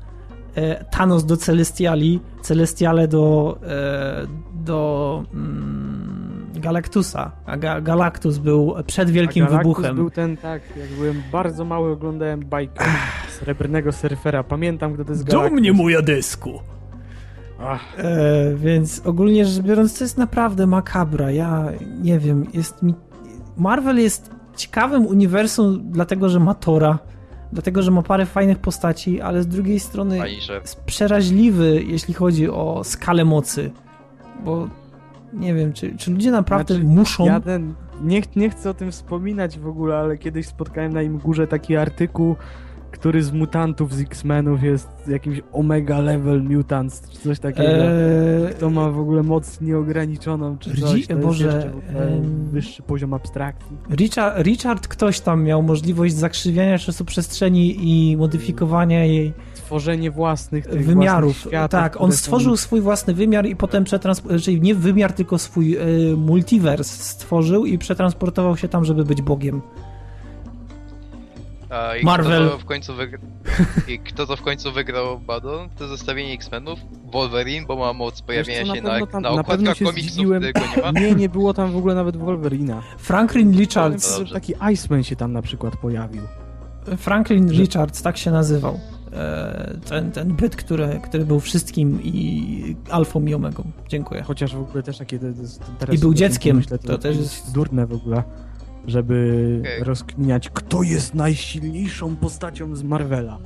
E, 0.59 0.85
Thanos 0.85 1.24
do 1.24 1.36
Celestiali, 1.36 2.20
Celestiale 2.43 3.09
do, 3.09 3.59
e, 3.62 4.26
do 4.64 5.24
mm, 5.35 6.47
Galactusa, 6.55 7.32
a 7.47 7.56
Ga 7.56 7.80
Galactus 7.80 8.39
był 8.39 8.74
przed 8.86 9.10
Wielkim 9.10 9.44
a 9.44 9.48
Wybuchem. 9.48 9.97
był 9.97 10.10
ten, 10.10 10.36
tak, 10.36 10.62
jak 10.76 10.89
byłem 10.89 11.22
bardzo 11.32 11.64
mały, 11.64 11.93
oglądałem 11.93 12.40
bajkę 12.40 12.85
Srebrnego 13.39 13.93
Surfera, 13.93 14.43
pamiętam, 14.43 14.94
kto 14.94 15.05
to 15.05 15.12
jest 15.12 15.24
Galactus. 15.24 15.51
Do 15.51 15.60
mnie, 15.60 15.72
moja 15.72 16.02
desku! 16.02 16.51
E, 17.98 18.55
więc 18.56 19.02
ogólnie 19.05 19.44
rzecz 19.44 19.64
biorąc, 19.64 19.98
to 19.98 20.05
jest 20.05 20.18
naprawdę 20.18 20.66
makabra. 20.66 21.30
Ja 21.30 21.64
nie 22.01 22.18
wiem, 22.18 22.47
jest 22.55 22.82
mi. 22.82 22.94
Marvel 23.56 23.98
jest 23.98 24.38
ciekawym 24.59 25.06
uniwersum, 25.06 25.82
dlatego 25.90 26.28
że 26.28 26.40
ma 26.40 26.55
Tora, 26.55 26.98
dlatego 27.52 27.82
że 27.82 27.90
ma 27.90 28.02
parę 28.02 28.26
fajnych 28.26 28.59
postaci, 28.59 29.20
ale 29.20 29.43
z 29.43 29.47
drugiej 29.47 29.80
strony 29.80 30.18
jest 30.30 30.80
przeraźliwy, 30.86 31.82
jeśli 31.86 32.14
chodzi 32.14 32.48
o 32.48 32.85
skalę 32.85 33.24
mocy. 33.24 33.70
Bo 34.44 34.68
nie 35.32 35.55
wiem, 35.55 35.72
czy, 35.72 35.97
czy 35.97 36.10
ludzie 36.10 36.30
naprawdę 36.30 36.74
Znaczy, 36.74 36.89
muszą. 36.89 37.26
Ja 37.26 37.40
ten, 37.40 37.74
nie, 38.02 38.22
nie 38.36 38.51
chcę 38.51 38.70
o 38.70 38.74
tym 38.74 38.93
wspominać 38.93 39.59
w 39.59 39.66
ogóle, 39.66 39.97
ale 39.97 40.18
kiedyś 40.18 40.47
spotkałem 40.47 40.93
na 40.93 41.02
im 41.02 41.18
górze 41.18 41.47
taki 41.47 41.76
artykuł, 41.76 42.36
który 42.90 43.23
z 43.23 43.32
mutantów 43.32 43.94
z 43.94 44.01
X-Menów 44.01 44.62
jest 44.62 44.89
jakimś 45.09 45.40
omega 45.52 45.98
level 46.01 46.43
mutants, 46.43 47.10
czy 47.10 47.19
coś 47.19 47.39
takiego. 47.39 47.69
Eee, 47.69 48.55
Kto 48.56 48.70
ma 48.70 48.90
w 48.90 48.98
ogóle 48.98 49.23
moc 49.23 49.60
nieograniczoną, 49.60 50.59
czy 50.59 50.81
coś, 50.81 51.06
Boże, 51.06 51.73
wyższy 52.52 52.82
poziom 52.82 53.15
abstrakcji. 53.15 53.77
Richard, 53.90 54.39
Richard 54.43 54.89
ktoś 54.89 55.20
tam 55.20 55.44
miał 55.44 55.62
możliwość 55.62 56.15
zakrzywiania 56.15 56.78
czasoprzestrzeni 56.78 57.77
i 57.81 58.16
modyfikowania 58.16 59.05
jej 59.05 59.32
Tworzenie 59.55 60.10
własnych 60.10 60.65
wymiarów. 60.69 61.32
własnych 61.32 61.51
światów, 61.52 61.70
tak, 61.70 61.93
on 61.97 61.98
które 61.98 62.12
są- 62.12 62.19
stworzył 62.19 62.56
swój 62.56 62.81
własny 62.81 63.15
wymiar 63.15 63.47
i 63.47 63.56
potem 63.56 63.85
przetransportował, 63.85 64.40
czyli 64.44 64.60
nie 64.60 64.74
wymiar, 64.74 65.12
tylko 65.12 65.39
swój 65.39 65.77
multiverse 66.16 67.02
stworzył 67.05 67.66
i 67.66 67.78
przetransportował 67.78 68.56
się 68.56 68.69
tam, 68.69 68.85
żeby 68.85 69.05
być 69.05 69.23
Bogiem. 69.23 69.60
A 71.70 71.97
i 71.97 72.05
Marvel. 72.05 72.43
Kto 72.47 72.53
to 72.53 72.59
w 72.59 72.65
końcu 72.65 72.95
wygra... 72.95 73.19
I 73.89 73.99
kto 73.99 74.27
to 74.27 74.36
w 74.36 74.43
końcu 74.43 74.73
wygrał 74.73 75.20
Badon? 75.20 75.69
To 75.78 75.89
zestawienie 75.89 76.32
X-Menów? 76.35 76.78
Wolverine, 77.12 77.66
bo 77.66 77.77
ma 77.77 77.93
moc 77.93 78.23
pojawienia 78.23 78.66
co, 78.66 78.74
się 78.74 78.82
na 78.82 78.99
na, 78.99 79.07
tam- 79.07 79.23
na 79.23 79.31
na 79.35 79.40
okładkach 79.40 79.78
komiksów, 79.78 80.16
nie 80.19 80.27
ma. 80.27 81.01
Nie, 81.01 81.15
nie 81.15 81.28
było 81.28 81.55
tam 81.55 81.73
w 81.73 81.77
ogóle 81.77 81.95
nawet 81.95 82.16
Wolverina. 82.16 82.82
Franklin 82.99 83.59
Richards. 83.59 84.19
Dobrze. 84.19 84.35
Taki 84.35 84.55
Iceman 84.73 85.03
się 85.05 85.16
tam 85.16 85.32
na 85.32 85.43
przykład 85.43 85.77
pojawił. 85.77 86.23
Franklin 86.97 87.51
Richards, 87.51 88.03
tak 88.03 88.16
się 88.16 88.31
nazywał. 88.31 88.81
E, 89.12 89.74
ten, 89.89 90.12
ten 90.12 90.35
byt, 90.36 90.57
który, 90.57 91.01
który 91.05 91.24
był 91.24 91.40
wszystkim 91.40 92.01
i 92.03 92.77
alfą 92.90 93.27
i 93.27 93.35
omegą. 93.35 93.65
Dziękuję. 93.89 94.23
Chociaż 94.23 94.57
w 94.57 94.61
ogóle 94.61 94.82
też 94.82 94.99
takie... 94.99 95.19
to 95.19 95.24
teraz 95.78 95.97
I 95.97 95.99
był 95.99 96.15
dzieckiem, 96.15 96.57
Myślę, 96.57 96.78
to 96.78 96.99
też 96.99 97.16
jest- 97.16 97.53
durne 97.53 97.86
w 97.86 97.93
ogóle, 97.93 98.23
żeby 98.89 99.56
Okej. 99.60 99.85
rozkminiać, 99.85 100.48
kto 100.48 100.82
jest 100.82 101.15
najsilniejszą 101.15 102.16
postacią 102.16 102.77
z 102.77 102.82
Marvela. 102.82 103.39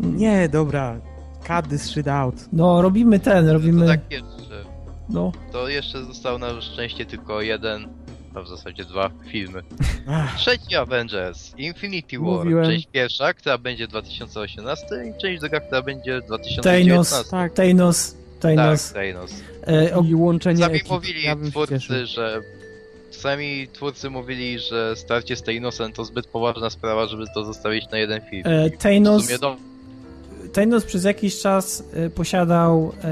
Nie, 0.00 0.48
dobra. 0.48 1.00
Cut 1.46 1.68
this 1.70 1.90
shit 1.90 2.08
out. 2.08 2.34
No, 2.52 2.82
robimy 2.82 3.20
ten, 3.20 3.46
To 3.46 3.52
robimy... 3.52 3.86
tak 3.86 4.00
jeszcze. 4.10 4.64
No, 5.08 5.32
To 5.52 5.68
jeszcze 5.68 6.04
został 6.04 6.38
na 6.38 6.60
szczęście 6.60 7.06
tylko 7.06 7.42
jeden, 7.42 7.88
a 8.34 8.40
w 8.42 8.48
zasadzie 8.48 8.84
dwa 8.84 9.10
filmy. 9.30 9.62
Ach, 10.08 10.36
Trzeci 10.36 10.76
Avengers, 10.76 11.54
Infinity 11.58 12.18
War, 12.18 12.26
Mówiłem. 12.26 12.64
część 12.64 12.88
pierwsza, 12.92 13.34
która 13.34 13.58
będzie 13.58 13.88
2018 13.88 14.86
i 15.10 15.20
część 15.22 15.40
druga, 15.40 15.60
która 15.60 15.82
będzie 15.82 16.20
2019. 16.20 17.10
Thanos, 17.10 17.30
tak. 17.30 17.52
Thanos, 17.52 18.16
Thanos. 18.40 18.92
Tak, 18.92 19.02
Thanos. 19.04 19.42
E, 19.66 19.96
o, 19.96 20.02
I 20.04 20.14
łączenie 20.14 20.62
Sami 20.64 20.76
ekip. 20.76 20.88
ja 21.24 21.36
twórcy, 21.50 22.06
że... 22.06 22.40
Sami 23.10 23.68
twórcy 23.72 24.10
mówili, 24.10 24.58
że 24.58 24.96
starcie 24.96 25.36
z 25.36 25.42
Thanosem 25.42 25.92
to 25.92 26.04
zbyt 26.04 26.26
poważna 26.26 26.70
sprawa, 26.70 27.06
żeby 27.06 27.24
to 27.34 27.44
zostawić 27.44 27.90
na 27.90 27.98
jeden 27.98 28.20
film. 28.30 28.42
e, 28.46 28.70
W 28.70 28.76
Thanos, 28.78 29.24
sumie 29.24 29.38
do... 29.38 29.56
Thanos 30.52 30.84
przez 30.84 31.04
jakiś 31.04 31.40
czas 31.40 31.84
e, 31.94 32.10
posiadał 32.10 32.92
e, 33.04 33.10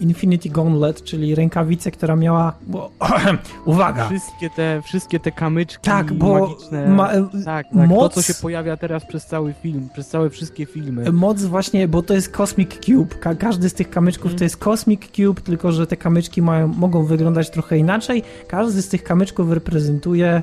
Infinity 0.00 0.48
Gauntlet, 0.48 1.04
czyli 1.04 1.34
rękawicę, 1.34 1.90
która 1.90 2.16
miała... 2.16 2.52
Bo, 2.66 2.90
uwaga! 3.64 4.06
Wszystkie 4.08 4.50
te, 4.56 4.82
wszystkie 4.84 5.20
te 5.20 5.32
kamyczki 5.32 5.82
Tak, 5.84 6.12
bo 6.12 6.40
magiczne. 6.40 6.88
ma, 6.88 7.12
e, 7.12 7.28
tak, 7.44 7.66
tak. 7.66 7.72
moc- 7.88 8.00
To, 8.00 8.08
co 8.08 8.22
się 8.22 8.34
pojawia 8.34 8.76
teraz 8.76 9.04
przez 9.06 9.26
cały 9.26 9.52
film, 9.62 9.88
przez 9.92 10.08
całe 10.08 10.30
wszystkie 10.30 10.66
filmy. 10.66 11.12
moc 11.12 11.42
właśnie, 11.42 11.88
bo 11.88 12.02
to 12.02 12.14
jest 12.14 12.30
Cosmic 12.36 12.70
Cube. 12.86 13.14
Ka 13.14 13.34
każdy 13.34 13.68
z 13.68 13.74
tych 13.74 13.90
kamyczków 13.90 14.24
Mhm. 14.26 14.38
to 14.38 14.44
jest 14.44 14.56
Cosmic 14.56 15.00
Cube, 15.16 15.40
tylko 15.40 15.72
że 15.72 15.86
te 15.86 15.96
kamyczki 15.96 16.42
mają, 16.42 16.68
mogą 16.68 17.04
wyglądać 17.04 17.50
trochę 17.50 17.78
inaczej. 17.78 18.22
Każdy 18.48 18.82
z 18.82 18.88
tych 18.88 19.02
kamyczków 19.02 19.52
reprezentuje 19.52 20.42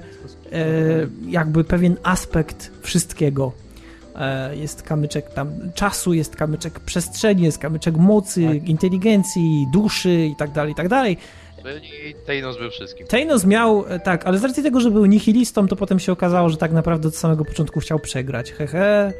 e, 0.51 0.59
jakby 1.27 1.63
pewien 1.63 1.95
aspekt 2.03 2.71
wszystkiego. 2.81 3.51
E, 4.17 4.55
Jest 4.55 4.81
kamyczek 4.83 5.33
tam 5.33 5.49
czasu, 5.75 6.13
jest 6.13 6.35
kamyczek 6.35 6.79
przestrzeni, 6.79 7.43
jest 7.43 7.57
kamyczek 7.57 7.97
mocy, 7.97 8.45
Tak. 8.45 8.69
inteligencji, 8.69 9.67
duszy 9.73 10.25
i 10.25 10.35
tak 10.35 10.51
dalej, 10.51 10.71
i 10.71 10.75
tak 10.75 10.87
dalej. 10.89 11.17
Thanos 12.27 12.57
był 12.57 12.69
wszystkim. 12.69 13.07
Thanos 13.07 13.45
miał, 13.45 13.85
e, 13.87 13.99
tak, 13.99 14.25
ale 14.27 14.39
z 14.39 14.43
racji 14.43 14.63
tego, 14.63 14.79
że 14.81 14.91
był 14.91 15.05
nihilistą, 15.05 15.67
to 15.67 15.75
potem 15.75 15.99
się 15.99 16.11
okazało, 16.11 16.49
że 16.49 16.57
tak 16.57 16.71
naprawdę 16.71 17.07
od 17.07 17.15
samego 17.15 17.45
początku 17.45 17.79
chciał 17.79 17.99
przegrać. 17.99 18.51
Hehe. 18.51 19.13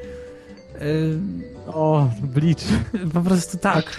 O, 1.68 2.10
Bleach. 2.24 2.64
Po 3.14 3.22
prostu 3.22 3.58
tak. 3.58 3.98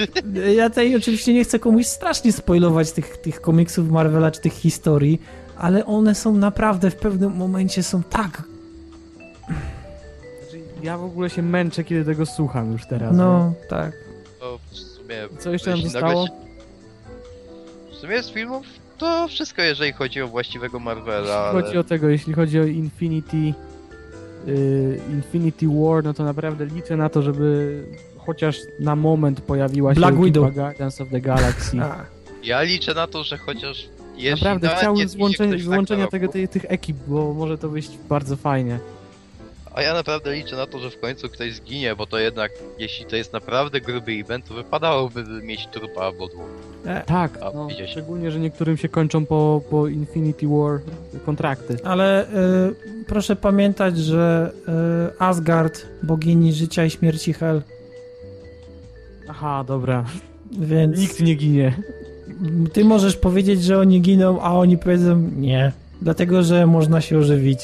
Ja 0.57 0.69
tutaj 0.71 0.97
oczywiście 0.97 1.35
nie 1.35 1.45
chcę 1.45 1.59
komuś 1.59 1.87
strasznie 1.87 2.33
spoilować 2.33 2.93
tych, 2.93 3.17
tych 3.17 3.41
komiksów 3.41 3.91
Marvela 3.91 4.31
czy 4.31 4.41
tych 4.41 4.53
historii, 4.53 5.21
ale 5.57 5.87
one 5.87 6.15
są 6.15 6.35
naprawdę 6.35 6.91
w 6.91 6.97
pewnym 6.97 7.37
momencie 7.37 7.83
są 7.83 8.03
tak. 8.03 8.43
Ja 10.83 10.99
w 10.99 11.05
ogóle 11.05 11.31
się 11.31 11.43
męczę, 11.43 11.85
kiedy 11.85 12.05
tego 12.05 12.27
słucham 12.27 12.73
już 12.73 12.87
teraz. 12.87 13.17
No, 13.17 13.53
tak. 13.69 13.93
To 14.41 14.59
w 14.71 14.77
sumie... 14.77 15.17
Co 15.39 15.51
jeszcze 15.53 15.71
nam 15.71 15.81
zostało? 15.83 16.23
nagle 16.25 16.27
się- 16.27 16.49
W 17.93 17.95
sumie 17.95 18.23
z 18.23 18.31
filmów 18.31 18.67
to 18.99 19.29
wszystko, 19.29 19.63
jeżeli 19.63 19.93
chodzi 19.93 20.23
o 20.23 20.29
właściwego 20.29 20.79
Marvela, 20.79 21.19
Jeśli 21.21 21.33
ale... 21.33 21.63
chodzi 21.63 21.79
o 21.79 21.85
tego, 21.85 22.09
jeśli 22.09 22.33
chodzi 22.35 22.61
o 22.61 22.65
Infinity, 22.65 23.37
y, 24.49 25.01
Infinity 25.11 25.67
War, 25.69 26.05
no 26.05 26.15
to 26.15 26.25
naprawdę 26.25 26.67
liczę 26.67 26.97
na 26.97 27.09
to, 27.09 27.23
żeby 27.23 27.83
chociaż 28.19 28.57
na 28.81 28.97
moment 28.97 29.41
pojawiła 29.41 29.95
się 29.95 30.01
Black 30.01 30.13
ekipa 30.13 30.25
Widow. 30.27 30.55
Guardians 30.55 31.01
of 31.01 31.09
the 31.11 31.21
Galaxy. 31.21 31.81
A, 31.83 32.05
Ja 32.43 32.63
liczę 32.63 32.95
na 32.95 33.07
to, 33.07 33.25
że 33.25 33.37
chociaż... 33.39 33.89
Naprawdę 34.31 34.69
chciałbym 34.79 35.09
nie 35.19 35.35
ktoś 35.35 35.37
tak 35.39 35.61
złączenia 35.61 36.07
tego, 36.07 36.29
tej, 36.29 36.49
tych 36.49 36.65
ekip, 36.69 36.97
bo 37.07 37.35
może 37.35 37.59
to 37.59 37.69
być 37.69 37.89
bardzo 38.09 38.37
fajnie. 38.37 38.79
A 39.75 39.83
ja 39.83 39.95
naprawdę 39.95 40.35
liczę 40.35 40.57
na 40.57 40.67
to, 40.67 40.79
że 40.79 40.91
w 40.91 41.01
końcu 41.01 41.29
ktoś 41.29 41.55
zginie, 41.55 41.97
bo 41.97 42.07
to 42.07 42.19
jednak, 42.19 42.53
jeśli 42.79 43.05
to 43.07 43.17
jest 43.17 43.33
naprawdę 43.33 43.81
gruby 43.81 44.13
event, 44.13 44.49
to 44.49 44.55
wypadałoby 44.55 45.25
mieć 45.43 45.67
trupa 45.67 46.01
albo 46.01 46.27
dwóch. 46.29 46.47
e, 46.87 47.03
Tak, 47.07 47.39
A, 47.43 47.51
no, 47.55 47.67
widziałeś. 47.67 47.91
szczególnie, 47.91 48.31
że 48.31 48.39
niektórym 48.41 48.77
się 48.77 48.89
kończą 48.89 49.27
po, 49.27 49.61
po 49.71 49.89
Infinity 49.89 50.47
War 50.49 50.81
kontrakty. 51.27 51.77
ale 51.85 52.25
y, 52.25 52.27
proszę 53.07 53.37
pamiętać, 53.37 53.99
że 53.99 54.51
y, 55.15 55.19
Asgard, 55.19 55.87
bogini 56.03 56.53
życia 56.53 56.85
i 56.85 56.91
śmierci 56.91 57.33
Hel, 57.33 57.63
Aha, 59.29 59.65
dobra. 59.67 60.05
więc 60.59 60.99
Nikt 60.99 61.21
nie 61.21 61.35
ginie. 61.35 61.73
ty 62.73 62.85
możesz 62.85 63.17
powiedzieć, 63.17 63.63
że 63.65 63.79
oni 63.79 64.01
giną, 64.01 64.41
a 64.43 64.53
oni 64.59 64.79
powiedzą 64.79 65.31
nie. 65.37 65.73
Dlatego, 66.03 66.43
że 66.43 66.67
można 66.67 67.01
się 67.01 67.19
ożywić. 67.19 67.61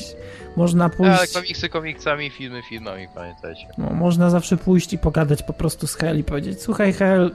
Można 0.57 0.85
Ale 0.85 0.95
pójść. 0.95 1.33
komiksy 1.35 1.69
komiksami, 1.69 2.31
filmy 2.31 2.63
filmami, 2.63 3.07
pamiętajcie. 3.15 3.67
No, 3.79 3.91
można 3.91 4.31
zawsze 4.31 4.57
pójść 4.57 4.93
i 4.93 4.99
pogadać 4.99 5.43
po 5.43 5.53
prostu 5.53 5.87
z 5.87 5.95
Hel 5.95 6.19
i 6.19 6.25
powiedzieć, 6.25 6.63
słuchaj 6.63 6.93
Hel, 6.93 7.31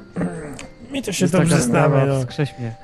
mi 0.91 1.03
to 1.03 1.11
się 1.11 1.23
Jest 1.25 1.33
dobrze 1.33 1.61
znamy. 1.61 2.05
No. 2.07 2.15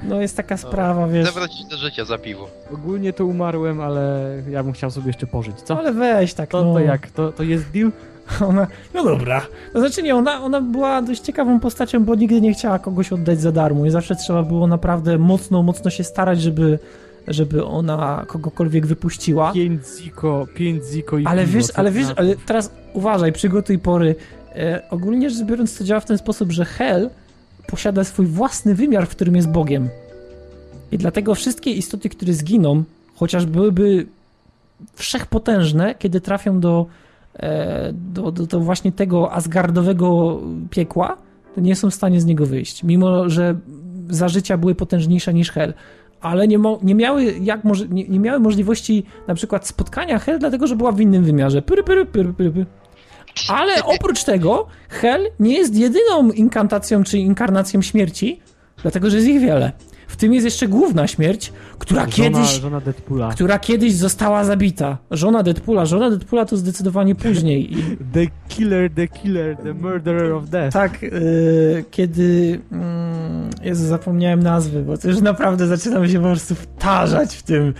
no 0.03 0.21
jest 0.21 0.37
taka 0.37 0.57
sprawa, 0.57 1.07
wiesz. 1.07 1.25
Zawrócić 1.25 1.65
do 1.65 1.77
życia 1.77 2.05
za 2.05 2.17
piwo. 2.17 2.49
Ogólnie 2.73 3.13
to 3.13 3.25
umarłem, 3.25 3.81
ale 3.81 4.21
ja 4.49 4.63
bym 4.63 4.73
chciał 4.73 4.91
sobie 4.91 5.07
jeszcze 5.07 5.27
pożyć, 5.27 5.61
co? 5.61 5.77
Ale 5.77 5.93
weź 5.93 6.33
tak, 6.33 6.49
To, 6.49 6.63
no. 6.65 6.73
to 6.73 6.79
jak? 6.79 7.07
To, 7.11 7.31
to 7.31 7.43
jest 7.43 7.71
deal? 7.71 7.91
Ona, 8.49 8.67
no 8.93 9.03
dobra. 9.03 9.41
To 9.73 9.79
znaczy 9.79 10.03
nie, 10.03 10.15
ona, 10.15 10.43
ona 10.43 10.61
była 10.61 11.01
dość 11.01 11.21
ciekawą 11.21 11.59
postacią, 11.59 12.03
bo 12.05 12.15
nigdy 12.15 12.41
nie 12.41 12.53
chciała 12.53 12.79
kogoś 12.79 13.11
oddać 13.13 13.41
za 13.41 13.51
darmo 13.51 13.85
i 13.85 13.89
zawsze 13.89 14.15
trzeba 14.15 14.43
było 14.43 14.67
naprawdę 14.67 15.17
mocno, 15.17 15.63
mocno 15.63 15.91
się 15.91 16.03
starać, 16.03 16.41
żeby, 16.41 16.79
żeby 17.27 17.65
ona 17.65 18.25
kogokolwiek 18.27 18.85
wypuściła. 18.85 19.53
5 19.53 19.81
ziko, 19.97 20.47
5 20.55 20.83
ziko 20.85 21.17
i 21.17 21.25
Ale 21.25 21.45
wiesz, 21.45 21.65
ale 21.75 21.91
wiesz, 21.91 22.07
ale 22.15 22.35
teraz 22.35 22.71
uważaj, 22.93 23.33
przygotuj 23.33 23.79
pory. 23.79 24.15
E, 24.55 24.81
ogólnie 24.89 25.29
rzecz 25.29 25.47
biorąc, 25.47 25.77
to 25.77 25.83
działa 25.83 25.99
w 25.99 26.05
ten 26.05 26.17
sposób, 26.17 26.51
że 26.51 26.65
Hel 26.65 27.09
posiada 27.67 28.03
swój 28.03 28.25
własny 28.25 28.75
wymiar, 28.75 29.07
w 29.07 29.09
którym 29.09 29.35
jest 29.35 29.49
Bogiem. 29.49 29.89
I 30.91 30.97
dlatego 30.97 31.35
wszystkie 31.35 31.71
istoty, 31.71 32.09
które 32.09 32.33
zginą, 32.33 32.83
chociaż 33.15 33.45
byłyby 33.45 34.05
wszechpotężne, 34.93 35.95
kiedy 35.95 36.21
trafią 36.21 36.59
do, 36.59 36.85
e, 37.33 37.93
do, 37.93 38.31
do, 38.31 38.45
do 38.45 38.59
właśnie 38.59 38.91
tego 38.91 39.33
asgardowego 39.33 40.39
piekła, 40.69 41.17
to 41.55 41.61
nie 41.61 41.75
są 41.75 41.89
w 41.89 41.95
stanie 41.95 42.21
z 42.21 42.25
niego 42.25 42.45
wyjść. 42.45 42.83
Mimo, 42.83 43.29
że 43.29 43.55
za 44.09 44.27
życia 44.27 44.57
były 44.57 44.75
potężniejsze 44.75 45.33
niż 45.33 45.51
Hel. 45.51 45.73
Ale 46.25 46.47
nie, 46.47 46.57
mo- 46.57 46.79
nie, 46.83 46.95
miały 46.95 47.23
jak 47.41 47.63
może, 47.63 47.87
nie, 47.87 48.07
nie 48.07 48.19
miały 48.19 48.39
możliwości 48.39 49.05
na 49.27 49.35
przykład 49.35 49.67
spotkania 49.67 50.19
Hel, 50.19 50.39
dlatego 50.39 50.67
że 50.67 50.75
była 50.75 50.91
w 50.91 51.01
innym 51.01 51.23
wymiarze. 51.23 51.61
Pyry, 51.61 51.83
pyry, 51.83 52.05
pyry, 52.05 52.33
pyry, 52.33 52.51
pyry. 52.51 52.65
Ale 53.49 53.83
oprócz 53.83 54.23
tego, 54.23 54.67
Hel 54.89 55.21
nie 55.39 55.57
jest 55.57 55.75
jedyną 55.75 56.31
inkantacją 56.31 57.03
czy 57.03 57.17
inkarnacją 57.17 57.81
śmierci, 57.81 58.39
dlatego 58.81 59.09
że 59.09 59.15
jest 59.17 59.29
ich 59.29 59.41
wiele. 59.41 59.71
W 60.07 60.15
tym 60.15 60.33
jest 60.33 60.45
jeszcze 60.45 60.67
główna 60.67 61.07
śmierć, 61.07 61.53
która 61.79 62.01
Żona, 62.01 62.11
kiedyś 62.13 62.49
żona 62.61 62.81
Deadpoola. 62.81 63.31
która 63.31 63.59
kiedyś 63.59 63.93
została 63.93 64.43
zabita. 64.43 64.97
Żona 65.11 65.43
Deadpoola. 65.43 65.85
Żona 65.85 66.09
Deadpoola 66.09 66.45
to 66.45 66.57
zdecydowanie 66.57 67.15
później. 67.15 67.69
The 68.13 68.27
killer, 68.47 68.91
the 68.95 69.07
killer, 69.07 69.57
the 69.57 69.73
murderer 69.73 70.31
of 70.31 70.49
death. 70.49 70.73
tak, 70.73 71.01
yy, 71.01 71.11
kiedy... 71.91 72.59
Mm, 72.71 73.49
Jezu, 73.63 73.87
zapomniałem 73.87 74.43
nazwy, 74.43 74.83
bo 74.83 74.97
to 74.97 75.07
już 75.07 75.21
naprawdę 75.21 75.67
zaczynam 75.67 76.07
się 76.09 76.19
po 76.19 76.25
prostu 76.27 76.55
wtarzać 76.55 77.35
w 77.35 77.43
tym. 77.43 77.73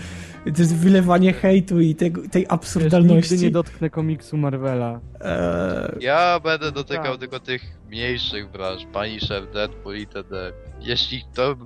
To 0.44 0.62
jest 0.62 0.76
wylewanie 0.76 1.32
hejtu 1.32 1.80
i 1.80 1.94
tego, 1.94 2.22
tej 2.30 2.42
Wiesz, 2.42 2.52
absurdalności. 2.52 3.32
nigdy 3.34 3.46
nie 3.46 3.50
dotknę 3.52 3.90
komiksu 3.90 4.36
Marvela. 4.36 5.00
Eee, 5.20 6.04
Ja 6.04 6.40
będę 6.40 6.72
dotykał 6.72 7.04
Tak. 7.12 7.18
tylko 7.20 7.40
tych 7.40 7.62
mniejszych 7.90 8.50
branż, 8.50 8.82
Punisher, 8.92 9.50
Deadpool 9.52 9.96
itd. 9.96 10.52
Jeśli 10.80 11.24
to... 11.34 11.56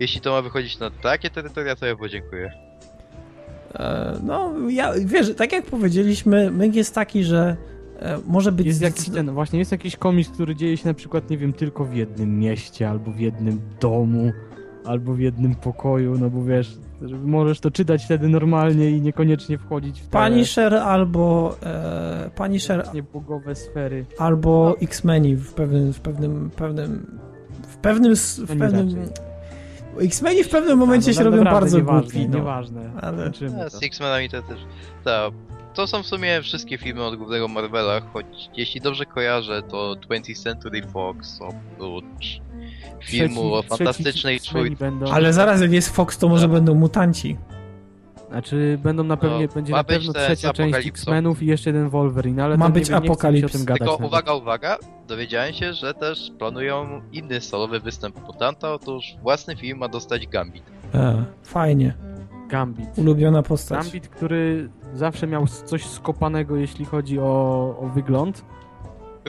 Jeśli 0.00 0.20
to 0.20 0.30
ma 0.30 0.42
wychodzić 0.42 0.78
na 0.78 0.90
takie 0.90 1.30
terytoria, 1.30 1.76
to 1.76 1.86
ja 1.86 1.96
podziękuję. 1.96 2.52
e, 3.74 4.18
no, 4.22 4.52
ja, 4.68 4.92
wiesz, 5.04 5.34
tak 5.36 5.52
jak 5.52 5.64
powiedzieliśmy, 5.66 6.50
myk 6.50 6.74
jest 6.74 6.94
taki, 6.94 7.24
że 7.24 7.56
e, 8.00 8.18
może 8.26 8.52
być... 8.52 8.66
Jest 8.66 8.82
jakiś 8.82 9.08
ten, 9.10 9.30
właśnie 9.30 9.58
jest 9.58 9.72
jakiś 9.72 9.96
komiks, 9.96 10.30
który 10.30 10.56
dzieje 10.56 10.76
się 10.76 10.88
na 10.88 10.94
przykład, 10.94 11.30
nie 11.30 11.38
wiem, 11.38 11.52
tylko 11.52 11.84
w 11.84 11.94
jednym 11.94 12.38
mieście, 12.38 12.88
albo 12.90 13.10
w 13.10 13.18
jednym 13.20 13.60
domu, 13.80 14.32
albo 14.84 15.14
w 15.14 15.20
jednym 15.20 15.54
pokoju, 15.54 16.18
no 16.18 16.30
bo 16.30 16.44
wiesz, 16.44 16.78
że 17.02 17.16
możesz 17.16 17.60
to 17.60 17.70
czytać 17.70 18.04
wtedy 18.04 18.28
normalnie 18.28 18.90
i 18.90 19.00
niekoniecznie 19.00 19.58
wchodzić 19.58 20.00
w 20.00 20.08
te 20.08 20.18
Punisher 20.18 20.74
albo 20.74 21.56
e, 21.62 22.30
Punisher 22.34 22.88
niebogowe 22.94 23.54
sfery. 23.54 24.04
albo 24.18 24.76
X-Meni 24.82 25.36
w 25.36 25.54
pewnym, 25.54 25.92
w 25.92 26.00
pewnym, 26.00 26.50
pewnym, 26.56 27.18
w 27.78 27.80
pewnym, 27.82 28.12
s- 28.12 28.40
w 28.40 28.48
No 28.54 28.56
pewnym... 28.66 29.08
X-Meni 30.00 30.44
w 30.44 30.48
pewnym 30.48 30.78
momencie 30.78 31.14
się 31.14 31.24
no, 31.24 31.30
robią 31.30 31.44
bardzo 31.44 31.78
nieważne, 31.78 32.02
głupi, 32.02 32.28
no. 32.28 32.38
Nieważne, 32.38 32.90
Ale- 33.02 33.24
Kończymy 33.24 33.60
A, 33.66 33.70
to. 33.70 33.78
z 33.78 33.82
X-Menami 33.82 34.28
to 34.30 34.42
też... 34.42 34.58
Tak. 35.04 35.32
To 35.74 35.86
są 35.86 36.02
w 36.02 36.06
sumie 36.06 36.42
wszystkie 36.42 36.78
filmy 36.78 37.02
od 37.04 37.16
głównego 37.16 37.48
Marvela, 37.48 38.00
choć 38.12 38.26
jeśli 38.56 38.80
dobrze 38.80 39.04
kojarzę, 39.04 39.62
to 39.62 39.96
20th 40.08 40.42
Century 40.42 40.82
Fox 40.92 41.38
oprócz 41.40 42.40
filmu 43.04 43.40
Trzeci- 43.40 43.52
o 43.58 43.62
fantastycznej 43.62 44.40
czwórce. 44.40 44.76
będą, 44.76 45.06
Ale 45.12 45.32
zaraz 45.32 45.60
jak 45.60 45.72
jest 45.72 45.96
Fox, 45.96 46.18
to 46.18 46.28
może 46.28 46.42
Tak. 46.42 46.50
będą 46.52 46.74
mutanci. 46.74 47.36
Znaczy 48.36 48.78
będą 48.82 49.04
na 49.04 49.16
pewnie, 49.16 49.46
No, 49.46 49.54
będzie 49.54 49.72
na 49.72 49.84
pewno 49.84 50.12
trzecia 50.12 50.52
część. 50.52 50.86
X-Menów 50.88 51.42
i 51.42 51.46
jeszcze 51.46 51.70
jeden 51.70 51.88
Wolverine, 51.88 52.44
ale 52.44 52.56
Ma 52.56 52.66
to 52.66 52.72
być 52.72 52.88
nie 52.88 52.94
wiem, 52.94 53.02
nie 53.02 53.08
Apokalips. 53.10 53.54
o 53.54 53.58
tym 53.58 53.64
gadać. 53.66 53.88
Tylko 53.88 54.06
uwaga, 54.06 54.34
uwaga, 54.34 54.78
dowiedziałem 55.08 55.52
się, 55.52 55.72
że 55.72 55.94
też 55.94 56.30
planują 56.38 57.00
inny 57.12 57.40
solowy 57.40 57.80
występ 57.80 58.26
mutanta, 58.26 58.72
otóż 58.74 59.04
własny 59.22 59.56
film 59.56 59.78
ma 59.78 59.88
dostać 59.88 60.26
Gambit. 60.26 60.62
E, 60.94 61.24
fajnie. 61.42 61.94
Gambit. 62.48 62.98
Ulubiona 62.98 63.42
postać. 63.42 63.84
Gambit, 63.84 64.08
który 64.08 64.68
zawsze 64.94 65.26
miał 65.26 65.46
coś 65.46 65.86
skopanego, 65.86 66.56
jeśli 66.56 66.84
chodzi 66.84 67.18
o, 67.18 67.24
o 67.80 67.90
wygląd. 67.94 68.44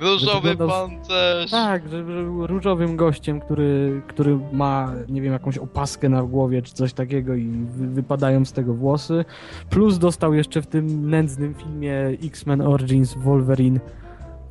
Różowy 0.01 0.49
wyglądał- 0.49 0.87
pancerz! 0.89 1.51
Tak, 1.51 1.83
że, 1.89 1.97
że 1.97 2.03
był 2.23 2.47
różowym 2.47 2.95
gościem, 2.97 3.39
który, 3.39 4.01
który 4.07 4.39
ma, 4.53 4.91
nie 5.09 5.21
wiem, 5.21 5.33
jakąś 5.33 5.57
opaskę 5.57 6.09
na 6.09 6.23
głowie 6.23 6.61
czy 6.61 6.73
coś 6.73 6.93
takiego 6.93 7.35
i 7.35 7.47
wy, 7.47 7.87
wypadają 7.87 8.45
z 8.45 8.53
tego 8.53 8.73
włosy. 8.73 9.25
Plus 9.69 9.97
dostał 9.97 10.33
jeszcze 10.33 10.61
w 10.61 10.67
tym 10.67 11.09
nędznym 11.09 11.53
filmie 11.53 11.93
X-Men 12.23 12.61
Origins 12.61 13.13
Wolverine 13.13 13.79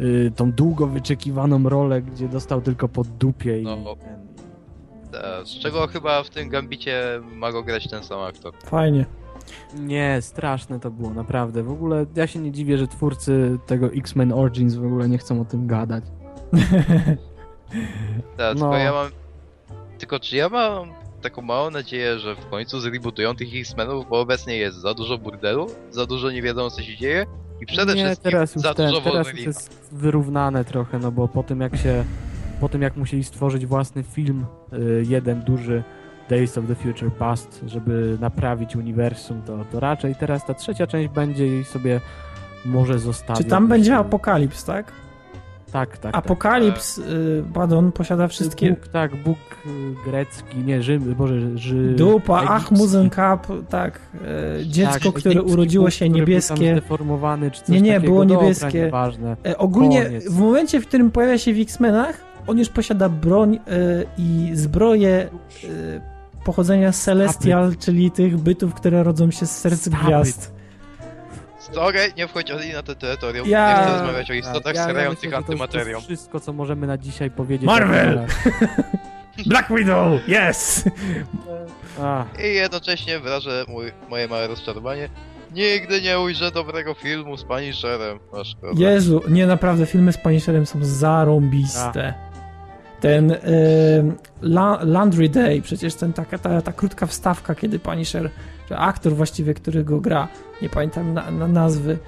y, 0.00 0.32
tą 0.36 0.52
długo 0.52 0.86
wyczekiwaną 0.86 1.68
rolę, 1.68 2.02
gdzie 2.02 2.28
dostał 2.28 2.60
tylko 2.60 2.88
pod 2.88 3.08
dupie 3.08 3.60
i... 3.60 3.64
No. 3.64 3.76
ten- 3.76 4.26
Tak, 5.12 5.46
Z 5.46 5.58
czego 5.58 5.86
chyba 5.86 6.22
w 6.22 6.30
tym 6.30 6.48
Gambicie 6.48 7.02
ma 7.34 7.52
go 7.52 7.62
grać 7.62 7.88
ten 7.88 8.02
sam 8.04 8.20
aktor. 8.20 8.52
Fajnie. 8.64 9.06
Nie, 9.74 10.18
straszne 10.22 10.80
to 10.80 10.90
było, 10.90 11.10
naprawdę. 11.10 11.62
W 11.62 11.70
ogóle 11.70 12.06
ja 12.16 12.26
się 12.26 12.38
nie 12.38 12.52
dziwię, 12.52 12.78
że 12.78 12.86
twórcy 12.86 13.58
tego 13.66 13.86
X-Men 13.86 14.32
Origins 14.32 14.74
w 14.74 14.84
ogóle 14.86 15.08
nie 15.08 15.18
chcą 15.18 15.40
o 15.40 15.44
tym 15.44 15.66
gadać. 15.66 16.04
Tak, 18.36 18.58
No. 18.58 18.60
tylko 18.60 18.76
ja 18.76 18.92
mam... 18.92 19.06
Tylko 19.98 20.20
czy 20.20 20.36
ja 20.36 20.48
mam 20.48 20.88
taką 21.22 21.42
małą 21.42 21.70
nadzieję, 21.70 22.18
że 22.18 22.36
w 22.36 22.46
końcu 22.46 22.80
zrebootują 22.80 23.36
tych 23.36 23.48
X-Menów, 23.54 24.08
bo 24.08 24.20
obecnie 24.20 24.56
jest 24.56 24.76
za 24.78 24.94
dużo 24.94 25.18
burdelu, 25.18 25.66
za 25.90 26.06
dużo 26.06 26.30
nie 26.30 26.42
wiadomo 26.42 26.70
co 26.70 26.82
się 26.82 26.96
dzieje 26.96 27.26
i 27.60 27.66
przede 27.66 27.94
nie, 27.94 28.04
wszystkim 28.04 28.30
teraz 28.30 28.54
już 28.54 28.62
za 28.62 28.74
ten, 28.74 28.88
dużo 28.88 29.00
teraz 29.00 29.32
już 29.32 29.40
jest 29.40 29.88
wyrównane 29.92 30.64
trochę, 30.64 30.98
no 30.98 31.12
bo 31.12 31.28
po 31.28 31.42
tym 31.42 31.60
jak 31.60 31.76
się, 31.76 32.04
po 32.60 32.68
tym 32.68 32.82
jak 32.82 32.96
musieli 32.96 33.24
stworzyć 33.24 33.66
własny 33.66 34.02
film, 34.02 34.46
y, 34.72 35.04
jeden 35.08 35.42
duży 35.42 35.82
Days 36.30 36.58
of 36.58 36.66
the 36.66 36.74
Future 36.74 37.12
Past, 37.12 37.60
żeby 37.66 38.18
naprawić 38.20 38.76
uniwersum, 38.76 39.42
to, 39.42 39.64
to 39.72 39.80
raczej 39.80 40.14
teraz 40.14 40.46
ta 40.46 40.54
trzecia 40.54 40.86
część 40.86 41.08
będzie 41.08 41.60
i 41.60 41.64
sobie 41.64 42.00
może 42.64 42.98
zostawić. 42.98 43.44
Czy 43.44 43.50
tam 43.50 43.68
będzie 43.68 43.96
Apokalips, 43.96 44.64
tak? 44.64 44.92
Tak, 45.72 45.98
tak. 45.98 46.16
Apokalips, 46.16 46.98
y, 46.98 47.44
Badon 47.54 47.92
posiada 47.92 48.22
tak. 48.22 48.30
wszystkie... 48.30 48.70
Bóg, 48.70 48.88
tak, 48.88 49.16
Bóg 49.16 49.38
y, 49.66 50.10
grecki, 50.10 50.58
nie, 50.58 50.82
Rzym, 50.82 51.14
Boże, 51.14 51.58
Ży... 51.58 51.94
Dupa, 51.96 52.36
egipski. 52.36 52.56
Achmuzen 52.56 53.10
Kap, 53.10 53.46
tak. 53.68 54.00
E, 54.60 54.66
dziecko, 54.66 55.12
Tak, 55.12 55.20
które 55.20 55.42
urodziło 55.42 55.84
Bóg, 55.84 55.92
się 55.92 56.04
który 56.04 56.20
niebieskie. 56.20 56.72
Zdeformowany, 56.72 57.50
czy 57.50 57.60
coś 57.60 57.68
Nie, 57.68 57.80
nie, 57.80 57.94
takiego. 57.94 58.12
było 58.12 58.24
Dobra, 58.24 58.42
niebieskie. 58.42 58.80
Nieważne. 58.84 59.36
E, 59.46 59.58
ogólnie 59.58 60.04
Koniec. 60.04 60.28
w 60.32 60.38
momencie, 60.38 60.80
w 60.80 60.86
którym 60.86 61.10
pojawia 61.10 61.38
się 61.38 61.54
w 61.54 61.60
X-Menach, 61.60 62.20
on 62.46 62.58
już 62.58 62.68
posiada 62.68 63.08
broń 63.08 63.54
e, 63.54 63.58
i 64.18 64.50
zbroję 64.54 65.28
pochodzenia 66.46 66.92
Celestial, 66.92 67.76
czyli 67.76 68.10
tych 68.10 68.36
bytów, 68.36 68.74
które 68.74 69.02
rodzą 69.02 69.30
się 69.30 69.46
z 69.46 69.58
serc 69.58 69.80
Stop 69.80 69.94
gwiazd. 69.94 70.52
Sorry, 71.72 72.12
nie 72.16 72.28
wchodzili 72.28 72.72
na 72.72 72.82
to 72.82 72.94
terytorium. 72.94 73.48
Ja- 73.48 73.68
Nie 73.78 73.82
chcę 73.84 73.92
rozmawiać 73.98 74.30
o 74.30 74.34
istotach 74.34 74.62
Tak, 74.62 74.74
ja, 74.74 74.80
ja 74.80 74.86
sterających 74.88 75.24
myślę, 75.24 75.38
że 75.38 75.42
to, 75.46 75.52
antymaterią. 75.52 75.94
jest 75.96 76.06
wszystko, 76.06 76.40
co 76.40 76.52
możemy 76.52 76.86
na 76.86 76.98
dzisiaj 76.98 77.30
powiedzieć. 77.30 77.66
Marvel! 77.66 78.26
Black 79.46 79.68
Widow, 79.76 80.20
yes! 80.28 80.84
I 82.44 82.54
jednocześnie 82.54 83.18
wyrażę 83.20 83.64
mój, 83.68 83.92
moje 84.10 84.28
małe 84.28 84.46
rozczarowanie. 84.48 85.08
Nigdy 85.54 86.02
nie 86.02 86.18
ujrzę 86.20 86.50
dobrego 86.50 86.94
filmu 86.94 87.36
z 87.36 87.44
Punisherem. 87.44 88.18
A. 88.32 88.38
Jezu, 88.76 89.22
nie, 89.28 89.46
naprawdę, 89.46 89.86
filmy 89.86 90.12
z 90.12 90.18
Punisherem 90.18 90.66
są 90.66 90.78
zarąbiste. 90.82 92.14
Ten 93.00 93.30
e, 93.32 93.38
La 94.42 94.78
Landry 94.82 95.28
Day, 95.28 95.62
przecież 95.62 95.94
ten, 95.94 96.12
taka, 96.12 96.38
ta, 96.38 96.62
ta 96.62 96.72
krótka 96.72 97.06
wstawka, 97.06 97.54
kiedy 97.54 97.78
Punisher, 97.78 98.30
czy 98.68 98.76
aktor 98.76 99.12
właściwie, 99.12 99.54
który 99.54 99.84
go 99.84 100.00
gra, 100.00 100.28
nie 100.62 100.68
pamiętam 100.68 101.14
na, 101.14 101.30
na 101.30 101.48
nazwy, 101.48 101.98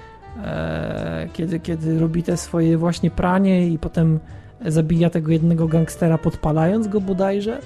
e, 0.43 1.29
kiedy, 1.33 1.59
kiedy 1.59 1.99
robi 1.99 2.23
te 2.23 2.37
swoje 2.37 2.77
właśnie 2.77 3.11
pranie 3.11 3.67
i 3.67 3.79
potem 3.79 4.19
zabija 4.65 5.09
tego 5.09 5.31
jednego 5.31 5.67
gangstera 5.67 6.17
podpalając 6.17 6.87
go 6.87 7.01
bodajże. 7.01 7.59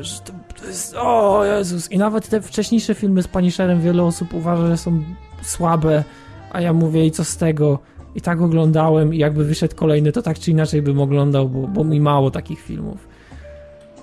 Że 0.00 0.20
to, 0.20 0.32
to 0.60 0.66
jest, 0.66 0.94
o 0.96 1.44
Jezus! 1.44 1.92
I 1.92 1.98
nawet 1.98 2.28
te 2.28 2.40
wcześniejsze 2.40 2.94
filmy 2.94 3.22
z 3.22 3.28
Punisherem 3.28 3.80
wiele 3.80 4.02
osób 4.02 4.34
uważa, 4.34 4.66
że 4.66 4.76
są 4.76 5.02
słabe, 5.42 6.04
a 6.52 6.60
ja 6.60 6.72
mówię 6.72 7.06
i 7.06 7.10
co 7.10 7.24
z 7.24 7.36
tego? 7.36 7.78
I 8.14 8.20
tak 8.20 8.40
oglądałem 8.40 9.14
i 9.14 9.18
jakby 9.18 9.44
wyszedł 9.44 9.76
kolejny, 9.76 10.12
to 10.12 10.22
tak 10.22 10.38
czy 10.38 10.50
inaczej 10.50 10.82
bym 10.82 11.00
oglądał, 11.00 11.48
bo, 11.48 11.68
bo 11.68 11.84
mi 11.84 12.00
mało 12.00 12.30
takich 12.30 12.60
filmów. 12.60 13.08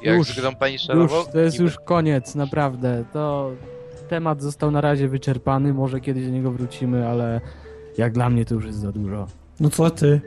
Jak 0.02 0.18
Już, 0.18 0.27
z 0.27 0.40
grą 0.40 0.56
Punisherową? 0.56 1.18
już, 1.18 1.27
to 1.34 1.40
jest 1.40 1.53
niby. 1.53 1.64
już 1.64 1.80
koniec, 1.80 2.36
naprawdę. 2.36 3.06
To 3.14 3.52
temat 4.10 4.41
został 4.41 4.72
na 4.72 4.82
razie 4.82 5.07
wyczerpany, 5.07 5.73
może 5.73 6.02
kiedyś 6.02 6.26
do 6.26 6.32
niego 6.32 6.52
wrócimy, 6.52 7.07
ale 7.07 7.41
jak 7.98 8.14
dla 8.14 8.30
mnie 8.30 8.45
to 8.45 8.56
już 8.56 8.65
jest 8.65 8.80
za 8.80 8.91
dużo. 8.91 9.27
No 9.60 9.69
co 9.69 9.90
ty? 9.90 10.22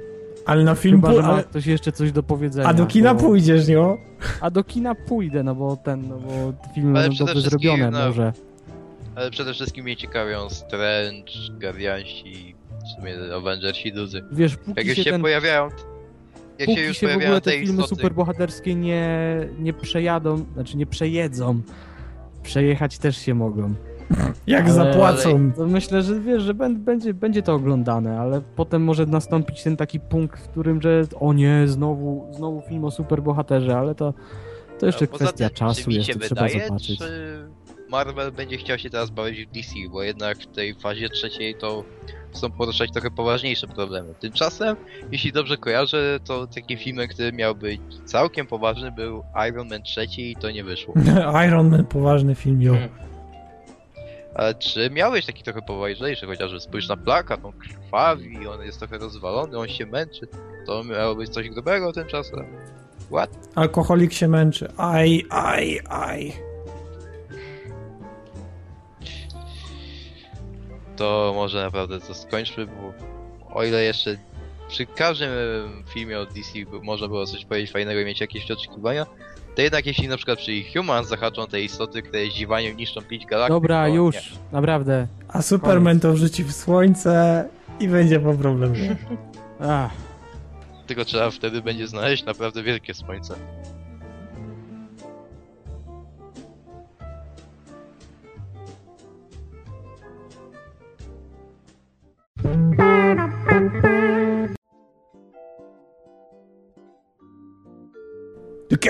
Ale 0.46 0.64
na 0.64 0.74
film 0.74 1.02
Chyba, 1.02 1.22
ma 1.22 1.28
ale... 1.28 1.44
ktoś 1.44 1.66
jeszcze 1.66 1.92
coś 1.92 2.12
do 2.12 2.22
powiedzenia. 2.22 2.68
A 2.68 2.74
do 2.74 2.86
kina 2.86 3.14
bo... 3.14 3.20
pójdziesz, 3.20 3.68
nie? 3.68 3.96
A 4.40 4.50
do 4.50 4.64
kina 4.64 4.94
pójdę, 4.94 5.42
no 5.42 5.54
bo 5.54 5.76
ten, 5.76 6.08
no 6.08 6.18
bo 6.18 6.52
te 6.52 6.74
filmy 6.74 6.98
Ale 6.98 7.08
będą 7.08 7.26
dobrze 7.26 7.40
zrobione, 7.40 7.90
no, 7.90 8.06
może. 8.06 8.32
Ale 9.14 9.30
przede 9.30 9.54
wszystkim 9.54 9.84
mnie 9.84 9.96
ciekawią 9.96 10.48
Strange, 10.48 11.32
Guardiansi, 11.60 12.54
w 12.88 12.96
sumie 12.96 13.34
Avengersi 13.34 13.92
duzy. 13.92 14.24
Wiesz, 14.32 14.56
póki 14.56 14.72
Jak 14.76 14.86
już 14.86 14.96
się 14.96 15.04
się 15.04 15.10
ten 15.10 15.22
pojawiają... 15.22 15.68
Jak 16.58 16.68
póki 16.68 16.80
się 16.80 16.86
już 16.86 16.96
się 16.96 17.06
w 17.06 17.10
pojawiają 17.10 17.30
ogóle 17.30 17.40
te 17.40 17.50
te 17.50 17.58
filmy 17.58 17.82
istoty... 17.82 17.88
superbohaterskie 17.88 18.74
nie, 18.74 19.08
nie 19.58 19.72
przejadą, 19.72 20.44
znaczy 20.54 20.76
nie 20.76 20.86
przejedzą, 20.86 21.60
przejechać 22.42 22.98
też 22.98 23.16
się 23.16 23.34
mogą. 23.34 23.74
Jak 24.46 24.64
Ale- 24.64 24.72
zapłacą. 24.72 25.52
To 25.52 25.66
myślę, 25.66 26.02
że 26.02 26.20
wiesz, 26.20 26.42
że 26.42 26.54
bę- 26.54 26.78
będzie, 26.78 27.14
będzie 27.14 27.42
to 27.42 27.54
oglądane, 27.54 28.20
ale 28.20 28.42
potem 28.56 28.82
może 28.84 29.06
nastąpić 29.06 29.62
ten 29.62 29.76
taki 29.76 30.00
punkt, 30.00 30.40
w 30.40 30.48
którym, 30.48 30.82
że 30.82 31.02
o 31.20 31.32
nie, 31.32 31.62
znowu, 31.66 32.28
znowu 32.32 32.62
film 32.68 32.84
o 32.84 32.90
superbohaterze, 32.90 33.78
ale 33.78 33.94
to, 33.94 34.14
to 34.78 34.86
jeszcze 34.86 35.06
kwestia 35.06 35.48
tym, 35.48 35.56
czasu, 35.56 35.90
jeszcze 35.90 36.18
trzeba 36.18 36.42
wydaje, 36.42 36.66
zobaczyć. 36.66 36.98
Czy, 36.98 37.47
Marvel 37.88 38.32
będzie 38.32 38.56
chciał 38.56 38.78
się 38.78 38.90
teraz 38.90 39.10
bawić 39.10 39.46
w 39.46 39.50
DC, 39.50 39.70
bo 39.90 40.02
jednak 40.02 40.38
w 40.38 40.46
tej 40.46 40.74
fazie 40.74 41.08
trzeciej 41.08 41.54
to 41.54 41.84
chcą 42.34 42.50
poruszać 42.50 42.92
trochę 42.92 43.10
poważniejsze 43.10 43.66
problemy. 43.66 44.14
Tymczasem, 44.20 44.76
jeśli 45.12 45.32
dobrze 45.32 45.56
kojarzę, 45.56 46.20
to 46.24 46.46
takim 46.46 46.78
filmem, 46.78 47.08
który 47.08 47.32
miał 47.32 47.54
być 47.54 47.80
całkiem 48.04 48.46
poważny 48.46 48.92
był 48.92 49.24
Iron 49.48 49.68
Man 49.68 49.82
trzeci 49.82 50.30
i 50.30 50.36
to 50.36 50.50
nie 50.50 50.64
wyszło. 50.64 50.94
Iron 51.46 51.70
Man, 51.70 51.84
poważny 51.84 52.34
film, 52.34 52.62
jo. 52.62 52.72
Hmm. 52.72 52.88
Ale 54.34 54.54
czy 54.54 54.90
miałeś 54.90 55.26
taki 55.26 55.42
trochę 55.42 55.62
poważniejszy, 55.62 56.26
chociażby 56.26 56.60
spójrz 56.60 56.88
na 56.88 56.96
plakat, 56.96 57.44
on 57.44 57.52
krwawi, 57.52 58.46
on 58.46 58.62
jest 58.62 58.78
trochę 58.78 58.98
rozwalony, 58.98 59.58
on 59.58 59.68
się 59.68 59.86
męczy. 59.86 60.28
To 60.66 60.84
miało 60.84 61.14
być 61.14 61.30
coś 61.30 61.48
grubego 61.48 61.92
tymczasem. 61.92 62.46
What? 63.10 63.30
Alkoholik 63.54 64.12
się 64.12 64.28
męczy. 64.28 64.68
Aj, 64.76 65.24
aj, 65.30 65.80
aj. 65.88 66.47
To 70.98 71.32
może 71.34 71.62
naprawdę 71.62 72.00
to 72.00 72.14
skończmy, 72.14 72.66
bo 72.66 72.92
o 73.54 73.64
ile 73.64 73.82
jeszcze 73.82 74.16
przy 74.68 74.86
każdym 74.86 75.30
filmie 75.94 76.18
od 76.18 76.28
DC 76.32 76.50
można 76.82 77.08
było 77.08 77.26
coś 77.26 77.44
powiedzieć 77.44 77.72
fajnego 77.72 78.00
i 78.00 78.04
mieć 78.04 78.20
jakieś 78.20 78.50
oczekiwania, 78.50 79.06
to 79.56 79.62
jednak 79.62 79.86
jeśli 79.86 80.08
na 80.08 80.16
przykład 80.16 80.38
przy 80.38 80.52
Humans 80.76 81.08
zahaczą 81.08 81.46
te 81.46 81.60
istoty, 81.60 82.02
które 82.02 82.26
zdziwaniem 82.26 82.76
niszczą 82.76 83.02
pięć 83.02 83.26
galaktyk, 83.26 83.56
Dobra, 83.56 83.82
to 83.86 83.94
już, 83.94 84.14
Nie. 84.14 84.38
naprawdę. 84.52 85.06
A 85.28 85.42
Superman 85.42 86.00
to 86.00 86.12
wrzuci 86.12 86.44
w 86.44 86.52
słońce 86.52 87.44
i 87.80 87.88
będzie 87.88 88.20
po 88.20 88.34
problemie. 88.34 88.96
Ach, 89.60 89.90
Tylko 90.86 91.04
trzeba 91.04 91.30
wtedy 91.30 91.62
będzie 91.62 91.88
znaleźć 91.88 92.24
naprawdę 92.24 92.62
wielkie 92.62 92.94
słońce. 92.94 93.34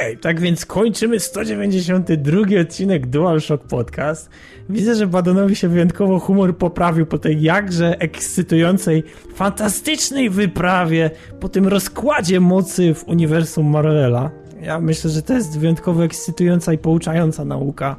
Okej, 0.08 0.18
tak 0.18 0.40
więc 0.40 0.66
kończymy 0.66 1.20
192 1.20 2.40
odcinek 2.60 3.06
DualShock 3.06 3.64
Podcast. 3.64 4.30
Widzę, 4.68 4.94
że 4.94 5.06
Badonowi 5.06 5.56
się 5.56 5.68
wyjątkowo 5.68 6.18
humor 6.18 6.56
poprawił 6.56 7.06
po 7.06 7.18
tej 7.18 7.42
jakże 7.42 7.98
ekscytującej, 8.00 9.04
fantastycznej 9.34 10.30
wyprawie, 10.30 11.10
po 11.40 11.48
tym 11.48 11.68
rozkładzie 11.68 12.40
mocy 12.40 12.94
w 12.94 13.08
uniwersum 13.08 13.66
Marvela. 13.66 14.30
Ja 14.62 14.80
myślę, 14.80 15.10
że 15.10 15.22
to 15.22 15.34
jest 15.34 15.58
wyjątkowo 15.58 16.04
ekscytująca 16.04 16.72
i 16.72 16.78
pouczająca 16.78 17.44
nauka, 17.44 17.96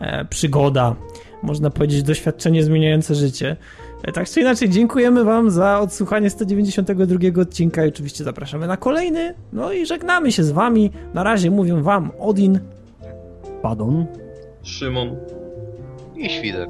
e, 0.00 0.24
przygoda, 0.24 0.96
można 1.42 1.70
powiedzieć 1.70 2.02
doświadczenie 2.02 2.64
zmieniające 2.64 3.14
życie. 3.14 3.56
E, 4.04 4.12
Tak 4.12 4.28
czy 4.28 4.40
inaczej, 4.40 4.68
dziękujemy 4.68 5.24
Wam 5.24 5.50
za 5.50 5.80
odsłuchanie 5.80 6.30
192 6.30 7.42
odcinka 7.42 7.84
i 7.84 7.88
oczywiście 7.88 8.24
zapraszamy 8.24 8.66
na 8.66 8.76
kolejny. 8.76 9.34
No 9.52 9.72
i 9.72 9.86
żegnamy 9.86 10.32
się 10.32 10.44
z 10.44 10.50
Wami. 10.50 10.90
Na 11.14 11.22
razie 11.22 11.50
mówią 11.50 11.82
Wam 11.82 12.10
Odin. 12.18 12.60
Padon. 13.62 14.06
Szymon. 14.62 15.16
I 16.16 16.30
świder. 16.30 16.68